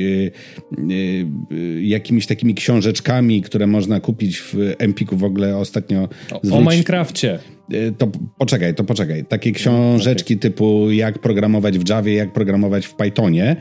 jakimiś 1.81 2.27
takimi 2.27 2.55
książeczkami, 2.55 3.41
które 3.41 3.67
można 3.67 3.99
kupić 3.99 4.39
w 4.39 4.55
Empiku 4.77 5.17
w 5.17 5.23
ogóle 5.23 5.57
ostatnio. 5.57 6.09
O, 6.31 6.39
zwróć... 6.43 6.67
o 6.67 6.71
Minecrafcie. 6.71 7.39
E, 7.71 7.91
to 7.91 8.07
poczekaj, 8.37 8.75
to 8.75 8.83
poczekaj. 8.83 9.25
Takie 9.25 9.51
książeczki 9.51 10.37
typu 10.37 10.91
jak 10.91 11.19
programować 11.19 11.79
w 11.79 11.89
Javie, 11.89 12.13
jak 12.13 12.33
programować 12.33 12.85
w 12.85 12.95
Pythonie. 12.95 13.55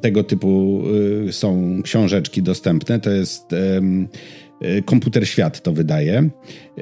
Tego 0.00 0.24
typu 0.24 0.82
y, 1.28 1.32
są 1.32 1.80
książeczki 1.82 2.42
dostępne. 2.42 3.00
To 3.00 3.10
jest 3.10 3.52
y, 3.52 4.82
Komputer 4.82 5.28
Świat 5.28 5.62
to 5.62 5.72
wydaje. 5.72 6.30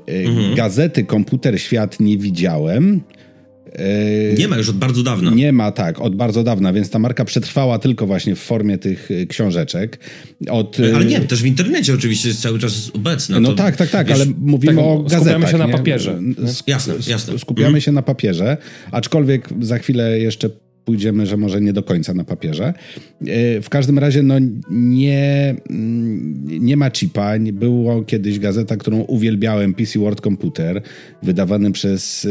Y, 0.08 0.26
mhm. 0.26 0.54
Gazety 0.54 1.04
Komputer 1.04 1.60
Świat 1.60 2.00
nie 2.00 2.18
widziałem. 2.18 3.00
Yy, 3.78 4.34
nie 4.38 4.48
ma 4.48 4.56
już 4.56 4.68
od 4.68 4.76
bardzo 4.76 5.02
dawna. 5.02 5.30
Nie 5.30 5.52
ma, 5.52 5.72
tak, 5.72 6.00
od 6.00 6.16
bardzo 6.16 6.42
dawna, 6.42 6.72
więc 6.72 6.90
ta 6.90 6.98
marka 6.98 7.24
przetrwała 7.24 7.78
tylko 7.78 8.06
właśnie 8.06 8.34
w 8.34 8.38
formie 8.38 8.78
tych 8.78 9.10
y, 9.10 9.26
książeczek. 9.26 9.98
Od, 10.50 10.76
ale 10.94 11.04
nie, 11.04 11.20
też 11.20 11.42
w 11.42 11.46
internecie 11.46 11.94
oczywiście 11.94 12.28
jest 12.28 12.42
cały 12.42 12.58
czas 12.58 12.90
obecna. 12.94 13.40
No 13.40 13.48
to, 13.48 13.54
tak, 13.54 13.76
tak, 13.76 13.90
tak, 13.90 14.06
wiesz, 14.06 14.16
ale 14.16 14.26
mówimy 14.38 14.76
tak, 14.76 14.84
o 14.84 15.02
gazetach. 15.02 15.22
Skupiamy 15.22 15.48
się 15.48 15.58
na 15.58 15.68
papierze. 15.68 16.20
Jasne, 16.66 16.94
jasne. 17.06 17.38
Skupiamy 17.38 17.66
mhm. 17.66 17.80
się 17.80 17.92
na 17.92 18.02
papierze, 18.02 18.56
aczkolwiek 18.92 19.48
za 19.60 19.78
chwilę 19.78 20.18
jeszcze 20.18 20.50
pójdziemy, 20.84 21.26
że 21.26 21.36
może 21.36 21.60
nie 21.60 21.72
do 21.72 21.82
końca 21.82 22.14
na 22.14 22.24
papierze. 22.24 22.74
E, 23.26 23.60
w 23.60 23.68
każdym 23.68 23.98
razie 23.98 24.22
no, 24.22 24.34
nie, 24.70 25.54
mm, 25.70 26.44
nie 26.46 26.76
ma 26.76 26.90
chipa. 26.90 27.38
Było 27.52 28.02
kiedyś 28.02 28.38
gazeta, 28.38 28.76
którą 28.76 29.00
uwielbiałem, 29.00 29.74
PC 29.74 29.98
World 29.98 30.20
Computer, 30.20 30.82
wydawany 31.22 31.72
przez 31.72 32.28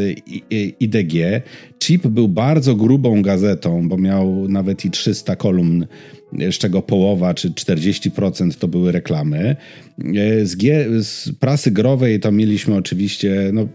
IDG. 0.79 1.43
Chip 1.79 2.07
był 2.07 2.27
bardzo 2.27 2.75
grubą 2.75 3.21
gazetą, 3.21 3.89
bo 3.89 3.97
miał 3.97 4.47
nawet 4.47 4.85
i 4.85 4.91
300 4.91 5.35
kolumn 5.35 5.85
z 6.51 6.57
czego 6.57 6.81
połowa 6.81 7.33
czy 7.33 7.49
40% 7.49 8.57
to 8.59 8.67
były 8.67 8.91
reklamy. 8.91 9.55
E, 10.15 10.45
z, 10.45 10.55
G, 10.55 10.85
z 11.03 11.31
prasy 11.39 11.71
growej 11.71 12.19
to 12.19 12.31
mieliśmy 12.31 12.75
oczywiście, 12.75 13.51
no 13.53 13.67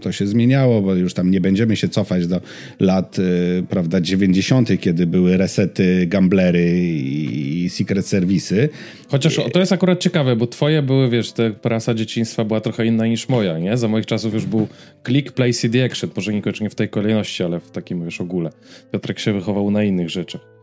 to 0.00 0.12
się 0.12 0.26
zmieniało, 0.26 0.82
bo 0.82 0.94
już 0.94 1.14
tam 1.14 1.30
nie 1.30 1.40
będziemy 1.40 1.76
się 1.76 1.88
cofać 1.88 2.26
do 2.26 2.40
lat, 2.80 3.16
e, 3.18 3.22
prawda, 3.62 4.00
90., 4.00 4.80
kiedy 4.80 5.06
były 5.06 5.36
resety, 5.36 6.06
gamblery 6.06 6.80
i 6.92 7.68
secret 7.70 8.06
serwisy. 8.06 8.68
Chociaż 9.08 9.40
to 9.52 9.60
jest 9.60 9.72
akurat 9.72 10.00
ciekawe, 10.00 10.36
bo 10.36 10.46
twoje 10.46 10.82
były, 10.82 11.10
wiesz, 11.10 11.32
te 11.32 11.50
prasa 11.50 11.94
dzieciństwa 11.94 12.44
była 12.44 12.60
trochę 12.60 12.86
inna 12.86 13.06
niż 13.06 13.28
moja, 13.28 13.58
nie? 13.58 13.76
Za 13.76 13.88
moich 13.88 14.06
czasów 14.06 14.34
już 14.34 14.46
był 14.46 14.68
click, 15.06 15.32
play, 15.32 15.52
CD 15.52 15.84
action, 15.84 16.10
może 16.16 16.34
niekoniecznie 16.34 16.70
w 16.70 16.74
tej 16.74 16.88
kolejności, 16.88 17.42
ale 17.42 17.60
w 17.60 17.70
takim 17.70 18.02
już 18.02 18.20
ogóle. 18.20 18.50
Piotrek 18.92 19.18
się 19.18 19.32
wychował 19.32 19.70
na 19.70 19.84
innych 19.84 20.10
rzeczach. 20.10 20.55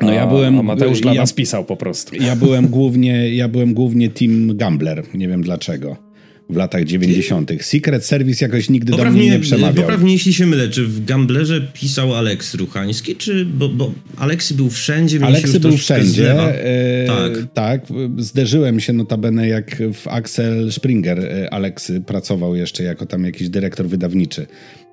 No 0.00 0.12
ja 0.12 0.26
byłem. 0.26 0.58
A 0.58 0.62
Mateusz 0.62 1.00
dla 1.00 1.14
ja, 1.14 1.20
nas 1.20 1.32
pisał 1.32 1.64
po 1.64 1.76
prostu. 1.76 2.16
Ja 2.16 2.36
byłem 2.36 2.68
głównie, 2.68 3.34
ja 3.34 3.48
byłem 3.48 3.74
głównie 3.74 4.10
Team 4.10 4.56
Gambler. 4.56 5.02
Nie 5.14 5.28
wiem 5.28 5.42
dlaczego. 5.42 6.08
W 6.50 6.56
latach 6.56 6.84
90. 6.84 7.52
Secret 7.60 8.04
Service 8.04 8.44
jakoś 8.44 8.68
nigdy 8.68 8.92
poprawnie, 8.92 9.20
do 9.20 9.26
mnie 9.26 9.30
nie 9.30 9.38
przemawiał. 9.38 9.74
Poprawnie, 9.74 10.12
jeśli 10.12 10.34
się 10.34 10.46
mylę, 10.46 10.68
czy 10.68 10.86
w 10.86 11.04
Gamblerze 11.04 11.60
pisał 11.72 12.14
Aleks 12.14 12.54
Ruchański, 12.54 13.16
czy. 13.16 13.44
Bo, 13.44 13.68
bo 13.68 13.92
Aleksy 14.16 14.54
był 14.54 14.70
wszędzie. 14.70 15.24
Aleksy 15.24 15.60
był 15.60 15.76
wszędzie. 15.76 16.32
E, 16.64 17.06
tak. 17.06 17.32
tak. 17.54 17.86
Zderzyłem 18.18 18.80
się 18.80 18.92
notabene, 18.92 19.48
jak 19.48 19.82
w 19.92 20.08
Axel 20.08 20.72
Springer 20.72 21.18
e, 21.18 21.54
Aleksy 21.54 22.00
pracował 22.00 22.56
jeszcze 22.56 22.82
jako 22.82 23.06
tam 23.06 23.24
jakiś 23.24 23.48
dyrektor 23.48 23.86
wydawniczy. 23.86 24.46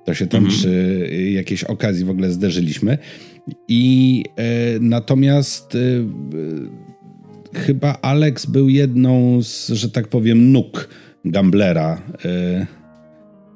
To 0.04 0.14
się 0.14 0.26
tam 0.26 0.44
mhm. 0.44 0.58
przy 0.58 1.08
jakiejś 1.34 1.64
okazji 1.64 2.04
w 2.04 2.10
ogóle 2.10 2.30
zderzyliśmy. 2.30 2.98
I 3.68 4.24
e, 4.36 4.44
natomiast 4.80 5.74
e, 5.74 5.78
e, 5.78 7.58
chyba 7.58 7.92
Alex 8.02 8.46
był 8.46 8.68
jedną 8.68 9.42
z, 9.42 9.68
że 9.68 9.90
tak 9.90 10.08
powiem, 10.08 10.52
nóg 10.52 10.88
Gamblera. 11.24 12.02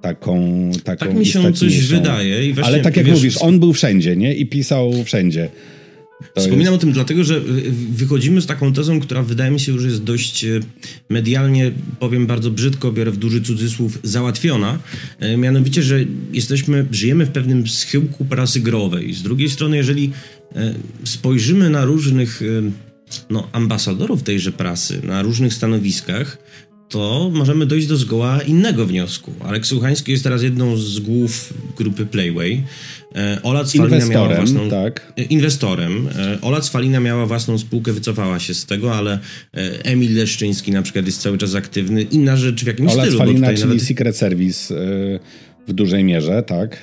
Taką, 0.01 0.70
taką 0.84 1.07
Tak 1.07 1.14
mi 1.14 1.26
się 1.26 1.53
coś 1.53 1.86
wydaje. 1.86 2.47
I 2.47 2.55
Ale 2.62 2.80
tak 2.80 2.97
jak 2.97 3.07
wiesz, 3.07 3.14
mówisz, 3.14 3.43
on 3.43 3.61
był 3.61 3.72
wszędzie, 3.72 4.16
nie? 4.16 4.34
I 4.34 4.47
pisał 4.47 4.93
wszędzie. 5.05 5.49
Wspominam 6.36 6.72
jest... 6.72 6.74
o 6.74 6.78
tym 6.78 6.92
dlatego, 6.92 7.24
że 7.24 7.40
wychodzimy 7.92 8.40
z 8.40 8.46
taką 8.46 8.72
tezą, 8.72 9.00
która 9.00 9.22
wydaje 9.22 9.50
mi 9.50 9.60
się 9.60 9.72
już 9.72 9.84
jest 9.84 10.02
dość 10.02 10.44
e, 10.44 10.60
medialnie, 11.08 11.72
powiem 11.98 12.26
bardzo 12.26 12.50
brzydko, 12.50 12.92
biorę 12.92 13.10
w 13.10 13.16
duży 13.16 13.42
cudzysłów, 13.42 13.98
załatwiona. 14.02 14.78
Mianowicie, 15.38 15.82
że 15.82 16.04
jesteśmy, 16.32 16.86
żyjemy 16.90 17.26
w 17.26 17.30
pewnym 17.30 17.66
schyłku 17.66 18.24
prasy 18.24 18.60
growej. 18.60 19.14
Z 19.14 19.22
drugiej 19.22 19.50
strony, 19.50 19.76
jeżeli 19.76 20.12
spojrzymy 21.04 21.70
na 21.70 21.84
różnych 21.84 22.42
no, 23.30 23.48
ambasadorów 23.52 24.22
tejże 24.22 24.52
prasy, 24.52 25.00
na 25.02 25.22
różnych 25.22 25.54
stanowiskach, 25.54 26.38
to 26.91 27.30
możemy 27.34 27.66
dojść 27.66 27.86
do 27.86 27.97
zgoła 27.97 28.43
innego 28.43 28.86
wniosku. 28.86 29.32
Aleks 29.41 29.68
Słuchański 29.68 30.12
jest 30.12 30.24
teraz 30.24 30.43
jedną 30.43 30.76
z 30.76 30.99
głów 30.99 31.55
grupy 31.76 32.07
Playway. 32.07 32.62
E, 33.14 33.38
Ola 33.43 33.64
Cwalina 33.64 34.07
miała 34.07 34.34
własną... 34.34 34.70
Tak. 34.70 35.12
E, 35.16 35.22
inwestorem. 35.22 36.09
E, 36.18 36.38
Ola 36.41 36.61
Cwalina 36.61 37.01
miała 37.01 37.26
własną 37.26 37.59
spółkę, 37.59 37.93
wycofała 37.93 38.38
się 38.38 38.55
z 38.55 38.66
tego, 38.66 38.95
ale 38.95 39.18
Emil 39.84 40.16
Leszczyński 40.16 40.72
na 40.72 40.82
przykład 40.82 41.07
jest 41.07 41.22
cały 41.22 41.38
czas 41.38 41.55
aktywny. 41.55 42.03
Inna 42.03 42.36
rzecz 42.36 42.64
w 42.64 42.66
jakimś 42.66 42.93
Ola 42.93 43.03
stylu. 43.03 43.16
Ola 43.16 43.24
Cwalina, 43.24 43.53
czyli 43.55 43.68
nawet... 43.68 43.82
Secret 43.82 44.16
Service 44.16 44.74
w 45.68 45.72
dużej 45.72 46.05
mierze, 46.05 46.43
tak 46.43 46.76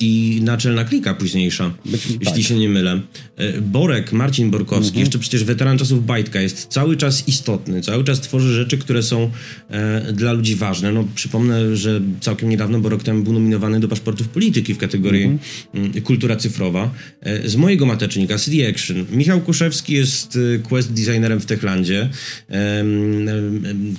i 0.00 0.40
naczelna 0.42 0.84
klika 0.84 1.14
późniejsza, 1.14 1.74
Być, 1.84 2.06
jeśli 2.06 2.24
tak. 2.24 2.42
się 2.42 2.54
nie 2.54 2.68
mylę. 2.68 3.00
E, 3.36 3.60
Borek, 3.60 4.12
Marcin 4.12 4.50
Borkowski, 4.50 4.88
mhm. 4.88 5.00
jeszcze 5.00 5.18
przecież 5.18 5.44
weteran 5.44 5.78
czasów 5.78 6.06
Bajtka, 6.06 6.40
jest 6.40 6.66
cały 6.66 6.96
czas 6.96 7.28
istotny, 7.28 7.82
cały 7.82 8.04
czas 8.04 8.20
tworzy 8.20 8.54
rzeczy, 8.54 8.78
które 8.78 9.02
są 9.02 9.30
e, 9.70 10.12
dla 10.12 10.32
ludzi 10.32 10.56
ważne. 10.56 10.92
No, 10.92 11.04
przypomnę, 11.14 11.76
że 11.76 12.00
całkiem 12.20 12.48
niedawno, 12.48 12.80
bo 12.80 12.88
rok 12.88 13.02
temu 13.02 13.22
był 13.22 13.32
nominowany 13.32 13.80
do 13.80 13.88
paszportów 13.88 14.28
polityki 14.28 14.74
w 14.74 14.78
kategorii 14.78 15.24
mhm. 15.24 15.38
Mm, 15.74 16.02
kultura 16.02 16.36
cyfrowa. 16.36 16.90
E, 17.20 17.48
z 17.48 17.56
mojego 17.56 17.86
matecznika, 17.86 18.38
CD 18.38 18.68
Action. 18.68 19.04
Michał 19.10 19.40
Kuszewski 19.40 19.94
jest 19.94 20.38
e, 20.54 20.58
quest 20.58 20.92
designerem 20.92 21.40
w 21.40 21.46
Techlandzie. 21.46 22.10
E, 22.50 22.84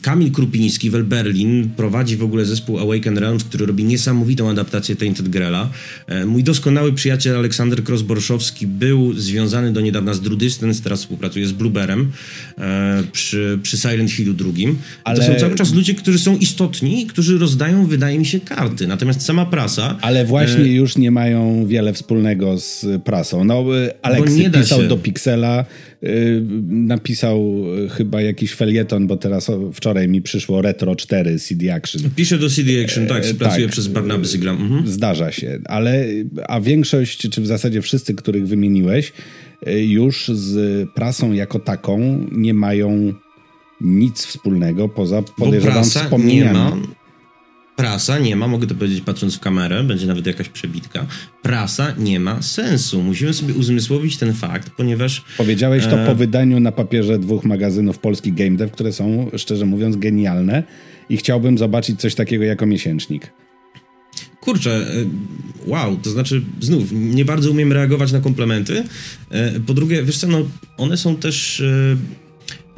Kamil 0.02 0.32
Krupiński, 0.32 0.90
Wel 0.90 1.04
Berlin, 1.04 1.70
prowadzi 1.78 2.18
w 2.18 2.24
ogóle 2.24 2.46
zespół 2.46 2.80
Awaken 2.80 3.18
Realms, 3.18 3.44
który 3.44 3.66
robi 3.66 3.84
niesamowitą 3.84 4.50
adaptację 4.50 4.96
Tainted 4.96 5.30
Grela. 5.30 5.70
E, 6.08 6.26
mój 6.26 6.44
doskonały 6.44 6.94
przyjaciel 6.94 7.36
Aleksander 7.36 7.84
Krosborszowski 7.84 8.68
był 8.68 9.14
związany 9.14 9.74
do 9.74 9.82
niedawna 9.82 10.14
z 10.14 10.22
Drudystens, 10.22 10.82
teraz 10.82 11.00
współpracuje 11.00 11.48
z 11.48 11.52
Blueberem 11.52 12.12
e, 12.58 13.04
przy, 13.12 13.60
przy 13.64 13.78
Silent 13.78 14.12
Hillu 14.12 14.34
drugim. 14.34 14.78
Ale... 15.04 15.20
To 15.20 15.34
są 15.34 15.40
cały 15.40 15.56
czas 15.56 15.74
ludzie, 15.74 15.94
którzy 15.94 16.20
są 16.20 16.38
istotni, 16.38 17.06
którzy 17.08 17.38
rozdają, 17.38 17.86
wydaje 17.86 18.20
mi 18.20 18.26
się, 18.26 18.40
karty. 18.40 18.88
Natomiast 18.88 19.22
sama 19.22 19.46
prasa... 19.46 19.98
Ale 20.02 20.26
właśnie 20.26 20.64
e... 20.64 20.68
już 20.68 20.98
nie 20.98 21.12
mają 21.12 21.66
wiele 21.68 21.94
wspólnego 21.94 22.58
z 22.58 22.86
prasą. 23.04 23.44
No, 23.44 23.66
Aleksy 24.02 24.50
pisał 24.50 24.84
do 24.84 24.98
Pixela, 24.98 25.66
napisał 26.68 27.66
y, 27.86 27.90
chyba 27.90 28.22
jakiś 28.22 28.54
felieton, 28.54 29.08
bo 29.08 29.18
teraz 29.18 29.52
wczoraj 29.74 30.08
mi 30.08 30.22
przyszło 30.22 30.62
Retro 30.62 30.96
4 30.96 31.40
CD 31.40 31.74
Action. 31.74 32.02
Pisze 32.16 32.38
do 32.38 32.50
CD 32.50 32.84
Action, 32.84 33.08
tak, 33.08 33.26
e, 33.26 33.34
pracuje 33.34 33.66
tak, 33.66 33.72
przez 33.72 33.88
Barnaby 33.88 34.26
Zyglam. 34.26 34.62
Mhm. 34.62 34.88
Zdarza 34.88 35.32
się, 35.32 35.60
ale 35.66 36.06
a 36.48 36.62
większość, 36.62 37.30
czy 37.30 37.42
w 37.42 37.48
zasadzie 37.48 37.82
wszyscy, 37.82 38.16
których 38.16 38.48
wymieniłeś, 38.48 39.14
y, 39.68 39.86
już 39.86 40.28
z 40.28 40.90
prasą 40.90 41.34
jako 41.34 41.60
taką 41.60 42.26
nie 42.32 42.54
mają 42.54 43.14
nic 43.82 44.26
wspólnego 44.26 44.90
poza 44.90 45.22
podejrzewam 45.22 45.84
wspomnieniami. 45.84 46.48
Nie 46.48 46.54
ma, 46.54 46.78
Prasa 47.80 48.20
nie 48.20 48.36
ma, 48.36 48.48
mogę 48.48 48.68
to 48.68 48.76
powiedzieć 48.76 49.02
patrząc 49.02 49.36
w 49.36 49.40
kamerę, 49.40 49.84
będzie 49.84 50.08
nawet 50.08 50.28
jakaś 50.28 50.50
przebitka. 50.50 51.06
Prasa 51.42 51.94
nie 51.98 52.20
ma 52.20 52.42
sensu. 52.42 53.04
Musimy 53.04 53.34
sobie 53.34 53.54
uzmysłowić 53.54 54.18
ten 54.18 54.34
fakt, 54.34 54.70
ponieważ. 54.70 55.24
Powiedziałeś 55.38 55.84
to 55.84 56.04
e... 56.04 56.06
po 56.06 56.16
wydaniu 56.16 56.60
na 56.60 56.72
papierze 56.72 57.20
dwóch 57.20 57.46
magazynów 57.46 58.00
polski 58.00 58.34
Game 58.34 58.58
Dev, 58.58 58.72
które 58.72 58.94
są, 58.94 59.32
szczerze 59.38 59.66
mówiąc, 59.66 59.96
genialne 59.96 60.64
i 61.10 61.18
chciałbym 61.18 61.58
zobaczyć 61.58 62.00
coś 62.00 62.16
takiego 62.16 62.44
jako 62.44 62.66
miesięcznik. 62.66 63.32
Kurczę, 64.42 64.72
e, 64.72 65.06
wow, 65.68 65.98
to 65.98 66.10
znaczy 66.10 66.42
znów, 66.60 66.92
nie 66.92 67.26
bardzo 67.26 67.52
umiem 67.52 67.74
reagować 67.74 68.12
na 68.12 68.20
komplementy. 68.20 68.84
E, 69.30 69.60
po 69.60 69.74
drugie, 69.74 70.04
wiesz 70.04 70.18
co, 70.18 70.28
no, 70.28 70.46
one 70.78 70.98
są 70.98 71.16
też 71.16 71.64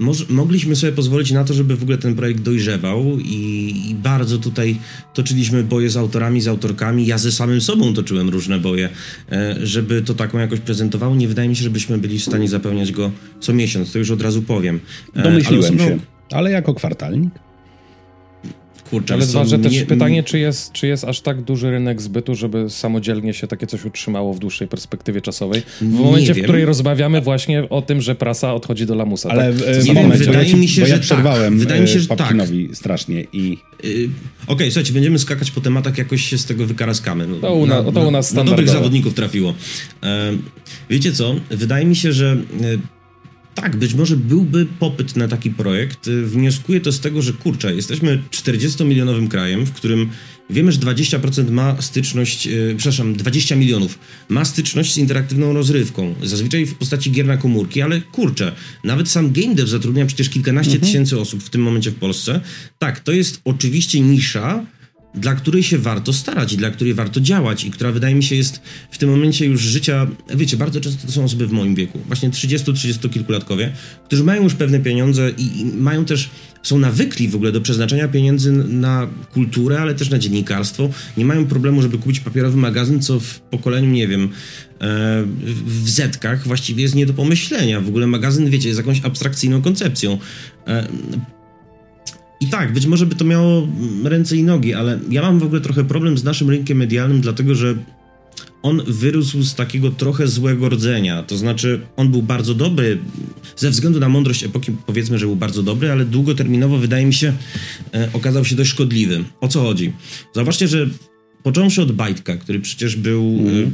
e, 0.01 0.33
mogliśmy 0.33 0.75
sobie 0.75 0.93
pozwolić 0.93 1.31
na 1.31 1.43
to, 1.43 1.53
żeby 1.53 1.75
w 1.75 1.83
ogóle 1.83 1.97
ten 1.97 2.15
projekt 2.15 2.41
dojrzewał 2.41 3.19
i, 3.19 3.73
i, 3.89 3.95
bardzo 3.95 4.37
tutaj 4.37 4.77
toczyliśmy 5.13 5.63
boje 5.63 5.89
z 5.89 5.97
autorami, 5.97 6.41
z 6.41 6.47
autorkami. 6.47 7.05
Ja 7.05 7.17
ze 7.17 7.31
samym 7.31 7.61
sobą 7.61 7.93
toczyłem 7.93 8.29
różne 8.29 8.59
boje, 8.59 8.89
e, 9.31 9.55
żeby 9.63 10.01
to 10.01 10.13
taką 10.13 10.37
jakoś 10.37 10.59
prezentowało. 10.59 11.15
Nie 11.15 11.27
wydaje 11.27 11.49
mi 11.49 11.55
się, 11.55 11.63
żebyśmy 11.63 11.97
byli 11.97 12.19
w 12.19 12.23
stanie 12.23 12.47
zapełniać 12.47 12.91
go 12.91 13.11
co 13.39 13.53
miesiąc, 13.53 13.91
to 13.91 13.99
już 13.99 14.11
od 14.11 14.21
razu 14.21 14.41
powiem. 14.41 14.79
E, 15.15 15.23
Domyśliłem 15.23 15.79
się. 15.79 15.99
Ale 16.31 16.51
jako 16.51 16.73
kwartalnik? 16.73 17.33
Kurczę, 18.91 19.13
Ale 19.13 19.25
dwa, 19.25 19.45
że 19.45 19.59
też 19.59 19.73
nie, 19.73 19.85
pytanie, 19.85 20.23
czy 20.23 20.39
jest, 20.39 20.71
czy 20.71 20.87
jest 20.87 21.03
aż 21.03 21.21
tak 21.21 21.41
duży 21.41 21.71
rynek 21.71 22.01
zbytu, 22.01 22.35
żeby 22.35 22.69
samodzielnie 22.69 23.33
się 23.33 23.47
takie 23.47 23.67
coś 23.67 23.85
utrzymało 23.85 24.33
w 24.33 24.39
dłuższej 24.39 24.67
perspektywie 24.67 25.21
czasowej. 25.21 25.61
W 25.81 25.99
momencie, 25.99 26.33
w 26.33 26.43
której 26.43 26.65
rozmawiamy 26.65 27.21
właśnie 27.21 27.69
o 27.69 27.81
tym, 27.81 28.01
że 28.01 28.15
prasa 28.15 28.53
odchodzi 28.53 28.85
do 28.85 28.95
lamusa. 28.95 29.29
Ale 29.29 29.53
tak? 29.53 29.75
w, 29.75 29.85
nie 29.85 29.93
moment, 29.93 30.17
wydaje 30.17 30.55
mi 30.55 30.67
się, 30.67 30.85
że 30.85 30.89
ja 30.89 30.95
tak. 30.95 31.03
przerwałem 31.03 31.59
wydaje 31.59 31.81
mi 31.81 31.87
się, 31.87 31.99
że 31.99 32.07
tak. 32.07 32.35
strasznie 32.73 33.25
i... 33.33 33.57
Yy, 33.83 33.89
Okej, 33.89 34.09
okay, 34.47 34.71
słuchajcie, 34.71 34.93
będziemy 34.93 35.19
skakać 35.19 35.51
po 35.51 35.61
tematach, 35.61 35.97
jakoś 35.97 36.21
się 36.21 36.37
z 36.37 36.45
tego 36.45 36.65
wykaraskamy. 36.65 37.27
No, 37.27 37.35
to, 37.35 37.53
u 37.53 37.65
na, 37.65 37.83
to 37.83 38.07
u 38.07 38.11
nas 38.11 38.33
na, 38.33 38.43
na 38.43 38.49
dobrych 38.49 38.69
zawodników 38.69 39.13
trafiło. 39.13 39.53
E, 40.03 40.31
wiecie 40.89 41.11
co? 41.11 41.35
Wydaje 41.49 41.85
mi 41.85 41.95
się, 41.95 42.13
że... 42.13 42.37
E, 42.61 43.00
tak, 43.55 43.75
być 43.75 43.93
może 43.93 44.17
byłby 44.17 44.67
popyt 44.79 45.15
na 45.15 45.27
taki 45.27 45.49
projekt. 45.49 46.09
Wnioskuję 46.09 46.81
to 46.81 46.91
z 46.91 46.99
tego, 46.99 47.21
że 47.21 47.33
kurczę, 47.33 47.75
jesteśmy 47.75 48.21
40-milionowym 48.31 49.27
krajem, 49.27 49.65
w 49.65 49.71
którym 49.71 50.09
wiemy, 50.49 50.71
że 50.71 50.79
20% 50.79 51.51
ma 51.51 51.81
styczność, 51.81 52.45
yy, 52.45 52.75
przepraszam, 52.77 53.15
20 53.15 53.55
milionów 53.55 53.99
ma 54.29 54.45
styczność 54.45 54.93
z 54.93 54.97
interaktywną 54.97 55.53
rozrywką. 55.53 56.15
Zazwyczaj 56.23 56.65
w 56.65 56.75
postaci 56.75 57.11
gier 57.11 57.25
na 57.25 57.37
komórki, 57.37 57.81
ale 57.81 58.01
kurczę, 58.01 58.51
nawet 58.83 59.09
sam 59.09 59.31
game 59.31 59.55
dev 59.55 59.67
zatrudnia 59.67 60.05
przecież 60.05 60.29
kilkanaście 60.29 60.73
mhm. 60.73 60.87
tysięcy 60.87 61.19
osób 61.19 61.43
w 61.43 61.49
tym 61.49 61.61
momencie 61.61 61.91
w 61.91 61.95
Polsce. 61.95 62.41
Tak, 62.79 62.99
to 62.99 63.11
jest 63.11 63.41
oczywiście 63.45 63.99
nisza, 63.99 64.65
dla 65.15 65.35
której 65.35 65.63
się 65.63 65.77
warto 65.77 66.13
starać 66.13 66.53
i 66.53 66.57
dla 66.57 66.71
której 66.71 66.93
warto 66.93 67.21
działać 67.21 67.63
i 67.63 67.71
która 67.71 67.91
wydaje 67.91 68.15
mi 68.15 68.23
się 68.23 68.35
jest 68.35 68.61
w 68.91 68.97
tym 68.97 69.09
momencie 69.09 69.45
już 69.45 69.61
życia, 69.61 70.07
wiecie, 70.35 70.57
bardzo 70.57 70.81
często 70.81 71.07
to 71.07 71.13
są 71.13 71.23
osoby 71.23 71.47
w 71.47 71.51
moim 71.51 71.75
wieku, 71.75 71.99
właśnie 72.07 72.29
30-30 72.29 73.09
kilkulatkowie, 73.09 73.71
którzy 74.05 74.23
mają 74.23 74.43
już 74.43 74.55
pewne 74.55 74.79
pieniądze 74.79 75.31
i, 75.37 75.61
i, 75.61 75.65
mają 75.65 76.05
też, 76.05 76.29
są 76.63 76.79
nawykli 76.79 77.27
w 77.27 77.35
ogóle 77.35 77.51
do 77.51 77.61
przeznaczenia 77.61 78.07
pieniędzy 78.07 78.51
na 78.51 79.07
kulturę, 79.33 79.79
ale 79.79 79.95
też 79.95 80.09
na 80.09 80.19
dziennikarstwo. 80.19 80.89
Nie 81.17 81.25
mają 81.25 81.47
problemu, 81.47 81.81
żeby 81.81 81.97
kupić 81.97 82.19
papierowy 82.19 82.57
magazyn, 82.57 83.01
co 83.01 83.19
w 83.19 83.39
pokoleniu, 83.39 83.91
nie 83.91 84.07
wiem, 84.07 84.23
e, 84.23 84.27
w 85.65 85.89
zetkach 85.89 86.47
właściwie 86.47 86.83
jest 86.83 86.95
nie 86.95 87.05
do 87.05 87.13
pomyślenia. 87.13 87.81
W 87.81 87.87
ogóle 87.87 88.07
magazyn, 88.07 88.49
wiecie, 88.49 88.67
jest 88.67 88.79
jakąś 88.79 89.05
abstrakcyjną 89.05 89.61
koncepcją. 89.61 90.17
I 92.41 92.47
tak, 92.47 92.73
być 92.73 92.85
może 92.85 93.05
by 93.05 93.15
to 93.15 93.25
miało 93.25 93.67
ręce 94.03 94.37
i 94.37 94.43
nogi, 94.43 94.73
ale 94.73 94.99
ja 95.09 95.21
mam 95.21 95.39
w 95.39 95.43
ogóle 95.43 95.61
trochę 95.61 95.83
problem 95.83 96.17
z 96.17 96.23
naszym 96.23 96.49
rynkiem 96.49 96.77
medialnym, 96.77 97.21
dlatego 97.21 97.55
że 97.55 97.75
on 98.61 98.81
wyrósł 98.87 99.43
z 99.43 99.55
takiego 99.55 99.91
trochę 99.91 100.27
złego 100.27 100.69
rdzenia. 100.69 101.23
To 101.23 101.37
znaczy, 101.37 101.81
on 101.95 102.11
był 102.11 102.21
bardzo 102.21 102.53
dobry, 102.53 102.97
ze 103.55 103.69
względu 103.69 103.99
na 103.99 104.09
mądrość 104.09 104.43
epoki, 104.43 104.71
powiedzmy, 104.85 105.19
że 105.19 105.25
był 105.25 105.35
bardzo 105.35 105.63
dobry, 105.63 105.91
ale 105.91 106.05
długoterminowo, 106.05 106.77
wydaje 106.77 107.05
mi 107.05 107.13
się, 107.13 107.33
e, 107.93 108.09
okazał 108.13 108.45
się 108.45 108.55
dość 108.55 108.69
szkodliwy. 108.69 109.23
O 109.41 109.47
co 109.47 109.61
chodzi? 109.61 109.93
Zauważcie, 110.35 110.67
że 110.67 110.87
Począwszy 111.43 111.81
od 111.81 111.91
Bajtka, 111.91 112.37
który 112.37 112.59
przecież 112.59 112.95
był 112.95 113.23
mm. 113.23 113.71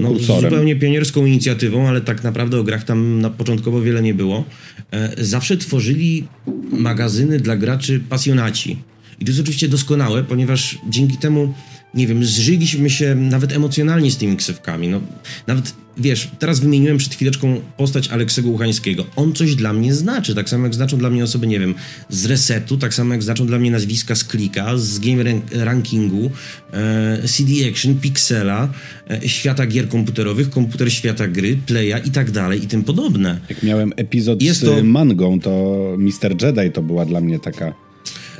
no, 0.00 0.18
zupełnie 0.18 0.76
pionierską 0.76 1.26
inicjatywą, 1.26 1.88
ale 1.88 2.00
tak 2.00 2.24
naprawdę 2.24 2.60
o 2.60 2.64
grach 2.64 2.84
tam 2.84 3.20
na 3.20 3.30
początkowo 3.30 3.82
wiele 3.82 4.02
nie 4.02 4.14
było, 4.14 4.44
e, 4.90 5.24
zawsze 5.24 5.56
tworzyli 5.56 6.24
magazyny 6.72 7.40
dla 7.40 7.56
graczy 7.56 8.00
pasjonaci. 8.08 8.76
I 9.20 9.24
to 9.24 9.30
jest 9.30 9.40
oczywiście 9.40 9.68
doskonałe, 9.68 10.24
ponieważ 10.24 10.78
dzięki 10.88 11.16
temu 11.16 11.54
nie 11.94 12.06
wiem, 12.06 12.24
zżyliśmy 12.24 12.90
się 12.90 13.14
nawet 13.14 13.52
emocjonalnie 13.52 14.10
z 14.10 14.16
tymi 14.16 14.36
ksywkami. 14.36 14.88
No, 14.88 15.00
nawet, 15.46 15.74
wiesz, 15.96 16.30
teraz 16.38 16.60
wymieniłem 16.60 16.98
przed 16.98 17.14
chwileczką 17.14 17.60
postać 17.76 18.08
Aleksego 18.08 18.48
Uchańskiego. 18.48 19.06
On 19.16 19.32
coś 19.32 19.54
dla 19.54 19.72
mnie 19.72 19.94
znaczy, 19.94 20.34
tak 20.34 20.48
samo 20.48 20.64
jak 20.64 20.74
znaczą 20.74 20.98
dla 20.98 21.10
mnie 21.10 21.24
osoby, 21.24 21.46
nie 21.46 21.60
wiem, 21.60 21.74
z 22.08 22.26
Resetu, 22.26 22.76
tak 22.76 22.94
samo 22.94 23.14
jak 23.14 23.22
znaczą 23.22 23.46
dla 23.46 23.58
mnie 23.58 23.70
nazwiska 23.70 24.14
z 24.14 24.24
Klika, 24.24 24.76
z 24.76 24.98
Game 24.98 25.24
Rankingu, 25.52 26.30
e, 26.72 27.28
CD 27.28 27.52
Action, 27.70 27.94
Pixela, 27.94 28.68
e, 29.10 29.28
świata 29.28 29.66
gier 29.66 29.88
komputerowych, 29.88 30.50
komputer 30.50 30.92
świata 30.92 31.28
gry, 31.28 31.58
Playa 31.66 32.04
i 32.04 32.10
tak 32.10 32.30
dalej 32.30 32.64
i 32.64 32.66
tym 32.66 32.84
podobne. 32.84 33.40
Jak 33.48 33.62
miałem 33.62 33.92
epizod 33.96 34.42
Jest 34.42 34.60
z 34.60 34.64
to... 34.64 34.84
Mangą, 34.84 35.40
to 35.40 35.76
Mr. 35.98 36.42
Jedi 36.42 36.72
to 36.72 36.82
była 36.82 37.04
dla 37.04 37.20
mnie 37.20 37.38
taka 37.38 37.89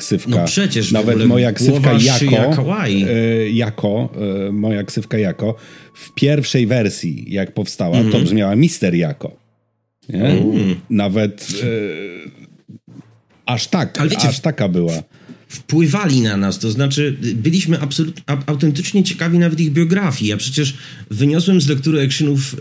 ksywka. 0.01 0.31
No 0.31 0.45
przecież 0.45 0.93
Nawet 0.93 1.27
moja 1.27 1.53
ksywka 1.53 1.93
jako, 2.31 2.87
y, 2.89 3.51
jako 3.53 4.13
y, 4.49 4.53
moja 4.53 4.85
ksywka 4.85 5.19
jako 5.19 5.57
w 5.95 6.15
pierwszej 6.15 6.67
wersji, 6.67 7.25
jak 7.29 7.55
powstała, 7.55 7.97
mm 7.97 8.09
-hmm. 8.09 8.11
to 8.11 8.17
mhm. 8.17 8.25
brzmiała 8.25 8.57
Mister 8.57 8.95
jako. 8.95 9.37
Nie? 10.09 10.25
Mm. 10.25 10.75
Nawet 10.91 11.49
y, 11.63 12.31
aż 13.47 13.67
tak, 13.67 13.99
wiecie, 14.11 14.29
aż 14.29 14.41
taka 14.41 14.69
była 14.69 15.03
wpływali 15.49 16.21
na 16.21 16.37
nas, 16.37 16.59
to 16.59 16.71
znaczy 16.71 17.17
byliśmy 17.35 17.81
absolut, 17.81 18.21
autentycznie 18.47 19.05
ciekawi 19.05 19.39
nawet 19.39 19.61
ich 19.61 19.71
biografii. 19.73 20.31
Ja 20.31 20.37
przecież 20.37 20.75
wyniosłem 21.11 21.61
z 21.61 21.69
lektury 21.69 22.03
actionów 22.03 22.57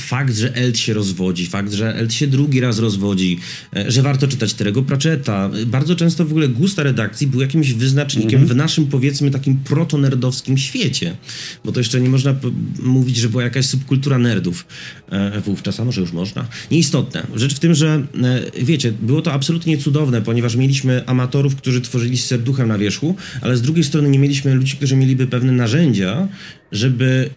fakt, 0.00 0.34
że 0.34 0.54
Eld 0.54 0.78
się 0.78 0.94
rozwodzi, 0.94 1.46
fakt, 1.46 1.72
że 1.72 1.94
Eld 1.94 2.14
się 2.14 2.26
drugi 2.26 2.60
raz 2.60 2.78
rozwodzi, 2.78 3.38
e, 3.76 3.90
że 3.90 4.02
warto 4.02 4.28
czytać 4.28 4.54
Terego 4.54 4.82
Pratchetta. 4.82 5.50
Bardzo 5.66 5.96
często 5.96 6.24
w 6.24 6.30
ogóle 6.30 6.48
gusta 6.48 6.82
redakcji 6.82 7.26
był 7.26 7.40
jakimś 7.40 7.72
wyznacznikiem 7.72 8.34
mm 8.34 8.46
-hmm. 8.46 8.52
w 8.52 8.56
naszym, 8.56 8.86
powiedzmy, 8.86 9.30
takim 9.30 9.56
protonerdowskim 9.56 10.58
świecie. 10.58 11.16
Bo 11.64 11.72
to 11.72 11.80
jeszcze 11.80 12.00
nie 12.00 12.08
można 12.08 12.34
mówić, 12.82 13.16
że 13.16 13.28
była 13.28 13.42
jakaś 13.42 13.66
subkultura 13.66 14.18
nerdów 14.18 14.66
e, 15.10 15.40
wówczas, 15.40 15.80
a 15.80 15.84
może 15.84 16.00
już 16.00 16.12
można. 16.12 16.46
Nieistotne. 16.70 17.26
Rzecz 17.34 17.54
w 17.54 17.58
tym, 17.58 17.74
że 17.74 18.06
e, 18.22 18.64
wiecie, 18.64 18.92
było 18.92 19.22
to 19.22 19.32
absolutnie 19.32 19.78
cudowne, 19.78 20.22
ponieważ 20.22 20.56
mieliśmy 20.56 21.06
amatorów, 21.06 21.56
którzy 21.56 21.80
tworzyli 21.80 22.18
z 22.18 22.24
serduchem 22.24 22.68
na 22.68 22.78
wierzchu, 22.78 23.16
ale 23.40 23.56
z 23.56 23.62
drugiej 23.62 23.84
strony 23.84 24.10
nie 24.10 24.18
mieliśmy 24.18 24.54
ludzi, 24.54 24.76
którzy 24.76 24.96
mieliby 24.96 25.26
pewne 25.26 25.52
narzędzia, 25.52 26.28
żeby 26.72 27.30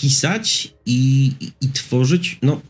pisać 0.00 0.72
i, 0.86 1.30
i, 1.60 1.68
tworzyć 1.68 2.38
no, 2.42 2.60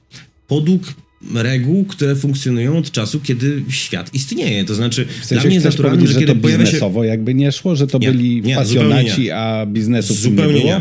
podług 0.49 0.95
reguł, 1.35 1.85
które 1.85 2.17
funkcjonują 2.17 2.79
od 2.79 2.91
czasu, 2.91 3.21
kiedy 3.21 3.63
świat 3.69 4.15
istnieje. 4.15 4.65
To 4.65 4.75
znaczy, 4.75 5.07
w 5.07 5.25
sensie 5.25 5.35
dla 5.35 5.45
mnie 5.45 5.55
jest 5.55 5.67
naturalne, 5.67 6.07
że, 6.07 6.13
że 6.13 6.21
kiedy 6.21 6.35
to 6.35 6.49
biznesowo 6.49 7.03
się... 7.03 7.09
jakby 7.09 7.35
nie 7.35 7.53
szło, 7.53 7.77
że 7.77 7.87
to 7.87 7.99
nie, 7.99 8.13
byli 8.13 8.43
nie, 8.43 8.55
pasjonaci, 8.55 9.31
a 9.31 9.67
biznesów 9.67 10.17
zupełnie 10.17 10.55
nie 10.55 10.61
było? 10.61 10.73
Nie. 10.75 10.81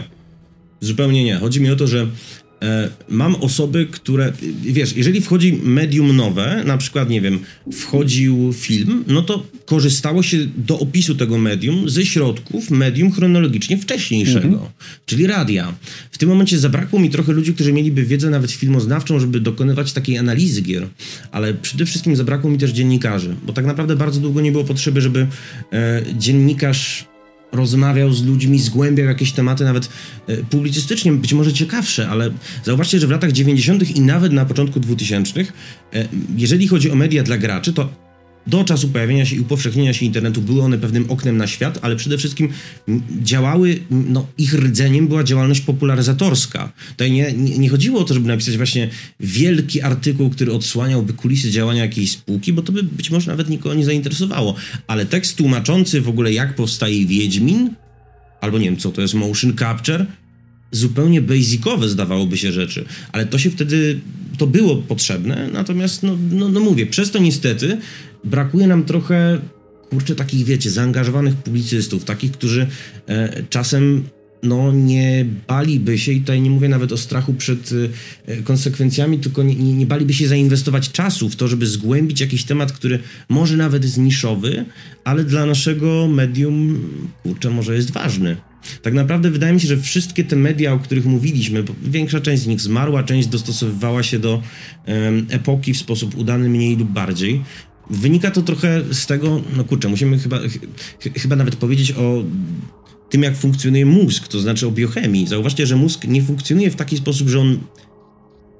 Zupełnie 0.81 1.23
nie. 1.23 1.35
Chodzi 1.35 1.61
mi 1.61 1.69
o 1.69 1.75
to, 1.75 1.87
że 1.87 2.07
mam 3.09 3.35
osoby, 3.35 3.87
które, 3.91 4.33
wiesz, 4.61 4.95
jeżeli 4.95 5.21
wchodzi 5.21 5.59
medium 5.63 6.15
nowe, 6.15 6.63
na 6.65 6.77
przykład, 6.77 7.09
nie 7.09 7.21
wiem, 7.21 7.39
wchodził 7.71 8.53
film, 8.53 9.03
no 9.07 9.21
to 9.21 9.45
korzystało 9.65 10.23
się 10.23 10.37
do 10.57 10.79
opisu 10.79 11.15
tego 11.15 11.37
medium 11.37 11.89
ze 11.89 12.05
środków 12.05 12.71
medium 12.71 13.11
chronologicznie 13.11 13.77
wcześniejszego, 13.77 14.47
mhm. 14.47 14.71
czyli 15.05 15.27
radia. 15.27 15.75
W 16.11 16.17
tym 16.17 16.29
momencie 16.29 16.59
zabrakło 16.59 16.99
mi 16.99 17.09
trochę 17.09 17.33
ludzi, 17.33 17.53
którzy 17.53 17.73
mieliby 17.73 18.05
wiedzę 18.05 18.29
nawet 18.29 18.51
filmoznawczą, 18.51 19.19
żeby 19.19 19.39
dokonywać 19.39 19.93
takiej 19.93 20.17
analizy 20.17 20.61
gier, 20.61 20.87
ale 21.31 21.53
przede 21.53 21.85
wszystkim 21.85 22.15
zabrakło 22.15 22.49
mi 22.49 22.57
też 22.57 22.71
dziennikarzy, 22.71 23.35
bo 23.45 23.53
tak 23.53 23.65
naprawdę 23.65 23.95
bardzo 23.95 24.19
długo 24.21 24.41
nie 24.41 24.51
było 24.51 24.63
potrzeby, 24.63 25.01
żeby 25.01 25.27
e, 25.73 26.03
dziennikarz 26.17 27.05
rozmawiał 27.55 28.13
z 28.13 28.23
ludźmi, 28.23 28.59
zgłębiał 28.59 29.07
jakieś 29.07 29.31
tematy, 29.31 29.63
nawet 29.63 29.89
e, 30.27 30.37
publicystycznie, 30.37 31.11
być 31.11 31.33
może 31.33 31.53
ciekawsze, 31.53 32.09
ale 32.09 32.31
zauważcie, 32.63 32.99
że 32.99 33.07
w 33.07 33.11
latach 33.11 33.31
90. 33.31 33.95
i 33.95 34.01
nawet 34.01 34.33
na 34.33 34.45
początku 34.45 34.79
2000, 34.79 35.39
e, 35.41 35.45
jeżeli 36.37 36.67
chodzi 36.67 36.91
o 36.91 36.95
media 36.95 37.23
dla 37.23 37.37
graczy, 37.37 37.73
to 37.73 38.04
do 38.47 38.63
czasu 38.63 38.89
pojawienia 38.89 39.25
się 39.25 39.35
i 39.35 39.39
upowszechnienia 39.39 39.93
się 39.93 40.05
internetu 40.05 40.41
były 40.41 40.61
one 40.61 40.77
pewnym 40.77 41.11
oknem 41.11 41.37
na 41.37 41.47
świat, 41.47 41.79
ale 41.81 41.95
przede 41.95 42.17
wszystkim 42.17 42.49
działały, 43.21 43.79
no 43.91 44.27
ich 44.37 44.53
rdzeniem 44.53 45.07
była 45.07 45.23
działalność 45.23 45.61
popularyzatorska. 45.61 46.73
Tutaj 46.89 47.11
nie, 47.11 47.33
nie, 47.33 47.57
nie, 47.57 47.69
chodziło 47.69 48.01
o 48.01 48.03
to, 48.03 48.13
żeby 48.13 48.27
napisać 48.27 48.57
właśnie 48.57 48.89
wielki 49.19 49.81
artykuł, 49.81 50.29
który 50.29 50.53
odsłaniałby 50.53 51.13
kulisy 51.13 51.51
działania 51.51 51.81
jakiejś 51.81 52.11
spółki, 52.11 52.53
bo 52.53 52.61
to 52.61 52.71
by 52.71 52.83
być 52.83 53.11
może 53.11 53.31
nawet 53.31 53.49
nikogo 53.49 53.75
nie 53.75 53.85
zainteresowało, 53.85 54.55
ale 54.87 55.05
tekst 55.05 55.37
tłumaczący 55.37 56.01
w 56.01 56.09
ogóle 56.09 56.33
jak 56.33 56.55
powstaje 56.55 57.05
Wiedźmin, 57.05 57.69
albo 58.41 58.57
nie 58.59 58.65
wiem 58.65 58.77
co 58.77 58.91
to 58.91 59.01
jest 59.01 59.13
motion 59.13 59.57
capture, 59.57 60.05
zupełnie 60.71 61.21
basicowe 61.21 61.89
zdawałoby 61.89 62.37
się 62.37 62.51
rzeczy, 62.51 62.85
ale 63.11 63.25
to 63.25 63.37
się 63.37 63.49
wtedy, 63.49 63.99
to 64.37 64.47
było 64.47 64.75
potrzebne, 64.75 65.49
natomiast 65.53 66.03
no, 66.03 66.17
no, 66.31 66.49
no 66.49 66.59
mówię, 66.59 66.85
przez 66.85 67.11
to 67.11 67.19
niestety 67.19 67.77
brakuje 68.25 68.67
nam 68.67 68.83
trochę, 68.83 69.39
kurczę, 69.89 70.15
takich, 70.15 70.45
wiecie, 70.45 70.69
zaangażowanych 70.71 71.35
publicystów, 71.35 72.05
takich, 72.05 72.31
którzy 72.31 72.67
e, 73.07 73.43
czasem 73.49 74.03
no, 74.45 74.71
nie 74.71 75.25
baliby 75.47 75.97
się, 75.97 76.11
i 76.11 76.19
tutaj 76.19 76.41
nie 76.41 76.49
mówię 76.49 76.69
nawet 76.69 76.91
o 76.91 76.97
strachu 76.97 77.33
przed 77.33 77.69
e, 78.27 78.37
konsekwencjami, 78.37 79.19
tylko 79.19 79.43
nie, 79.43 79.55
nie, 79.55 79.73
nie, 79.73 79.85
baliby 79.85 80.13
się 80.13 80.27
zainwestować 80.27 80.91
czasu 80.91 81.29
w 81.29 81.35
to, 81.35 81.47
żeby 81.47 81.67
zgłębić 81.67 82.21
jakiś 82.21 82.43
temat, 82.43 82.71
który 82.71 82.99
może 83.29 83.57
nawet 83.57 83.83
jest 83.83 83.97
niszowy, 83.97 84.65
ale 85.03 85.23
dla 85.23 85.45
naszego 85.45 86.07
medium, 86.07 86.81
kurczę, 87.23 87.49
może 87.49 87.75
jest 87.75 87.91
ważny. 87.91 88.37
Tak 88.81 88.93
naprawdę 88.93 89.31
wydaje 89.31 89.53
mi 89.53 89.61
się, 89.61 89.67
że 89.67 89.77
wszystkie 89.77 90.23
te 90.23 90.35
media, 90.35 90.73
o 90.73 90.79
których 90.79 91.05
mówiliśmy, 91.05 91.63
większa 91.83 92.21
część 92.21 92.43
z 92.43 92.47
nich 92.47 92.61
zmarła, 92.61 93.03
część 93.03 93.27
dostosowywała 93.27 94.03
się 94.03 94.19
do 94.19 94.41
epoki 95.29 95.73
w 95.73 95.77
sposób 95.77 96.17
udany 96.17 96.49
mniej 96.49 96.77
lub 96.77 96.91
bardziej 96.91 97.41
wynika 97.89 98.31
to 98.31 98.41
trochę 98.41 98.83
z 98.91 99.05
tego, 99.05 99.41
no 99.57 99.63
kurczę, 99.63 99.89
musimy 99.89 100.19
chyba, 100.19 100.39
ch 100.99 101.21
chyba 101.21 101.35
nawet 101.35 101.55
powiedzieć 101.55 101.91
o 101.91 102.23
tym, 103.09 103.23
jak 103.23 103.37
funkcjonuje 103.37 103.85
mózg, 103.85 104.27
to 104.27 104.39
znaczy 104.39 104.67
o 104.67 104.71
biochemii. 104.71 105.27
Zauważcie, 105.27 105.67
że 105.67 105.75
mózg 105.75 106.07
nie 106.07 106.21
funkcjonuje 106.21 106.71
w 106.71 106.75
taki 106.75 106.97
sposób, 106.97 107.29
że 107.29 107.39
on 107.39 107.59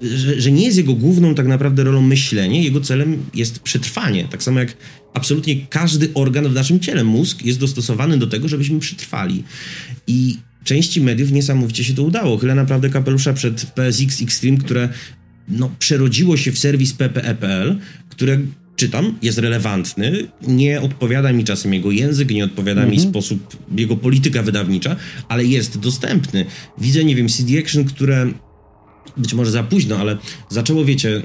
że, 0.00 0.40
że, 0.40 0.52
nie 0.52 0.64
jest 0.64 0.78
jego 0.78 0.94
główną 0.94 1.34
tak 1.34 1.46
naprawdę 1.46 1.84
rolą 1.84 2.02
myślenie, 2.02 2.62
jego 2.62 2.80
celem 2.80 3.24
jest 3.34 3.58
przetrwanie. 3.58 4.24
Tak 4.24 4.42
samo 4.42 4.60
jak 4.60 4.76
absolutnie 5.14 5.66
każdy 5.66 6.10
organ 6.14 6.48
w 6.48 6.54
naszym 6.54 6.80
ciele, 6.80 7.04
mózg, 7.04 7.44
jest 7.44 7.58
dostosowany 7.58 8.18
do 8.18 8.26
tego, 8.26 8.48
żebyśmy 8.48 8.80
przetrwali. 8.80 9.44
I 10.06 10.36
części 10.64 11.00
mediów 11.00 11.32
niesamowicie 11.32 11.84
się 11.84 11.94
to 11.94 12.02
udało. 12.02 12.38
Chylę 12.38 12.54
naprawdę 12.54 12.90
kapelusza 12.90 13.32
przed 13.32 13.66
PSX 13.66 14.22
Extreme, 14.22 14.58
które 14.58 14.88
no, 15.48 15.70
przerodziło 15.78 16.36
się 16.36 16.52
w 16.52 16.58
serwis 16.58 16.92
PPE.pl, 16.92 17.78
które 18.08 18.38
czytam, 18.76 19.18
jest 19.22 19.38
relevantny, 19.38 20.26
nie 20.46 20.80
odpowiada 20.80 21.32
mi 21.32 21.44
czasem 21.44 21.74
jego 21.74 21.90
język, 21.90 22.30
nie 22.30 22.44
odpowiada 22.44 22.82
mhm. 22.82 22.90
mi 22.90 23.00
sposób, 23.10 23.56
jego 23.76 23.96
polityka 23.96 24.42
wydawnicza, 24.42 24.96
ale 25.28 25.44
jest 25.44 25.78
dostępny. 25.78 26.44
Widzę, 26.78 27.04
nie 27.04 27.16
wiem, 27.16 27.28
CD 27.28 27.58
Action, 27.58 27.84
które 27.84 28.30
być 29.16 29.34
może 29.34 29.50
za 29.50 29.62
późno, 29.62 29.98
ale 29.98 30.16
zaczęło, 30.48 30.84
wiecie, 30.84 31.16
e, 31.16 31.22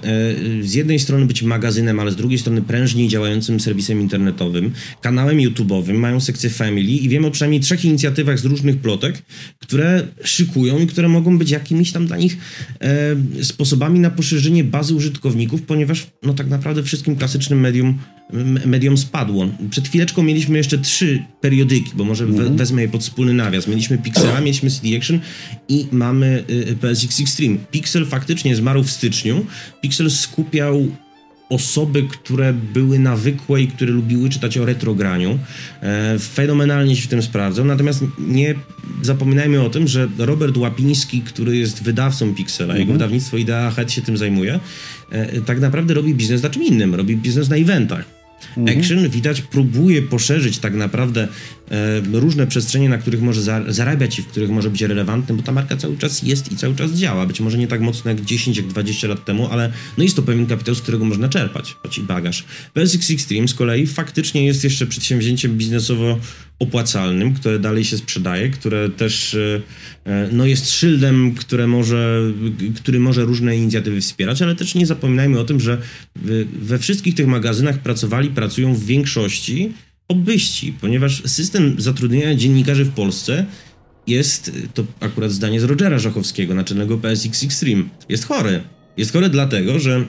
z 0.63 0.73
jednej 0.73 0.99
strony 0.99 1.25
być 1.25 1.43
magazynem, 1.43 1.99
ale 1.99 2.11
z 2.11 2.15
drugiej 2.15 2.39
strony 2.39 2.61
prężniej 2.61 3.07
działającym 3.07 3.59
serwisem 3.59 4.01
internetowym, 4.01 4.71
kanałem 5.01 5.37
YouTube'owym, 5.37 5.93
mają 5.93 6.19
sekcję 6.19 6.49
Family 6.49 6.91
i 6.91 7.09
wiem 7.09 7.25
o 7.25 7.31
przynajmniej 7.31 7.61
trzech 7.61 7.85
inicjatywach 7.85 8.39
z 8.39 8.45
różnych 8.45 8.77
plotek, 8.77 9.23
które 9.59 10.07
szykują 10.23 10.79
i 10.79 10.87
które 10.87 11.07
mogą 11.07 11.37
być 11.37 11.51
jakimiś 11.51 11.91
tam 11.91 12.07
dla 12.07 12.17
nich 12.17 12.37
e, 12.81 13.43
sposobami 13.43 13.99
na 13.99 14.09
poszerzenie 14.09 14.63
bazy 14.63 14.95
użytkowników, 14.95 15.61
ponieważ 15.61 16.07
no 16.23 16.33
tak 16.33 16.47
naprawdę 16.47 16.83
wszystkim 16.83 17.15
klasycznym 17.15 17.59
medium 17.59 17.97
medium 18.65 18.97
spadło. 18.97 19.47
Przed 19.69 19.87
chwileczką 19.87 20.23
mieliśmy 20.23 20.57
jeszcze 20.57 20.77
trzy 20.77 21.23
periodyki, 21.41 21.91
bo 21.95 22.03
może 22.03 22.25
we, 22.25 22.31
mhm. 22.31 22.57
wezmę 22.57 22.81
je 22.81 22.87
pod 22.87 23.01
wspólny 23.01 23.33
nawias. 23.33 23.67
Mieliśmy 23.67 23.97
Pixela, 23.97 24.41
mieliśmy 24.45 24.69
CD 24.71 24.97
Action 24.97 25.19
i 25.69 25.87
mamy 25.91 26.43
y, 26.49 26.53
y 26.53 26.75
PSX 26.75 27.19
Extreme. 27.19 27.57
Pixel 27.71 28.05
faktycznie 28.05 28.55
zmarł 28.55 28.83
w 28.83 28.91
styczniu. 28.91 29.45
Pixel 29.81 30.11
skupiał 30.11 30.87
osoby, 31.51 32.03
które 32.03 32.53
były 32.53 32.99
nawykłe 32.99 33.61
i 33.61 33.67
które 33.67 33.91
lubiły 33.91 34.29
czytać 34.29 34.57
o 34.57 34.65
retrograniu. 34.65 35.39
E, 35.81 36.19
fenomenalnie 36.19 36.95
się 36.95 37.01
w 37.01 37.07
tym 37.07 37.21
sprawdzał. 37.21 37.65
Natomiast 37.65 38.03
nie 38.19 38.55
zapominajmy 39.01 39.61
o 39.61 39.69
tym, 39.69 39.87
że 39.87 40.07
Robert 40.17 40.57
Łapiński, 40.57 41.21
który 41.21 41.57
jest 41.57 41.83
wydawcą 41.83 42.35
Pixela, 42.35 42.73
jego 42.73 42.81
mhm. 42.81 42.97
wydawnictwo 42.97 43.37
Idea 43.37 43.71
Head 43.71 43.91
się 43.91 44.01
tym 44.01 44.17
zajmuje, 44.17 44.59
e, 45.11 45.41
tak 45.41 45.59
naprawdę 45.59 45.93
robi 45.93 46.15
biznes 46.15 46.43
na 46.43 46.49
czym 46.49 46.63
innym. 46.63 46.95
Robi 46.95 47.17
biznes 47.17 47.49
na 47.49 47.55
eventach. 47.55 48.20
Mhm. 48.57 48.79
Action 48.79 49.09
widać 49.09 49.41
próbuje 49.41 50.01
poszerzyć 50.01 50.57
tak 50.57 50.73
naprawdę 50.73 51.27
e, 51.71 52.19
różne 52.19 52.47
przestrzenie, 52.47 52.89
na 52.89 52.97
których 52.97 53.21
może 53.21 53.41
za, 53.41 53.61
zarabiać 53.67 54.19
i 54.19 54.21
w 54.21 54.27
których 54.27 54.49
może 54.49 54.69
być 54.69 54.81
relevantny, 54.81 55.35
bo 55.35 55.43
ta 55.43 55.51
marka 55.51 55.77
cały 55.77 55.97
czas 55.97 56.23
jest 56.23 56.51
i 56.51 56.55
cały 56.55 56.75
czas 56.75 56.91
działa. 56.91 57.25
Być 57.25 57.39
może 57.39 57.57
nie 57.57 57.67
tak 57.67 57.81
mocno 57.81 58.11
jak 58.11 58.21
10, 58.21 58.57
jak 58.57 58.67
20 58.67 59.07
lat 59.07 59.25
temu, 59.25 59.47
ale 59.51 59.71
no 59.97 60.03
jest 60.03 60.15
to 60.15 60.21
pewien 60.21 60.45
kapitał, 60.45 60.75
z 60.75 60.81
którego 60.81 61.05
można 61.05 61.29
czerpać, 61.29 61.75
choć 61.83 61.97
i 61.97 62.01
bagaż. 62.01 62.45
PSX 62.73 63.11
Extreme 63.11 63.47
z 63.47 63.53
kolei 63.53 63.87
faktycznie 63.87 64.45
jest 64.45 64.63
jeszcze 64.63 64.87
przedsięwzięciem 64.87 65.57
biznesowo 65.57 66.19
opłacalnym, 66.61 67.33
które 67.33 67.59
dalej 67.59 67.85
się 67.85 67.97
sprzedaje, 67.97 68.49
które 68.49 68.89
też 68.89 69.33
e, 69.33 69.61
e, 70.05 70.29
no 70.31 70.45
jest 70.45 70.71
szyldem, 70.71 71.35
które 71.35 71.67
może, 71.67 72.21
który 72.75 72.99
może 72.99 73.25
różne 73.25 73.57
inicjatywy 73.57 74.01
wspierać, 74.01 74.41
ale 74.41 74.55
też 74.55 74.75
nie 74.75 74.85
zapominajmy 74.85 75.39
o 75.39 75.43
tym, 75.43 75.59
że 75.59 75.77
we 76.61 76.79
wszystkich 76.79 77.15
tych 77.15 77.27
magazynach 77.27 77.77
pracowali, 77.77 78.29
pracują 78.29 78.73
w 78.73 78.85
większości 78.85 79.73
obbyści, 80.07 80.73
ponieważ 80.81 81.23
system 81.25 81.75
zatrudnienia 81.77 82.35
dziennikarzy 82.35 82.85
w 82.85 82.91
Polsce 82.91 83.45
jest, 84.07 84.51
to 84.73 84.83
akurat 84.99 85.31
zdanie 85.31 85.59
z 85.59 85.63
Rogera 85.63 85.99
Żachowskiego, 85.99 86.55
naczelnego 86.55 86.97
PSX 86.97 87.43
Extreme, 87.43 87.83
jest 88.09 88.25
chory. 88.25 88.61
Jest 88.97 89.13
chory 89.13 89.29
dlatego, 89.29 89.79
że 89.79 90.05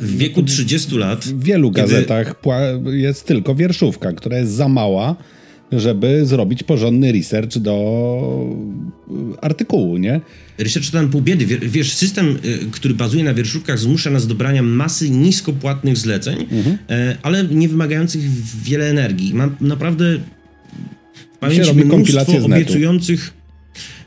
w 0.00 0.16
wieku 0.16 0.42
30 0.42 0.96
lat. 0.96 1.24
W 1.24 1.44
wielu 1.44 1.70
gazetach 1.70 2.34
jest 2.86 3.26
tylko 3.26 3.54
wierszówka, 3.54 4.12
która 4.12 4.38
jest 4.38 4.52
za 4.52 4.68
mała 4.68 5.16
żeby 5.80 6.26
zrobić 6.26 6.62
porządny 6.62 7.12
research 7.12 7.58
do 7.58 8.56
artykułu, 9.40 9.96
nie? 9.98 10.20
Research 10.58 10.86
to 10.90 10.98
tam 10.98 11.10
pół 11.10 11.20
biedy. 11.20 11.46
Wiesz, 11.46 11.92
system, 11.92 12.38
y, 12.44 12.70
który 12.70 12.94
bazuje 12.94 13.24
na 13.24 13.34
wierszówkach, 13.34 13.78
zmusza 13.78 14.10
nas 14.10 14.26
do 14.26 14.34
brania 14.34 14.62
masy 14.62 15.10
niskopłatnych 15.10 15.96
zleceń, 15.96 16.46
mhm. 16.50 16.78
E, 16.90 17.16
ale 17.22 17.44
nie 17.44 17.68
wymagających 17.68 18.22
wiele 18.62 18.90
energii. 18.90 19.34
Mam 19.34 19.56
naprawdę 19.60 20.18
w 21.34 21.38
pamięci 21.38 21.74
mnóstwo 21.74 22.44
obiecujących... 22.44 23.42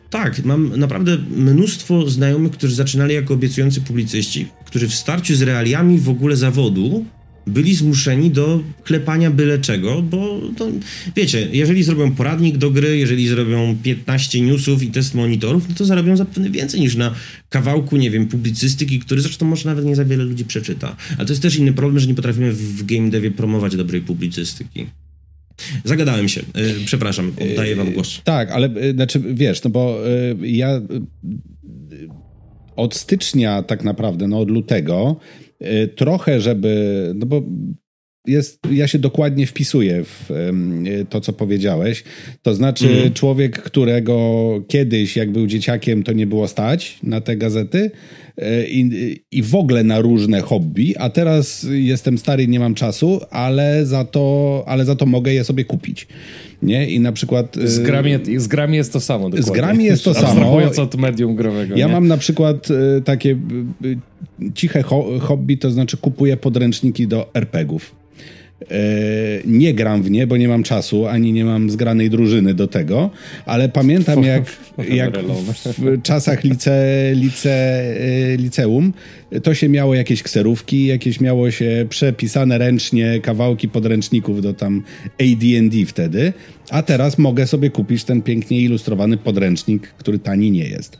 Tak, 0.09 0.45
mam 0.45 0.80
naprawdę 0.80 1.18
mnóstwo 1.38 2.09
znajomych, 2.09 2.51
którzy 2.51 2.76
zaczynali 2.76 3.16
jako 3.16 3.34
obiecujący 3.34 3.82
publicyści, 3.82 4.47
którzy 4.66 4.88
w 4.88 4.93
starciu 4.93 5.36
z 5.36 5.41
realiami 5.41 5.99
w 5.99 6.09
ogóle 6.09 6.36
zawodu 6.36 7.05
byli 7.48 7.76
zmuszeni 7.76 8.32
do 8.32 8.64
klepania 8.84 9.32
byle 9.32 9.60
czego, 9.60 10.02
bo 10.02 10.41
to, 10.58 10.68
wiecie, 11.16 11.48
jeżeli 11.52 11.84
zrobią 11.84 12.12
poradnik 12.12 12.58
do 12.58 12.72
gry, 12.72 12.98
jeżeli 12.98 13.28
zrobią 13.28 13.78
15 13.84 14.41
newsów 14.41 14.84
i 14.84 14.88
test 14.88 15.16
monitorów, 15.16 15.70
no 15.70 15.76
to 15.76 15.86
zarobią 15.86 16.18
zapewne 16.18 16.50
więcej 16.50 16.80
niż 16.80 16.96
na 16.96 17.16
kawałku, 17.50 17.98
nie 17.98 18.12
wiem, 18.12 18.28
publicystyki, 18.28 19.00
który 19.00 19.22
zresztą 19.22 19.46
może 19.46 19.70
nawet 19.70 19.86
nie 19.86 19.96
za 19.96 20.06
wiele 20.06 20.24
ludzi 20.24 20.46
przeczyta. 20.46 20.96
Ale 21.18 21.26
to 21.28 21.34
jest 21.34 21.41
też 21.41 21.56
inny 21.56 21.74
problem, 21.74 22.00
że 22.00 22.08
nie 22.08 22.16
potrafimy 22.16 22.52
w 22.52 22.86
game 22.86 23.10
devie 23.10 23.32
promować 23.32 23.76
dobrej 23.76 24.02
publicystyki. 24.02 24.86
Zagadałem 25.84 26.30
się. 26.30 26.41
E, 26.41 26.86
przepraszam, 26.86 27.32
oddaję 27.52 27.76
wam 27.76 27.91
głos. 27.91 28.22
Tak, 28.24 28.52
ale 28.52 28.68
e, 28.68 28.91
znaczy, 28.91 29.22
wiesz, 29.34 29.64
no 29.64 29.70
bo 29.70 30.00
e, 30.08 30.48
ja 30.48 30.82
od 32.76 32.96
stycznia 32.96 33.64
tak 33.64 33.84
naprawdę, 33.84 34.28
no 34.28 34.39
od 34.39 34.52
lutego, 34.52 35.20
trochę, 35.95 36.41
żeby, 36.41 37.12
no 37.16 37.26
bo 37.26 37.43
jest, 38.28 38.60
ja 38.72 38.88
się 38.88 38.99
dokładnie 38.99 39.47
wpisuję 39.47 40.03
w 40.03 40.30
to, 41.10 41.22
co 41.22 41.34
powiedziałeś. 41.34 42.03
To 42.41 42.56
znaczy, 42.56 42.89
mm. 42.89 43.14
człowiek, 43.14 43.62
którego 43.62 44.64
kiedyś, 44.68 45.18
jak 45.18 45.32
był 45.32 45.47
dzieciakiem, 45.47 46.03
to 46.03 46.14
nie 46.14 46.28
było 46.28 46.47
stać 46.47 46.99
na 47.03 47.22
te 47.22 47.38
gazety 47.38 47.78
y, 47.78 47.91
i, 48.68 49.20
i 49.32 49.44
w 49.44 49.56
ogóle 49.56 49.84
na 49.84 50.02
różne 50.02 50.42
hobby, 50.42 50.94
a 50.98 51.10
teraz 51.10 51.68
jestem 51.72 52.18
stary 52.18 52.44
i 52.44 52.48
nie 52.48 52.60
mam 52.60 52.76
czasu, 52.76 53.22
ale 53.30 53.86
za 53.86 54.06
to, 54.06 54.64
ale 54.68 54.86
za 54.86 54.96
to 54.96 55.06
mogę 55.06 55.34
je 55.34 55.44
sobie 55.44 55.66
kupić. 55.66 56.08
Nie? 56.62 56.90
I 56.90 57.00
na 57.00 57.12
przykład... 57.12 57.56
Z 57.64 57.80
grami, 57.80 58.12
z 58.38 58.48
grami 58.48 58.78
jest 58.78 58.94
to 58.94 59.00
samo. 59.00 59.30
Dokładnie. 59.30 59.48
Z 59.48 59.52
grami 59.52 59.86
jest 59.86 60.04
to 60.04 60.14
samo. 60.26 60.58
Od 60.78 60.96
medium 60.96 61.36
growego. 61.36 61.76
Ja 61.76 61.88
nie? 61.88 61.94
mam 61.94 62.08
na 62.08 62.18
przykład 62.18 62.68
takie 63.06 63.38
ciche 64.54 64.84
hobby, 65.22 65.58
to 65.58 65.72
znaczy 65.72 65.98
kupuję 65.98 66.38
podręczniki 66.38 67.08
do 67.08 67.30
RPGów. 67.34 68.05
E, 68.72 68.78
nie 69.45 69.74
gram 69.74 70.03
w 70.03 70.11
nie, 70.11 70.28
bo 70.28 70.38
nie 70.38 70.47
mam 70.47 70.63
czasu, 70.63 71.07
ani 71.07 71.34
nie 71.34 71.45
mam 71.45 71.70
zgranej 71.70 72.09
drużyny 72.09 72.53
do 72.53 72.68
tego, 72.68 73.09
ale 73.45 73.70
pamiętam 73.70 74.24
jak, 74.34 74.43
jak 74.89 75.18
w 75.78 76.01
czasach 76.01 76.43
lice, 76.43 77.11
lice, 77.13 77.51
e, 77.51 78.38
liceum 78.38 78.93
to 79.43 79.53
się 79.53 79.69
miało 79.69 79.95
jakieś 79.95 80.23
kserówki, 80.23 80.86
jakieś 80.86 81.19
miało 81.19 81.51
się 81.51 81.86
przepisane 81.89 82.57
ręcznie 82.57 83.19
kawałki 83.21 83.69
podręczników 83.69 84.41
do 84.41 84.53
tam 84.53 84.84
AD&D 85.21 85.86
wtedy, 85.86 86.34
a 86.69 86.84
teraz 86.84 87.17
mogę 87.17 87.47
sobie 87.47 87.69
kupić 87.69 88.03
ten 88.03 88.21
pięknie 88.21 88.61
ilustrowany 88.61 89.17
podręcznik, 89.17 89.88
który 89.88 90.19
tani 90.19 90.51
nie 90.51 90.67
jest. 90.67 90.97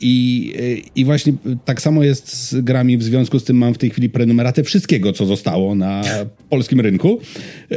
I, 0.00 0.52
I 0.96 1.04
właśnie 1.04 1.32
tak 1.64 1.82
samo 1.82 2.04
jest 2.04 2.50
z 2.50 2.60
grami, 2.60 2.98
w 2.98 3.02
związku 3.02 3.38
z 3.38 3.44
tym 3.44 3.56
mam 3.56 3.74
w 3.74 3.78
tej 3.78 3.90
chwili 3.90 4.10
prenumeratę 4.10 4.62
wszystkiego, 4.62 5.12
co 5.12 5.26
zostało 5.26 5.74
na 5.74 6.02
polskim 6.50 6.80
rynku. 6.80 7.20
E, 7.70 7.76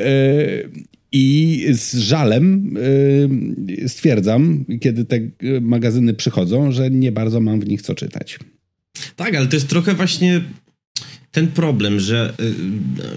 I 1.12 1.66
z 1.72 1.96
żalem 1.96 2.76
e, 3.84 3.88
stwierdzam, 3.88 4.66
kiedy 4.82 5.06
te 5.06 5.20
magazyny 5.62 6.14
przychodzą, 6.14 6.72
że 6.72 6.92
nie 6.92 7.12
bardzo 7.12 7.40
mam 7.40 7.60
w 7.60 7.68
nich 7.68 7.82
co 7.82 7.96
czytać. 7.96 8.40
Tak, 9.16 9.36
ale 9.36 9.48
to 9.48 9.56
jest 9.56 9.68
trochę 9.68 9.94
właśnie 9.94 10.42
ten 11.32 11.48
problem, 11.48 12.00
że 12.00 12.34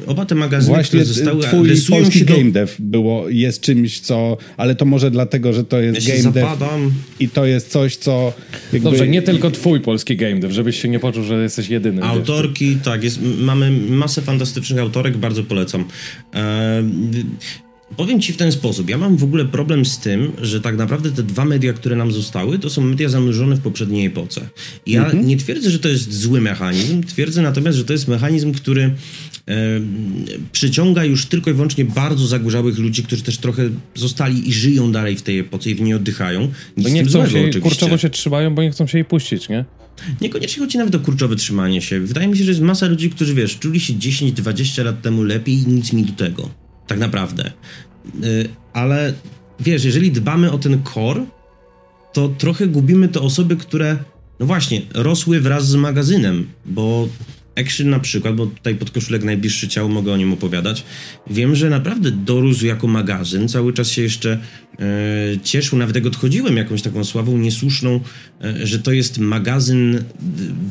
y, 0.02 0.06
oba 0.06 0.26
te 0.26 0.34
magazyny, 0.34 0.74
Właśnie 0.74 0.86
które 0.88 1.04
zostały... 1.04 1.42
twój 1.42 1.68
polski 1.90 2.18
się 2.18 2.24
game 2.24 2.44
do... 2.44 2.50
dev 2.50 2.72
było, 2.78 3.28
jest 3.28 3.60
czymś, 3.60 4.00
co... 4.00 4.36
Ale 4.56 4.74
to 4.74 4.84
może 4.84 5.10
dlatego, 5.10 5.52
że 5.52 5.64
to 5.64 5.80
jest 5.80 6.08
ja 6.08 6.14
game 6.16 6.22
zapadam. 6.22 6.82
dev 6.82 6.94
i 7.20 7.28
to 7.28 7.44
jest 7.44 7.70
coś, 7.70 7.96
co... 7.96 8.32
Jakby... 8.72 8.90
Dobrze, 8.90 9.08
nie 9.08 9.22
tylko 9.22 9.50
twój 9.50 9.80
polski 9.80 10.16
game 10.16 10.40
dev, 10.40 10.54
żebyś 10.54 10.82
się 10.82 10.88
nie 10.88 10.98
poczuł, 10.98 11.24
że 11.24 11.42
jesteś 11.42 11.68
jedynym. 11.68 12.04
Autorki, 12.04 12.74
wiesz. 12.74 12.84
tak, 12.84 13.04
jest, 13.04 13.18
mamy 13.38 13.70
masę 13.70 14.22
fantastycznych 14.22 14.80
autorek, 14.80 15.16
bardzo 15.16 15.44
polecam. 15.44 15.84
E, 16.34 16.82
Powiem 17.96 18.20
ci 18.20 18.32
w 18.32 18.36
ten 18.36 18.52
sposób. 18.52 18.90
Ja 18.90 18.98
mam 18.98 19.16
w 19.16 19.24
ogóle 19.24 19.44
problem 19.44 19.84
z 19.84 19.98
tym, 19.98 20.32
że 20.42 20.60
tak 20.60 20.76
naprawdę 20.76 21.10
te 21.10 21.22
dwa 21.22 21.44
media, 21.44 21.72
które 21.72 21.96
nam 21.96 22.12
zostały, 22.12 22.58
to 22.58 22.70
są 22.70 22.82
media 22.82 23.08
zanurzone 23.08 23.56
w 23.56 23.60
poprzedniej 23.60 24.06
epoce. 24.06 24.48
ja 24.86 25.04
mhm. 25.04 25.26
nie 25.26 25.36
twierdzę, 25.36 25.70
że 25.70 25.78
to 25.78 25.88
jest 25.88 26.12
zły 26.12 26.40
mechanizm, 26.40 27.02
twierdzę 27.02 27.42
natomiast, 27.42 27.78
że 27.78 27.84
to 27.84 27.92
jest 27.92 28.08
mechanizm, 28.08 28.52
który 28.52 28.90
przyciąga 30.52 31.04
już 31.04 31.26
tylko 31.26 31.50
i 31.50 31.54
wyłącznie 31.54 31.84
bardzo 31.84 32.26
zagorzałych 32.26 32.78
ludzi, 32.78 33.02
którzy 33.02 33.22
też 33.22 33.38
trochę 33.38 33.70
zostali 33.94 34.48
i 34.48 34.52
żyją 34.52 34.92
dalej 34.92 35.16
w 35.16 35.22
tej 35.22 35.38
epoce 35.38 35.70
i 35.70 35.74
w 35.74 35.80
niej 35.80 35.94
oddychają. 35.94 36.48
Nic 36.76 36.92
nie 36.92 37.04
chcą 37.04 37.26
złego, 37.26 37.52
się, 37.52 37.60
kurczowo 37.60 37.98
się 37.98 38.10
trzymają, 38.10 38.54
bo 38.54 38.62
nie 38.62 38.70
chcą 38.70 38.86
się 38.86 38.98
jej 38.98 39.04
puścić, 39.04 39.48
nie? 39.48 39.64
Niekoniecznie 40.20 40.62
chodzi 40.62 40.78
nawet 40.78 40.94
o 40.94 41.00
kurczowe 41.00 41.36
trzymanie 41.36 41.82
się. 41.82 42.00
Wydaje 42.00 42.28
mi 42.28 42.38
się, 42.38 42.44
że 42.44 42.50
jest 42.50 42.62
masa 42.62 42.86
ludzi, 42.86 43.10
którzy, 43.10 43.34
wiesz, 43.34 43.58
czuli 43.58 43.80
się 43.80 43.94
10-20 43.94 44.84
lat 44.84 45.02
temu 45.02 45.22
lepiej 45.22 45.54
i 45.54 45.66
nic 45.66 45.92
mi 45.92 46.04
do 46.04 46.12
tego. 46.12 46.61
Tak 46.86 46.98
naprawdę. 46.98 47.52
Yy, 48.22 48.48
ale, 48.72 49.14
wiesz, 49.60 49.84
jeżeli 49.84 50.12
dbamy 50.12 50.50
o 50.52 50.58
ten 50.58 50.82
core, 50.94 51.26
to 52.12 52.28
trochę 52.28 52.66
gubimy 52.66 53.08
te 53.08 53.20
osoby, 53.20 53.56
które, 53.56 53.98
no 54.40 54.46
właśnie, 54.46 54.82
rosły 54.94 55.40
wraz 55.40 55.68
z 55.68 55.74
magazynem, 55.74 56.48
bo 56.66 57.08
Action 57.56 57.90
na 57.90 58.00
przykład, 58.00 58.34
bo 58.34 58.46
tutaj 58.46 58.74
podkoszulek 58.74 59.24
najbliższy 59.24 59.68
ciał 59.68 59.88
mogę 59.88 60.12
o 60.12 60.16
nim 60.16 60.32
opowiadać. 60.32 60.84
Wiem, 61.30 61.54
że 61.54 61.70
naprawdę 61.70 62.10
dorósł 62.10 62.66
jako 62.66 62.86
magazyn, 62.86 63.48
cały 63.48 63.72
czas 63.72 63.88
się 63.88 64.02
jeszcze 64.02 64.38
e, 64.78 65.40
cieszył, 65.42 65.78
nawet 65.78 65.96
jak 65.96 66.06
odchodziłem 66.06 66.56
jakąś 66.56 66.82
taką 66.82 67.04
sławą 67.04 67.38
niesłuszną, 67.38 68.00
e, 68.44 68.66
że 68.66 68.78
to 68.78 68.92
jest 68.92 69.18
magazyn 69.18 70.04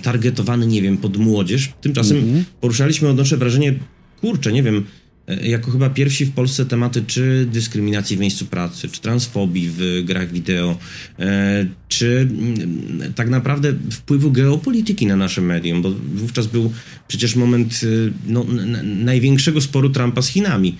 targetowany, 0.03 0.67
nie 0.67 0.81
wiem, 0.81 0.97
pod 0.97 1.17
młodzież. 1.17 1.73
Tymczasem 1.81 2.17
mm 2.17 2.29
-hmm. 2.29 2.43
poruszaliśmy, 2.61 3.09
odnoszę 3.09 3.37
wrażenie, 3.37 3.73
kurczę, 4.21 4.51
nie 4.51 4.63
wiem, 4.63 4.85
E, 4.85 5.00
jako 5.43 5.71
chyba 5.71 5.89
pierwsi 5.89 6.25
w 6.25 6.31
Polsce 6.31 6.65
tematy 6.65 7.03
czy 7.07 7.47
dyskryminacji 7.51 8.17
w 8.17 8.19
miejscu 8.19 8.45
pracy, 8.45 8.89
czy 8.89 9.01
transfobii 9.01 9.69
w 9.77 10.03
grach 10.05 10.31
wideo, 10.31 10.77
e, 11.19 11.65
czy 11.87 12.27
mm, 12.31 13.13
tak 13.13 13.29
naprawdę 13.29 13.73
wpływu 13.91 14.31
geopolityki 14.31 15.05
na 15.05 15.15
nasze 15.15 15.41
medium, 15.41 15.81
bo 15.81 15.91
wówczas 16.15 16.47
był 16.47 16.73
przecież 17.07 17.35
moment 17.35 17.81
e, 17.83 18.11
no, 18.27 18.45
największego 18.83 19.61
sporu 19.61 19.89
Trumpa 19.89 20.21
z 20.21 20.27
Chinami. 20.27 20.75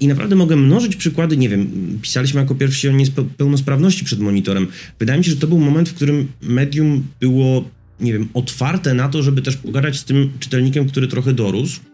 I 0.00 0.06
naprawdę 0.08 0.36
mogę 0.36 0.56
mnożyć 0.56 0.96
przykłady, 0.96 1.36
nie 1.36 1.48
wiem, 1.48 1.70
pisaliśmy 2.02 2.40
jako 2.40 2.54
pierwsi 2.54 2.88
o 2.88 2.92
niepełnosprawności 2.92 4.04
przed 4.04 4.20
monitorem. 4.20 4.66
Wydaje 4.98 5.18
mi 5.18 5.24
się, 5.24 5.30
że 5.30 5.36
to 5.36 5.46
był 5.46 5.58
moment, 5.58 5.88
w 5.88 5.94
którym 5.94 6.28
medium 6.42 7.06
było, 7.20 7.64
nie 8.00 8.12
wiem, 8.12 8.28
otwarte 8.34 8.94
na 8.94 9.08
to, 9.08 9.22
żeby 9.22 9.42
też 9.42 9.56
pogadać 9.56 9.96
z 9.98 10.04
tym 10.04 10.32
czytelnikiem, 10.40 10.88
który 10.88 11.08
trochę 11.08 11.32
dorósł, 11.32 11.80
E, 11.80 11.91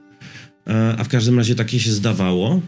a 0.98 1.04
w 1.04 1.08
każdym 1.08 1.38
razie 1.38 1.54
takie 1.54 1.80
się 1.80 1.92
zdawało. 1.92 2.60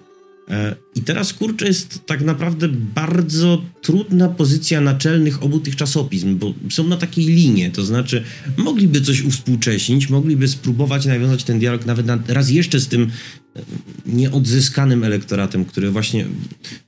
E, 0.51 0.77
I 0.95 1.01
teraz 1.01 1.33
kurczę 1.33 1.67
jest 1.67 2.07
tak 2.07 2.23
naprawdę 2.23 2.69
bardzo 2.69 3.63
trudna 3.83 4.29
pozycja 4.29 4.81
naczelnych 4.81 5.43
obu 5.43 5.61
tych 5.61 5.77
czasopism, 5.77 6.39
bo 6.39 6.55
są 6.71 6.89
na 6.89 6.97
takiej 6.97 7.27
linie, 7.27 7.71
to 7.71 7.85
znaczy 7.85 8.25
mogliby 8.57 9.01
coś 9.01 9.23
uwspółcześnić, 9.23 10.09
mogliby 10.09 10.49
spróbować 10.49 11.07
nawiązać 11.07 11.45
ten 11.45 11.59
dialog 11.59 11.87
nawet 11.87 12.07
raz 12.29 12.51
jeszcze 12.51 12.81
z 12.81 12.89
tym 12.89 13.11
e, 13.57 13.63
nieodzyskanym 14.07 15.05
elektoratem, 15.05 15.65
który 15.65 15.91
właśnie 15.91 16.27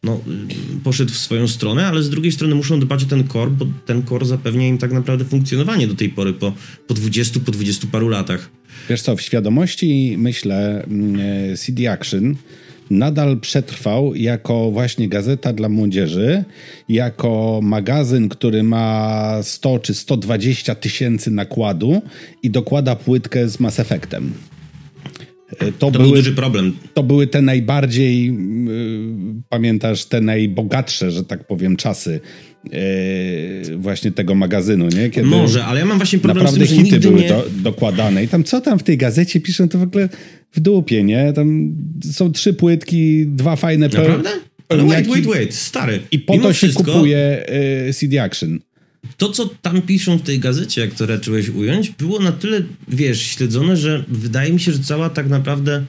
no, 0.02 0.20
poszedł 0.84 1.12
w 1.12 1.18
swoją 1.18 1.48
stronę, 1.48 1.86
ale 1.86 2.02
z 2.02 2.10
drugiej 2.10 2.32
strony 2.32 2.54
muszą 2.54 2.80
dbać 2.80 3.02
o 3.02 3.06
ten 3.06 3.28
core, 3.28 3.50
bo 3.50 3.66
ten 3.86 4.06
core 4.06 4.26
zapewnia 4.26 4.68
im 4.68 4.78
tak 4.78 4.92
naprawdę 4.92 5.24
funkcjonowanie 5.24 5.86
do 5.86 5.94
tej 5.94 6.08
pory 6.08 6.32
po, 6.32 6.52
po 6.86 6.94
20, 6.94 7.40
po 7.40 7.52
20 7.52 7.86
paru 7.92 8.08
latach. 8.08 8.50
Wiesz 8.88 9.02
co, 9.02 9.16
w 9.16 9.20
świadomości 9.20 10.14
myślę 10.18 10.84
mm, 10.84 11.20
e, 11.52 11.56
CD 11.56 11.92
Action 11.92 12.36
nadal 12.90 13.40
przetrwał 13.40 14.14
jako 14.14 14.70
właśnie 14.70 15.08
gazeta 15.08 15.52
dla 15.52 15.68
młodzieży, 15.68 16.44
jako 16.88 17.60
magazyn, 17.62 18.28
który 18.28 18.62
ma 18.62 19.38
100 19.42 19.78
czy 19.78 19.94
120 19.94 20.74
tysięcy 20.74 21.30
nakładu 21.30 22.02
i 22.42 22.50
dokłada 22.50 22.96
płytkę 22.96 23.48
z 23.48 23.60
Mass 23.60 23.80
Effectem. 23.80 24.32
E, 25.58 25.72
to, 25.72 25.72
to 25.72 25.90
były, 25.90 26.04
był 26.04 26.16
duży 26.16 26.32
problem. 26.32 26.76
To 26.94 27.02
były 27.02 27.26
te 27.26 27.42
najbardziej, 27.42 28.26
yy, 28.26 28.32
pamiętasz, 29.48 30.04
te 30.04 30.20
najbogatsze, 30.20 31.10
że 31.10 31.24
tak 31.24 31.46
powiem, 31.46 31.76
czasy 31.76 32.20
Yy, 32.64 33.76
właśnie 33.78 34.12
tego 34.12 34.34
magazynu, 34.34 34.88
nie? 34.88 35.10
Kiedy 35.10 35.28
Może, 35.28 35.64
ale 35.64 35.80
ja 35.80 35.86
mam 35.86 35.96
właśnie 35.96 36.18
problem 36.18 36.44
naprawdę 36.44 36.66
z 36.66 36.68
tym, 36.68 36.78
że 36.78 36.84
hity 36.84 37.00
były 37.00 37.20
nie... 37.20 37.28
do, 37.28 37.46
dokładane 37.56 38.24
i 38.24 38.28
tam 38.28 38.44
co 38.44 38.60
tam 38.60 38.78
w 38.78 38.82
tej 38.82 38.96
gazecie 38.98 39.40
piszą, 39.40 39.68
to 39.68 39.78
w 39.78 39.82
ogóle 39.82 40.08
w 40.52 40.60
dupie, 40.60 41.04
nie? 41.04 41.32
Tam 41.32 41.74
są 42.12 42.32
trzy 42.32 42.54
płytki, 42.54 43.26
dwa 43.26 43.56
fajne... 43.56 43.86
Naprawdę? 43.88 44.30
Ale 44.68 44.84
wait, 44.84 45.08
wait, 45.08 45.26
wait, 45.26 45.54
stary. 45.54 46.00
I 46.10 46.18
po 46.18 46.32
Mimo 46.32 46.44
to 46.44 46.52
się 46.52 46.66
wszystko, 46.66 46.92
kupuje 46.92 47.46
y, 47.88 47.92
CD 47.92 48.22
Action. 48.22 48.58
To, 49.16 49.28
co 49.28 49.48
tam 49.62 49.82
piszą 49.82 50.18
w 50.18 50.22
tej 50.22 50.38
gazecie, 50.38 50.80
jak 50.80 50.94
to 50.94 51.06
raczyłeś 51.06 51.48
ująć, 51.48 51.90
było 51.90 52.18
na 52.18 52.32
tyle, 52.32 52.62
wiesz, 52.88 53.22
śledzone, 53.22 53.76
że 53.76 54.04
wydaje 54.08 54.52
mi 54.52 54.60
się, 54.60 54.72
że 54.72 54.78
cała 54.78 55.10
tak 55.10 55.28
naprawdę 55.28 55.84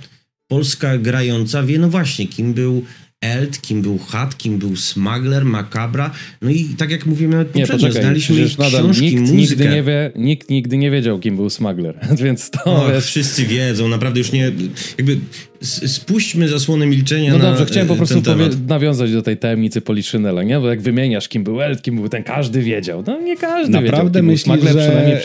Polska 0.47 0.97
grająca 0.97 1.63
wie, 1.63 1.79
no 1.79 1.89
właśnie, 1.89 2.27
kim 2.27 2.53
był 2.53 2.83
Eld, 3.23 3.61
kim 3.61 3.81
był 3.81 3.97
Hat, 3.97 4.37
kim 4.37 4.57
był 4.57 4.75
Smuggler, 4.75 5.45
Macabra. 5.45 6.11
No 6.41 6.49
i 6.49 6.65
tak 6.77 6.91
jak 6.91 7.05
mówiłem 7.05 7.31
nawet 7.31 7.47
poprzednio, 7.47 7.87
poczekaj, 7.87 8.01
znaliśmy 8.01 8.65
książki, 8.67 9.05
nikt 9.05 9.19
muzykę. 9.19 9.35
Nigdy 9.35 9.69
nie 9.69 9.83
wie, 9.83 10.11
nikt 10.15 10.49
nigdy 10.49 10.77
nie 10.77 10.91
wiedział, 10.91 11.19
kim 11.19 11.35
był 11.35 11.49
Smuggler, 11.49 11.99
więc 12.23 12.49
to 12.49 12.63
Och, 12.63 12.91
wiesz... 12.93 13.05
Wszyscy 13.05 13.45
wiedzą, 13.45 13.87
naprawdę 13.87 14.19
już 14.19 14.31
nie... 14.31 14.51
Jakby 14.97 15.17
spuśćmy 15.87 16.47
zasłonę 16.47 16.85
milczenia 16.85 17.33
No 17.33 17.39
dobrze, 17.39 17.65
chciałem 17.65 17.87
po 17.87 17.95
prostu 17.95 18.21
nawiązać 18.67 19.11
do 19.11 19.21
tej 19.21 19.37
tajemnicy 19.37 19.81
Poliszynela, 19.81 20.43
nie? 20.43 20.59
Bo 20.59 20.69
jak 20.69 20.81
wymieniasz, 20.81 21.27
kim 21.27 21.43
był 21.43 21.61
Eld, 21.61 21.81
kim 21.81 21.95
był 21.95 22.09
ten, 22.09 22.23
każdy 22.23 22.61
wiedział. 22.61 23.03
No 23.07 23.21
nie 23.21 23.37
każdy 23.37 23.71
Naprawdę 23.71 24.21
wiedział, 24.21 24.55
myślisz, 24.55 24.71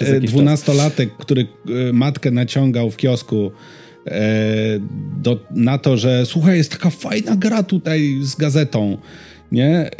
że 0.00 0.20
dwunastolatek, 0.20 1.16
który 1.16 1.46
e, 1.88 1.92
matkę 1.92 2.30
naciągał 2.30 2.90
w 2.90 2.96
kiosku 2.96 3.38
E, 3.46 3.87
do, 5.22 5.46
na 5.50 5.78
to, 5.78 5.96
że 5.96 6.26
słuchaj, 6.26 6.56
jest 6.56 6.70
taka 6.70 6.90
fajna 6.90 7.36
gra 7.36 7.62
tutaj 7.62 8.18
z 8.22 8.36
gazetą, 8.36 8.98
nie? 9.52 9.76
E, 9.76 9.90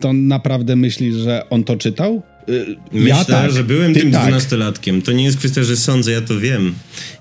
to 0.00 0.12
naprawdę 0.12 0.76
myśli, 0.76 1.12
że 1.12 1.50
on 1.50 1.64
to 1.64 1.76
czytał? 1.76 2.22
Y, 2.48 2.76
Myślę, 2.92 3.08
ja 3.08 3.24
tak, 3.24 3.52
że 3.52 3.64
byłem 3.64 3.94
tym 3.94 4.12
tak. 4.12 4.22
dwunastolatkiem. 4.22 5.02
To 5.02 5.12
nie 5.12 5.24
jest 5.24 5.38
kwestia, 5.38 5.62
że 5.62 5.76
sądzę, 5.76 6.12
ja 6.12 6.20
to 6.20 6.40
wiem. 6.40 6.74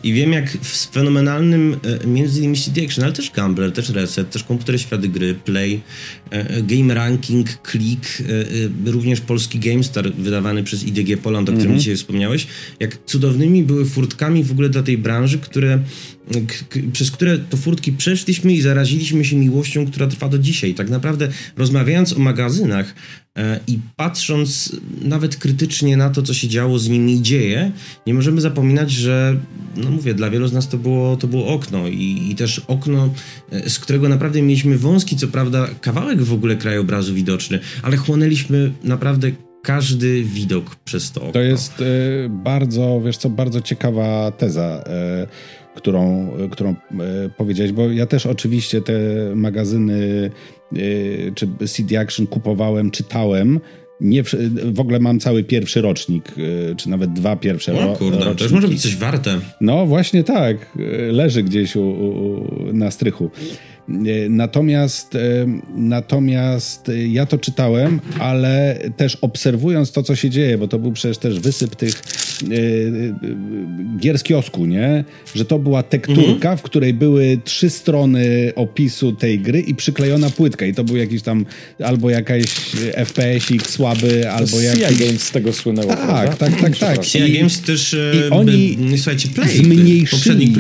I 0.04 0.14
wiem, 0.14 0.34
jak 0.34 0.52
w 0.52 0.92
fenomenalnym, 0.94 1.78
e, 2.04 2.08
między 2.08 2.40
innymi 2.40 2.58
CD 2.58 2.84
Action, 2.86 3.04
ale 3.04 3.14
też 3.14 3.32
Gambler, 3.32 3.72
też 3.72 3.90
Reset, 3.90 4.30
też 4.30 4.44
Komputery 4.44 4.80
Światy 4.80 5.08
Gry, 5.08 5.36
Play, 5.36 5.82
e, 6.30 6.62
Game 6.62 6.94
Ranking, 6.94 7.48
Click, 7.72 8.22
e, 8.86 8.92
również 8.92 9.22
polski 9.22 9.60
GameStar 9.60 10.14
wydawany 10.14 10.64
przez 10.64 10.84
IDG 10.84 11.18
Poland, 11.18 11.50
o 11.50 11.54
którym 11.54 11.74
-hmm. 11.74 11.78
dzisiaj 11.80 11.96
wspomniałeś, 11.96 12.48
jak 12.80 12.98
cudownymi 13.06 13.64
były 13.64 13.86
furtkami 13.86 14.44
w 14.44 14.52
ogóle 14.52 14.70
dla 14.70 14.84
tej 14.84 14.98
branży, 14.98 15.38
które 15.38 15.80
przez 16.94 17.12
które 17.12 17.38
to 17.38 17.58
furtki 17.58 17.92
przeszliśmy 17.92 18.54
i 18.54 18.62
zaraziliśmy 18.62 19.26
się 19.26 19.36
miłością, 19.36 19.88
która 19.88 20.08
trwa 20.08 20.30
do 20.30 20.40
dzisiaj. 20.40 20.74
Tak 20.74 20.90
naprawdę 20.90 21.30
rozmawiając 21.58 22.14
o 22.14 22.20
magazynach, 22.20 22.94
E, 23.38 23.60
I 23.68 23.80
patrząc 23.96 24.76
nawet 25.02 25.36
krytycznie 25.36 25.98
na 25.98 26.10
to, 26.10 26.22
co 26.22 26.34
się 26.34 26.48
działo 26.48 26.80
z 26.80 26.90
nimi 26.90 27.22
dzieje, 27.22 27.72
nie 28.08 28.14
możemy 28.14 28.42
zapominać, 28.42 28.92
że, 28.92 29.38
no 29.76 29.92
mówię, 29.92 30.14
dla 30.14 30.30
wielu 30.30 30.48
z 30.48 30.54
nas 30.54 30.68
to 30.68 30.78
było, 30.78 31.18
to 31.18 31.28
było 31.28 31.48
okno 31.48 31.88
i, 31.88 32.28
i 32.30 32.36
też 32.36 32.60
okno, 32.60 33.10
e, 33.52 33.70
z 33.70 33.80
którego 33.80 34.10
naprawdę 34.10 34.42
mieliśmy 34.42 34.78
wąski, 34.78 35.16
co 35.16 35.28
prawda, 35.28 35.68
kawałek 35.82 36.22
w 36.22 36.34
ogóle 36.34 36.56
krajobrazu 36.56 37.14
widoczny, 37.14 37.60
ale 37.82 37.98
chłonęliśmy 37.98 38.72
naprawdę 38.84 39.32
każdy 39.64 40.24
widok 40.24 40.76
przez 40.76 41.12
to 41.12 41.22
okno. 41.22 41.34
To 41.34 41.42
jest 41.42 41.82
y, 41.82 42.30
bardzo, 42.30 43.02
wiesz 43.06 43.18
co, 43.18 43.30
bardzo 43.30 43.62
ciekawa 43.62 44.32
teza. 44.32 44.84
Y, 45.24 45.67
którą, 45.78 46.32
którą 46.52 46.76
powiedziałeś, 47.38 47.72
bo 47.72 47.90
ja 47.92 48.06
też 48.06 48.26
oczywiście 48.26 48.82
te 48.82 48.94
magazyny 49.36 50.32
Y, 50.76 51.32
czy 51.36 51.48
CD 51.68 52.00
Action 52.00 52.28
kupowałem, 52.28 52.92
czytałem. 52.92 53.60
Nie, 54.02 54.24
w 54.74 54.80
ogóle 54.80 55.00
mam 55.00 55.20
cały 55.20 55.44
pierwszy 55.44 55.82
rocznik, 55.82 56.38
y, 56.38 56.76
czy 56.78 56.90
nawet 56.90 57.14
dwa 57.14 57.36
pierwsze 57.36 57.74
o, 57.74 57.96
kurde, 57.96 58.18
roczniki. 58.18 58.38
to 58.38 58.44
już 58.44 58.54
może 58.54 58.68
być 58.68 58.82
coś 58.82 58.96
warte. 58.96 59.40
No 59.62 59.86
właśnie 59.86 60.24
tak, 60.24 60.58
leży 61.12 61.44
gdzieś 61.44 61.76
u, 61.76 61.82
u, 61.82 62.74
na 62.74 62.92
strychu. 62.92 63.32
E, 63.90 64.30
natomiast, 64.30 65.16
e, 65.16 65.20
natomiast 65.76 66.92
ja 67.08 67.26
to 67.26 67.38
czytałem, 67.38 68.00
ale 68.20 68.80
też 68.98 69.16
obserwując 69.16 69.92
to, 69.92 70.04
co 70.04 70.16
się 70.16 70.30
dzieje, 70.30 70.58
bo 70.58 70.68
to 70.68 70.80
był 70.80 70.92
przecież 70.92 71.18
też 71.18 71.40
wysyp 71.40 71.76
tych 71.76 71.94
e, 71.94 72.48
gier 74.00 74.20
z 74.20 74.24
kiosku, 74.24 74.66
nie? 74.66 75.04
Że 75.36 75.46
to 75.46 75.60
była 75.60 75.84
tekturka, 75.84 76.32
mhm. 76.34 76.58
w 76.58 76.62
której 76.62 76.94
były 76.94 77.40
trzy 77.44 77.70
strony 77.70 78.52
opisu 78.56 79.12
tej 79.12 79.40
gry 79.40 79.62
i 79.62 79.76
przyklejona 79.76 80.30
płytka 80.30 80.66
i 80.66 80.74
to 80.74 80.84
był 80.84 80.96
jakiś 80.96 81.22
tam 81.22 81.46
albo 81.84 82.10
jakaś 82.10 82.46
FPS-ik 82.96 83.68
słaby, 83.68 84.32
albo 84.32 84.62
jakiś... 84.62 84.88
CI 84.88 85.06
Games 85.06 85.24
z 85.24 85.32
tego 85.32 85.54
słynęło, 85.54 85.96
Tak, 85.96 86.08
prawda? 86.08 86.36
tak, 86.36 86.62
tak, 86.62 86.78
tak. 86.78 87.06
CI 87.06 87.38
Games 87.38 87.62
też 87.62 87.96
i 88.14 88.30
oni 88.30 88.78
by, 88.80 88.98
słuchajcie, 88.98 89.30
Play, 89.30 89.58
zmniejszyli, 89.58 90.56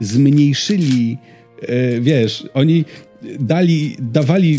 zmniejszyli 0.00 1.18
e, 1.36 1.39
wiesz, 2.00 2.48
oni 2.54 2.84
dali, 3.40 3.96
dawali 3.98 4.58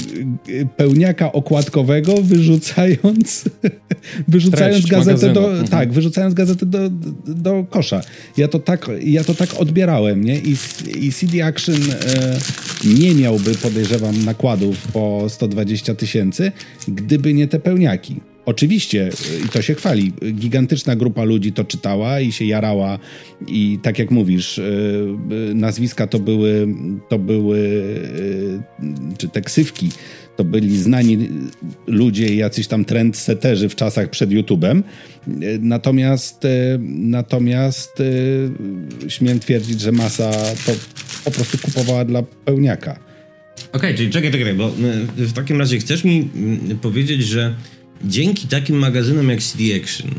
pełniaka 0.78 1.32
okładkowego, 1.32 2.22
wyrzucając, 2.22 3.43
wyrzucając 4.28 4.86
gazetę 4.86 5.34
do, 5.34 5.49
mhm. 5.49 5.68
tak, 5.68 5.93
wyrzucając 5.93 6.34
gazetę 6.34 6.66
do, 6.66 6.89
do 7.28 7.66
kosza. 7.70 8.02
Ja 8.38 8.47
to 8.47 8.60
tak, 8.60 8.89
ja 9.04 9.24
to 9.24 9.34
tak 9.34 9.54
odbierałem, 9.54 10.24
nie? 10.24 10.39
I, 10.39 10.56
i 10.99 11.12
CD 11.12 11.45
Action 11.45 11.76
e, 11.76 12.38
nie 12.84 13.16
miałby, 13.16 13.56
podejrzewam, 13.56 14.26
nakładów 14.26 14.88
po 14.88 15.26
120 15.30 15.95
tysięcy, 15.95 16.52
gdyby 16.88 17.34
nie 17.34 17.47
te 17.47 17.60
pełniaki. 17.60 18.30
Oczywiście, 18.45 19.09
i 19.45 19.49
to 19.49 19.61
się 19.61 19.75
chwali, 19.75 20.13
gigantyczna 20.33 20.95
grupa 20.95 21.23
ludzi 21.23 21.53
to 21.53 21.63
czytała 21.63 22.19
i 22.19 22.31
się 22.31 22.45
jarała 22.45 22.99
i 23.47 23.79
tak 23.81 23.99
jak 23.99 24.11
mówisz, 24.11 24.57
y, 24.57 24.61
y, 25.51 25.55
nazwiska 25.55 26.07
to 26.07 26.19
były, 26.19 26.67
to 27.09 27.19
były 27.19 27.57
y, 27.57 28.59
czy 29.17 29.29
te 29.29 29.41
ksywki, 29.41 29.89
to 30.37 30.43
byli 30.43 30.77
znani 30.77 31.29
ludzie, 31.87 32.35
jacyś 32.35 32.67
tam 32.67 32.85
trendseterzy 32.85 33.69
w 33.69 33.75
czasach 33.75 34.09
przed 34.09 34.29
YouTube'em. 34.29 34.83
Natomiast, 35.59 36.43
natomiast 36.87 38.03
śmiem 39.07 39.39
twierdzić, 39.39 39.81
że 39.81 39.91
masa 39.91 40.31
to 40.65 40.71
po 41.25 41.31
prostu 41.31 41.57
kupowała 41.57 42.05
dla 42.05 42.23
pełniaka. 42.45 42.91
Okej, 42.91 43.71
okay, 43.71 43.93
czyli 43.93 44.09
czekaj, 44.09 44.31
czekaj, 44.31 44.53
bo 44.53 44.71
w 45.17 45.33
takim 45.33 45.59
razie 45.59 45.79
chcesz 45.79 46.03
mi 46.03 46.29
mm, 46.35 46.79
powiedzieć, 46.79 47.23
że 47.23 47.55
dzięki 48.04 48.47
takim 48.47 48.76
magazynom 48.78 49.30
jak 49.30 49.39
CD 49.39 49.64
Action, 49.84 50.12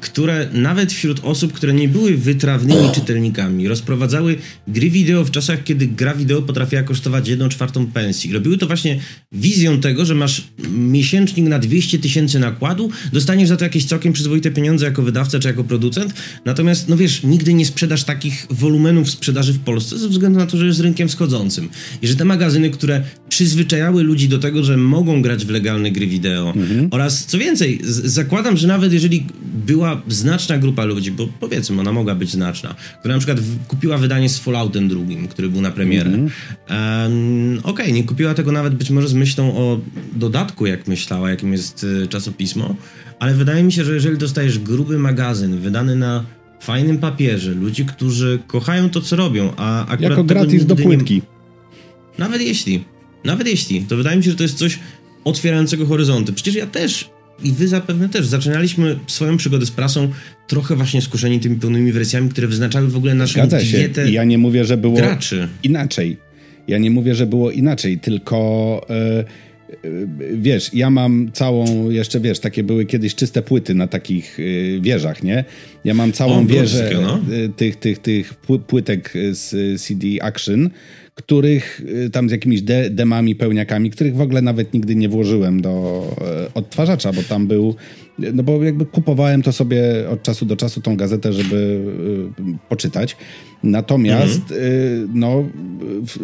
które 0.00 0.48
nawet 0.52 0.92
wśród 0.92 1.20
osób, 1.22 1.52
które 1.52 1.74
nie 1.74 1.88
były 1.88 2.16
wytrawnymi 2.16 2.90
czytelnikami, 2.94 3.68
rozprowadzały 3.68 4.36
gry 4.68 4.90
wideo 4.90 5.24
w 5.24 5.30
czasach, 5.30 5.64
kiedy 5.64 5.86
gra 5.86 6.14
wideo 6.14 6.42
potrafiła 6.42 6.82
kosztować 6.82 7.28
1 7.28 7.48
czwartą 7.48 7.86
pensji. 7.86 8.32
Robiły 8.32 8.58
to 8.58 8.66
właśnie 8.66 8.98
wizją 9.32 9.80
tego, 9.80 10.04
że 10.04 10.14
masz 10.14 10.42
miesięcznik 10.74 11.46
na 11.46 11.58
200 11.58 11.98
tysięcy 11.98 12.38
nakładu, 12.38 12.90
dostaniesz 13.12 13.48
za 13.48 13.56
to 13.56 13.64
jakieś 13.64 13.84
całkiem 13.84 14.12
przyzwoite 14.12 14.50
pieniądze 14.50 14.86
jako 14.86 15.02
wydawca 15.02 15.38
czy 15.38 15.48
jako 15.48 15.64
producent, 15.64 16.14
natomiast, 16.44 16.88
no 16.88 16.96
wiesz, 16.96 17.22
nigdy 17.22 17.54
nie 17.54 17.66
sprzedasz 17.66 18.04
takich 18.04 18.46
wolumenów 18.50 19.10
sprzedaży 19.10 19.52
w 19.52 19.58
Polsce 19.58 19.98
ze 19.98 20.08
względu 20.08 20.38
na 20.38 20.46
to, 20.46 20.56
że 20.56 20.66
jest 20.66 20.80
rynkiem 20.80 21.08
wschodzącym. 21.08 21.68
I 22.02 22.08
że 22.08 22.16
te 22.16 22.24
magazyny, 22.24 22.70
które 22.70 23.02
przyzwyczajały 23.28 24.02
ludzi 24.02 24.28
do 24.28 24.38
tego, 24.38 24.64
że 24.64 24.76
mogą 24.76 25.22
grać 25.22 25.44
w 25.44 25.50
legalne 25.50 25.90
gry 25.90 26.06
wideo 26.06 26.52
mhm. 26.56 26.88
oraz, 26.90 27.26
co 27.26 27.38
więcej, 27.38 27.80
zakładam, 27.84 28.56
że 28.56 28.68
nawet 28.68 28.92
jeżeli 28.92 29.26
była 29.52 30.02
znaczna 30.08 30.58
grupa 30.58 30.84
ludzi, 30.84 31.10
bo 31.10 31.28
powiedzmy, 31.40 31.80
ona 31.80 31.92
mogła 31.92 32.14
być 32.14 32.30
znaczna, 32.30 32.74
która 33.00 33.14
na 33.14 33.18
przykład 33.18 33.38
kupiła 33.68 33.98
wydanie 33.98 34.28
z 34.28 34.38
Falloutem 34.38 34.88
drugim, 34.88 35.28
który 35.28 35.48
był 35.48 35.60
na 35.60 35.70
premierę. 35.70 36.10
Mm 36.10 36.22
um, 36.22 37.58
Okej, 37.58 37.72
okay, 37.72 37.92
nie 37.92 38.04
kupiła 38.04 38.34
tego 38.34 38.52
nawet 38.52 38.74
być 38.74 38.90
może 38.90 39.08
z 39.08 39.14
myślą 39.14 39.56
o 39.56 39.80
dodatku, 40.12 40.66
jak 40.66 40.88
myślała, 40.88 41.30
jakim 41.30 41.52
jest 41.52 41.84
y, 41.84 42.08
czasopismo, 42.08 42.76
ale 43.18 43.34
wydaje 43.34 43.62
mi 43.62 43.72
się, 43.72 43.84
że 43.84 43.94
jeżeli 43.94 44.18
dostajesz 44.18 44.58
gruby 44.58 44.98
magazyn 44.98 45.58
wydany 45.58 45.96
na 45.96 46.24
fajnym 46.60 46.98
papierze, 46.98 47.50
ludzi, 47.50 47.84
którzy 47.84 48.38
kochają 48.46 48.90
to, 48.90 49.00
co 49.00 49.16
robią, 49.16 49.52
a 49.56 49.86
akurat... 49.86 50.10
Jako 50.10 50.24
gratis 50.24 50.66
do 50.66 50.76
płytki. 50.76 51.14
Nie... 51.14 51.22
Nawet 52.18 52.42
jeśli, 52.42 52.84
nawet 53.24 53.46
jeśli, 53.46 53.82
to 53.82 53.96
wydaje 53.96 54.16
mi 54.16 54.24
się, 54.24 54.30
że 54.30 54.36
to 54.36 54.42
jest 54.42 54.58
coś 54.58 54.78
otwierającego 55.24 55.86
horyzonty. 55.86 56.32
Przecież 56.32 56.54
ja 56.54 56.66
też 56.66 57.10
i 57.44 57.52
wy 57.52 57.68
zapewne 57.68 58.08
też 58.08 58.26
zaczynaliśmy 58.26 58.98
swoją 59.06 59.36
przygodę 59.36 59.66
z 59.66 59.70
prasą 59.70 60.08
trochę 60.46 60.76
właśnie 60.76 61.02
skuszeni 61.02 61.40
tymi 61.40 61.56
pełnymi 61.56 61.92
wersjami, 61.92 62.28
które 62.28 62.48
wyznaczały 62.48 62.88
w 62.88 62.96
ogóle 62.96 63.14
naszą 63.14 63.32
Zgadza 63.32 63.58
dietę 63.58 64.06
się. 64.06 64.12
Ja 64.12 64.24
nie 64.24 64.38
mówię, 64.38 64.64
że 64.64 64.76
było 64.76 64.96
graczy. 64.96 65.48
inaczej. 65.62 66.16
Ja 66.68 66.78
nie 66.78 66.90
mówię, 66.90 67.14
że 67.14 67.26
było 67.26 67.50
inaczej, 67.50 67.98
tylko 67.98 68.86
yy, 68.88 70.08
wiesz, 70.36 70.74
ja 70.74 70.90
mam 70.90 71.30
całą, 71.32 71.90
jeszcze 71.90 72.20
wiesz, 72.20 72.38
takie 72.40 72.64
były 72.64 72.86
kiedyś 72.86 73.14
czyste 73.14 73.42
płyty 73.42 73.74
na 73.74 73.86
takich 73.86 74.38
yy, 74.38 74.80
wieżach, 74.80 75.22
nie? 75.22 75.44
Ja 75.84 75.94
mam 75.94 76.12
całą 76.12 76.40
o, 76.40 76.44
wieżę 76.44 76.90
no. 77.02 77.20
tych, 77.56 77.76
tych, 77.76 77.98
tych 77.98 78.34
płytek 78.66 79.14
z 79.30 79.82
CD 79.82 80.06
Action, 80.20 80.70
których 81.14 81.80
y, 82.06 82.10
tam 82.10 82.28
z 82.28 82.32
jakimiś 82.32 82.62
de 82.62 82.90
demami, 82.90 83.34
pełniakami, 83.34 83.90
których 83.90 84.16
w 84.16 84.20
ogóle 84.20 84.42
nawet 84.42 84.74
nigdy 84.74 84.94
nie 84.94 85.08
włożyłem 85.08 85.60
do 85.60 86.04
e, 86.20 86.54
odtwarzacza, 86.54 87.12
bo 87.12 87.22
tam 87.22 87.46
był, 87.46 87.74
no 88.18 88.42
bo 88.42 88.64
jakby 88.64 88.86
kupowałem 88.86 89.42
to 89.42 89.52
sobie 89.52 90.08
od 90.10 90.22
czasu 90.22 90.46
do 90.46 90.56
czasu 90.56 90.80
tą 90.80 90.96
gazetę, 90.96 91.32
żeby 91.32 91.56
y, 92.40 92.68
poczytać. 92.68 93.16
Natomiast 93.62 94.42
mhm. 94.50 95.10
no, 95.14 95.48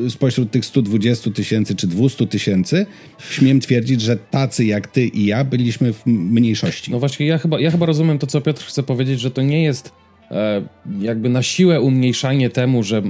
spośród 0.08 0.50
tych 0.50 0.64
120 0.64 1.30
tysięcy 1.30 1.76
czy 1.76 1.86
200 1.86 2.26
tysięcy 2.26 2.86
śmiem 3.30 3.60
twierdzić, 3.60 4.00
że 4.00 4.16
tacy 4.16 4.64
jak 4.64 4.86
ty 4.86 5.06
i 5.06 5.26
ja 5.26 5.44
byliśmy 5.44 5.92
w 5.92 6.06
mniejszości. 6.06 6.90
No 6.90 6.98
właśnie, 6.98 7.26
ja 7.26 7.38
chyba, 7.38 7.60
ja 7.60 7.70
chyba 7.70 7.86
rozumiem 7.86 8.18
to, 8.18 8.26
co 8.26 8.40
Piotr 8.40 8.64
chce 8.64 8.82
powiedzieć, 8.82 9.20
że 9.20 9.30
to 9.30 9.42
nie 9.42 9.62
jest 9.62 9.92
e, 10.30 10.62
jakby 11.00 11.28
na 11.28 11.42
siłę 11.42 11.80
umniejszanie 11.80 12.50
temu, 12.50 12.82
że 12.82 13.02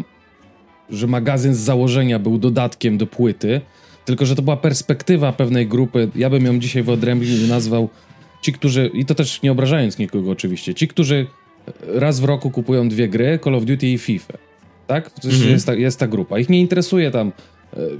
że 0.91 1.07
magazyn 1.07 1.55
z 1.55 1.59
założenia 1.59 2.19
był 2.19 2.39
dodatkiem 2.39 2.99
do 2.99 3.07
płyty, 3.07 3.61
tylko 4.05 4.27
że 4.27 4.35
to 4.35 4.43
była 4.43 4.57
perspektywa 4.57 5.33
pewnej 5.33 5.67
grupy. 5.67 6.09
Ja 6.15 6.31
bym 6.31 6.45
ją 6.45 6.59
dzisiaj 6.59 6.83
wyodrębnił 6.83 7.45
i 7.45 7.49
nazwał 7.49 7.89
ci, 8.43 8.53
którzy, 8.53 8.91
i 8.95 9.05
to 9.05 9.15
też 9.15 9.43
nie 9.43 9.53
obrażając 9.53 9.99
nikogo 9.99 10.31
oczywiście, 10.31 10.75
ci, 10.75 10.89
którzy 10.89 11.27
raz 11.95 12.21
w 12.21 12.25
roku 12.25 12.51
kupują 12.51 12.89
dwie 12.89 13.09
gry, 13.09 13.39
Call 13.45 13.55
of 13.55 13.65
Duty 13.65 13.87
i 13.87 13.99
FIFA. 13.99 14.35
Tak? 14.87 15.11
Mhm. 15.25 15.51
Jest, 15.51 15.67
ta, 15.67 15.75
jest 15.75 15.99
ta 15.99 16.09
grupa. 16.09 16.39
Ich 16.39 16.49
nie 16.49 16.61
interesuje 16.61 17.11
tam 17.11 17.33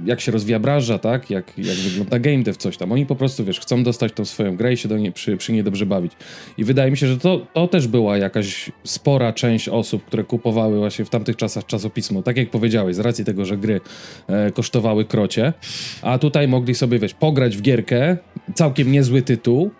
jak 0.05 0.21
się 0.21 0.31
rozwija 0.31 0.59
branża, 0.59 0.99
tak? 0.99 1.29
Jak, 1.29 1.57
jak 1.57 1.75
wygląda 1.75 2.19
game 2.19 2.43
dev, 2.43 2.57
coś 2.57 2.77
tam. 2.77 2.91
Oni 2.91 3.05
po 3.05 3.15
prostu, 3.15 3.45
wiesz, 3.45 3.59
chcą 3.59 3.83
dostać 3.83 4.13
tą 4.13 4.25
swoją 4.25 4.57
grę 4.57 4.73
i 4.73 4.77
się 4.77 4.89
do 4.89 4.97
niej, 4.97 5.11
przy, 5.11 5.37
przy 5.37 5.53
niej 5.53 5.63
dobrze 5.63 5.85
bawić. 5.85 6.11
I 6.57 6.63
wydaje 6.63 6.91
mi 6.91 6.97
się, 6.97 7.07
że 7.07 7.17
to, 7.17 7.47
to 7.53 7.67
też 7.67 7.87
była 7.87 8.17
jakaś 8.17 8.71
spora 8.83 9.33
część 9.33 9.69
osób, 9.69 10.05
które 10.05 10.23
kupowały 10.23 10.77
właśnie 10.77 11.05
w 11.05 11.09
tamtych 11.09 11.35
czasach 11.35 11.65
czasopismo. 11.65 12.23
Tak 12.23 12.37
jak 12.37 12.49
powiedziałeś, 12.49 12.95
z 12.95 12.99
racji 12.99 13.25
tego, 13.25 13.45
że 13.45 13.57
gry 13.57 13.81
e, 14.27 14.51
kosztowały 14.51 15.05
krocie, 15.05 15.53
a 16.01 16.17
tutaj 16.17 16.47
mogli 16.47 16.75
sobie, 16.75 16.99
wiesz, 16.99 17.13
pograć 17.13 17.57
w 17.57 17.61
gierkę, 17.61 18.17
całkiem 18.55 18.91
niezły 18.91 19.21
tytuł, 19.21 19.71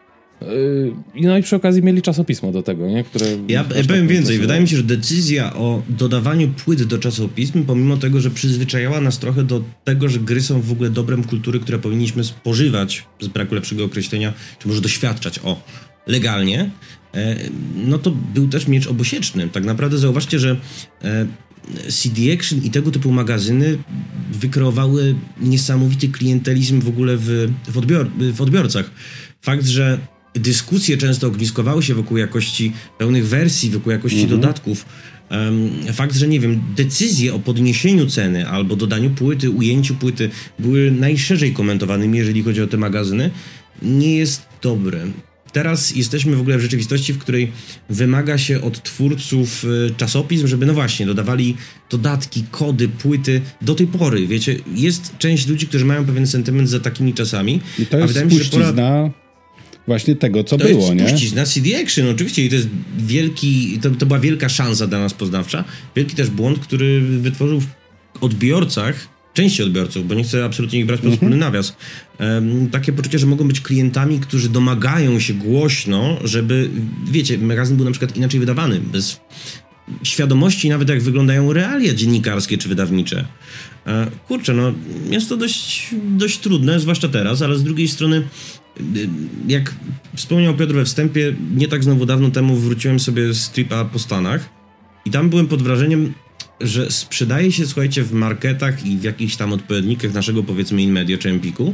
Yy, 0.42 0.94
no 1.22 1.38
i 1.38 1.44
przy 1.44 1.56
okazji 1.56 1.84
mieli 1.84 2.02
czasopismo 2.02 2.52
do 2.52 2.64
tego, 2.64 2.88
nie? 2.88 3.04
Które 3.04 3.26
ja 3.48 3.64
powiem 3.88 4.08
więcej. 4.08 4.40
Wydaje 4.40 4.62
mi 4.62 4.68
się, 4.68 4.78
że 4.78 4.84
decyzja 4.84 5.54
o 5.54 5.84
dodawaniu 5.90 6.48
płyt 6.48 6.84
do 6.84 6.98
czasopism, 6.98 7.64
pomimo 7.64 7.98
tego, 7.98 8.22
że 8.22 8.30
przyzwyczajała 8.30 9.02
nas 9.02 9.20
trochę 9.20 9.44
do 9.44 9.64
tego, 9.84 10.10
że 10.10 10.20
gry 10.20 10.42
są 10.42 10.62
w 10.62 10.72
ogóle 10.72 10.90
dobrem 10.90 11.24
kultury, 11.24 11.60
które 11.60 11.80
powinniśmy 11.80 12.24
spożywać, 12.24 13.06
z 13.20 13.28
braku 13.28 13.56
lepszego 13.56 13.86
określenia, 13.86 14.34
czy 14.60 14.68
może 14.68 14.82
doświadczać, 14.82 15.40
o, 15.44 15.64
legalnie, 16.08 16.70
e, 17.14 17.36
no 17.76 17.98
to 17.98 18.12
był 18.12 18.48
też 18.48 18.68
miecz 18.68 18.88
obosieczny. 18.88 19.50
Tak 19.50 19.66
naprawdę 19.66 19.98
zauważcie, 19.98 20.40
że 20.40 20.58
e, 21.04 21.26
CD 21.88 22.34
Action 22.34 22.64
i 22.64 22.70
tego 22.70 22.92
typu 22.92 23.12
magazyny 23.12 23.78
wykreowały 24.32 25.16
niesamowity 25.42 26.08
klientelizm 26.08 26.82
w 26.82 26.88
ogóle 26.88 27.18
w, 27.18 27.48
w, 27.68 27.78
odbior, 27.78 28.10
w 28.34 28.42
odbiorcach. 28.42 28.92
Fakt, 29.42 29.66
że 29.66 30.00
dyskusje 30.40 30.98
często 30.98 31.28
ogniskowały 31.28 31.84
się 31.84 31.96
wokół 31.96 32.18
jakości 32.18 32.74
pełnych 32.98 33.28
wersji, 33.28 33.70
wokół 33.70 33.92
jakości 33.92 34.22
mhm. 34.22 34.42
dodatków. 34.42 34.86
Fakt, 35.94 36.16
że 36.16 36.28
nie 36.28 36.40
wiem, 36.40 36.62
decyzje 36.76 37.34
o 37.34 37.40
podniesieniu 37.40 38.06
ceny 38.06 38.48
albo 38.48 38.76
dodaniu 38.76 39.10
płyty, 39.10 39.50
ujęciu 39.50 39.96
płyty 39.96 40.30
były 40.60 40.92
najszerzej 40.92 41.54
komentowanymi, 41.54 42.18
jeżeli 42.18 42.44
chodzi 42.44 42.62
o 42.62 42.68
te 42.68 42.78
magazyny, 42.78 43.32
nie 43.82 44.16
jest 44.16 44.42
dobre. 44.62 45.08
Teraz 45.52 45.96
jesteśmy 45.96 46.36
w 46.36 46.42
ogóle 46.42 46.58
w 46.58 46.62
rzeczywistości, 46.62 47.14
w 47.14 47.18
której 47.18 47.52
wymaga 47.90 48.38
się 48.38 48.62
od 48.62 48.84
twórców 48.84 49.64
y, 49.64 49.94
czasopism, 49.98 50.48
żeby 50.48 50.66
no 50.66 50.74
właśnie 50.74 51.06
dodawali 51.06 51.58
dodatki, 51.90 52.44
kody, 52.52 52.88
płyty. 52.88 53.42
Do 53.62 53.76
tej 53.76 53.88
pory, 53.88 54.28
wiecie, 54.28 54.56
jest 54.76 55.18
część 55.18 55.48
ludzi, 55.48 55.68
którzy 55.68 55.86
mają 55.86 56.06
pewien 56.06 56.28
sentyment 56.28 56.70
za 56.70 56.80
takimi 56.80 57.14
czasami. 57.14 57.62
I 57.80 57.86
to 57.86 58.00
jest 58.00 58.20
spuścizna 58.20 59.10
właśnie 59.90 60.16
tego, 60.16 60.44
co 60.44 60.58
to 60.58 60.66
było, 60.66 60.94
jest 60.94 61.24
nie? 61.24 61.36
na 61.36 61.46
CD 61.46 61.82
Action, 61.82 62.08
oczywiście 62.10 62.46
i 62.46 62.50
to 62.50 62.56
jest 62.56 62.68
wielki, 62.98 63.80
to, 63.82 63.90
to 63.90 64.06
była 64.06 64.20
wielka 64.20 64.50
szansa 64.50 64.88
dla 64.88 65.00
nas 65.00 65.14
poznawcza, 65.14 65.64
wielki 65.96 66.16
też 66.16 66.30
błąd, 66.30 66.60
który 66.60 67.02
wytworzył 67.02 67.62
w 67.62 67.68
odbiorcach, 68.22 69.08
części 69.34 69.64
odbiorców, 69.64 70.08
bo 70.08 70.16
nie 70.16 70.24
chcę 70.24 70.46
absolutnie 70.46 70.80
ich 70.80 70.86
brać 70.86 71.00
pod 71.00 71.06
mm 71.06 71.16
-hmm. 71.16 71.20
wspólny 71.20 71.38
nawias, 71.38 71.76
um, 72.20 72.70
takie 72.70 72.94
poczucie, 72.94 73.20
że 73.20 73.26
mogą 73.26 73.48
być 73.48 73.62
klientami, 73.62 74.20
którzy 74.20 74.50
domagają 74.50 75.20
się 75.20 75.34
głośno, 75.34 76.18
żeby, 76.24 76.70
wiecie, 77.12 77.38
magazyn 77.38 77.78
był 77.78 77.86
na 77.86 77.92
przykład 77.92 78.18
inaczej 78.18 78.40
wydawany, 78.40 78.80
bez 78.80 79.20
świadomości 80.04 80.70
nawet 80.70 80.90
jak 80.90 81.02
wyglądają 81.02 81.54
realia 81.54 81.94
dziennikarskie 81.94 82.58
czy 82.58 82.70
wydawnicze. 82.70 83.26
E, 83.88 84.08
kurczę, 84.28 84.54
no 84.54 84.74
jest 85.10 85.30
to 85.30 85.38
dość, 85.38 85.90
dość 86.04 86.40
trudne, 86.40 86.80
zwłaszcza 86.80 87.08
teraz, 87.08 87.42
ale 87.42 87.56
z 87.56 87.64
drugiej 87.64 87.88
strony 87.88 88.24
jak 89.48 89.76
wspomniał 90.16 90.56
Piotr 90.56 90.74
we 90.74 90.86
wstępie, 90.86 91.36
nie 91.56 91.68
tak 91.68 91.84
znowu 91.84 92.06
dawno 92.06 92.32
temu 92.32 92.56
wróciłem 92.56 93.00
sobie 93.00 93.34
z 93.34 93.50
tripa 93.50 93.86
po 93.86 94.00
Stanach 94.00 94.50
i 95.06 95.12
tam 95.12 95.30
byłem 95.30 95.48
pod 95.48 95.62
wrażeniem 95.62 96.14
że 96.62 96.92
sprzedaje 96.92 97.52
się, 97.52 97.66
słuchajcie, 97.66 98.04
w 98.04 98.14
marketach 98.14 98.86
i 98.86 98.98
w 98.98 99.04
jakichś 99.04 99.36
tam 99.36 99.54
odpowiednikach 99.54 100.14
naszego, 100.14 100.44
powiedzmy, 100.44 100.82
InMedia 100.82 101.18
czy 101.18 101.30
Empiku 101.30 101.74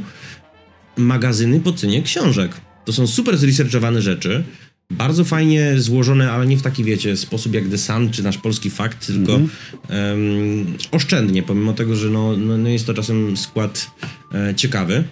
magazyny 0.97 1.59
po 1.59 1.73
cenie 1.73 2.01
książek. 2.01 2.51
To 2.85 2.93
są 2.93 3.07
super 3.07 3.37
zresearchowane 3.37 4.01
rzeczy, 4.01 4.43
bardzo 4.91 5.23
fajnie 5.23 5.73
złożone, 5.77 6.31
ale 6.31 6.45
nie 6.47 6.57
w 6.57 6.61
taki, 6.61 6.83
wiecie, 6.83 7.17
sposób 7.17 7.53
jak 7.53 7.67
The 7.67 7.77
Sun 7.77 8.11
czy 8.11 8.23
nasz 8.23 8.37
polski 8.37 8.69
fakt, 8.69 9.07
tylko 9.07 9.35
mm 9.35 9.47
-hmm. 9.47 10.11
um, 10.11 10.77
oszczędnie, 10.91 11.43
pomimo 11.43 11.73
tego, 11.73 11.95
że 11.95 12.09
no, 12.09 12.37
no, 12.37 12.57
no 12.57 12.69
jest 12.69 12.85
to 12.85 12.93
czasem 12.93 13.37
skład 13.37 13.91
e, 14.33 14.55
ciekawy. 14.55 15.03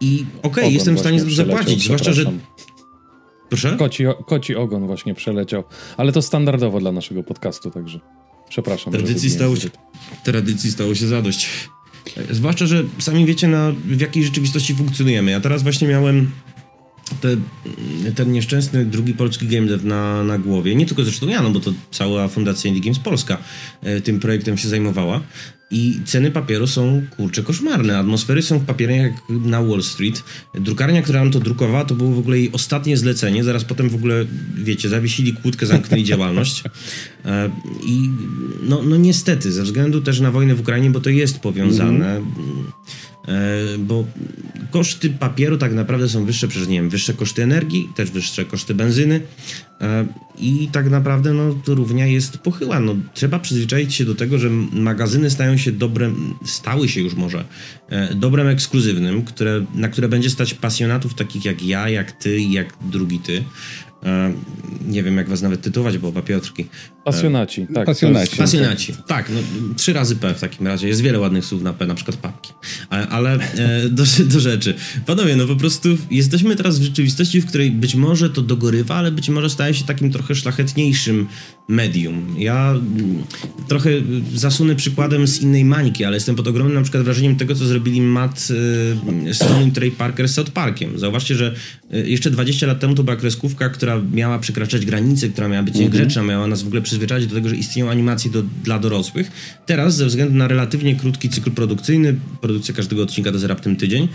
I 0.00 0.24
okej, 0.38 0.50
okay, 0.50 0.70
jestem 0.70 0.96
w 0.96 1.00
stanie 1.00 1.20
zapłacić, 1.20 1.84
zwłaszcza, 1.84 2.12
że 2.12 2.24
Proszę? 3.50 3.76
Koci, 3.78 4.04
koci 4.26 4.56
ogon 4.56 4.86
właśnie 4.86 5.14
przeleciał, 5.14 5.64
ale 5.96 6.12
to 6.12 6.22
standardowo 6.22 6.80
dla 6.80 6.92
naszego 6.92 7.22
podcastu, 7.22 7.70
także 7.70 8.00
przepraszam. 8.48 8.92
Tradycji, 8.92 9.30
stało 9.30 9.56
się, 9.56 9.68
tradycji 10.24 10.70
stało 10.70 10.94
się 10.94 11.06
zadość. 11.06 11.48
Zwłaszcza, 12.30 12.66
że 12.66 12.84
sami 12.98 13.26
wiecie, 13.26 13.48
na, 13.48 13.72
w 13.84 14.00
jakiej 14.00 14.24
rzeczywistości 14.24 14.74
funkcjonujemy. 14.74 15.30
Ja 15.30 15.40
teraz 15.40 15.62
właśnie 15.62 15.88
miałem 15.88 16.30
te, 17.20 17.36
ten 18.14 18.32
nieszczęsny 18.32 18.84
drugi 18.84 19.14
polski 19.14 19.46
game 19.46 19.66
dev 19.66 19.86
na, 19.86 20.24
na 20.24 20.38
głowie. 20.38 20.74
Nie 20.74 20.86
tylko 20.86 21.04
zresztą 21.04 21.28
ja, 21.28 21.42
no 21.42 21.50
bo 21.50 21.60
to 21.60 21.72
cała 21.90 22.28
Fundacja 22.28 22.68
Indie 22.68 22.82
Games 22.82 22.98
Polska 22.98 23.38
e, 23.82 24.00
tym 24.00 24.20
projektem 24.20 24.58
się 24.58 24.68
zajmowała. 24.68 25.20
I 25.72 26.00
ceny 26.04 26.30
papieru 26.30 26.66
są 26.66 27.02
kurcze 27.16 27.42
koszmarne. 27.42 27.98
Atmosfery 27.98 28.42
są 28.42 28.58
w 28.58 28.64
papierach 28.64 28.96
jak 28.96 29.12
na 29.28 29.62
Wall 29.62 29.82
Street. 29.82 30.24
Drukarnia, 30.54 31.02
która 31.02 31.20
nam 31.20 31.32
to 31.32 31.40
drukowała, 31.40 31.84
to 31.84 31.94
było 31.94 32.12
w 32.12 32.18
ogóle 32.18 32.38
jej 32.38 32.52
ostatnie 32.52 32.96
zlecenie. 32.96 33.44
Zaraz 33.44 33.64
potem 33.64 33.88
w 33.88 33.94
ogóle, 33.94 34.26
wiecie, 34.54 34.88
zawiesili 34.88 35.32
kłódkę, 35.32 35.66
zamknęli 35.66 36.04
działalność. 36.04 36.62
E, 37.24 37.50
I 37.86 38.10
no, 38.62 38.82
no 38.82 38.96
niestety, 38.96 39.52
ze 39.52 39.62
względu 39.62 40.00
też 40.00 40.20
na 40.20 40.30
wojnę 40.30 40.54
w 40.54 40.60
Ukrainie, 40.60 40.90
bo 40.90 41.00
to 41.00 41.10
jest 41.10 41.38
powiązane. 41.38 42.16
Mm 42.16 42.24
-hmm 42.24 43.09
bo 43.78 44.04
koszty 44.70 45.10
papieru 45.10 45.58
tak 45.58 45.74
naprawdę 45.74 46.08
są 46.08 46.24
wyższe 46.24 46.48
przez, 46.48 46.68
nie 46.68 46.76
wiem, 46.76 46.90
wyższe 46.90 47.14
koszty 47.14 47.42
energii, 47.42 47.88
też 47.96 48.10
wyższe 48.10 48.44
koszty 48.44 48.74
benzyny 48.74 49.20
e, 49.80 50.06
i 50.38 50.68
tak 50.72 50.90
naprawdę 50.90 51.32
no, 51.32 51.54
to 51.64 51.74
równia 51.74 52.06
jest 52.06 52.38
pochyła. 52.38 52.80
No, 52.80 52.96
trzeba 53.14 53.38
przyzwyczaić 53.38 53.94
się 53.94 54.04
do 54.04 54.14
tego, 54.14 54.38
że 54.38 54.50
magazyny 54.72 55.30
stają 55.30 55.56
się 55.56 55.72
dobrem, 55.72 56.34
stały 56.44 56.88
się 56.88 57.00
już 57.00 57.14
może, 57.14 57.44
e, 57.88 58.14
dobrem 58.14 58.46
ekskluzywnym, 58.46 59.22
które, 59.22 59.64
na 59.74 59.88
które 59.88 60.08
będzie 60.08 60.30
stać 60.30 60.54
pasjonatów 60.54 61.14
takich 61.14 61.44
jak 61.44 61.62
ja, 61.62 61.88
jak 61.88 62.12
ty 62.12 62.38
i 62.38 62.52
jak 62.52 62.74
drugi 62.90 63.18
ty. 63.18 63.44
Nie 64.88 65.02
wiem, 65.02 65.16
jak 65.16 65.28
was 65.28 65.42
nawet 65.42 65.62
tytułować, 65.62 65.98
bo 65.98 66.08
oba 66.08 66.22
Piotrki. 66.22 66.66
Pasjonaci, 67.04 67.66
tak. 67.74 67.86
Pasjonaci. 67.86 68.36
Pasjonaci, 68.36 68.94
tak. 69.06 69.30
No, 69.30 69.40
trzy 69.76 69.92
razy 69.92 70.16
P 70.16 70.34
w 70.34 70.40
takim 70.40 70.66
razie. 70.66 70.88
Jest 70.88 71.00
wiele 71.00 71.18
ładnych 71.18 71.44
słów 71.44 71.62
na 71.62 71.72
P, 71.72 71.86
na 71.86 71.94
przykład 71.94 72.16
papki. 72.16 72.52
Ale, 72.90 73.08
ale 73.08 73.32
e, 73.34 73.38
do, 73.98 74.04
do 74.24 74.40
rzeczy. 74.40 74.74
Panowie, 75.06 75.36
no 75.36 75.46
po 75.46 75.56
prostu 75.56 75.88
jesteśmy 76.10 76.56
teraz 76.56 76.78
w 76.78 76.82
rzeczywistości, 76.82 77.40
w 77.40 77.46
której 77.46 77.70
być 77.70 77.94
może 77.94 78.30
to 78.30 78.42
dogorywa, 78.42 78.94
ale 78.94 79.12
być 79.12 79.28
może 79.28 79.50
staje 79.50 79.74
się 79.74 79.84
takim 79.84 80.12
trochę 80.12 80.34
szlachetniejszym 80.34 81.26
medium. 81.70 82.34
Ja 82.38 82.74
trochę 83.68 83.90
zasunę 84.34 84.76
przykładem 84.76 85.26
z 85.26 85.40
innej 85.40 85.64
mańki, 85.64 86.04
ale 86.04 86.16
jestem 86.16 86.36
pod 86.36 86.48
ogromnym 86.48 86.74
na 86.74 86.82
przykład 86.82 87.02
wrażeniem 87.02 87.36
tego, 87.36 87.54
co 87.54 87.66
zrobili 87.66 88.00
Matt 88.00 88.48
y, 89.28 89.34
Stone 89.34 89.66
i 89.66 89.72
Trey 89.72 89.90
Parker 89.90 90.28
z 90.28 90.34
South 90.34 90.50
Parkiem. 90.50 90.98
Zauważcie, 90.98 91.34
że 91.34 91.54
y, 91.94 92.08
jeszcze 92.08 92.30
20 92.30 92.66
lat 92.66 92.80
temu 92.80 92.94
to 92.94 93.02
była 93.02 93.16
kreskówka, 93.16 93.68
która 93.68 94.00
miała 94.12 94.38
przekraczać 94.38 94.86
granice, 94.86 95.28
która 95.28 95.48
miała 95.48 95.62
być 95.62 95.74
mhm. 95.74 95.92
niegrzeczna, 95.92 96.22
miała 96.22 96.46
nas 96.46 96.62
w 96.62 96.66
ogóle 96.66 96.82
przyzwyczaić 96.82 97.26
do 97.26 97.34
tego, 97.34 97.48
że 97.48 97.56
istnieją 97.56 97.90
animacje 97.90 98.30
do, 98.30 98.42
dla 98.42 98.78
dorosłych. 98.78 99.30
Teraz, 99.66 99.96
ze 99.96 100.06
względu 100.06 100.34
na 100.34 100.48
relatywnie 100.48 100.96
krótki 100.96 101.28
cykl 101.28 101.50
produkcyjny, 101.50 102.14
produkcja 102.40 102.74
każdego 102.74 103.02
odcinka 103.02 103.30
to 103.30 103.36
jest 103.36 103.46
raptem 103.46 103.76
tydzień, 103.76 104.08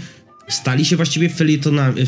stali 0.47 0.85
się 0.85 0.95
właściwie 0.95 1.29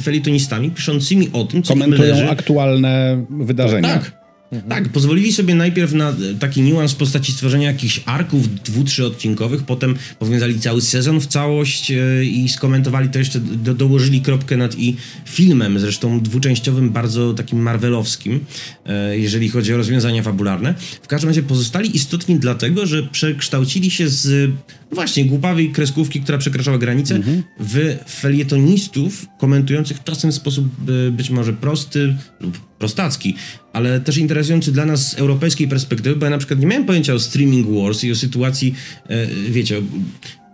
felietonistami 0.02 0.72
piszącymi 0.72 1.30
o 1.34 1.44
tym, 1.44 1.64
co 1.64 1.74
Komentują 1.74 2.16
leży. 2.16 2.30
aktualne 2.30 3.26
wydarzenia. 3.30 4.00
Tak. 4.00 4.17
Mhm. 4.52 4.70
Tak, 4.70 4.90
pozwolili 4.90 5.34
sobie 5.34 5.56
najpierw 5.56 5.94
na 5.94 6.14
taki 6.40 6.62
niuans 6.62 6.92
w 6.92 6.96
postaci 6.96 7.32
stworzenia 7.32 7.68
jakichś 7.68 8.02
arków 8.06 8.64
dwu, 8.64 8.84
trzy 8.84 9.06
odcinkowych, 9.06 9.64
potem 9.64 9.96
powiązali 10.20 10.60
cały 10.60 10.82
sezon 10.82 11.20
w 11.20 11.28
całość 11.28 11.92
e, 11.92 12.26
i 12.26 12.50
skomentowali 12.50 13.10
to 13.10 13.20
jeszcze, 13.20 13.40
do, 13.40 13.74
dołożyli 13.74 14.22
kropkę 14.22 14.58
nad 14.58 14.80
i 14.80 14.96
filmem, 15.26 15.80
zresztą 15.80 16.20
dwuczęściowym, 16.20 16.90
bardzo 16.90 17.34
takim 17.34 17.60
marvelowskim, 17.60 18.40
e, 18.86 19.20
jeżeli 19.20 19.50
chodzi 19.50 19.74
o 19.74 19.78
rozwiązania 19.78 20.24
fabularne. 20.24 20.74
W 21.02 21.08
każdym 21.08 21.30
razie 21.30 21.44
pozostali 21.44 21.96
istotni 21.96 22.40
dlatego, 22.40 22.86
że 22.86 23.04
przekształcili 23.04 23.92
się 23.92 24.10
z 24.10 24.52
właśnie 24.92 25.26
głupawej 25.26 25.72
kreskówki, 25.72 26.22
która 26.22 26.38
przekraczała 26.38 26.78
granice, 26.78 27.16
mhm. 27.16 27.44
w 27.60 27.96
felietonistów 28.10 29.26
komentujących 29.40 30.04
czasem 30.04 30.32
w 30.32 30.36
sposób 30.36 30.68
e, 31.08 31.12
być 31.12 31.30
może 31.30 31.54
prosty 31.54 32.16
lub 32.40 32.68
prostacki, 32.80 33.36
ale 33.74 34.00
też 34.00 34.18
interesujący 34.18 34.72
dla 34.72 34.86
nas 34.86 35.12
z 35.12 35.14
europejskiej 35.14 35.68
perspektywy, 35.68 36.16
bo 36.16 36.26
ja 36.26 36.30
na 36.30 36.38
przykład 36.38 36.60
nie 36.60 36.68
miałem 36.68 36.86
pojęcia 36.86 37.14
o 37.14 37.20
streaming 37.20 37.68
wars 37.68 38.04
i 38.04 38.12
o 38.12 38.16
sytuacji, 38.16 38.76
e, 39.10 39.28
wiecie, 39.50 39.78
o 39.78 39.82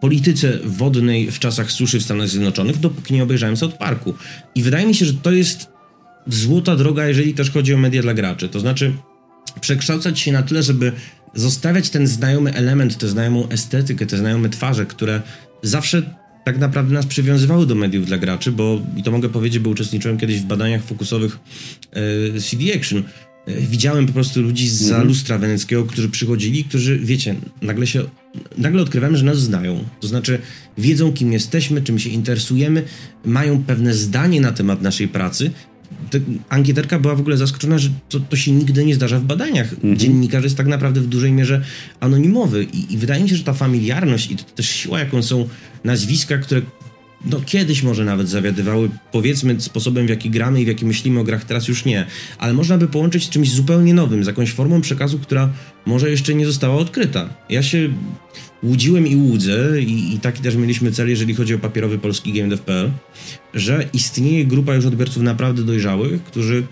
polityce 0.02 0.60
wodnej 0.64 1.32
w 1.32 1.40
czasach 1.40 1.72
suszy 1.72 2.00
w 2.00 2.04
Stanach 2.04 2.30
Zjednoczonych, 2.30 2.80
dopóki 2.80 3.14
nie 3.14 3.24
obejrzałem 3.24 3.58
South 3.58 3.78
Parku. 3.78 4.14
I 4.56 4.64
wydaje 4.64 4.86
mi 4.86 4.96
się, 4.96 5.06
że 5.06 5.14
to 5.14 5.32
jest 5.32 5.68
złota 6.28 6.76
droga, 6.76 7.08
jeżeli 7.08 7.34
też 7.34 7.52
chodzi 7.52 7.74
o 7.74 7.78
media 7.78 8.02
dla 8.02 8.14
graczy. 8.14 8.50
To 8.50 8.60
znaczy 8.60 8.94
przekształcać 9.62 10.20
się 10.20 10.32
na 10.32 10.44
tyle, 10.44 10.64
żeby 10.64 10.92
zostawiać 11.34 11.90
ten 11.90 12.08
znajomy 12.08 12.54
element, 12.54 12.98
tę 12.98 13.08
znajomą 13.08 13.50
estetykę, 13.50 14.06
te 14.06 14.18
znajome 14.18 14.50
twarze, 14.50 14.86
które 14.86 15.22
zawsze 15.62 16.16
tak 16.44 16.58
naprawdę 16.58 16.94
nas 16.94 17.06
przywiązywały 17.06 17.66
do 17.66 17.76
mediów 17.76 18.06
dla 18.06 18.18
graczy, 18.18 18.52
bo 18.52 18.82
i 18.98 19.04
to 19.04 19.12
mogę 19.12 19.30
powiedzieć, 19.30 19.60
bo 19.60 19.70
uczestniczyłem 19.70 20.18
kiedyś 20.18 20.40
w 20.40 20.46
badaniach 20.46 20.84
fokusowych 20.84 21.40
e, 22.36 22.40
CD 22.40 22.76
Action. 22.76 23.04
E, 23.46 23.62
widziałem 23.62 24.06
po 24.06 24.14
prostu 24.14 24.42
ludzi 24.42 24.70
z 24.70 24.74
za 24.74 24.90
mhm. 24.90 25.08
lustra 25.08 25.38
weneckiego, 25.38 25.84
którzy 25.86 26.10
przychodzili, 26.10 26.64
którzy, 26.64 27.00
wiecie, 27.00 27.36
nagle 27.62 27.88
się, 27.88 28.04
nagle 28.58 28.82
odkrywamy, 28.82 29.18
że 29.18 29.26
nas 29.26 29.40
znają. 29.40 29.84
To 30.00 30.08
znaczy, 30.08 30.40
wiedzą, 30.78 31.14
kim 31.14 31.34
jesteśmy, 31.34 31.82
czym 31.82 32.00
się 32.00 32.10
interesujemy, 32.10 32.84
mają 33.26 33.64
pewne 33.64 33.94
zdanie 33.94 34.42
na 34.42 34.52
temat 34.52 34.82
naszej 34.82 35.08
pracy 35.08 35.52
ankieterka 36.50 37.00
była 37.00 37.16
w 37.16 37.20
ogóle 37.20 37.38
zaskoczona, 37.38 37.78
że 37.78 37.90
to, 38.10 38.20
to 38.20 38.36
się 38.36 38.52
nigdy 38.52 38.86
nie 38.86 38.96
zdarza 38.96 39.20
w 39.20 39.24
badaniach. 39.24 39.74
Mhm. 39.74 39.98
Dziennikarz 39.98 40.44
jest 40.44 40.58
tak 40.58 40.68
naprawdę 40.68 41.02
w 41.02 41.08
dużej 41.08 41.32
mierze 41.32 41.62
anonimowy 42.00 42.64
I, 42.64 42.94
i 42.94 42.98
wydaje 42.98 43.24
mi 43.24 43.30
się, 43.30 43.36
że 43.36 43.44
ta 43.44 43.54
familiarność 43.54 44.32
i 44.32 44.36
też 44.36 44.70
siła, 44.70 45.00
jaką 45.00 45.24
są 45.24 45.48
nazwiska, 45.84 46.38
które 46.38 46.62
no 47.26 47.42
kiedyś 47.46 47.84
może 47.84 48.06
nawet 48.06 48.30
zawiadywały, 48.30 48.90
powiedzmy, 49.12 49.62
sposobem 49.62 50.06
w 50.06 50.10
jaki 50.10 50.30
gramy 50.30 50.62
i 50.62 50.66
w 50.66 50.68
jaki 50.68 50.86
myślimy 50.86 51.20
o 51.20 51.24
grach, 51.24 51.46
teraz 51.46 51.68
już 51.68 51.86
nie, 51.86 52.06
ale 52.38 52.54
można 52.54 52.78
by 52.78 52.88
połączyć 52.88 53.26
z 53.26 53.30
czymś 53.30 53.52
zupełnie 53.52 53.94
nowym, 53.94 54.24
z 54.24 54.28
jakąś 54.28 54.52
formą 54.52 54.82
przekazu, 54.82 55.20
która 55.20 55.50
może 55.86 56.10
jeszcze 56.10 56.36
nie 56.36 56.46
została 56.46 56.76
odkryta. 56.76 57.30
Ja 57.50 57.64
się 57.64 57.90
łudziłem 58.64 59.08
i 59.08 59.16
łudzę, 59.16 59.82
i, 59.82 60.16
i 60.16 60.20
taki 60.20 60.42
też 60.42 60.56
mieliśmy 60.56 60.92
cel, 60.92 61.10
jeżeli 61.10 61.34
chodzi 61.34 61.54
o 61.54 61.60
papierowy 61.60 62.00
polski 62.00 62.34
GameDev.pl, 62.34 62.92
że 63.54 63.90
istnieje 63.94 64.46
grupa 64.46 64.76
już 64.76 64.86
odbiorców 64.86 65.24
naprawdę 65.24 65.64
dojrzałych, 65.64 66.24
którzy 66.24 66.64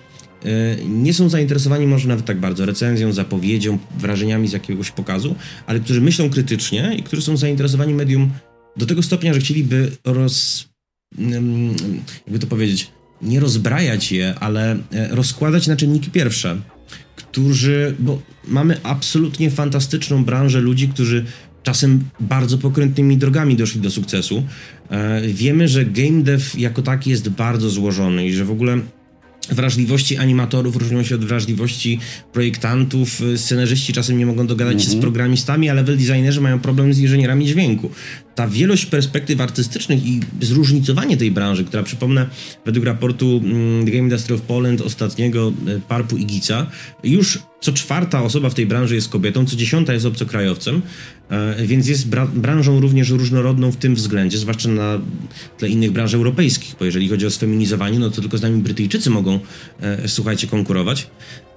e, 0.46 0.50
nie 0.86 1.14
są 1.14 1.30
zainteresowani 1.30 1.88
może 1.88 2.08
nawet 2.08 2.26
tak 2.26 2.40
bardzo 2.40 2.66
recenzją, 2.66 3.14
zapowiedzią, 3.14 3.78
wrażeniami 4.00 4.48
z 4.48 4.54
jakiegoś 4.54 4.92
pokazu, 4.92 5.36
ale 5.68 5.80
którzy 5.80 6.02
myślą 6.02 6.30
krytycznie 6.30 6.96
i 6.98 7.04
którzy 7.04 7.22
są 7.22 7.38
zainteresowani 7.38 7.94
medium 7.94 8.32
do 8.78 8.86
tego 8.86 9.04
stopnia, 9.04 9.34
że 9.34 9.40
chcieliby 9.40 9.92
roz... 10.06 10.68
jakby 12.26 12.40
to 12.40 12.48
powiedzieć, 12.48 12.92
nie 13.22 13.40
rozbrajać 13.40 14.12
je, 14.12 14.36
ale 14.40 14.78
e, 14.92 15.08
rozkładać 15.16 15.68
na 15.68 15.76
czynniki 15.76 16.12
pierwsze, 16.12 16.62
którzy, 17.16 17.96
bo 18.00 18.22
mamy 18.48 18.84
absolutnie 18.84 19.52
fantastyczną 19.52 20.26
branżę 20.26 20.62
ludzi, 20.62 20.88
którzy 20.88 21.26
czasem 21.64 22.04
bardzo 22.20 22.58
pokrętnymi 22.58 23.18
drogami 23.18 23.56
doszli 23.56 23.82
do 23.82 23.92
sukcesu. 23.92 24.44
E, 24.90 25.22
wiemy, 25.22 25.68
że 25.68 25.86
game 25.86 26.24
dev 26.24 26.46
jako 26.58 26.82
taki 26.82 27.10
jest 27.10 27.30
bardzo 27.30 27.70
złożony 27.70 28.28
i 28.28 28.34
że 28.34 28.46
w 28.46 28.52
ogóle 28.52 28.80
wrażliwości 29.50 30.18
animatorów 30.18 30.76
różnią 30.76 31.04
się 31.04 31.16
od 31.16 31.26
wrażliwości 31.26 32.00
projektantów. 32.34 33.22
Scenarzyści 33.36 33.94
czasem 33.94 34.18
nie 34.18 34.26
mogą 34.26 34.48
dogadać 34.48 34.82
się 34.82 34.90
z 34.90 34.94
mhm. 34.94 35.02
programistami, 35.02 35.70
a 35.70 35.74
level 35.74 35.98
designerzy 35.98 36.42
mają 36.42 36.60
problem 36.60 36.94
z 36.94 37.00
inżynierami 37.00 37.46
dźwięku. 37.46 37.92
Ta 38.36 38.48
wielość 38.48 38.86
perspektyw 38.86 39.42
artystycznych 39.42 40.06
i 40.06 40.20
zróżnicowanie 40.42 41.18
tej 41.18 41.32
branży, 41.32 41.64
która 41.64 41.84
przypomnę 41.84 42.30
według 42.66 42.86
raportu 42.86 43.42
mm, 43.44 43.86
The 43.86 43.92
Game 43.92 44.04
Industry 44.04 44.36
of 44.36 44.42
Poland 44.42 44.82
ostatniego 44.82 45.54
e, 45.68 45.80
Parpu 45.80 46.18
i 46.18 46.26
Gica, 46.26 46.68
już 47.04 47.40
co 47.62 47.72
czwarta 47.72 48.24
osoba 48.24 48.50
w 48.50 48.54
tej 48.54 48.66
branży 48.66 48.96
jest 48.96 49.10
kobietą, 49.10 49.46
co 49.46 49.56
dziesiąta 49.56 49.94
jest 49.94 50.06
obcokrajowcem, 50.06 50.82
e, 51.30 51.66
więc 51.66 51.88
jest 51.88 52.08
branżą 52.34 52.80
również 52.80 53.10
różnorodną 53.10 53.72
w 53.72 53.76
tym 53.76 53.96
względzie, 53.96 54.38
zwłaszcza 54.38 54.70
na 54.70 55.00
tle 55.58 55.70
innych 55.70 55.92
branż 55.92 56.14
europejskich, 56.14 56.76
bo 56.80 56.86
jeżeli 56.86 57.10
chodzi 57.10 57.26
o 57.26 57.32
sfeminizowanie, 57.32 58.00
no 58.00 58.10
to 58.10 58.22
tylko 58.22 58.38
z 58.38 58.42
nami 58.42 58.62
Brytyjczycy 58.62 59.10
mogą, 59.10 59.40
e, 59.82 60.08
słuchajcie, 60.08 60.48
konkurować. 60.48 61.08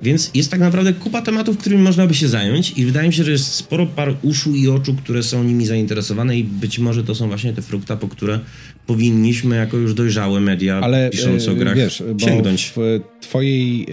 Więc 0.04 0.30
jest 0.34 0.50
tak 0.50 0.60
naprawdę 0.60 0.92
kupa 0.92 1.22
tematów, 1.22 1.58
którymi 1.58 1.82
można 1.82 2.06
by 2.06 2.14
się 2.14 2.28
zająć 2.28 2.78
i 2.78 2.84
wydaje 2.84 3.08
mi 3.08 3.14
się, 3.14 3.24
że 3.24 3.30
jest 3.30 3.54
sporo 3.54 3.86
par 3.86 4.14
uszu 4.22 4.54
i 4.54 4.68
oczu, 4.68 4.94
które 4.94 5.22
są 5.22 5.44
nimi 5.44 5.66
zainteresowane 5.66 6.38
i 6.38 6.44
być 6.44 6.78
może 6.78 7.04
to 7.04 7.14
są 7.14 7.28
właśnie 7.28 7.52
te 7.52 7.62
frukta, 7.62 7.96
po 7.96 8.08
które 8.08 8.40
powinniśmy 8.86 9.56
jako 9.56 9.76
już 9.76 9.94
dojrzałe 9.94 10.40
media 10.40 10.80
Ale, 10.80 11.10
pisząc 11.10 11.48
o 11.48 11.52
e, 11.52 11.54
grach 11.54 11.76
wiesz, 11.76 12.02
sięgnąć. 12.18 12.72
w 12.76 13.00
twojej, 13.20 13.86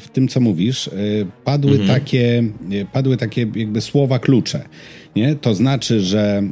w 0.00 0.08
tym 0.12 0.28
co 0.28 0.40
mówisz, 0.40 0.88
e, 0.88 0.92
padły 1.44 1.70
mhm. 1.70 1.88
takie, 1.88 2.44
e, 2.72 2.84
padły 2.92 3.16
takie 3.16 3.46
jakby 3.54 3.80
słowa 3.80 4.18
klucze. 4.18 4.64
Nie? 5.16 5.34
To 5.34 5.54
znaczy, 5.54 6.00
że 6.00 6.42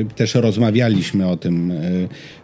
e, 0.00 0.04
też 0.04 0.34
rozmawialiśmy 0.34 1.28
o 1.28 1.36
tym, 1.36 1.70
e, 1.70 1.76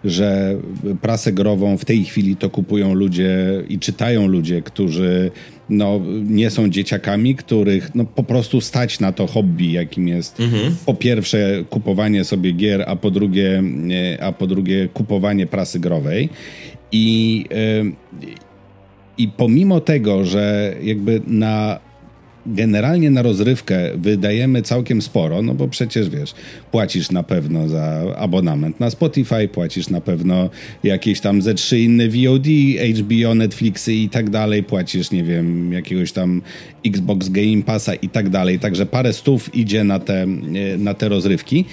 że 0.05 0.57
prasę 1.03 1.33
grową 1.33 1.77
w 1.79 1.85
tej 1.85 2.05
chwili 2.05 2.37
to 2.37 2.51
kupują 2.51 2.95
ludzie 2.95 3.37
i 3.69 3.79
czytają 3.79 4.27
ludzie, 4.27 4.63
którzy 4.63 5.31
no, 5.69 6.01
nie 6.25 6.51
są 6.51 6.69
dzieciakami, 6.69 7.35
których 7.35 7.95
no, 7.95 8.05
po 8.05 8.23
prostu 8.23 8.61
stać 8.61 9.01
na 9.01 9.13
to 9.13 9.27
hobby, 9.27 9.73
jakim 9.73 10.09
jest 10.09 10.41
mhm. 10.41 10.77
po 10.87 10.95
pierwsze 10.95 11.65
kupowanie 11.71 12.25
sobie 12.25 12.53
gier, 12.53 12.85
a 12.87 12.97
po 12.97 13.11
drugie, 13.11 13.63
e, 14.17 14.25
a 14.25 14.33
po 14.33 14.47
drugie 14.47 14.89
kupowanie 14.95 15.47
prasy 15.47 15.81
growej. 15.81 16.29
I, 16.93 17.45
i 19.19 19.29
pomimo 19.29 19.81
tego, 19.81 20.25
że 20.25 20.75
jakby 20.83 21.21
na 21.27 21.81
generalnie 22.47 23.11
na 23.11 23.23
rozrywkę 23.23 23.91
wydajemy 23.97 24.63
całkiem 24.63 25.03
sporo, 25.03 25.43
no 25.43 25.55
bo 25.55 25.69
przecież 25.69 26.09
wiesz, 26.09 26.35
płacisz 26.71 27.11
na 27.11 27.23
pewno 27.23 27.69
za 27.69 28.03
abonament 28.17 28.81
na 28.81 28.91
Spotify, 28.91 29.49
płacisz 29.49 29.89
na 29.89 30.01
pewno 30.01 30.51
jakieś 30.85 31.21
tam 31.21 31.43
ze 31.43 31.55
trzy 31.55 31.81
inne 31.81 32.09
VOD, 32.09 32.47
HBO, 33.01 33.35
Netflixy 33.35 33.95
i 33.95 34.09
tak 34.09 34.31
dalej, 34.31 34.63
płacisz, 34.63 35.11
nie 35.11 35.25
wiem, 35.25 35.73
jakiegoś 35.73 36.13
tam 36.13 36.43
Xbox 36.87 37.29
Game 37.29 37.63
Passa 37.63 37.95
i 37.95 38.09
tak 38.09 38.29
dalej, 38.29 38.59
także 38.59 38.87
parę 38.87 39.13
stów 39.13 39.55
idzie 39.55 39.85
na 39.85 39.99
te, 39.99 40.27
na 40.79 40.95
te 40.95 41.09
rozrywki 41.09 41.65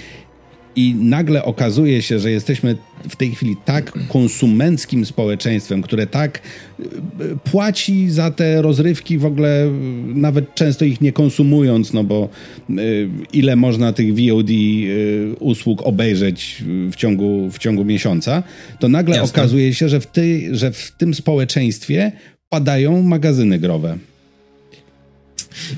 i 0.76 0.94
nagle 0.94 1.44
okazuje 1.44 2.02
się, 2.02 2.18
że 2.18 2.30
jesteśmy 2.30 2.76
w 3.08 3.16
tej 3.16 3.30
chwili 3.30 3.56
tak 3.64 3.92
konsumenckim 4.08 5.06
społeczeństwem, 5.06 5.82
które 5.82 6.06
tak 6.06 6.40
e, 6.80 6.84
płaci 7.50 8.10
za 8.10 8.30
te 8.30 8.62
rozrywki 8.62 9.18
w 9.18 9.24
ogóle, 9.24 9.70
nawet 10.14 10.54
często 10.54 10.84
ich 10.84 11.00
nie 11.00 11.12
konsumując, 11.12 11.92
no 11.92 12.04
bo 12.04 12.28
e, 12.70 12.72
ile 13.32 13.56
można 13.56 13.92
tych 13.92 14.14
VOD 14.14 14.50
e, 14.50 14.54
usług 15.34 15.82
obejrzeć 15.82 16.64
w 16.90 16.96
ciągu, 16.96 17.50
w 17.50 17.58
ciągu 17.58 17.84
miesiąca, 17.84 18.42
to 18.80 18.88
nagle 18.88 19.16
Jasne. 19.16 19.30
okazuje 19.30 19.74
się, 19.74 19.88
że 19.88 20.00
w, 20.00 20.06
ty, 20.06 20.48
że 20.52 20.72
w 20.72 20.90
tym 20.98 21.14
społeczeństwie 21.14 22.12
padają 22.48 23.02
magazyny 23.02 23.58
growe. 23.58 23.98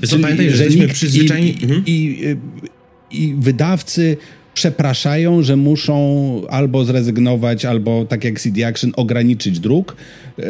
Co, 0.05 0.19
pamiętaj, 0.19 0.49
że, 0.49 0.55
że 0.57 0.63
jesteśmy 0.63 0.87
przyzwyczajeni... 0.87 1.49
I, 1.49 1.63
mhm. 1.63 1.83
i, 1.85 1.91
i, 1.91 3.27
i 3.27 3.35
wydawcy 3.39 4.17
przepraszają, 4.57 5.43
że 5.43 5.55
muszą 5.55 5.97
albo 6.49 6.85
zrezygnować, 6.85 7.65
albo 7.65 8.05
tak 8.05 8.23
jak 8.23 8.39
CD 8.39 8.67
Action 8.67 8.91
ograniczyć 8.95 9.59
druk, 9.59 9.95
y, 10.39 10.43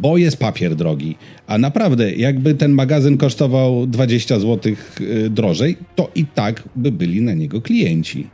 bo 0.00 0.16
jest 0.16 0.36
papier 0.36 0.76
drogi. 0.76 1.16
A 1.46 1.58
naprawdę, 1.58 2.12
jakby 2.12 2.54
ten 2.54 2.72
magazyn 2.72 3.16
kosztował 3.16 3.86
20 3.86 4.38
zł 4.38 4.72
y, 5.00 5.30
drożej, 5.30 5.76
to 5.96 6.10
i 6.14 6.24
tak 6.34 6.62
by 6.76 6.92
byli 6.92 7.22
na 7.22 7.34
niego 7.34 7.60
klienci. 7.60 8.26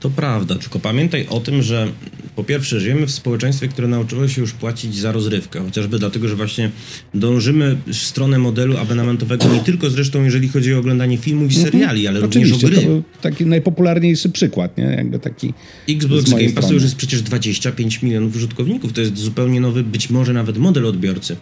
To 0.00 0.10
prawda, 0.10 0.54
tylko 0.54 0.78
pamiętaj 0.78 1.26
o 1.30 1.40
tym, 1.40 1.62
że 1.62 1.88
po 2.36 2.44
pierwsze 2.44 2.80
żyjemy 2.80 3.06
w 3.06 3.10
społeczeństwie, 3.10 3.68
które 3.68 3.88
nauczyło 3.88 4.28
się 4.28 4.40
już 4.40 4.52
płacić 4.52 4.96
za 4.96 5.12
rozrywkę, 5.12 5.60
chociażby 5.60 5.98
dlatego, 5.98 6.28
że 6.28 6.36
właśnie 6.36 6.70
dążymy 7.14 7.76
w 7.86 7.94
stronę 7.94 8.38
modelu 8.38 8.76
abonamentowego 8.76 9.54
nie 9.54 9.60
tylko 9.60 9.90
zresztą 9.90 10.24
jeżeli 10.24 10.48
chodzi 10.48 10.74
o 10.74 10.78
oglądanie 10.78 11.18
filmów 11.18 11.52
i 11.52 11.56
mhm. 11.56 11.72
seriali, 11.72 12.06
ale 12.06 12.20
Oczywiście, 12.24 12.52
również 12.52 12.64
o 12.64 12.74
gry. 12.74 12.76
To 12.76 12.92
był 12.92 13.02
taki 13.20 13.46
najpopularniejszy 13.46 14.28
przykład, 14.28 14.78
nie? 14.78 14.84
Jakby 14.84 15.18
taki 15.18 15.54
Xbox 15.88 16.30
Game 16.30 16.50
Pass 16.50 16.70
już 16.70 16.82
jest 16.82 16.96
przecież 16.96 17.22
25 17.22 18.02
milionów 18.02 18.36
użytkowników, 18.36 18.92
to 18.92 19.00
jest 19.00 19.18
zupełnie 19.18 19.60
nowy, 19.60 19.84
być 19.84 20.10
może 20.10 20.32
nawet 20.32 20.58
model 20.58 20.86
odbiorcy. 20.86 21.36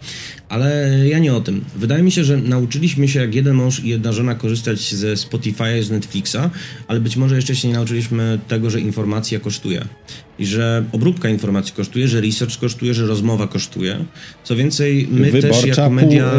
Ale 0.49 0.99
ja 1.07 1.19
nie 1.19 1.33
o 1.33 1.41
tym. 1.41 1.65
Wydaje 1.75 2.03
mi 2.03 2.11
się, 2.11 2.23
że 2.23 2.37
nauczyliśmy 2.37 3.07
się 3.07 3.19
jak 3.19 3.35
jeden 3.35 3.55
mąż 3.55 3.79
i 3.79 3.89
jedna 3.89 4.11
żona 4.11 4.35
korzystać 4.35 4.93
ze 4.93 5.13
Spotify'a, 5.13 5.83
z 5.83 5.91
Netflixa, 5.91 6.49
ale 6.87 6.99
być 6.99 7.17
może 7.17 7.35
jeszcze 7.35 7.55
się 7.55 7.67
nie 7.67 7.73
nauczyliśmy 7.73 8.39
tego, 8.47 8.69
że 8.69 8.81
informacja 8.81 9.39
kosztuje. 9.39 9.85
I 10.39 10.45
że 10.45 10.83
obróbka 10.91 11.29
informacji 11.29 11.73
kosztuje, 11.73 12.07
że 12.07 12.21
research 12.21 12.59
kosztuje, 12.59 12.93
że 12.93 13.05
rozmowa 13.05 13.47
kosztuje. 13.47 14.05
Co 14.43 14.55
więcej, 14.55 15.07
my 15.11 15.31
Wyborcza, 15.31 15.61
też 15.61 15.77
jako 15.77 15.89
media... 15.89 16.31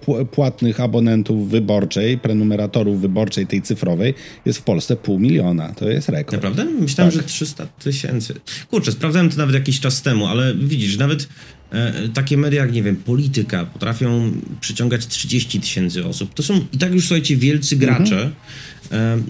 Pół, 0.00 0.26
płatnych 0.26 0.80
abonentów 0.80 1.50
wyborczej, 1.50 2.18
prenumeratorów 2.18 3.00
wyborczej 3.00 3.46
tej 3.46 3.62
cyfrowej 3.62 4.14
jest 4.44 4.58
w 4.58 4.62
Polsce 4.62 4.96
pół 4.96 5.18
miliona. 5.18 5.72
To 5.72 5.90
jest 5.90 6.08
rekord. 6.08 6.32
Naprawdę? 6.32 6.64
Myślałem, 6.80 7.12
tak. 7.12 7.22
że 7.22 7.28
300 7.28 7.66
tysięcy. 7.66 8.34
Kurczę, 8.70 8.92
sprawdzałem 8.92 9.30
to 9.30 9.36
nawet 9.36 9.54
jakiś 9.54 9.80
czas 9.80 10.02
temu, 10.02 10.26
ale 10.26 10.54
widzisz, 10.54 10.98
nawet 10.98 11.28
e, 11.72 12.08
takie 12.14 12.36
media 12.36 12.62
jak, 12.62 12.72
nie 12.72 12.82
wiem, 12.82 12.96
polityka 12.96 13.64
potrafią 13.64 14.32
przyciągać 14.60 15.06
30 15.06 15.60
tysięcy 15.60 16.06
osób. 16.06 16.34
To 16.34 16.42
są 16.42 16.60
i 16.72 16.78
tak 16.78 16.94
już, 16.94 17.04
słuchajcie, 17.04 17.36
wielcy 17.36 17.76
gracze. 17.76 18.16
Mhm 18.16 18.32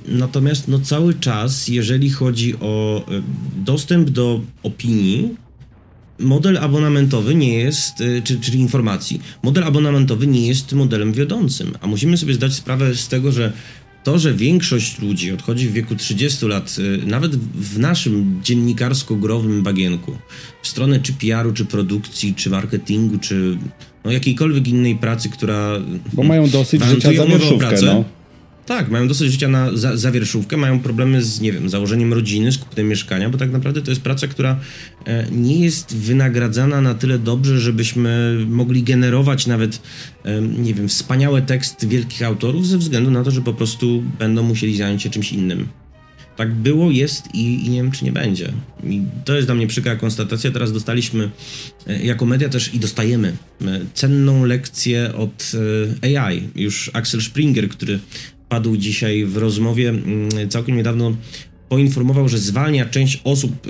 Natomiast 0.09 0.69
no, 0.69 0.79
cały 0.79 1.15
czas, 1.15 1.69
jeżeli 1.69 2.11
chodzi 2.11 2.55
o 2.61 3.05
dostęp 3.65 4.11
do 4.11 4.41
opinii, 4.63 5.35
model 6.19 6.59
abonamentowy 6.59 7.35
nie 7.35 7.55
jest, 7.55 8.01
e, 8.01 8.23
czy, 8.23 8.41
czyli 8.41 8.61
informacji, 8.61 9.21
model 9.43 9.65
abonamentowy 9.65 10.27
nie 10.27 10.47
jest 10.47 10.73
modelem 10.73 11.13
wiodącym. 11.13 11.73
A 11.81 11.87
musimy 11.87 12.17
sobie 12.17 12.35
zdać 12.35 12.55
sprawę 12.55 12.95
z 12.95 13.09
tego, 13.09 13.33
że 13.33 13.53
to, 14.05 14.19
że 14.19 14.35
większość 14.35 14.99
ludzi 14.99 15.33
odchodzi 15.33 15.69
w 15.69 15.73
wieku 15.73 15.97
30 15.97 16.47
lat, 16.47 16.77
e, 17.03 17.07
nawet 17.07 17.37
w 17.37 17.79
naszym 17.79 18.41
dziennikarsko-growym 18.45 19.63
bagienku, 19.63 20.13
w 20.63 20.69
stronę 20.69 21.01
czy 21.01 21.13
PR-u, 21.13 21.53
czy 21.53 21.65
produkcji, 21.65 22.35
czy 22.35 22.51
marketingu, 22.51 23.19
czy 23.19 23.59
no, 24.05 24.11
jakiejkolwiek 24.11 24.69
innej 24.69 24.97
pracy, 24.97 25.29
która. 25.29 25.79
Bo 26.13 26.23
mają 26.23 26.49
dosyć 26.49 26.85
życia 26.85 27.11
za 27.13 27.57
pracę, 27.59 27.87
no. 27.87 28.05
Tak, 28.69 28.91
mają 28.91 29.09
dosyć 29.09 29.33
życia 29.33 29.49
na 29.49 29.77
za, 29.77 29.97
zawierszówkę, 29.97 30.57
mają 30.57 30.81
problemy 30.81 31.23
z, 31.23 31.41
nie 31.41 31.53
wiem, 31.53 31.69
założeniem 31.69 32.13
rodziny, 32.13 32.53
z 32.53 32.59
kupnem 32.59 32.89
mieszkania, 32.89 33.31
bo 33.31 33.39
tak 33.39 33.53
naprawdę 33.53 33.83
to 33.83 33.91
jest 33.91 34.03
praca, 34.03 34.27
która 34.27 34.61
e, 35.07 35.27
nie 35.31 35.61
jest 35.61 35.97
wynagradzana 35.97 36.81
na 36.81 36.95
tyle 36.95 37.19
dobrze, 37.19 37.61
żebyśmy 37.61 38.39
mogli 38.49 38.83
generować 38.83 39.47
nawet, 39.47 39.81
e, 40.25 40.41
nie 40.41 40.75
wiem, 40.75 40.89
wspaniałe 40.89 41.43
teksty 41.43 41.87
wielkich 41.87 42.23
autorów 42.23 42.67
ze 42.67 42.79
względu 42.79 43.11
na 43.11 43.25
to, 43.25 43.31
że 43.31 43.43
po 43.43 43.55
prostu 43.55 44.03
będą 44.19 44.43
musieli 44.43 44.77
zająć 44.77 45.03
się 45.03 45.11
czymś 45.11 45.33
innym. 45.33 45.69
Tak 46.37 46.55
było, 46.55 46.91
jest 46.91 47.35
i, 47.35 47.67
i, 47.67 47.71
nie 47.71 47.83
wiem, 47.83 47.91
czy 47.91 48.05
nie 48.05 48.13
będzie. 48.13 48.53
I 48.85 49.03
to 49.25 49.37
jest 49.37 49.49
dla 49.49 49.55
mnie 49.55 49.67
przykra 49.67 49.97
konstatacja. 49.97 50.51
Teraz 50.51 50.73
dostaliśmy 50.73 51.31
e, 51.87 52.03
jako 52.05 52.27
media 52.27 52.49
też 52.49 52.75
i 52.75 52.79
dostajemy 52.79 53.37
cenną 53.95 54.45
lekcję 54.45 55.15
od 55.15 55.53
AI. 56.03 56.43
Już 56.55 56.91
Axel 56.95 57.23
Springer, 57.23 57.69
który 57.69 57.99
padł 58.49 58.77
dzisiaj 58.77 59.25
w 59.25 59.37
rozmowie, 59.37 59.89
mm, 59.89 60.29
całkiem 60.49 60.77
niedawno 60.77 61.17
poinformował, 61.69 62.29
że 62.29 62.39
zwalnia 62.39 62.85
część 62.85 63.21
osób 63.25 63.67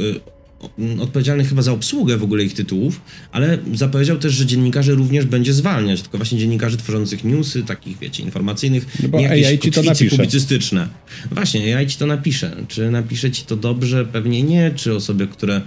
y, 0.98 1.02
odpowiedzialnych 1.02 1.48
chyba 1.48 1.62
za 1.62 1.72
obsługę 1.72 2.16
w 2.16 2.22
ogóle 2.22 2.44
ich 2.44 2.54
tytułów, 2.54 3.00
ale 3.32 3.58
zapowiedział 3.74 4.18
też, 4.18 4.32
że 4.32 4.46
dziennikarzy 4.46 4.94
również 4.94 5.24
będzie 5.24 5.52
zwalniać, 5.52 6.02
tylko 6.02 6.18
właśnie 6.18 6.38
dziennikarzy 6.38 6.76
tworzących 6.76 7.24
newsy, 7.24 7.62
takich 7.62 7.98
wiecie, 7.98 8.22
informacyjnych, 8.22 8.86
no 9.12 9.18
nie 9.18 9.24
jakieś 9.24 9.46
AI 9.46 9.58
ci 9.58 9.70
to 9.70 9.82
napisze. 9.82 10.16
publicystyczne. 10.16 10.88
Właśnie, 11.30 11.76
AI 11.76 11.86
ci 11.86 11.98
to 11.98 12.06
napisze. 12.06 12.56
Czy 12.68 12.90
napisze 12.90 13.30
ci 13.30 13.44
to 13.44 13.56
dobrze? 13.56 14.04
Pewnie 14.04 14.42
nie. 14.42 14.70
Czy 14.76 14.94
osoby, 14.94 15.26
które 15.26 15.62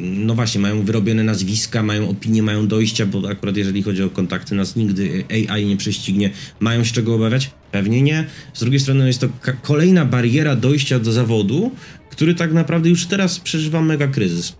no 0.00 0.34
właśnie, 0.34 0.60
mają 0.60 0.82
wyrobione 0.82 1.24
nazwiska, 1.24 1.82
mają 1.82 2.08
opinie, 2.08 2.42
mają 2.42 2.68
dojścia, 2.68 3.06
bo 3.06 3.28
akurat 3.28 3.56
jeżeli 3.56 3.82
chodzi 3.82 4.02
o 4.02 4.10
kontakty, 4.10 4.54
nas 4.54 4.76
nigdy 4.76 5.24
AI 5.48 5.66
nie 5.66 5.76
prześcignie, 5.76 6.30
mają 6.60 6.84
się 6.84 6.92
czego 6.92 7.14
obawiać? 7.14 7.50
Pewnie 7.72 8.02
nie. 8.02 8.26
Z 8.54 8.60
drugiej 8.60 8.80
strony 8.80 9.06
jest 9.06 9.20
to 9.20 9.28
kolejna 9.62 10.04
bariera 10.04 10.56
dojścia 10.56 10.98
do 10.98 11.12
zawodu, 11.12 11.70
który 12.12 12.34
tak 12.34 12.52
naprawdę 12.52 12.88
już 12.88 13.06
teraz 13.06 13.40
przeżywa 13.40 13.82
mega 13.82 14.06
kryzys. 14.06 14.56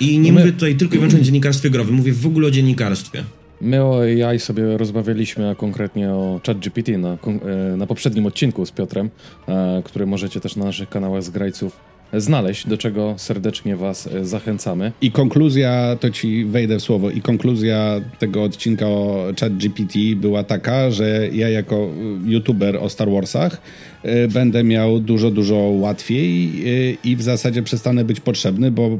I 0.00 0.18
nie 0.18 0.32
My... 0.32 0.40
mówię 0.40 0.52
tutaj 0.52 0.76
tylko 0.76 0.94
i 0.94 0.98
wyłącznie 0.98 1.20
o 1.20 1.22
dziennikarstwie 1.22 1.70
growym, 1.70 1.94
mówię 1.94 2.12
w 2.12 2.26
ogóle 2.26 2.48
o 2.48 2.50
dziennikarstwie. 2.50 3.24
My 3.60 3.84
o 3.84 4.00
AI 4.02 4.40
sobie 4.40 4.78
rozmawialiśmy, 4.78 5.50
a 5.50 5.54
konkretnie 5.54 6.10
o 6.10 6.40
ChatGPT 6.46 6.88
na, 6.98 7.08
e, 7.12 7.76
na 7.76 7.86
poprzednim 7.86 8.26
odcinku 8.26 8.66
z 8.66 8.70
Piotrem, 8.70 9.10
e, 9.48 9.82
który 9.84 10.06
możecie 10.06 10.40
też 10.40 10.56
na 10.56 10.64
naszych 10.64 10.88
kanałach 10.88 11.22
zgrajców 11.22 11.76
znaleźć, 12.12 12.66
do 12.66 12.78
czego 12.78 13.14
serdecznie 13.16 13.76
Was 13.76 14.08
zachęcamy. 14.22 14.92
I 15.00 15.10
konkluzja, 15.10 15.96
to 16.00 16.10
Ci 16.10 16.44
wejdę 16.44 16.78
w 16.78 16.82
słowo, 16.82 17.10
i 17.10 17.20
konkluzja 17.20 18.00
tego 18.18 18.42
odcinka 18.42 18.86
o 18.86 19.26
ChatGPT 19.40 19.98
była 20.16 20.44
taka, 20.44 20.90
że 20.90 21.28
ja 21.32 21.48
jako 21.48 21.88
youtuber 22.26 22.76
o 22.76 22.88
Star 22.88 23.10
Warsach 23.10 23.60
Y, 24.04 24.28
będę 24.28 24.64
miał 24.64 25.00
dużo, 25.00 25.30
dużo 25.30 25.56
łatwiej 25.56 26.50
y, 26.66 26.96
i 27.04 27.16
w 27.16 27.22
zasadzie 27.22 27.62
przestanę 27.62 28.04
być 28.04 28.20
potrzebny, 28.20 28.70
bo 28.70 28.98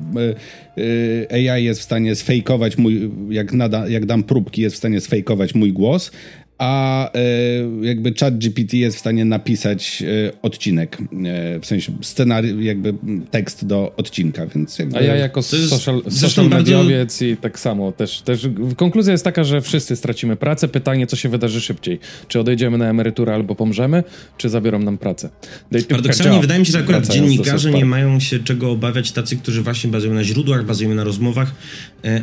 y, 0.79 1.27
AI 1.31 1.65
jest 1.65 1.81
w 1.81 1.85
stanie 1.85 2.15
sfejkować 2.15 2.79
mój, 2.79 3.11
jak, 3.31 3.53
nada, 3.53 3.89
jak 3.89 4.07
dam 4.07 4.23
próbki, 4.23 4.63
jest 4.63 4.75
w 4.75 4.79
stanie 4.79 5.01
sfejkować 5.01 5.55
mój 5.55 5.73
głos, 5.73 6.11
a 6.59 7.11
e, 7.13 7.21
jakby 7.81 8.15
chat 8.21 8.39
GPT 8.39 8.77
jest 8.77 8.97
w 8.97 9.01
stanie 9.01 9.25
napisać 9.25 10.03
e, 10.03 10.33
odcinek, 10.43 10.99
e, 11.01 11.61
w 11.61 11.67
sensie 11.67 11.93
scenariusz, 12.03 12.65
jakby 12.65 12.95
tekst 13.31 13.67
do 13.67 13.93
odcinka, 13.97 14.47
więc 14.47 14.79
jakby... 14.79 14.99
A 14.99 15.03
ja 15.03 15.17
jako 15.17 15.43
social, 15.43 16.03
social 16.11 16.49
mediowiec 16.49 17.23
i 17.23 17.37
tak 17.37 17.59
samo 17.59 17.93
też, 17.93 18.21
też 18.23 18.49
konkluzja 18.77 19.13
jest 19.13 19.25
taka, 19.25 19.45
że 19.45 19.61
wszyscy 19.61 19.97
stracimy 19.97 20.37
pracę. 20.37 20.69
Pytanie, 20.69 21.07
co 21.07 21.17
się 21.17 21.29
wydarzy 21.29 21.61
szybciej? 21.61 21.99
Czy 22.29 22.41
odejdziemy 22.41 22.79
na 22.79 22.91
emeryturę 22.91 23.35
albo 23.35 23.55
pomrzemy, 23.55 24.05
czy 24.37 24.49
zabiorą 24.49 24.79
nam 24.79 24.99
pracę? 24.99 25.31
Paradoksalnie 25.89 26.41
wydaje 26.41 26.61
mi 26.61 26.67
się, 26.67 26.73
że 26.73 26.79
akurat 26.79 27.07
dziennikarze 27.07 27.71
nie 27.71 27.85
mają 27.85 28.21
się 28.21 28.39
czego 28.39 28.71
obawiać 28.71 29.13
tacy, 29.13 29.37
którzy 29.37 29.63
właśnie 29.63 29.91
bazują 29.91 30.15
na 30.15 30.25
źródłach, 30.25 30.65
bazują 30.65 30.95
na 30.95 31.05
rozmowach, 31.05 31.55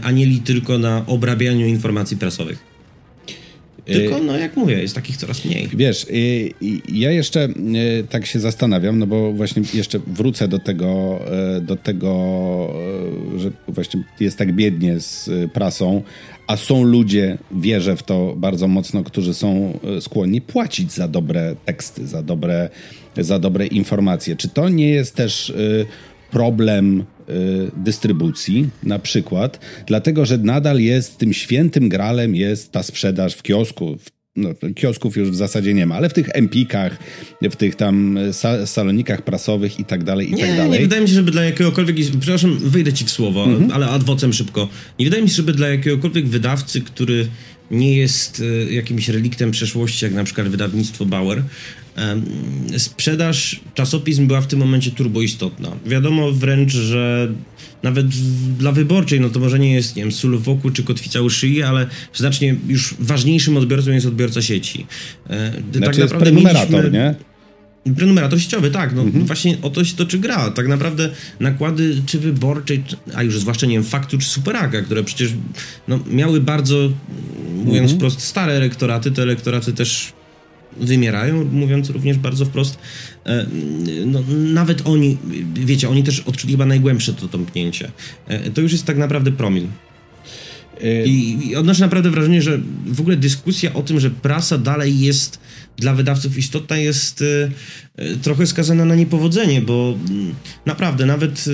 a 0.03 0.11
nie 0.11 0.25
tylko 0.39 0.77
na 0.77 1.05
obrabianiu 1.05 1.67
informacji 1.67 2.17
prasowych. 2.17 2.74
Tylko, 3.85 4.19
no 4.19 4.37
jak 4.37 4.57
mówię, 4.57 4.81
jest 4.81 4.95
takich 4.95 5.17
coraz 5.17 5.45
mniej. 5.45 5.69
Wiesz, 5.73 6.05
ja 6.89 7.11
jeszcze 7.11 7.49
tak 8.09 8.25
się 8.25 8.39
zastanawiam, 8.39 8.99
no 8.99 9.07
bo 9.07 9.33
właśnie 9.33 9.63
jeszcze 9.73 9.99
wrócę 10.07 10.47
do 10.47 10.59
tego, 10.59 11.19
do 11.61 11.75
tego, 11.75 12.13
że 13.37 13.51
właśnie 13.67 14.03
jest 14.19 14.37
tak 14.37 14.53
biednie 14.53 14.99
z 14.99 15.29
prasą, 15.53 16.01
a 16.47 16.57
są 16.57 16.83
ludzie, 16.83 17.37
wierzę 17.51 17.95
w 17.95 18.03
to 18.03 18.33
bardzo 18.37 18.67
mocno, 18.67 19.03
którzy 19.03 19.33
są 19.33 19.79
skłonni 19.99 20.41
płacić 20.41 20.91
za 20.91 21.07
dobre 21.07 21.55
teksty, 21.65 22.07
za 22.07 22.23
dobre, 22.23 22.69
za 23.17 23.39
dobre 23.39 23.67
informacje. 23.67 24.35
Czy 24.35 24.49
to 24.49 24.69
nie 24.69 24.89
jest 24.89 25.15
też 25.15 25.53
problem 26.31 26.99
Y, 26.99 27.14
dystrybucji, 27.77 28.69
na 28.83 28.99
przykład, 28.99 29.59
dlatego 29.87 30.25
że 30.25 30.37
nadal 30.37 30.79
jest 30.79 31.17
tym 31.17 31.33
świętym 31.33 31.89
gralem 31.89 32.35
jest 32.35 32.71
ta 32.71 32.83
sprzedaż 32.83 33.35
w 33.35 33.43
kiosku. 33.43 33.97
No, 34.35 34.49
kiosków 34.75 35.17
już 35.17 35.29
w 35.31 35.35
zasadzie 35.35 35.73
nie 35.73 35.85
ma, 35.85 35.95
ale 35.95 36.09
w 36.09 36.13
tych 36.13 36.29
empikach, 36.33 36.97
w 37.41 37.55
tych 37.55 37.75
tam 37.75 38.19
sa 38.31 38.67
salonikach 38.67 39.21
prasowych 39.21 39.79
i 39.79 39.85
tak 39.85 40.03
dalej, 40.03 40.31
i 40.31 40.33
nie, 40.33 40.47
tak 40.47 40.57
dalej. 40.57 40.71
Nie 40.71 40.85
wydaje 40.85 41.01
mi 41.01 41.07
się, 41.07 41.13
żeby 41.13 41.31
dla 41.31 41.43
jakiegokolwiek, 41.43 41.95
przepraszam, 42.19 42.57
wyjdę 42.57 42.93
ci 42.93 43.05
w 43.05 43.09
słowo, 43.09 43.43
mhm. 43.43 43.71
ale 43.71 43.87
adwocem 43.87 44.33
szybko. 44.33 44.69
Nie 44.99 45.05
wydaje 45.05 45.23
mi 45.23 45.29
się, 45.29 45.35
żeby 45.35 45.53
dla 45.53 45.67
jakiegokolwiek 45.67 46.27
wydawcy, 46.27 46.81
który 46.81 47.27
nie 47.71 47.97
jest 47.97 48.39
y, 48.39 48.73
jakimś 48.73 49.09
reliktem 49.09 49.51
przeszłości, 49.51 50.05
jak 50.05 50.13
na 50.13 50.23
przykład 50.23 50.47
wydawnictwo 50.47 51.05
Bauer, 51.05 51.43
sprzedaż 52.77 53.59
czasopism 53.73 54.27
była 54.27 54.41
w 54.41 54.47
tym 54.47 54.59
momencie 54.59 54.91
turboistotna. 54.91 55.71
Wiadomo 55.85 56.31
wręcz, 56.31 56.71
że 56.71 57.33
nawet 57.83 58.07
dla 58.57 58.71
wyborczej, 58.71 59.19
no 59.19 59.29
to 59.29 59.39
może 59.39 59.59
nie 59.59 59.73
jest, 59.73 59.95
nie 59.95 60.03
wiem, 60.03 60.11
sól 60.11 60.37
w 60.37 60.49
oku 60.49 60.71
czy 60.71 60.83
kotwica 60.83 61.21
u 61.21 61.29
szyi, 61.29 61.63
ale 61.63 61.87
znacznie 62.13 62.55
już 62.67 62.95
ważniejszym 62.99 63.57
odbiorcą 63.57 63.91
jest 63.91 64.05
odbiorca 64.05 64.41
sieci. 64.41 64.85
E, 65.29 65.51
tak 65.51 65.61
znaczy 65.77 65.99
tak 65.99 65.99
naprawdę 65.99 66.25
prenumerator, 66.25 66.91
nie? 66.91 67.15
Prenumerator 67.95 68.41
sieciowy, 68.41 68.71
tak. 68.71 68.95
No 68.95 69.01
mhm. 69.01 69.25
właśnie 69.25 69.57
o 69.61 69.69
to 69.69 69.83
się 69.83 69.95
toczy 69.95 70.19
gra. 70.19 70.51
Tak 70.51 70.67
naprawdę 70.67 71.09
nakłady 71.39 72.01
czy 72.05 72.19
wyborczej, 72.19 72.83
a 73.15 73.23
już 73.23 73.39
zwłaszcza, 73.39 73.67
nie 73.67 73.73
wiem, 73.73 73.83
faktu 73.83 74.17
czy 74.17 74.27
superaka, 74.27 74.81
które 74.81 75.03
przecież 75.03 75.33
no, 75.87 75.99
miały 76.11 76.41
bardzo, 76.41 76.89
mówiąc 77.55 77.91
mhm. 77.91 77.97
wprost, 77.97 78.21
stare 78.21 78.53
elektoraty. 78.53 79.11
Te 79.11 79.21
elektoraty 79.21 79.73
też 79.73 80.13
wymierają, 80.77 81.45
mówiąc 81.45 81.89
również 81.89 82.17
bardzo 82.17 82.45
wprost. 82.45 82.77
E, 83.25 83.45
no, 84.05 84.23
nawet 84.53 84.81
oni, 84.87 85.17
wiecie, 85.53 85.89
oni 85.89 86.03
też 86.03 86.19
odczuli 86.19 86.53
chyba 86.53 86.65
najgłębsze 86.65 87.13
to 87.13 87.27
tąpnięcie. 87.27 87.91
E, 88.27 88.51
to 88.51 88.61
już 88.61 88.71
jest 88.71 88.85
tak 88.85 88.97
naprawdę 88.97 89.31
promil. 89.31 89.67
E, 90.81 91.05
I, 91.05 91.47
I 91.49 91.55
odnoszę 91.55 91.81
naprawdę 91.81 92.11
wrażenie, 92.11 92.41
że 92.41 92.59
w 92.85 93.01
ogóle 93.01 93.17
dyskusja 93.17 93.73
o 93.73 93.83
tym, 93.83 93.99
że 93.99 94.11
prasa 94.11 94.57
dalej 94.57 94.99
jest 94.99 95.39
dla 95.77 95.93
wydawców 95.93 96.37
istotna, 96.37 96.77
jest 96.77 97.23
trochę 98.21 98.47
skazana 98.47 98.85
na 98.85 98.95
niepowodzenie, 98.95 99.61
bo 99.61 99.97
mm, 100.09 100.35
naprawdę 100.65 101.05
nawet 101.05 101.45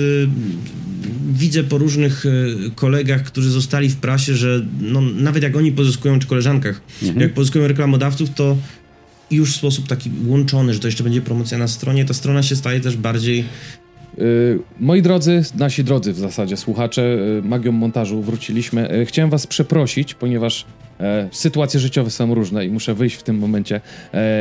widzę 1.32 1.64
po 1.64 1.78
różnych 1.78 2.24
kolegach, 2.74 3.22
którzy 3.22 3.50
zostali 3.50 3.88
w 3.88 3.96
prasie, 3.96 4.34
że 4.34 4.66
no, 4.80 5.00
nawet 5.00 5.42
jak 5.42 5.56
oni 5.56 5.72
pozyskują, 5.72 6.18
czy 6.18 6.26
koleżankach, 6.26 6.80
mhm. 7.02 7.20
jak 7.20 7.34
pozyskują 7.34 7.68
reklamodawców, 7.68 8.30
to 8.34 8.56
już 9.36 9.52
w 9.52 9.56
sposób 9.56 9.88
taki 9.88 10.10
łączony, 10.26 10.74
że 10.74 10.80
to 10.80 10.88
jeszcze 10.88 11.04
będzie 11.04 11.22
promocja 11.22 11.58
na 11.58 11.68
stronie, 11.68 12.04
ta 12.04 12.14
strona 12.14 12.42
się 12.42 12.56
staje 12.56 12.80
też 12.80 12.96
bardziej 12.96 13.44
moi 14.80 15.02
drodzy, 15.02 15.42
nasi 15.58 15.84
drodzy 15.84 16.12
w 16.12 16.18
zasadzie 16.18 16.56
słuchacze, 16.56 17.02
yy, 17.02 17.48
magią 17.48 17.72
montażu 17.72 18.22
wróciliśmy. 18.22 18.88
Yy, 18.92 19.06
chciałem 19.06 19.30
was 19.30 19.46
przeprosić, 19.46 20.14
ponieważ 20.14 20.64
sytuacje 21.30 21.80
życiowe 21.80 22.10
są 22.10 22.34
różne 22.34 22.66
i 22.66 22.70
muszę 22.70 22.94
wyjść 22.94 23.16
w 23.16 23.22
tym 23.22 23.38
momencie, 23.38 23.80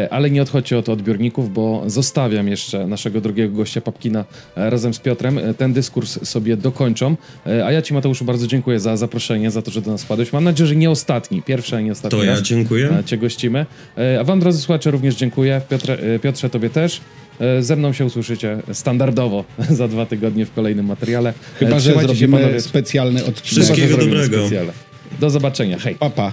ale 0.10 0.30
nie 0.30 0.41
odchodźcie 0.41 0.77
od 0.77 0.89
odbiorników, 0.89 1.53
bo 1.53 1.84
zostawiam 1.88 2.48
jeszcze 2.48 2.88
naszego 2.88 3.22
drugiego 3.22 3.56
gościa 3.56 3.81
Papkina 3.81 4.26
razem 4.56 4.93
z 4.93 4.99
Piotrem. 4.99 5.39
Ten 5.57 5.73
dyskurs 5.73 6.30
sobie 6.30 6.57
dokończą. 6.57 7.15
A 7.65 7.72
ja 7.72 7.81
Ci, 7.81 7.93
Mateuszu, 7.93 8.26
bardzo 8.26 8.48
dziękuję 8.48 8.80
za 8.80 8.98
zaproszenie, 8.98 9.52
za 9.52 9.61
to, 9.61 9.72
że 9.72 9.81
do 9.81 9.91
nas 9.91 10.03
wpadłeś. 10.03 10.34
Mam 10.34 10.43
nadzieję, 10.43 10.68
że 10.68 10.76
nie 10.76 10.89
ostatni, 10.89 11.41
pierwszy, 11.41 11.76
a 11.76 11.81
nie 11.81 11.91
ostatni 11.91 12.19
To 12.19 12.26
ja 12.26 12.41
dziękuję. 12.41 13.03
Cię 13.06 13.18
gościmy. 13.18 13.65
A 14.19 14.23
Wam, 14.23 14.39
drodzy 14.39 14.60
słuchacze, 14.60 14.91
również 14.91 15.15
dziękuję. 15.15 15.61
Piotrze, 15.69 15.98
Piotrze 16.22 16.49
Tobie 16.49 16.69
też. 16.69 17.02
Ze 17.59 17.76
mną 17.76 17.93
się 17.93 18.05
usłyszycie 18.05 18.57
standardowo 18.73 19.45
za 19.69 19.88
dwa 19.88 20.05
tygodnie 20.05 20.45
w 20.45 20.53
kolejnym 20.53 20.85
materiale. 20.85 21.34
Chyba, 21.59 21.80
że 21.80 21.93
zrobimy 21.93 22.61
specjalny 22.61 23.26
odcinek. 23.26 23.65
Wszystkiego 23.65 23.97
dobrego. 23.97 24.47
Specjale. 24.47 24.73
Do 25.19 25.30
zobaczenia. 25.30 25.80
Hej. 25.80 25.95
Papa. 25.95 26.31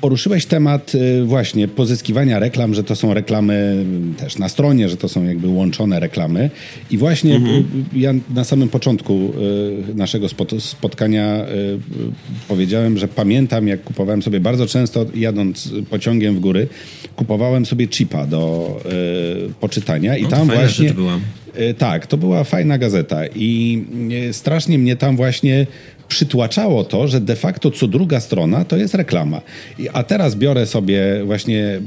Poruszyłeś 0.00 0.46
temat 0.46 0.94
y, 0.94 1.24
właśnie 1.24 1.68
pozyskiwania 1.68 2.38
reklam, 2.38 2.74
że 2.74 2.84
to 2.84 2.96
są 2.96 3.14
reklamy 3.14 3.84
też 4.16 4.38
na 4.38 4.48
stronie, 4.48 4.88
że 4.88 4.96
to 4.96 5.08
są 5.08 5.24
jakby 5.24 5.48
łączone 5.48 6.00
reklamy. 6.00 6.50
I 6.90 6.98
właśnie 6.98 7.36
mhm. 7.36 7.64
ja 7.92 8.12
na 8.34 8.44
samym 8.44 8.68
początku 8.68 9.32
y, 9.90 9.94
naszego 9.94 10.26
spotkania 10.58 11.44
y, 11.44 11.78
powiedziałem, 12.48 12.98
że 12.98 13.08
pamiętam, 13.08 13.68
jak 13.68 13.84
kupowałem 13.84 14.22
sobie 14.22 14.40
bardzo 14.40 14.66
często, 14.66 15.06
jadąc 15.14 15.72
pociągiem 15.90 16.36
w 16.36 16.40
góry, 16.40 16.68
kupowałem 17.16 17.66
sobie 17.66 17.88
chipa 17.88 18.26
do 18.26 18.68
poczytania 19.60 20.16
i 20.16 20.22
no, 20.22 20.28
tam 20.28 20.46
właśnie. 20.46 20.94
Tak, 21.78 22.06
to 22.06 22.16
była 22.16 22.44
fajna 22.44 22.78
gazeta 22.78 23.26
i 23.26 23.84
strasznie 24.32 24.78
mnie 24.78 24.96
tam 24.96 25.16
właśnie 25.16 25.66
przytłaczało 26.08 26.84
to, 26.84 27.08
że 27.08 27.20
de 27.20 27.36
facto 27.36 27.70
co 27.70 27.88
druga 27.88 28.20
strona 28.20 28.64
to 28.64 28.76
jest 28.76 28.94
reklama. 28.94 29.40
A 29.92 30.02
teraz 30.02 30.34
biorę 30.34 30.66
sobie 30.66 31.24
właśnie 31.24 31.56
yy, 31.56 31.80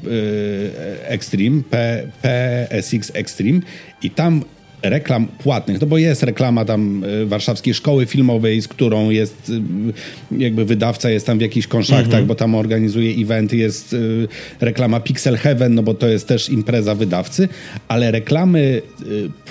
Extreme, 1.08 1.62
P, 1.70 2.04
PSX 2.22 3.12
Extreme 3.14 3.60
i 4.02 4.10
tam 4.10 4.44
reklam 4.84 5.28
płatnych, 5.28 5.82
no 5.82 5.88
bo 5.88 5.98
jest 5.98 6.24
reklama 6.24 6.66
tam 6.66 7.04
y, 7.04 7.26
Warszawskiej 7.26 7.74
Szkoły 7.74 8.06
Filmowej, 8.06 8.62
z 8.62 8.68
którą 8.68 9.10
jest 9.10 9.50
y, 9.50 9.62
jakby 10.38 10.66
wydawca 10.66 11.10
jest 11.10 11.26
tam 11.26 11.38
w 11.38 11.42
jakichś 11.42 11.68
konszaktach, 11.68 12.06
mhm. 12.06 12.26
bo 12.26 12.36
tam 12.36 12.56
organizuje 12.56 13.12
eventy, 13.24 13.58
jest 13.58 13.94
y, 13.94 14.28
reklama 14.60 15.00
Pixel 15.00 15.38
Heaven, 15.38 15.76
no 15.76 15.84
bo 15.84 15.94
to 15.94 16.08
jest 16.08 16.28
też 16.28 16.50
impreza 16.50 16.96
wydawcy, 16.96 17.50
ale 17.88 18.12
reklamy 18.12 18.82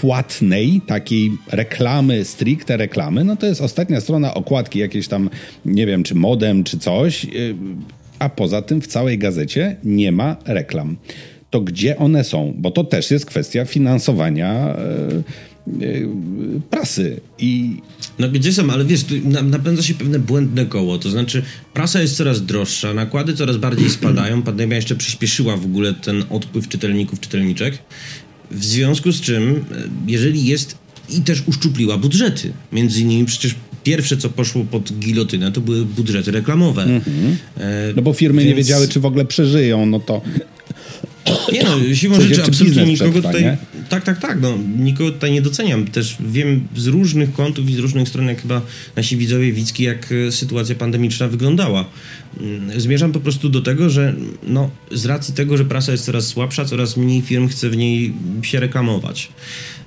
płatnej, 0.00 0.80
takiej 0.86 1.30
reklamy, 1.52 2.24
stricte 2.24 2.76
reklamy, 2.76 3.24
no 3.24 3.36
to 3.36 3.46
jest 3.46 3.60
ostatnia 3.60 4.00
strona 4.00 4.34
okładki 4.34 4.78
jakieś 4.78 5.08
tam, 5.08 5.30
nie 5.64 5.86
wiem, 5.86 6.02
czy 6.02 6.14
modem, 6.14 6.64
czy 6.64 6.78
coś, 6.78 7.26
a 8.18 8.28
poza 8.28 8.62
tym 8.62 8.80
w 8.80 8.86
całej 8.86 9.18
gazecie 9.18 9.76
nie 9.84 10.12
ma 10.12 10.36
reklam 10.46 10.96
to 11.50 11.60
gdzie 11.60 11.96
one 11.96 12.24
są? 12.24 12.54
Bo 12.58 12.70
to 12.70 12.84
też 12.84 13.10
jest 13.10 13.26
kwestia 13.26 13.64
finansowania 13.64 14.50
e, 14.50 14.76
e, 14.76 16.00
prasy. 16.70 17.20
I... 17.38 17.76
No 18.18 18.28
gdzie 18.28 18.52
są, 18.52 18.70
ale 18.70 18.84
wiesz, 18.84 19.04
tu 19.04 19.14
napędza 19.44 19.82
się 19.82 19.94
pewne 19.94 20.18
błędne 20.18 20.66
koło, 20.66 20.98
to 20.98 21.10
znaczy 21.10 21.42
prasa 21.74 22.00
jest 22.00 22.16
coraz 22.16 22.46
droższa, 22.46 22.94
nakłady 22.94 23.34
coraz 23.34 23.56
bardziej 23.56 23.90
spadają, 24.00 24.42
pandemia 24.42 24.76
jeszcze 24.76 24.96
przyspieszyła 24.96 25.56
w 25.56 25.64
ogóle 25.64 25.94
ten 25.94 26.24
odpływ 26.30 26.68
czytelników, 26.68 27.20
czytelniczek, 27.20 27.78
w 28.50 28.64
związku 28.64 29.12
z 29.12 29.20
czym, 29.20 29.50
e, 29.52 29.60
jeżeli 30.06 30.46
jest 30.46 30.78
i 31.08 31.20
też 31.20 31.42
uszczupliła 31.46 31.98
budżety, 31.98 32.52
między 32.72 33.00
innymi 33.00 33.24
przecież 33.24 33.54
pierwsze, 33.84 34.16
co 34.16 34.28
poszło 34.28 34.64
pod 34.64 34.98
gilotynę, 34.98 35.52
to 35.52 35.60
były 35.60 35.84
budżety 35.84 36.30
reklamowe. 36.30 36.82
Mm 36.82 37.00
-hmm. 37.00 37.34
no 37.96 38.02
bo 38.02 38.12
firmy 38.12 38.42
Więc... 38.42 38.48
nie 38.48 38.54
wiedziały, 38.56 38.88
czy 38.88 39.00
w 39.00 39.06
ogóle 39.06 39.24
przeżyją, 39.24 39.86
no 39.86 40.00
to 40.00 40.22
Nie 41.52 41.62
no, 41.64 41.78
siłą 41.94 42.20
rzeczy 42.20 42.34
czy 42.34 42.44
absolutnie 42.44 42.84
nikogo 42.84 43.10
przetrwa, 43.10 43.28
tutaj... 43.28 43.42
Nie? 43.44 43.56
Tak, 43.88 44.04
tak, 44.04 44.18
tak, 44.18 44.40
no, 44.40 44.58
nikogo 44.78 45.10
tutaj 45.10 45.32
nie 45.32 45.42
doceniam. 45.42 45.86
Też 45.86 46.16
wiem 46.20 46.68
z 46.76 46.86
różnych 46.86 47.32
kątów 47.32 47.70
i 47.70 47.74
z 47.74 47.78
różnych 47.78 48.08
stron, 48.08 48.28
jak 48.28 48.42
chyba 48.42 48.60
nasi 48.96 49.16
widzowie 49.16 49.52
widzki, 49.52 49.82
jak 49.82 50.12
e, 50.28 50.32
sytuacja 50.32 50.74
pandemiczna 50.74 51.28
wyglądała. 51.28 51.84
Mm, 52.40 52.80
zmierzam 52.80 53.12
po 53.12 53.20
prostu 53.20 53.48
do 53.48 53.60
tego, 53.60 53.90
że 53.90 54.14
no, 54.42 54.70
z 54.92 55.06
racji 55.06 55.34
tego, 55.34 55.56
że 55.56 55.64
prasa 55.64 55.92
jest 55.92 56.04
coraz 56.04 56.26
słabsza, 56.26 56.64
coraz 56.64 56.96
mniej 56.96 57.22
firm 57.22 57.48
chce 57.48 57.70
w 57.70 57.76
niej 57.76 58.12
się 58.42 58.60
reklamować. 58.60 59.28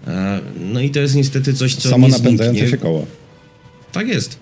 E, 0.07 0.39
no 0.73 0.81
i 0.81 0.89
to 0.89 0.99
jest 0.99 1.15
niestety 1.15 1.53
coś, 1.53 1.75
co 1.75 1.89
Samo 1.89 2.07
nie 2.07 2.13
napędzające 2.13 2.69
się 2.69 2.77
koło. 2.77 3.07
Tak 3.93 4.07
jest. 4.07 4.39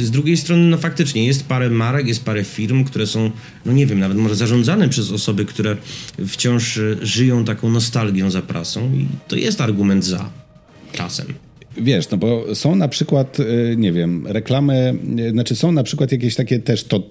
Z 0.00 0.10
drugiej 0.10 0.36
strony, 0.36 0.62
no 0.62 0.76
faktycznie, 0.78 1.26
jest 1.26 1.46
parę 1.46 1.70
marek, 1.70 2.06
jest 2.06 2.24
parę 2.24 2.44
firm, 2.44 2.84
które 2.84 3.06
są, 3.06 3.30
no 3.66 3.72
nie 3.72 3.86
wiem, 3.86 3.98
nawet 3.98 4.18
może 4.18 4.34
zarządzane 4.34 4.88
przez 4.88 5.12
osoby, 5.12 5.44
które 5.44 5.76
wciąż 6.26 6.78
e, 6.78 6.96
żyją 7.02 7.44
taką 7.44 7.70
nostalgią 7.70 8.30
za 8.30 8.42
prasą 8.42 8.92
i 8.94 9.06
to 9.28 9.36
jest 9.36 9.60
argument 9.60 10.04
za 10.04 10.30
czasem. 10.92 11.26
Wiesz, 11.76 12.10
no 12.10 12.16
bo 12.16 12.54
są 12.54 12.76
na 12.76 12.88
przykład, 12.88 13.40
e, 13.40 13.76
nie 13.76 13.92
wiem, 13.92 14.26
reklamy, 14.26 14.94
e, 15.18 15.30
znaczy 15.30 15.56
są 15.56 15.72
na 15.72 15.82
przykład 15.82 16.12
jakieś 16.12 16.34
takie 16.34 16.58
też 16.58 16.84
to 16.84 17.02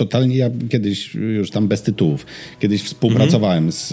totalnie, 0.00 0.36
ja 0.36 0.50
kiedyś 0.68 1.14
już 1.14 1.50
tam 1.50 1.68
bez 1.68 1.82
tytułów, 1.82 2.26
kiedyś 2.60 2.82
współpracowałem 2.82 3.58
mm 3.58 3.70
-hmm. 3.70 3.74
z 3.74 3.92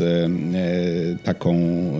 e, 1.19 1.23
taką, 1.23 1.53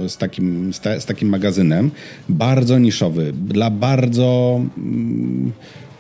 z 0.08 0.18
takim, 0.18 0.74
z, 0.74 0.80
ta, 0.80 1.00
z, 1.00 1.06
takim 1.06 1.30
magazynem, 1.30 1.92
bardzo 2.30 2.80
niszowy, 2.80 3.34
dla 3.48 3.70
bardzo... 3.70 4.62
Mm, 4.78 5.52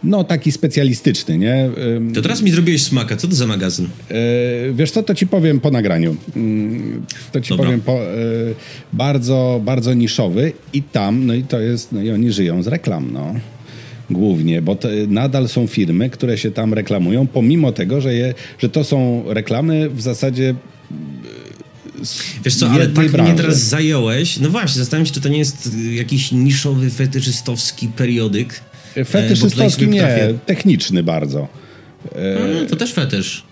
no, 0.03 0.23
taki 0.23 0.51
specjalistyczny, 0.51 1.38
nie? 1.38 1.69
To 2.13 2.21
teraz 2.21 2.41
mi 2.41 2.51
zrobiłeś 2.51 2.84
smaka. 2.84 3.17
Co 3.17 3.27
to 3.27 3.35
za 3.35 3.47
magazyn? 3.47 3.85
E, 3.85 4.15
wiesz 4.73 4.91
co, 4.91 5.03
to 5.03 5.15
ci 5.15 5.27
powiem 5.27 5.59
po 5.59 5.71
nagraniu. 5.71 6.15
Mm, 6.35 7.05
to 7.31 7.41
ci 7.41 7.49
Dobra. 7.49 7.65
powiem 7.65 7.81
po, 7.81 7.93
e, 7.93 8.15
bardzo, 8.93 9.61
bardzo 9.65 9.93
niszowy 9.93 10.51
i 10.73 10.84
tam, 10.84 11.25
no 11.25 11.34
i 11.34 11.43
to 11.43 11.59
jest, 11.59 11.91
no 11.91 12.01
i 12.01 12.11
oni 12.11 12.31
żyją 12.31 12.63
z 12.63 12.67
reklam, 12.67 13.09
no. 13.13 13.34
Głównie, 14.09 14.61
bo 14.61 14.75
to, 14.75 14.88
nadal 15.07 15.47
są 15.47 15.67
firmy, 15.67 16.09
które 16.09 16.38
się 16.38 16.51
tam 16.51 16.73
reklamują, 16.73 17.27
pomimo 17.27 17.71
tego, 17.71 18.01
że, 18.01 18.13
je, 18.13 18.34
że 18.59 18.69
to 18.69 18.84
są 18.84 19.23
reklamy 19.27 19.89
w 19.89 20.01
zasadzie 20.01 20.55
Wiesz 22.45 22.55
co, 22.55 22.69
ale 22.69 22.88
tak 22.88 23.11
branży. 23.11 23.31
mnie 23.31 23.41
teraz 23.41 23.63
zająłeś. 23.63 24.39
No 24.39 24.49
właśnie, 24.49 24.79
zastanawiam 24.79 25.05
się, 25.05 25.13
czy 25.13 25.21
to 25.21 25.29
nie 25.29 25.38
jest 25.38 25.69
jakiś 25.91 26.31
niszowy, 26.31 26.89
fetyszystowski 26.89 27.88
periodyk. 27.88 28.61
Fetyszystowski 29.05 29.88
nie, 29.88 30.34
techniczny 30.45 31.03
bardzo. 31.03 31.47
No, 32.15 32.65
to 32.69 32.75
też 32.75 32.93
fetysz. 32.93 33.43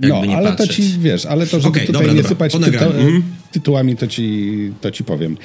no, 0.00 0.22
ale 0.36 0.48
patrzeć. 0.48 0.68
to 0.68 0.74
ci, 0.74 0.94
wiesz, 0.98 1.26
ale 1.26 1.46
to, 1.46 1.60
żeby 1.60 1.68
okay, 1.68 1.86
tutaj 1.86 2.06
dobra, 2.06 2.22
nie 2.22 2.28
sypać 2.28 2.52
tytu 2.52 2.84
mm. 2.84 3.22
Tytułami, 3.54 3.96
to 3.96 4.06
ci, 4.06 4.72
to 4.80 4.90
ci 4.90 5.04
powiem. 5.04 5.36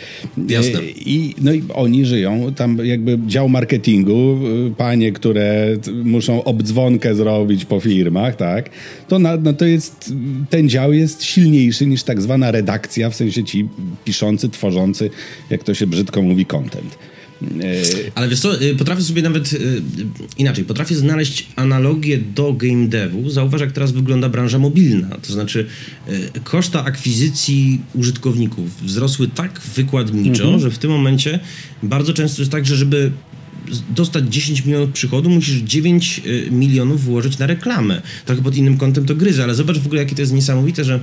Jasne. 0.48 0.80
I, 0.84 1.36
no 1.42 1.54
i 1.54 1.64
oni 1.74 2.06
żyją, 2.06 2.54
tam 2.54 2.78
jakby 2.84 3.20
dział 3.28 3.50
marketingu, 3.50 4.38
y, 4.68 4.76
panie, 4.78 5.12
które 5.12 5.78
muszą 6.04 6.44
obdzwonkę 6.44 7.16
zrobić 7.16 7.66
po 7.66 7.80
firmach, 7.80 8.36
tak, 8.36 8.70
to, 9.08 9.20
na, 9.20 9.38
no 9.38 9.54
to 9.54 9.66
jest, 9.66 10.14
ten 10.50 10.70
dział 10.70 10.94
jest 10.94 11.24
silniejszy 11.24 11.86
niż 11.86 12.04
tak 12.04 12.22
zwana 12.22 12.52
redakcja, 12.52 13.10
w 13.10 13.16
sensie 13.16 13.44
ci 13.44 13.68
piszący, 14.06 14.50
tworzący, 14.50 15.10
jak 15.50 15.64
to 15.64 15.74
się 15.74 15.88
brzydko 15.88 16.22
mówi, 16.22 16.46
content. 16.46 16.98
E, 17.42 18.12
Ale 18.16 18.28
wiesz 18.28 18.40
co, 18.40 18.62
y, 18.62 18.76
potrafię 18.76 19.02
sobie 19.02 19.22
nawet 19.22 19.54
y, 19.54 19.82
inaczej, 20.38 20.64
potrafię 20.64 20.96
znaleźć 20.96 21.48
analogię 21.56 22.18
do 22.18 22.54
game 22.54 22.88
devu. 22.88 23.30
Zauważ, 23.30 23.62
jak 23.62 23.72
teraz 23.72 23.92
wygląda 23.92 24.30
branża 24.30 24.60
mobilna. 24.60 25.18
To 25.28 25.34
znaczy, 25.34 25.66
y, 26.10 26.32
koszta 26.44 26.86
akwizycji 26.86 27.82
użytkowników 27.96 28.82
wzrosły 28.82 29.28
tak 29.28 29.62
wykładniczo, 29.76 30.44
mhm. 30.44 30.62
że 30.62 30.72
w 30.72 30.78
tym 30.78 30.92
momencie 30.92 31.40
bardzo 31.84 32.14
często 32.14 32.42
jest 32.42 32.52
tak, 32.52 32.66
że 32.66 32.76
żeby 32.76 33.12
dostać 33.90 34.26
10 34.34 34.66
milionów 34.66 34.92
przychodu, 34.92 35.30
musisz 35.30 35.56
9 35.56 36.22
milionów 36.52 37.04
włożyć 37.04 37.38
na 37.38 37.48
reklamę. 37.48 38.02
Trochę 38.26 38.42
pod 38.42 38.56
innym 38.56 38.78
kątem 38.78 39.06
to 39.06 39.16
gryza, 39.16 39.44
ale 39.44 39.56
zobacz 39.56 39.78
w 39.78 39.86
ogóle, 39.86 40.02
jakie 40.02 40.16
to 40.16 40.22
jest 40.22 40.34
niesamowite, 40.34 40.84
że 40.84 41.00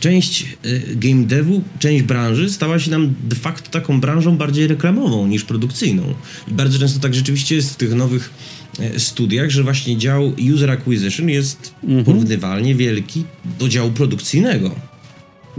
część 0.00 0.46
y, 0.64 0.96
game 0.96 1.24
devu, 1.24 1.62
część 1.78 2.02
branży 2.04 2.50
stała 2.50 2.78
się 2.78 2.90
nam 2.90 3.14
de 3.24 3.36
facto 3.36 3.70
taką 3.70 4.00
branżą 4.00 4.36
bardziej 4.36 4.66
reklamową 4.66 5.26
niż 5.26 5.44
produkcyjną. 5.44 6.14
I 6.48 6.54
bardzo 6.54 6.78
często 6.78 7.00
tak 7.00 7.14
rzeczywiście 7.14 7.54
jest 7.54 7.72
w 7.72 7.76
tych 7.76 7.94
nowych 7.94 8.30
e, 8.78 9.00
studiach, 9.00 9.50
że 9.50 9.62
właśnie 9.62 9.96
dział 9.96 10.32
user 10.54 10.70
acquisition 10.70 11.28
jest 11.28 11.74
mhm. 11.84 12.04
porównywalnie 12.04 12.74
wielki 12.74 13.24
do 13.58 13.68
działu 13.68 13.90
produkcyjnego. 13.90 14.74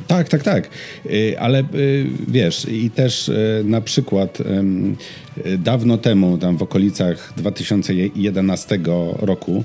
Tak, 0.07 0.29
tak, 0.29 0.43
tak. 0.43 0.69
Y, 1.05 1.39
ale 1.39 1.63
y, 1.75 2.05
wiesz, 2.27 2.67
i 2.71 2.89
też 2.89 3.31
na 3.63 3.81
przykład 3.81 4.37
dawno 5.57 5.97
temu, 5.97 6.37
tam 6.37 6.57
w 6.57 6.63
okolicach 6.63 7.33
2011 7.37 8.79
roku, 9.19 9.63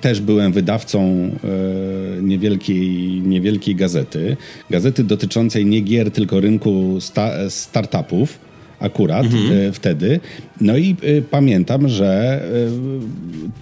też 0.00 0.20
byłem 0.20 0.52
wydawcą 0.52 1.30
niewielkiej, 2.22 2.88
niewielkiej 3.20 3.74
gazety. 3.74 4.36
Gazety 4.70 5.04
dotyczącej 5.04 5.66
nie 5.66 5.80
gier, 5.80 6.10
tylko 6.10 6.40
rynku 6.40 6.96
sta 7.00 7.50
startupów 7.50 8.38
akurat 8.80 9.26
mhm. 9.26 9.72
Wtedy. 9.72 10.20
No 10.60 10.76
i 10.76 10.96
pamiętam, 11.30 11.88
że 11.88 12.42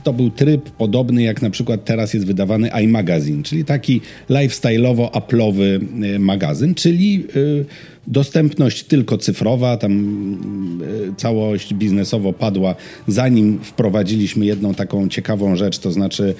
to 0.04 0.12
był 0.12 0.30
tryb 0.30 0.70
podobny 0.70 1.22
jak 1.22 1.42
na 1.42 1.50
przykład 1.50 1.84
teraz 1.84 2.14
jest 2.14 2.26
wydawany 2.26 2.68
iMagazine, 2.68 3.42
czyli 3.42 3.64
taki 3.64 4.00
lifestyle'owo-applowy 4.30 5.80
magazyn, 6.18 6.74
czyli 6.74 7.24
Dostępność 8.06 8.82
tylko 8.84 9.18
cyfrowa, 9.18 9.76
tam 9.76 9.92
e, 11.10 11.14
całość 11.16 11.74
biznesowo 11.74 12.32
padła, 12.32 12.74
zanim 13.08 13.58
wprowadziliśmy 13.62 14.46
jedną 14.46 14.74
taką 14.74 15.08
ciekawą 15.08 15.56
rzecz, 15.56 15.78
to 15.78 15.92
znaczy 15.92 16.34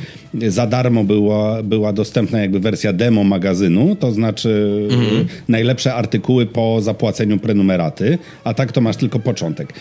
za 0.49 0.67
darmo 0.67 1.05
była, 1.05 1.63
była 1.63 1.93
dostępna 1.93 2.41
jakby 2.41 2.61
wersja 2.61 2.93
demo 2.93 3.25
magazynu, 3.25 3.97
to 3.97 4.13
znaczy 4.13 4.83
mhm. 4.91 5.27
najlepsze 5.49 5.95
artykuły 5.95 6.47
po 6.47 6.81
zapłaceniu 6.81 7.39
prenumeraty, 7.39 8.19
a 8.45 8.55
tak 8.55 8.73
to 8.73 8.81
masz 8.81 8.97
tylko 8.97 9.19
początek. 9.19 9.73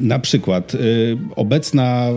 Na 0.00 0.18
przykład 0.18 0.74
e, 0.74 0.78
obecna 1.36 2.08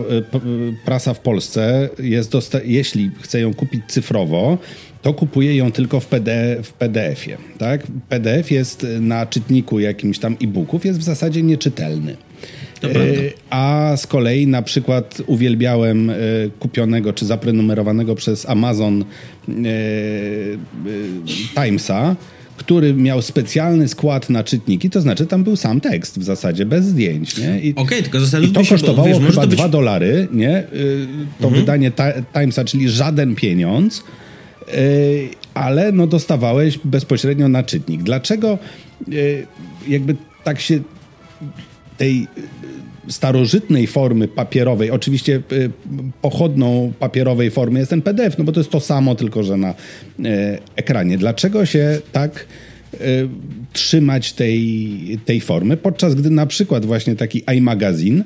prasa 0.84 1.14
w 1.14 1.20
Polsce 1.20 1.88
jest, 1.98 2.32
jeśli 2.64 3.10
chce 3.20 3.40
ją 3.40 3.54
kupić 3.54 3.82
cyfrowo, 3.88 4.58
to 5.02 5.14
kupuje 5.14 5.56
ją 5.56 5.72
tylko 5.72 6.00
w, 6.00 6.06
PD, 6.06 6.56
w 6.62 6.72
PDF-ie. 6.72 7.38
Tak? 7.58 7.82
PDF 8.08 8.50
jest 8.50 8.86
na 9.00 9.26
czytniku 9.26 9.80
jakimś 9.80 10.18
tam 10.18 10.36
e-booków, 10.42 10.84
jest 10.84 10.98
w 10.98 11.02
zasadzie 11.02 11.42
nieczytelny. 11.42 12.16
A 13.50 13.92
z 13.96 14.06
kolei 14.06 14.46
na 14.46 14.62
przykład 14.62 15.22
uwielbiałem 15.26 16.12
kupionego 16.58 17.12
czy 17.12 17.26
zaprenumerowanego 17.26 18.14
przez 18.14 18.48
Amazon 18.48 19.04
Timesa, 21.54 22.16
który 22.56 22.94
miał 22.94 23.22
specjalny 23.22 23.88
skład 23.88 24.30
na 24.30 24.44
czytniki, 24.44 24.90
to 24.90 25.00
znaczy 25.00 25.26
tam 25.26 25.44
był 25.44 25.56
sam 25.56 25.80
tekst 25.80 26.18
w 26.18 26.22
zasadzie, 26.22 26.66
bez 26.66 26.84
zdjęć. 26.84 27.34
Okej, 27.34 27.74
okay, 27.76 28.02
tylko 28.02 28.18
I 28.42 28.48
to 28.48 28.60
kosztowało 28.70 29.08
bo, 29.08 29.20
wiesz, 29.20 29.30
chyba 29.30 29.46
być... 29.46 29.58
2 29.58 29.68
dolary, 29.68 30.28
nie? 30.32 30.64
To 31.40 31.46
mhm. 31.48 31.62
wydanie 31.62 31.92
Timesa, 32.32 32.64
czyli 32.64 32.88
żaden 32.88 33.34
pieniądz. 33.34 34.04
E, 34.68 34.74
ale 35.54 35.92
no 35.92 36.06
dostawałeś 36.06 36.78
bezpośrednio 36.84 37.48
na 37.48 37.62
czytnik. 37.62 38.02
Dlaczego 38.02 38.58
e, 39.08 39.12
jakby 39.88 40.16
tak 40.44 40.60
się 40.60 40.80
tej 41.98 42.26
starożytnej 43.08 43.86
formy 43.86 44.28
papierowej, 44.28 44.90
oczywiście 44.90 45.36
e, 45.36 45.40
pochodną 46.22 46.92
papierowej 46.98 47.50
formy 47.50 47.78
jest 47.78 47.90
ten 47.90 48.02
PDF, 48.02 48.38
no 48.38 48.44
bo 48.44 48.52
to 48.52 48.60
jest 48.60 48.70
to 48.70 48.80
samo, 48.80 49.14
tylko 49.14 49.42
że 49.42 49.56
na 49.56 49.74
ekranie. 50.76 51.18
Dlaczego 51.18 51.66
się 51.66 52.00
tak 52.12 52.46
trzymać 53.72 54.32
tej, 54.32 55.18
tej 55.24 55.40
formy, 55.40 55.76
podczas 55.76 56.14
gdy 56.14 56.30
na 56.30 56.46
przykład 56.46 56.86
właśnie 56.86 57.16
taki 57.16 57.42
iMagazine 57.56 58.24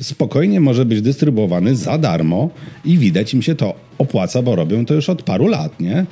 spokojnie 0.00 0.60
może 0.60 0.84
być 0.84 1.02
dystrybuowany 1.02 1.76
za 1.76 1.98
darmo 1.98 2.50
i 2.84 2.98
widać 2.98 3.34
im 3.34 3.42
się 3.42 3.54
to 3.54 3.74
opłaca, 3.98 4.42
bo 4.42 4.56
robią 4.56 4.86
to 4.86 4.94
już 4.94 5.08
od 5.08 5.22
paru 5.22 5.46
lat, 5.46 5.80
nie? 5.80 6.06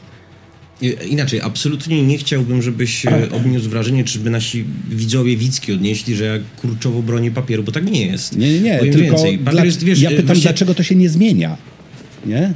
Inaczej, 1.10 1.40
absolutnie 1.40 2.02
nie 2.02 2.18
chciałbym, 2.18 2.62
żebyś 2.62 3.06
e, 3.06 3.30
odniósł 3.30 3.68
wrażenie, 3.68 4.04
czyżby 4.04 4.30
nasi 4.30 4.64
widzowie 4.90 5.36
widzki 5.36 5.72
odnieśli, 5.72 6.16
że 6.16 6.24
ja 6.24 6.38
kurczowo 6.60 7.02
bronię 7.02 7.30
papieru, 7.30 7.62
bo 7.62 7.72
tak 7.72 7.90
nie 7.90 8.06
jest. 8.06 8.36
Nie, 8.36 8.52
nie, 8.52 8.60
nie. 8.60 8.78
Powiem 8.78 8.94
tylko 8.94 9.16
więcej. 9.16 9.38
Dla, 9.38 9.64
jest, 9.64 9.84
wiesz, 9.84 10.00
ja 10.00 10.10
pytam, 10.10 10.26
właśnie... 10.26 10.42
dlaczego 10.42 10.74
to 10.74 10.82
się 10.82 10.94
nie 10.94 11.08
zmienia, 11.08 11.56
nie? 12.26 12.38
E, 12.38 12.54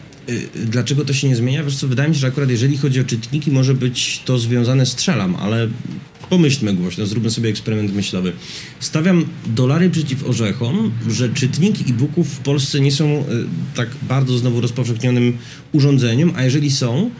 dlaczego 0.67 1.05
to 1.05 1.13
się 1.13 1.29
nie 1.29 1.37
zmienia? 1.37 1.65
Wiesz 1.65 1.77
co, 1.77 1.89
wydaje 1.89 2.09
mi 2.09 2.15
się, 2.15 2.21
że 2.21 2.27
akurat 2.27 2.51
jeżeli 2.51 2.77
chodzi 2.77 3.01
o 3.01 3.05
czytniki, 3.05 3.51
może 3.51 3.75
być 3.75 4.21
to 4.25 4.39
związane 4.39 4.87
z 4.87 4.89
strzelam, 4.89 5.37
ale 5.37 5.69
Pomyślmy 6.31 6.75
głośno, 6.75 7.07
zróbmy 7.07 7.31
sobie 7.31 7.51
eksperyment 7.51 7.95
myślowy. 7.95 8.33
Stawiam 8.81 9.25
dolary 9.47 9.91
przeciw 9.91 10.29
orzechom, 10.29 10.93
że 11.09 11.29
czytniki 11.29 11.85
e-booków 11.91 12.29
w 12.29 12.39
Polsce 12.39 12.81
nie 12.81 12.93
są 12.93 13.21
y, 13.21 13.25
tak 13.75 13.89
bardzo 14.09 14.39
znowu 14.39 14.61
rozpowszechnionym 14.61 15.39
urządzeniem, 15.73 16.33
a 16.37 16.45
jeżeli 16.45 16.71
są, 16.71 17.11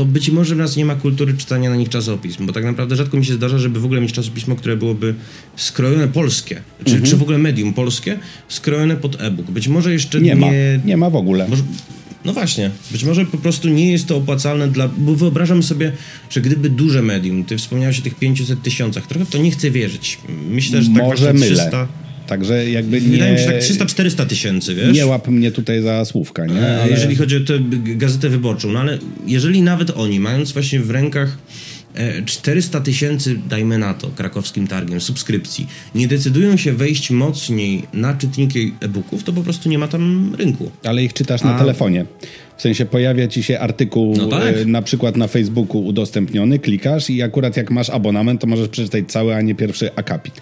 to 0.00 0.04
być 0.04 0.30
może 0.30 0.54
w 0.54 0.58
nas 0.58 0.76
nie 0.76 0.84
ma 0.84 0.94
kultury 0.94 1.34
czytania 1.34 1.70
na 1.70 1.76
nich 1.76 1.88
czasopism, 1.88 2.46
bo 2.46 2.52
tak 2.52 2.64
naprawdę 2.64 2.96
rzadko 2.96 3.16
mi 3.16 3.24
się 3.24 3.34
zdarza, 3.34 3.58
żeby 3.58 3.80
w 3.80 3.84
ogóle 3.84 4.00
mieć 4.00 4.12
czasopismo, 4.12 4.56
które 4.56 4.76
byłoby 4.76 5.14
skrojone 5.56 6.08
polskie, 6.08 6.62
czy, 6.84 6.92
mhm. 6.92 7.10
czy 7.10 7.16
w 7.16 7.22
ogóle 7.22 7.38
medium 7.38 7.74
polskie, 7.74 8.18
skrojone 8.48 8.96
pod 8.96 9.20
e-book. 9.20 9.50
Być 9.50 9.68
może 9.68 9.92
jeszcze 9.92 10.20
nie... 10.20 10.24
Nie 10.24 10.36
ma, 10.36 10.46
nie 10.84 10.96
ma 10.96 11.10
w 11.10 11.16
ogóle. 11.16 11.48
Może, 11.48 11.62
no 12.24 12.32
właśnie, 12.32 12.70
być 12.90 13.04
może 13.04 13.26
po 13.26 13.38
prostu 13.38 13.68
nie 13.68 13.92
jest 13.92 14.06
to 14.06 14.16
opłacalne 14.16 14.68
dla. 14.68 14.88
Bo 14.88 15.14
wyobrażam 15.14 15.62
sobie, 15.62 15.92
że 16.30 16.40
gdyby 16.40 16.70
duże 16.70 17.02
medium, 17.02 17.44
ty 17.44 17.58
wspomniałeś 17.58 17.98
o 17.98 18.02
tych 18.02 18.14
500 18.14 18.62
tysiącach, 18.62 19.06
trochę 19.06 19.24
w 19.24 19.30
to 19.30 19.38
nie 19.38 19.50
chcę 19.50 19.70
wierzyć. 19.70 20.18
Myślę, 20.50 20.82
że 20.82 20.90
tak 20.90 21.02
może 21.02 21.32
mylę. 21.32 21.56
300. 21.56 21.88
Także 22.30 22.70
jakby 22.70 23.00
nie... 23.00 23.08
Wydaje 23.08 23.32
mi 23.32 23.38
się 23.38 23.46
tak 23.46 23.88
300-400 23.88 24.26
tysięcy, 24.26 24.74
wiesz? 24.74 24.94
Nie 24.94 25.06
łap 25.06 25.28
mnie 25.28 25.52
tutaj 25.52 25.82
za 25.82 26.04
słówka, 26.04 26.46
nie? 26.46 26.60
E, 26.60 26.82
ale... 26.82 26.90
Jeżeli 26.90 27.16
chodzi 27.16 27.36
o 27.36 27.40
tę 27.40 27.58
gazetę 27.96 28.28
wyborczą, 28.28 28.72
no 28.72 28.80
ale 28.80 28.98
jeżeli 29.26 29.62
nawet 29.62 29.90
oni, 29.90 30.20
mając 30.20 30.52
właśnie 30.52 30.80
w 30.80 30.90
rękach 30.90 31.38
400 32.24 32.78
e, 32.78 32.82
tysięcy, 32.82 33.38
dajmy 33.48 33.78
na 33.78 33.94
to, 33.94 34.08
krakowskim 34.08 34.66
targiem 34.66 35.00
subskrypcji, 35.00 35.66
nie 35.94 36.08
decydują 36.08 36.56
się 36.56 36.72
wejść 36.72 37.10
mocniej 37.10 37.82
na 37.92 38.14
czytniki 38.14 38.74
e-booków, 38.80 39.24
to 39.24 39.32
po 39.32 39.42
prostu 39.42 39.68
nie 39.68 39.78
ma 39.78 39.88
tam 39.88 40.34
rynku. 40.38 40.70
Ale 40.84 41.04
ich 41.04 41.12
czytasz 41.12 41.42
na 41.42 41.54
A... 41.54 41.58
telefonie. 41.58 42.04
W 42.60 42.62
sensie 42.62 42.86
pojawia 42.86 43.28
ci 43.28 43.42
się 43.42 43.58
artykuł 43.58 44.16
no 44.16 44.26
tak. 44.26 44.56
E, 44.56 44.64
na 44.64 44.82
przykład 44.82 45.16
na 45.16 45.28
Facebooku 45.28 45.84
udostępniony, 45.86 46.58
klikasz 46.58 47.10
i 47.10 47.22
akurat 47.22 47.56
jak 47.56 47.70
masz 47.70 47.90
abonament, 47.90 48.40
to 48.40 48.46
możesz 48.46 48.68
przeczytać 48.68 49.04
cały, 49.08 49.34
a 49.34 49.40
nie 49.40 49.54
pierwszy 49.54 49.94
akapit. 49.94 50.34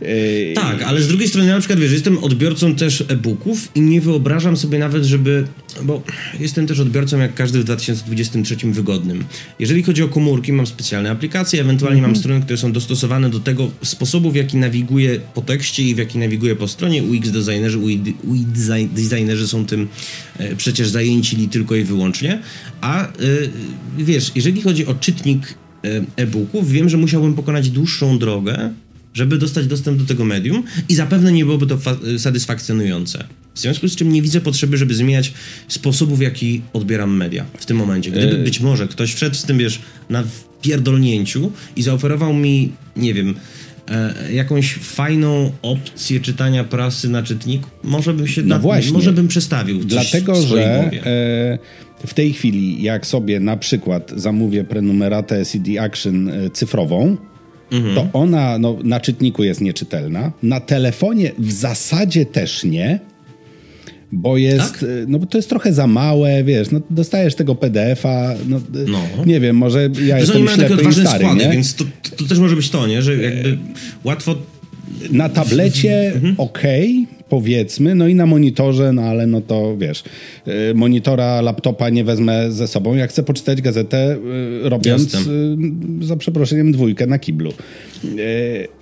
Yy... 0.00 0.08
Tak, 0.54 0.82
ale 0.82 1.02
z 1.02 1.08
drugiej 1.08 1.28
strony 1.28 1.48
na 1.48 1.58
przykład, 1.58 1.78
wiesz, 1.78 1.92
jestem 1.92 2.18
odbiorcą 2.18 2.74
też 2.74 3.04
e-booków 3.08 3.68
i 3.74 3.80
nie 3.80 4.00
wyobrażam 4.00 4.56
sobie 4.56 4.78
nawet, 4.78 5.04
żeby, 5.04 5.44
bo 5.82 6.02
jestem 6.40 6.66
też 6.66 6.80
odbiorcą 6.80 7.18
jak 7.18 7.34
każdy 7.34 7.60
w 7.60 7.64
2023 7.64 8.56
wygodnym. 8.72 9.24
Jeżeli 9.58 9.82
chodzi 9.82 10.02
o 10.02 10.08
komórki, 10.08 10.52
mam 10.52 10.66
specjalne 10.66 11.10
aplikacje, 11.10 11.60
ewentualnie 11.60 11.98
mm 11.98 12.10
-hmm. 12.10 12.14
mam 12.14 12.20
strony, 12.20 12.40
które 12.40 12.56
są 12.56 12.72
dostosowane 12.72 13.30
do 13.30 13.40
tego 13.40 13.70
sposobu, 13.82 14.30
w 14.30 14.34
jaki 14.34 14.56
nawiguję 14.56 15.20
po 15.34 15.42
tekście 15.42 15.82
i 15.82 15.94
w 15.94 15.98
jaki 15.98 16.18
nawiguję 16.18 16.56
po 16.56 16.68
stronie. 16.68 17.02
UX 17.02 17.30
designerzy, 17.30 17.78
UI, 17.78 18.00
designerzy 18.94 19.48
są 19.48 19.66
tym 19.66 19.88
e, 20.38 20.56
przecież 20.56 20.88
zajęci 20.88 21.48
tylko 21.48 21.74
i 21.74 21.84
wyłącznie, 21.84 22.42
a 22.80 23.08
e, 23.08 23.12
wiesz, 23.98 24.32
jeżeli 24.34 24.62
chodzi 24.62 24.86
o 24.86 24.94
czytnik 24.94 25.54
e, 25.84 26.04
e-booków, 26.16 26.70
wiem, 26.70 26.88
że 26.88 26.96
musiałbym 26.96 27.34
pokonać 27.34 27.70
dłuższą 27.70 28.18
drogę, 28.18 28.72
żeby 29.14 29.38
dostać 29.38 29.66
dostęp 29.66 29.98
do 29.98 30.04
tego 30.04 30.24
medium 30.24 30.62
i 30.88 30.94
zapewne 30.94 31.32
nie 31.32 31.44
byłoby 31.44 31.66
to 31.66 31.78
satysfakcjonujące. 32.18 33.24
W 33.54 33.58
związku 33.58 33.88
z 33.88 33.96
czym 33.96 34.12
nie 34.12 34.22
widzę 34.22 34.40
potrzeby, 34.40 34.76
żeby 34.76 34.94
zmieniać 34.94 35.32
sposobów, 35.68 36.18
w 36.18 36.22
jaki 36.22 36.62
odbieram 36.72 37.16
media 37.16 37.44
w 37.58 37.66
tym 37.66 37.76
momencie. 37.76 38.10
Gdyby 38.10 38.38
być 38.38 38.60
może 38.60 38.88
ktoś 38.88 39.14
wszedł 39.14 39.36
z 39.36 39.42
tym, 39.42 39.58
wiesz, 39.58 39.80
na 40.10 40.24
pierdolnięciu 40.62 41.52
i 41.76 41.82
zaoferował 41.82 42.34
mi, 42.34 42.72
nie 42.96 43.14
wiem, 43.14 43.34
e, 43.88 44.32
jakąś 44.32 44.74
fajną 44.74 45.52
opcję 45.62 46.20
czytania 46.20 46.64
prasy 46.64 47.08
na 47.08 47.22
czytniku, 47.22 47.70
może 47.82 48.14
bym 48.14 48.26
się 48.26 48.42
no 48.42 48.58
właśnie. 48.58 48.92
może 48.92 49.12
bym 49.12 49.28
przestawił. 49.28 49.84
Dlatego, 49.84 50.42
że 50.42 50.64
e, 50.64 51.58
w 52.06 52.14
tej 52.14 52.32
chwili, 52.32 52.82
jak 52.82 53.06
sobie 53.06 53.40
na 53.40 53.56
przykład 53.56 54.12
zamówię 54.16 54.64
prenumeratę 54.64 55.44
CD 55.44 55.80
Action 55.80 56.28
e, 56.28 56.50
cyfrową, 56.50 57.16
mhm. 57.72 57.94
to 57.94 58.08
ona 58.12 58.58
no, 58.58 58.76
na 58.84 59.00
czytniku 59.00 59.44
jest 59.44 59.60
nieczytelna. 59.60 60.32
Na 60.42 60.60
telefonie 60.60 61.32
w 61.38 61.52
zasadzie 61.52 62.26
też 62.26 62.64
nie. 62.64 63.00
Bo 64.12 64.36
jest, 64.36 64.72
tak? 64.72 64.82
Y, 64.82 65.04
no 65.08 65.18
bo 65.18 65.26
to 65.26 65.38
jest 65.38 65.48
trochę 65.48 65.72
za 65.72 65.86
małe, 65.86 66.44
wiesz, 66.44 66.70
no 66.70 66.80
dostajesz 66.90 67.34
tego 67.34 67.54
PDF-a, 67.54 68.34
no, 68.48 68.56
y, 68.56 68.60
no. 68.88 69.24
nie 69.26 69.40
wiem, 69.40 69.56
może 69.56 69.90
ja 70.06 70.18
jestem 70.18 70.42
mają 70.42 70.56
takie 70.56 70.74
odważne 70.74 71.06
stary, 71.06 71.24
składy, 71.24 71.44
nie? 71.44 71.50
więc 71.50 71.74
to, 71.74 71.84
to, 71.84 72.16
to, 72.16 72.24
też 72.24 72.38
może 72.38 72.56
być 72.56 72.70
to, 72.70 72.86
nie, 72.86 73.02
że 73.02 73.16
jakby 73.16 73.58
łatwo... 74.04 74.36
Na 75.10 75.28
tablecie 75.28 76.12
ok, 76.38 76.62
powiedzmy, 77.28 77.94
no 77.94 78.08
i 78.08 78.14
na 78.14 78.26
monitorze, 78.26 78.92
no 78.92 79.02
ale 79.02 79.26
no 79.26 79.40
to 79.40 79.76
wiesz, 79.76 80.04
y, 80.70 80.74
monitora, 80.74 81.40
laptopa 81.40 81.90
nie 81.90 82.04
wezmę 82.04 82.52
ze 82.52 82.68
sobą. 82.68 82.94
Ja 82.94 83.06
chcę 83.06 83.22
poczytać 83.22 83.62
gazetę 83.62 84.16
y, 84.64 84.68
robiąc 84.68 85.14
Jasne. 85.14 85.32
Y, 86.02 86.06
za 86.06 86.16
przeproszeniem 86.16 86.72
dwójkę 86.72 87.06
na 87.06 87.18
kiblu. 87.18 87.52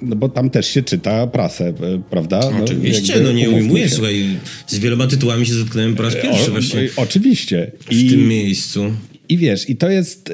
No 0.03 0.17
bo 0.17 0.29
tam 0.29 0.51
też 0.51 0.67
się 0.67 0.83
czyta 0.83 1.27
prasę, 1.27 1.73
prawda? 2.11 2.41
No, 2.59 2.65
oczywiście, 2.65 3.21
no 3.21 3.33
nie 3.33 3.51
ujmuję, 3.51 3.89
się. 3.89 3.95
słuchaj, 3.95 4.25
z 4.67 4.79
wieloma 4.79 5.07
tytułami 5.07 5.47
się 5.47 5.55
zetknąłem 5.55 5.95
po 5.95 6.03
raz 6.03 6.15
pierwszy 6.15 6.49
o, 6.49 6.51
właśnie. 6.51 6.89
Oczywiście. 6.97 7.73
I, 7.91 8.09
w 8.09 8.11
tym 8.11 8.29
miejscu. 8.29 8.93
I 9.29 9.37
wiesz, 9.37 9.71
i 9.71 9.77
to 9.77 9.91
jest, 9.91 10.33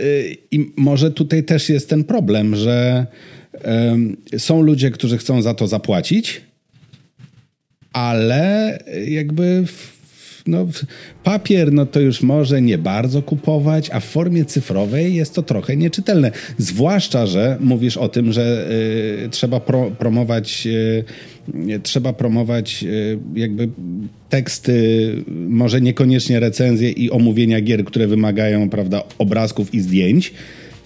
i 0.51 0.73
może 0.77 1.11
tutaj 1.11 1.45
też 1.45 1.69
jest 1.69 1.89
ten 1.89 2.05
problem, 2.05 2.57
że 2.57 3.07
są 4.39 4.63
ludzie, 4.63 4.91
którzy 4.91 5.19
chcą 5.19 5.43
za 5.43 5.55
to 5.55 5.67
zapłacić, 5.67 6.41
ale 7.93 8.79
jakby 9.09 9.65
no, 10.49 10.67
papier 11.25 11.73
no 11.73 11.87
to 11.87 12.01
już 12.01 12.23
może 12.23 12.63
nie 12.63 12.79
bardzo 12.79 13.23
kupować, 13.23 13.91
a 13.91 14.01
w 14.01 14.05
formie 14.05 14.45
cyfrowej 14.45 15.15
jest 15.15 15.35
to 15.35 15.43
trochę 15.43 15.77
nieczytelne. 15.77 16.31
Zwłaszcza, 16.59 17.27
że 17.27 17.57
mówisz 17.61 17.97
o 17.97 18.09
tym, 18.09 18.33
że 18.33 18.71
y, 19.25 19.29
trzeba 19.31 19.61
pro, 19.61 19.91
promować 19.91 20.67
y, 20.67 21.05
trzeba 21.83 22.13
promować 22.13 22.85
y, 22.85 23.19
jakby 23.35 23.69
teksty, 24.29 25.13
może 25.49 25.81
niekoniecznie 25.81 26.41
recenzje 26.41 26.91
i 26.91 27.11
omówienia 27.11 27.61
gier, 27.61 27.85
które 27.85 28.07
wymagają 28.07 28.71
prawda, 28.71 29.03
obrazków 29.19 29.75
i 29.75 29.81
zdjęć, 29.81 30.33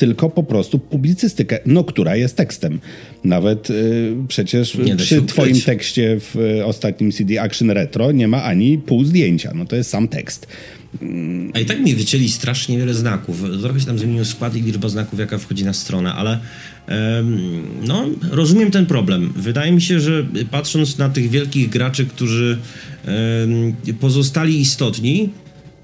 tylko 0.03 0.31
po 0.31 0.43
prostu 0.43 0.79
publicystykę, 0.79 1.59
no 1.66 1.85
która 1.85 2.16
jest 2.16 2.37
tekstem. 2.37 2.81
Nawet 3.24 3.70
y, 3.70 4.15
przecież 4.29 4.77
przy 4.97 5.23
twoim 5.23 5.61
tekście 5.61 6.20
w 6.20 6.37
y, 6.37 6.65
ostatnim 6.65 7.12
CD 7.12 7.43
Action 7.43 7.70
Retro 7.70 8.12
nie 8.12 8.29
ma 8.29 8.43
ani 8.43 8.79
pół 8.79 9.05
zdjęcia, 9.05 9.53
no 9.55 9.65
to 9.65 9.77
jest 9.77 9.91
sam 9.91 10.09
tekst. 10.09 10.47
A 11.55 11.59
i 11.59 11.65
tak 11.65 11.81
mi 11.81 11.95
wycięli 11.95 12.29
strasznie 12.29 12.79
wiele 12.79 12.95
znaków. 12.95 13.43
Trochę 13.62 13.81
się 13.81 13.87
tam 13.87 13.99
zmienił 13.99 14.24
skład 14.24 14.57
i 14.57 14.62
liczba 14.62 14.89
znaków, 14.89 15.19
jaka 15.19 15.39
wchodzi 15.39 15.65
na 15.65 15.73
stronę, 15.73 16.12
ale 16.15 16.39
no, 17.83 18.05
rozumiem 18.31 18.70
ten 18.70 18.87
problem. 18.87 19.33
Wydaje 19.37 19.73
mi 19.73 19.83
się, 19.83 20.01
że 20.01 20.27
patrząc 20.51 20.99
na 20.99 21.09
tych 21.09 21.31
wielkich 21.31 21.69
graczy, 21.69 22.07
którzy 22.07 22.59
pozostali 24.01 24.61
istotni, 24.61 25.31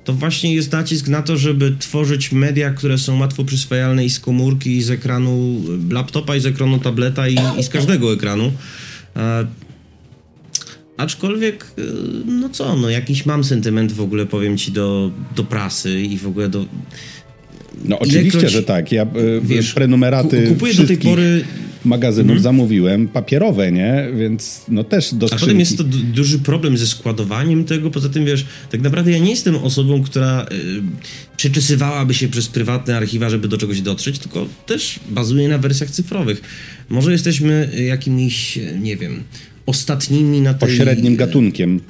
to 0.09 0.13
właśnie 0.13 0.55
jest 0.55 0.73
nacisk 0.73 1.09
na 1.09 1.23
to, 1.23 1.37
żeby 1.37 1.77
tworzyć 1.79 2.33
media, 2.33 2.71
które 2.71 2.99
są 2.99 3.19
łatwo 3.19 3.45
przyswajalne 3.45 4.05
i 4.05 4.11
z 4.11 4.21
komórki, 4.21 4.77
i 4.77 4.83
z 4.83 4.91
ekranu 4.91 5.63
laptopa, 5.91 6.37
i 6.37 6.41
z 6.41 6.47
ekranu 6.47 6.79
tableta, 6.79 7.29
i, 7.29 7.37
i 7.59 7.63
z 7.63 7.69
każdego 7.69 8.13
ekranu. 8.13 8.53
E, 9.17 9.47
aczkolwiek, 10.97 11.65
e, 11.65 11.83
no 12.27 12.49
co, 12.49 12.77
no 12.77 12.91
jakiś 12.91 13.27
mam 13.27 13.45
sentyment 13.45 13.93
w 13.93 14.01
ogóle, 14.01 14.27
powiem 14.27 14.59
ci, 14.59 14.73
do, 14.73 15.11
do 15.37 15.45
prasy 15.45 16.01
i 16.01 16.19
w 16.19 16.27
ogóle 16.27 16.49
do... 16.49 16.65
No 17.85 17.99
oczywiście, 17.99 18.23
Ilekroć, 18.23 18.53
że 18.53 18.63
tak. 18.63 18.93
Ja 18.93 19.03
e, 19.03 19.07
wiesz, 19.43 19.75
prenumeraty 19.75 20.47
kupuję 20.49 20.75
do 20.75 20.87
tej 20.87 20.97
pory 20.97 21.45
magazynów 21.89 22.37
mhm. 22.37 22.43
zamówiłem 22.43 23.09
papierowe, 23.09 23.73
nie? 23.73 24.09
Więc 24.19 24.63
no 24.69 24.85
też 24.85 25.15
do 25.15 25.29
skrzynki. 25.29 25.45
A 25.45 25.47
potem 25.47 25.61
jest 25.61 25.79
to 25.79 25.85
duży 26.15 26.39
problem 26.39 26.79
ze 26.79 26.87
składowaniem 26.87 27.65
tego. 27.65 27.91
Poza 27.91 28.09
tym, 28.09 28.25
wiesz, 28.25 28.47
tak 28.71 28.81
naprawdę 28.81 29.11
ja 29.11 29.19
nie 29.19 29.31
jestem 29.31 29.57
osobą, 29.57 30.03
która 30.03 30.47
y, 30.53 31.37
przeczesywałaby 31.37 32.15
się 32.15 32.29
przez 32.29 32.49
prywatne 32.49 32.97
archiwa, 32.97 33.31
żeby 33.31 33.49
do 33.49 33.59
czegoś 33.59 33.81
dotrzeć, 33.81 34.19
tylko 34.19 34.47
też 34.67 35.01
bazuję 35.11 35.49
na 35.49 35.59
wersjach 35.59 35.91
cyfrowych. 35.91 36.43
Może 36.89 37.13
jesteśmy 37.13 37.71
jakimiś, 37.87 38.59
nie 38.81 38.97
wiem, 38.97 39.23
ostatnimi 39.67 40.41
na 40.41 40.55
tej... 40.55 40.69
Pośrednim 40.69 41.17
gatunkiem. 41.17 41.81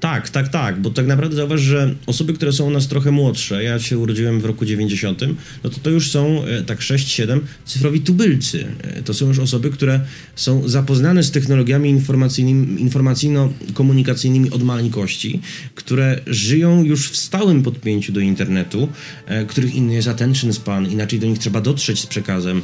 Tak, 0.00 0.30
tak, 0.30 0.48
tak, 0.48 0.80
bo 0.80 0.90
tak 0.90 1.06
naprawdę 1.06 1.36
zauważ, 1.36 1.60
że 1.60 1.94
osoby, 2.06 2.32
które 2.32 2.52
są 2.52 2.66
u 2.66 2.70
nas 2.70 2.88
trochę 2.88 3.10
młodsze, 3.10 3.62
ja 3.62 3.78
się 3.78 3.98
urodziłem 3.98 4.40
w 4.40 4.44
roku 4.44 4.64
90, 4.64 5.20
no 5.64 5.70
to 5.70 5.80
to 5.82 5.90
już 5.90 6.10
są 6.10 6.44
e, 6.44 6.62
tak 6.62 6.78
6-7 6.78 7.40
cyfrowi 7.64 8.00
tubylcy. 8.00 8.66
E, 8.82 9.02
to 9.02 9.14
są 9.14 9.26
już 9.28 9.38
osoby, 9.38 9.70
które 9.70 10.00
są 10.34 10.68
zapoznane 10.68 11.22
z 11.22 11.30
technologiami 11.30 11.90
informacyjnymi, 11.90 12.80
informacyjno-komunikacyjnymi 12.80 14.50
od 14.50 14.62
maleńkości, 14.62 15.40
które 15.74 16.20
żyją 16.26 16.84
już 16.84 17.10
w 17.10 17.16
stałym 17.16 17.62
podpięciu 17.62 18.12
do 18.12 18.20
internetu, 18.20 18.88
e, 19.26 19.46
których 19.46 19.74
inny 19.74 19.94
jest 19.94 20.08
attention 20.08 20.52
span, 20.52 20.90
inaczej 20.90 21.18
do 21.18 21.26
nich 21.26 21.38
trzeba 21.38 21.60
dotrzeć 21.60 22.00
z 22.00 22.06
przekazem. 22.06 22.62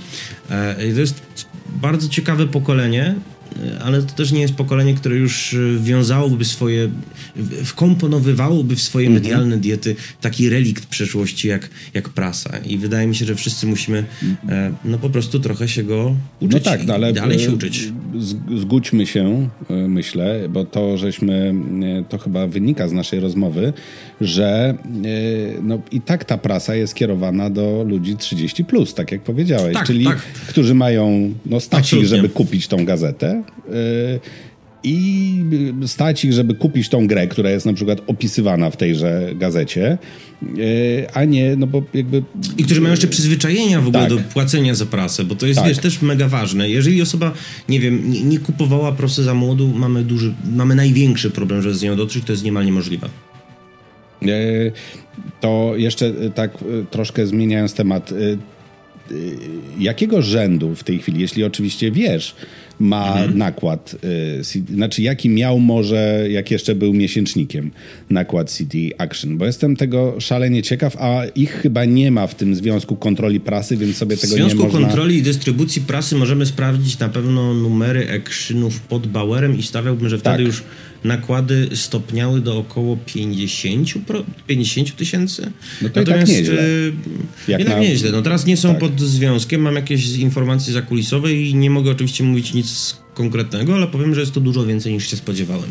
To 0.94 1.00
jest 1.00 1.22
bardzo 1.82 2.08
ciekawe 2.08 2.46
pokolenie, 2.46 3.14
ale 3.84 4.02
to 4.02 4.14
też 4.14 4.32
nie 4.32 4.40
jest 4.40 4.54
pokolenie, 4.54 4.94
które 4.94 5.16
już 5.16 5.56
wiązałoby 5.80 6.44
swoje, 6.44 6.88
wkomponowywałoby 7.64 8.76
w 8.76 8.82
swoje 8.82 9.06
mhm. 9.06 9.22
medialne 9.22 9.56
diety 9.56 9.96
taki 10.20 10.48
relikt 10.48 10.86
przeszłości 10.86 11.48
jak, 11.48 11.70
jak 11.94 12.08
prasa. 12.08 12.58
I 12.58 12.78
wydaje 12.78 13.06
mi 13.06 13.14
się, 13.14 13.24
że 13.24 13.34
wszyscy 13.34 13.66
musimy 13.66 14.04
e, 14.48 14.72
no 14.84 14.98
po 14.98 15.10
prostu 15.10 15.40
trochę 15.40 15.68
się 15.68 15.82
go 15.82 16.16
uczyć 16.40 16.64
no 16.64 16.70
tak, 16.70 16.86
no 16.86 16.94
ale 16.94 17.12
dalej 17.12 17.38
się 17.38 17.50
e, 17.50 17.54
uczyć. 17.54 17.92
Zgódźmy 18.56 19.06
się, 19.06 19.48
e, 19.70 19.74
myślę, 19.74 20.48
bo 20.48 20.64
to, 20.64 20.98
żeśmy, 20.98 21.54
to 22.08 22.18
chyba 22.18 22.46
wynika 22.46 22.88
z 22.88 22.92
naszej 22.92 23.20
rozmowy, 23.20 23.72
że 24.20 24.74
no 25.62 25.78
i 25.92 26.00
tak 26.00 26.24
ta 26.24 26.38
prasa 26.38 26.74
jest 26.74 26.94
kierowana 26.94 27.50
do 27.50 27.84
ludzi 27.88 28.16
30+, 28.16 28.64
plus, 28.64 28.94
tak 28.94 29.12
jak 29.12 29.20
powiedziałeś, 29.20 29.74
tak, 29.74 29.86
czyli 29.86 30.04
tak. 30.04 30.18
którzy 30.48 30.74
mają 30.74 31.34
no, 31.46 31.60
stać 31.60 31.88
żeby 31.88 32.28
kupić 32.28 32.68
tą 32.68 32.84
gazetę 32.84 33.41
i 34.84 35.44
stać 35.86 36.24
ich, 36.24 36.32
żeby 36.32 36.54
kupić 36.54 36.88
tą 36.88 37.06
grę, 37.06 37.26
która 37.26 37.50
jest 37.50 37.66
na 37.66 37.72
przykład 37.72 38.00
opisywana 38.06 38.70
w 38.70 38.76
tejże 38.76 39.30
gazecie, 39.34 39.98
e, 40.42 41.16
a 41.16 41.24
nie, 41.24 41.56
no 41.56 41.66
bo 41.66 41.82
jakby... 41.94 42.22
I 42.58 42.64
którzy 42.64 42.80
mają 42.80 42.92
jeszcze 42.92 43.08
przyzwyczajenia 43.08 43.80
w 43.80 43.88
ogóle 43.88 44.08
tak. 44.08 44.18
do 44.18 44.18
płacenia 44.32 44.74
za 44.74 44.86
prasę, 44.86 45.24
bo 45.24 45.34
to 45.34 45.46
jest, 45.46 45.58
tak. 45.58 45.68
wiesz, 45.68 45.78
też 45.78 46.02
mega 46.02 46.28
ważne. 46.28 46.70
Jeżeli 46.70 47.02
osoba, 47.02 47.32
nie 47.68 47.80
wiem, 47.80 48.10
nie, 48.10 48.22
nie 48.22 48.38
kupowała 48.38 48.92
prosy 48.92 49.22
za 49.22 49.34
młodu, 49.34 49.68
mamy 49.68 50.04
duży, 50.04 50.34
mamy 50.56 50.74
największy 50.74 51.30
problem, 51.30 51.62
żeby 51.62 51.74
z 51.74 51.82
nią 51.82 51.96
dotrzeć, 51.96 52.24
to 52.24 52.32
jest 52.32 52.44
niemal 52.44 52.64
niemożliwe. 52.64 53.08
E, 54.22 54.28
to 55.40 55.72
jeszcze 55.76 56.12
tak 56.34 56.54
e, 56.54 56.84
troszkę 56.90 57.26
zmieniając 57.26 57.74
temat, 57.74 58.14
jakiego 59.78 60.22
rzędu 60.22 60.74
w 60.74 60.84
tej 60.84 60.98
chwili, 60.98 61.20
jeśli 61.20 61.44
oczywiście 61.44 61.90
wiesz, 61.90 62.34
ma 62.80 63.08
mhm. 63.08 63.38
nakład, 63.38 63.96
y, 64.54 64.64
znaczy 64.74 65.02
jaki 65.02 65.28
miał 65.28 65.60
może, 65.60 66.26
jak 66.30 66.50
jeszcze 66.50 66.74
był 66.74 66.94
miesięcznikiem, 66.94 67.70
nakład 68.10 68.50
CD 68.50 68.78
Action, 68.98 69.38
bo 69.38 69.46
jestem 69.46 69.76
tego 69.76 70.20
szalenie 70.20 70.62
ciekaw, 70.62 70.96
a 70.96 71.24
ich 71.34 71.50
chyba 71.50 71.84
nie 71.84 72.10
ma 72.10 72.26
w 72.26 72.34
tym 72.34 72.54
Związku 72.54 72.96
Kontroli 72.96 73.40
Prasy, 73.40 73.76
więc 73.76 73.96
sobie 73.96 74.16
tego 74.16 74.36
nie 74.36 74.42
można... 74.42 74.56
W 74.56 74.58
Związku 74.60 74.78
Kontroli 74.78 75.16
i 75.16 75.22
Dystrybucji 75.22 75.82
Prasy 75.82 76.16
możemy 76.16 76.46
sprawdzić 76.46 76.98
na 76.98 77.08
pewno 77.08 77.54
numery 77.54 78.10
Actionów 78.10 78.80
pod 78.80 79.06
Bauerem 79.06 79.58
i 79.58 79.62
stawiałbym, 79.62 80.08
że 80.08 80.18
wtedy 80.18 80.36
tak. 80.36 80.46
już 80.46 80.62
nakłady 81.04 81.68
stopniały 81.74 82.40
do 82.40 82.58
około 82.58 82.96
50, 83.06 83.88
50 84.46 84.96
tysięcy. 84.96 85.52
No 85.82 85.88
to 85.88 86.00
Natomiast, 86.00 86.32
i 86.32 86.34
tak 86.34 86.44
nieźle. 86.44 86.64
Y, 86.64 86.92
Jak 87.48 87.60
jednak 87.60 87.78
na... 87.78 87.84
nieźle. 87.84 88.12
No 88.12 88.22
teraz 88.22 88.46
nie 88.46 88.56
są 88.56 88.68
tak. 88.68 88.78
pod 88.78 89.00
związkiem, 89.00 89.60
mam 89.60 89.74
jakieś 89.74 90.16
informacje 90.16 90.72
zakulisowe 90.72 91.34
i 91.34 91.54
nie 91.54 91.70
mogę 91.70 91.90
oczywiście 91.90 92.24
mówić 92.24 92.54
nic 92.54 92.61
konkretnego, 93.14 93.74
ale 93.74 93.86
powiem, 93.86 94.14
że 94.14 94.20
jest 94.20 94.34
to 94.34 94.40
dużo 94.40 94.66
więcej 94.66 94.92
niż 94.92 95.10
się 95.10 95.16
spodziewałem. 95.16 95.70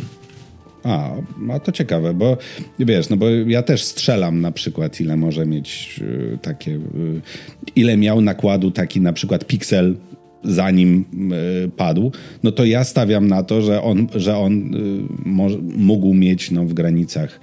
A, 0.84 1.12
a 1.52 1.60
to 1.60 1.72
ciekawe, 1.72 2.14
bo 2.14 2.38
wiesz, 2.80 3.10
no 3.10 3.18
bo 3.18 3.30
ja 3.30 3.64
też 3.64 3.84
strzelam 3.84 4.42
na 4.42 4.52
przykład, 4.52 5.02
ile 5.02 5.18
może 5.18 5.46
mieć 5.46 6.00
y, 6.02 6.38
takie, 6.42 6.72
y, 6.72 6.82
ile 7.76 7.98
miał 7.98 8.22
nakładu 8.22 8.72
taki 8.72 9.02
na 9.02 9.14
przykład 9.14 9.48
Pixel 9.48 9.96
zanim 10.44 11.06
y, 11.66 11.70
padł, 11.70 12.12
no 12.44 12.52
to 12.52 12.66
ja 12.66 12.84
stawiam 12.84 13.28
na 13.28 13.44
to, 13.44 13.62
że 13.62 13.82
on, 13.82 14.08
że 14.16 14.38
on 14.38 14.76
y, 14.76 15.58
mógł 15.78 16.14
mieć 16.14 16.52
no, 16.52 16.66
w 16.66 16.74
granicach 16.74 17.40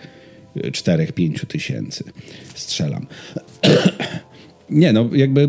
4-5 0.56 1.46
tysięcy. 1.46 2.04
Strzelam. 2.54 3.06
Nie, 4.70 4.92
no 4.92 5.10
jakby 5.12 5.48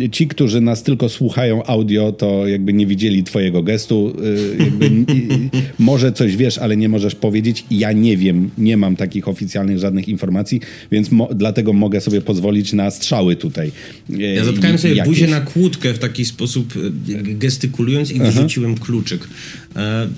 y, 0.00 0.08
ci, 0.10 0.28
którzy 0.28 0.60
nas 0.60 0.82
tylko 0.82 1.08
słuchają 1.08 1.64
audio, 1.64 2.12
to 2.12 2.46
jakby 2.46 2.72
nie 2.72 2.86
widzieli 2.86 3.24
twojego 3.24 3.62
gestu. 3.62 4.12
Y, 4.58 4.64
jakby, 4.64 4.90
może 5.78 6.12
coś 6.12 6.36
wiesz, 6.36 6.58
ale 6.58 6.76
nie 6.76 6.88
możesz 6.88 7.14
powiedzieć. 7.14 7.64
Ja 7.70 7.92
nie 7.92 8.16
wiem, 8.16 8.50
nie 8.58 8.76
mam 8.76 8.96
takich 8.96 9.28
oficjalnych 9.28 9.78
żadnych 9.78 10.08
informacji, 10.08 10.60
więc 10.92 11.10
mo 11.10 11.28
dlatego 11.34 11.72
mogę 11.72 12.00
sobie 12.00 12.20
pozwolić 12.20 12.72
na 12.72 12.90
strzały 12.90 13.36
tutaj. 13.36 13.72
Ja 14.08 14.44
zatkałem 14.44 14.78
sobie 14.78 14.94
jakieś... 14.94 15.08
buzię 15.08 15.26
na 15.26 15.40
kłódkę 15.40 15.94
w 15.94 15.98
taki 15.98 16.24
sposób 16.24 16.74
gestykulując 17.22 18.10
i 18.10 18.18
wyrzuciłem 18.18 18.74
Aha. 18.76 18.84
kluczyk. 18.86 19.28
E, 19.76 20.08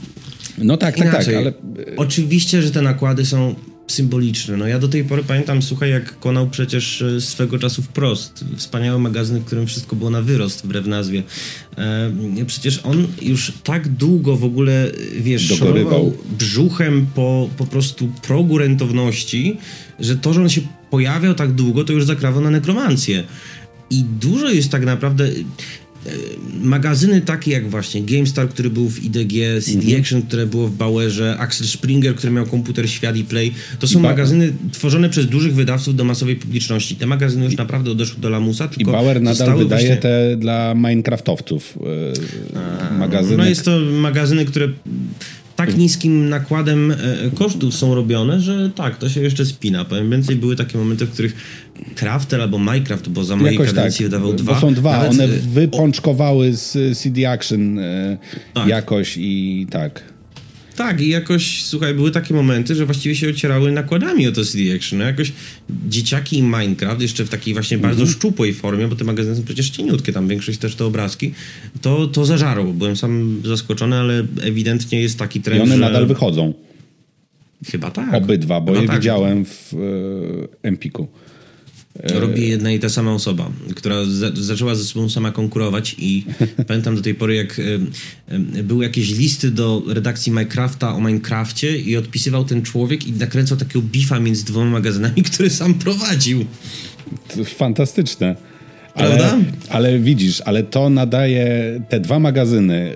no 0.59 0.77
tak, 0.77 0.99
Inaczej. 0.99 1.13
tak, 1.13 1.27
tak, 1.27 1.35
ale... 1.35 1.53
Oczywiście, 1.97 2.63
że 2.63 2.71
te 2.71 2.83
nakłady 2.83 3.27
są 3.27 3.55
symboliczne. 3.89 4.57
No 4.57 4.67
ja 4.67 4.79
do 4.79 4.89
tej 4.89 5.05
pory 5.05 5.23
pamiętam, 5.23 5.63
słuchaj, 5.63 5.91
jak 5.91 6.19
konał 6.19 6.51
przecież 6.51 7.03
e, 7.03 7.21
swego 7.21 7.59
czasu 7.59 7.83
wprost. 7.83 8.45
Wspaniały 8.57 8.99
magazyn, 8.99 9.39
w 9.39 9.45
którym 9.45 9.67
wszystko 9.67 9.97
było 9.97 10.11
na 10.11 10.23
wyrost, 10.23 10.65
wbrew 10.65 10.87
nazwie. 10.87 11.23
E, 11.79 12.13
przecież 12.47 12.81
on 12.85 13.07
już 13.23 13.53
tak 13.65 13.89
długo 13.89 14.37
w 14.37 14.45
ogóle, 14.45 14.91
wiesz, 15.21 15.49
szorował 15.49 16.13
brzuchem 16.39 17.07
po, 17.15 17.49
po 17.57 17.67
prostu 17.67 18.13
progu 18.23 18.59
rentowności, 18.59 19.57
że 20.01 20.17
to, 20.17 20.33
że 20.33 20.43
on 20.43 20.49
się 20.49 20.61
pojawiał 20.91 21.35
tak 21.35 21.53
długo, 21.53 21.85
to 21.85 21.93
już 21.93 22.05
zakrawa 22.05 22.41
na 22.41 22.51
nekromancję. 22.51 23.25
I 23.91 24.05
dużo 24.05 24.49
jest 24.49 24.71
tak 24.71 24.85
naprawdę 24.85 25.29
E, 25.29 25.88
magazyny 26.61 27.21
takie 27.21 27.51
jak 27.51 27.71
właśnie 27.71 28.03
GameStar, 28.03 28.49
który 28.49 28.71
był 28.71 28.89
w 28.89 29.05
IDG, 29.05 29.33
CD 29.63 29.79
mhm. 29.79 30.01
Action, 30.01 30.23
które 30.23 30.47
było 30.47 30.69
w 30.69 30.77
Bauerze, 30.77 31.37
Axel 31.39 31.67
Springer, 31.67 32.15
który 32.15 32.33
miał 32.33 32.47
komputer 32.47 32.91
Świat 32.91 33.17
i 33.17 33.25
Play. 33.25 33.55
To 33.79 33.87
są 33.87 34.01
magazyny 34.01 34.53
tworzone 34.73 35.09
przez 35.09 35.27
dużych 35.27 35.55
wydawców 35.55 35.97
do 35.97 36.05
masowej 36.05 36.37
publiczności. 36.37 36.97
Te 36.97 37.07
magazyny 37.07 37.45
już 37.45 37.57
naprawdę 37.57 37.91
odeszły 37.91 38.21
do 38.21 38.31
lamusa. 38.31 38.69
I 38.79 38.85
Bauer 38.85 39.23
nadal 39.23 39.59
wydaje 39.59 39.87
właśnie... 39.87 39.97
te 39.97 40.37
dla 40.37 40.75
Minecraftowców 40.75 41.79
yy, 42.93 42.99
magazyny. 42.99 43.37
No 43.37 43.49
jest 43.49 43.65
to 43.65 43.81
magazyny, 43.81 44.45
które 44.45 44.69
tak 45.59 45.77
niskim 45.77 46.29
nakładem 46.29 46.91
e, 46.91 46.97
kosztów 47.35 47.75
są 47.75 47.95
robione, 47.95 48.41
że 48.41 48.71
tak, 48.75 48.99
to 48.99 49.09
się 49.09 49.21
jeszcze 49.21 49.47
spina. 49.47 49.85
Powiem 49.85 50.11
więcej, 50.11 50.37
były 50.37 50.57
takie 50.57 50.79
momenty, 50.79 51.07
w 51.07 51.11
których 51.11 51.37
Crafter 51.95 52.41
albo 52.41 52.59
Minecraft, 52.59 53.09
bo 53.09 53.25
za 53.25 53.37
mojej 53.37 53.55
Jakoś 53.55 53.75
kadencji 53.75 54.05
tak. 54.05 54.11
wydawał 54.11 54.33
dwa. 54.33 54.61
Są 54.61 54.75
dwa, 54.75 54.93
Nawet... 54.93 55.11
one 55.11 55.25
e, 55.25 55.29
wypączkowały 55.29 56.53
z 56.53 56.99
CD 56.99 57.31
Action 57.31 57.81
tak. 58.55 58.69
jakoś 58.69 59.15
i 59.17 59.67
tak. 59.71 60.03
Tak, 60.79 61.01
i 61.01 61.09
jakoś, 61.09 61.65
słuchaj, 61.65 61.95
były 61.95 62.11
takie 62.11 62.35
momenty, 62.35 62.75
że 62.75 62.87
właściwie 62.87 63.17
się 63.17 63.29
ocierały 63.29 63.73
nakładami 63.73 64.27
o 64.27 64.33
to 64.33 64.45
CD 64.45 64.75
Action. 64.75 64.99
No 64.99 65.05
jakoś 65.05 65.33
dzieciaki 65.89 66.39
i 66.39 66.43
Minecraft, 66.43 67.01
jeszcze 67.01 67.25
w 67.25 67.29
takiej 67.29 67.55
właśnie 67.55 67.79
bardzo 67.79 68.03
mm 68.03 68.15
-hmm. 68.15 68.17
szczupłej 68.17 68.55
formie, 68.55 68.89
bo 68.89 68.97
te 68.97 69.05
magazyny 69.05 69.37
są 69.37 69.43
przecież 69.43 69.71
cieniutkie, 69.71 70.13
tam 70.13 70.29
większość 70.29 70.59
też 70.59 70.75
te 70.75 70.85
obrazki, 70.85 71.33
to, 71.81 72.07
to 72.07 72.25
zażarło. 72.25 72.73
Byłem 72.73 72.97
sam 72.97 73.43
zaskoczony, 73.45 73.97
ale 73.97 74.27
ewidentnie 74.43 75.01
jest 75.01 75.19
taki 75.19 75.41
trend, 75.41 75.61
I 75.61 75.63
one 75.63 75.75
że... 75.75 75.81
nadal 75.81 76.07
wychodzą. 76.07 76.55
Chyba 77.67 77.91
tak. 77.91 78.15
Obydwa, 78.15 78.61
bo 78.61 78.73
Chyba 78.73 78.83
je 78.83 78.89
tak. 78.89 78.97
widziałem 78.97 79.45
w 79.45 79.75
e, 79.75 80.69
Empiku. 80.69 81.09
Robi 82.05 82.49
jedna 82.49 82.73
i 82.73 82.79
ta 82.79 82.89
sama 82.89 83.13
osoba, 83.13 83.51
która 83.77 84.05
za, 84.05 84.31
zaczęła 84.35 84.75
ze 84.75 84.85
sobą 84.85 85.09
sama 85.09 85.33
konkurować 85.33 85.97
i 85.99 86.25
pamiętam 86.69 86.97
do 86.97 87.03
tej 87.03 87.15
pory, 87.15 87.35
jak 87.35 87.59
y, 87.59 87.81
y, 88.59 88.63
były 88.63 88.85
jakieś 88.85 89.11
listy 89.11 89.51
do 89.51 89.83
redakcji 89.87 90.33
Minecrafta 90.33 90.95
o 90.95 91.01
Minecrafcie 91.01 91.79
i 91.79 91.97
odpisywał 91.97 92.45
ten 92.45 92.63
człowiek 92.63 93.07
i 93.07 93.13
nakręcał 93.13 93.59
takiego 93.59 93.83
bifa 93.83 94.21
między 94.21 94.45
dwoma 94.45 94.71
magazynami, 94.71 95.23
który 95.33 95.51
sam 95.51 95.75
prowadził. 95.75 96.45
To 97.29 97.45
fantastyczne. 97.45 98.37
Ale, 98.99 99.39
ale, 99.71 99.99
widzisz, 99.99 100.43
ale 100.45 100.63
to 100.63 100.91
nadaje, 100.91 101.81
te 101.89 102.01
dwa 102.01 102.19
magazyny 102.19 102.93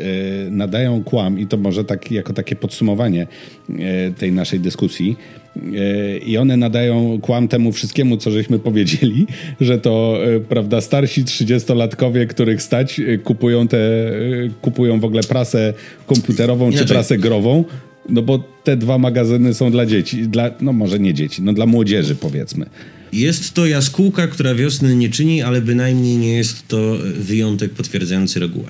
y, 0.46 0.50
nadają 0.50 1.04
kłam 1.04 1.38
i 1.38 1.46
to 1.46 1.56
może 1.56 1.84
tak 1.84 2.10
jako 2.10 2.32
takie 2.32 2.56
podsumowanie 2.56 3.26
y, 3.70 3.74
tej 4.18 4.32
naszej 4.32 4.60
dyskusji 4.60 5.16
y, 5.56 6.20
i 6.26 6.36
one 6.36 6.56
nadają 6.56 7.20
kłam 7.20 7.48
temu 7.48 7.72
wszystkiemu, 7.72 8.16
co 8.16 8.30
żeśmy 8.30 8.58
powiedzieli, 8.58 9.26
że 9.60 9.78
to, 9.78 10.18
prawda, 10.48 10.80
starsi 10.80 11.24
trzydziestolatkowie, 11.24 12.26
których 12.26 12.62
stać, 12.62 13.00
kupują 13.24 13.68
te, 13.68 13.78
kupują 14.62 15.00
w 15.00 15.04
ogóle 15.04 15.22
prasę 15.22 15.74
komputerową 16.06 16.66
Inaczej. 16.66 16.86
czy 16.86 16.92
prasę 16.92 17.18
grową, 17.18 17.64
no 18.08 18.22
bo 18.22 18.38
te 18.64 18.76
dwa 18.76 18.98
magazyny 18.98 19.54
są 19.54 19.70
dla 19.70 19.86
dzieci, 19.86 20.28
dla, 20.28 20.50
no 20.60 20.72
może 20.72 20.98
nie 20.98 21.14
dzieci, 21.14 21.42
no 21.42 21.52
dla 21.52 21.66
młodzieży 21.66 22.14
powiedzmy. 22.14 22.66
Jest 23.12 23.54
to 23.54 23.66
jaskółka, 23.66 24.26
która 24.26 24.54
wiosny 24.54 24.96
nie 24.96 25.08
czyni, 25.08 25.42
ale 25.42 25.60
bynajmniej 25.60 26.16
nie 26.16 26.36
jest 26.36 26.68
to 26.68 26.98
wyjątek 27.18 27.70
potwierdzający 27.70 28.40
regułę. 28.40 28.68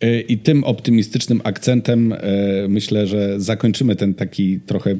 E, 0.00 0.20
I 0.20 0.38
tym 0.38 0.64
optymistycznym 0.64 1.40
akcentem 1.44 2.12
e, 2.12 2.18
myślę, 2.68 3.06
że 3.06 3.40
zakończymy 3.40 3.96
ten 3.96 4.14
taki 4.14 4.60
trochę 4.60 4.90
e, 4.90 4.96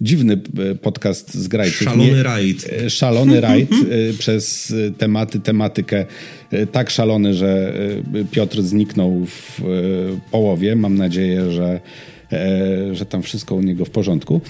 dziwny 0.00 0.40
podcast 0.82 1.34
z 1.34 1.48
grajców. 1.48 1.82
Szalony 1.82 2.22
rajd. 2.22 2.70
Szalony 2.88 3.40
rajd 3.40 3.70
przez 4.18 4.74
tematy, 4.98 5.40
tematykę 5.40 6.06
tak 6.72 6.90
szalony, 6.90 7.34
że 7.34 7.74
Piotr 8.30 8.62
zniknął 8.62 9.26
w 9.26 9.62
połowie. 10.30 10.76
Mam 10.76 10.98
nadzieję, 10.98 11.52
że, 11.52 11.80
że 12.92 13.06
tam 13.06 13.22
wszystko 13.22 13.54
u 13.54 13.62
niego 13.62 13.84
w 13.84 13.90
porządku. 13.90 14.40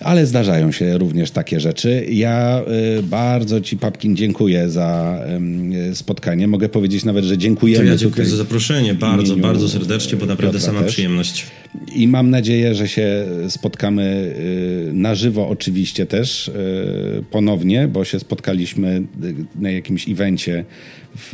Ale 0.00 0.26
zdarzają 0.26 0.72
się 0.72 0.98
również 0.98 1.30
takie 1.30 1.60
rzeczy. 1.60 2.06
Ja 2.10 2.62
y, 2.98 3.02
bardzo 3.02 3.60
Ci, 3.60 3.76
Papkin, 3.76 4.16
dziękuję 4.16 4.70
za 4.70 5.20
spotkanie. 5.94 6.48
Mogę 6.48 6.68
powiedzieć 6.68 7.04
nawet, 7.04 7.24
że 7.24 7.38
dziękujemy. 7.38 7.84
To 7.84 7.90
ja 7.90 7.96
dziękuję 7.96 8.26
za 8.26 8.36
zaproszenie. 8.36 8.94
Bardzo, 8.94 9.36
bardzo 9.36 9.68
serdecznie, 9.68 10.18
bo 10.18 10.26
naprawdę 10.26 10.58
Piotra 10.58 10.72
sama 10.72 10.82
też. 10.82 10.92
przyjemność. 10.92 11.46
I 11.94 12.08
mam 12.08 12.30
nadzieję, 12.30 12.74
że 12.74 12.88
się 12.88 13.26
spotkamy 13.48 14.34
y, 14.88 14.92
na 14.92 15.14
żywo 15.14 15.48
oczywiście 15.48 16.06
też 16.06 16.48
y, 16.48 16.52
ponownie, 17.30 17.88
bo 17.88 18.04
się 18.04 18.18
spotkaliśmy 18.20 19.02
na 19.56 19.70
jakimś 19.70 20.08
evencie 20.08 20.64
w, 21.16 21.32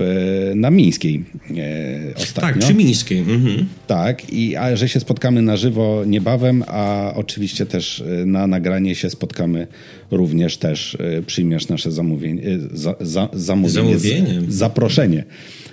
na 0.54 0.70
Mińskiej 0.70 1.24
e, 1.50 2.14
ostatnio. 2.16 2.40
Tak, 2.40 2.58
przy 2.58 2.74
Mińskiej. 2.74 3.18
Mhm. 3.18 3.66
Tak, 3.86 4.32
i 4.32 4.56
a, 4.56 4.76
że 4.76 4.88
się 4.88 5.00
spotkamy 5.00 5.42
na 5.42 5.56
żywo 5.56 6.02
niebawem, 6.06 6.64
a 6.66 7.12
oczywiście 7.16 7.66
też 7.66 8.04
na 8.26 8.46
nagranie 8.46 8.94
się 8.94 9.10
spotkamy 9.10 9.66
również 10.10 10.56
też. 10.56 10.98
Przyjmiesz 11.26 11.68
nasze 11.68 11.92
zamówienie, 11.92 12.42
za, 12.72 12.94
za, 13.00 13.28
zamówienie, 13.32 13.98
zamówienie. 13.98 14.40
zaproszenie. 14.48 15.24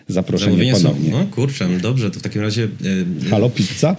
Zaproszenie 0.07 0.51
Zamówienie 0.51 0.73
ponownie. 0.73 1.11
Są, 1.11 1.17
no 1.17 1.25
kurczę, 1.25 1.67
dobrze, 1.81 2.11
to 2.11 2.19
w 2.19 2.21
takim 2.21 2.41
razie... 2.41 2.67
Halo, 3.29 3.49
pizza? 3.49 3.95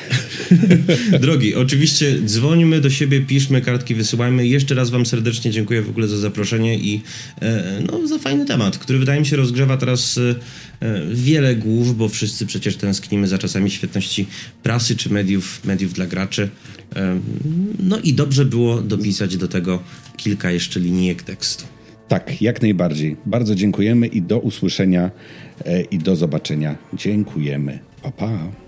Drogi, 1.20 1.54
oczywiście 1.54 2.18
dzwońmy 2.24 2.80
do 2.80 2.90
siebie, 2.90 3.20
piszmy, 3.20 3.60
kartki 3.60 3.94
wysyłajmy. 3.94 4.46
Jeszcze 4.46 4.74
raz 4.74 4.90
Wam 4.90 5.06
serdecznie 5.06 5.50
dziękuję 5.50 5.82
w 5.82 5.90
ogóle 5.90 6.08
za 6.08 6.18
zaproszenie 6.18 6.78
i 6.78 7.02
e, 7.42 7.82
no, 7.90 8.06
za 8.06 8.18
fajny 8.18 8.46
temat, 8.46 8.78
który 8.78 8.98
wydaje 8.98 9.20
mi 9.20 9.26
się 9.26 9.36
rozgrzewa 9.36 9.76
teraz 9.76 10.18
e, 10.18 10.34
wiele 11.14 11.56
głów, 11.56 11.96
bo 11.96 12.08
wszyscy 12.08 12.46
przecież 12.46 12.76
tęsknimy 12.76 13.28
za 13.28 13.38
czasami 13.38 13.70
świetności 13.70 14.26
prasy 14.62 14.96
czy 14.96 15.12
mediów, 15.12 15.64
mediów 15.64 15.92
dla 15.92 16.06
graczy. 16.06 16.48
E, 16.96 17.20
no 17.78 17.98
i 17.98 18.14
dobrze 18.14 18.44
było 18.44 18.82
dopisać 18.82 19.36
do 19.36 19.48
tego 19.48 19.82
kilka 20.16 20.50
jeszcze 20.50 20.80
linijek 20.80 21.22
tekstu. 21.22 21.64
Tak, 22.08 22.42
jak 22.42 22.62
najbardziej. 22.62 23.16
Bardzo 23.26 23.54
dziękujemy 23.54 24.06
i 24.06 24.22
do 24.22 24.38
usłyszenia 24.38 25.10
i 25.90 25.98
do 25.98 26.16
zobaczenia. 26.16 26.76
Dziękujemy. 26.94 27.78
Pa, 28.02 28.10
pa. 28.10 28.62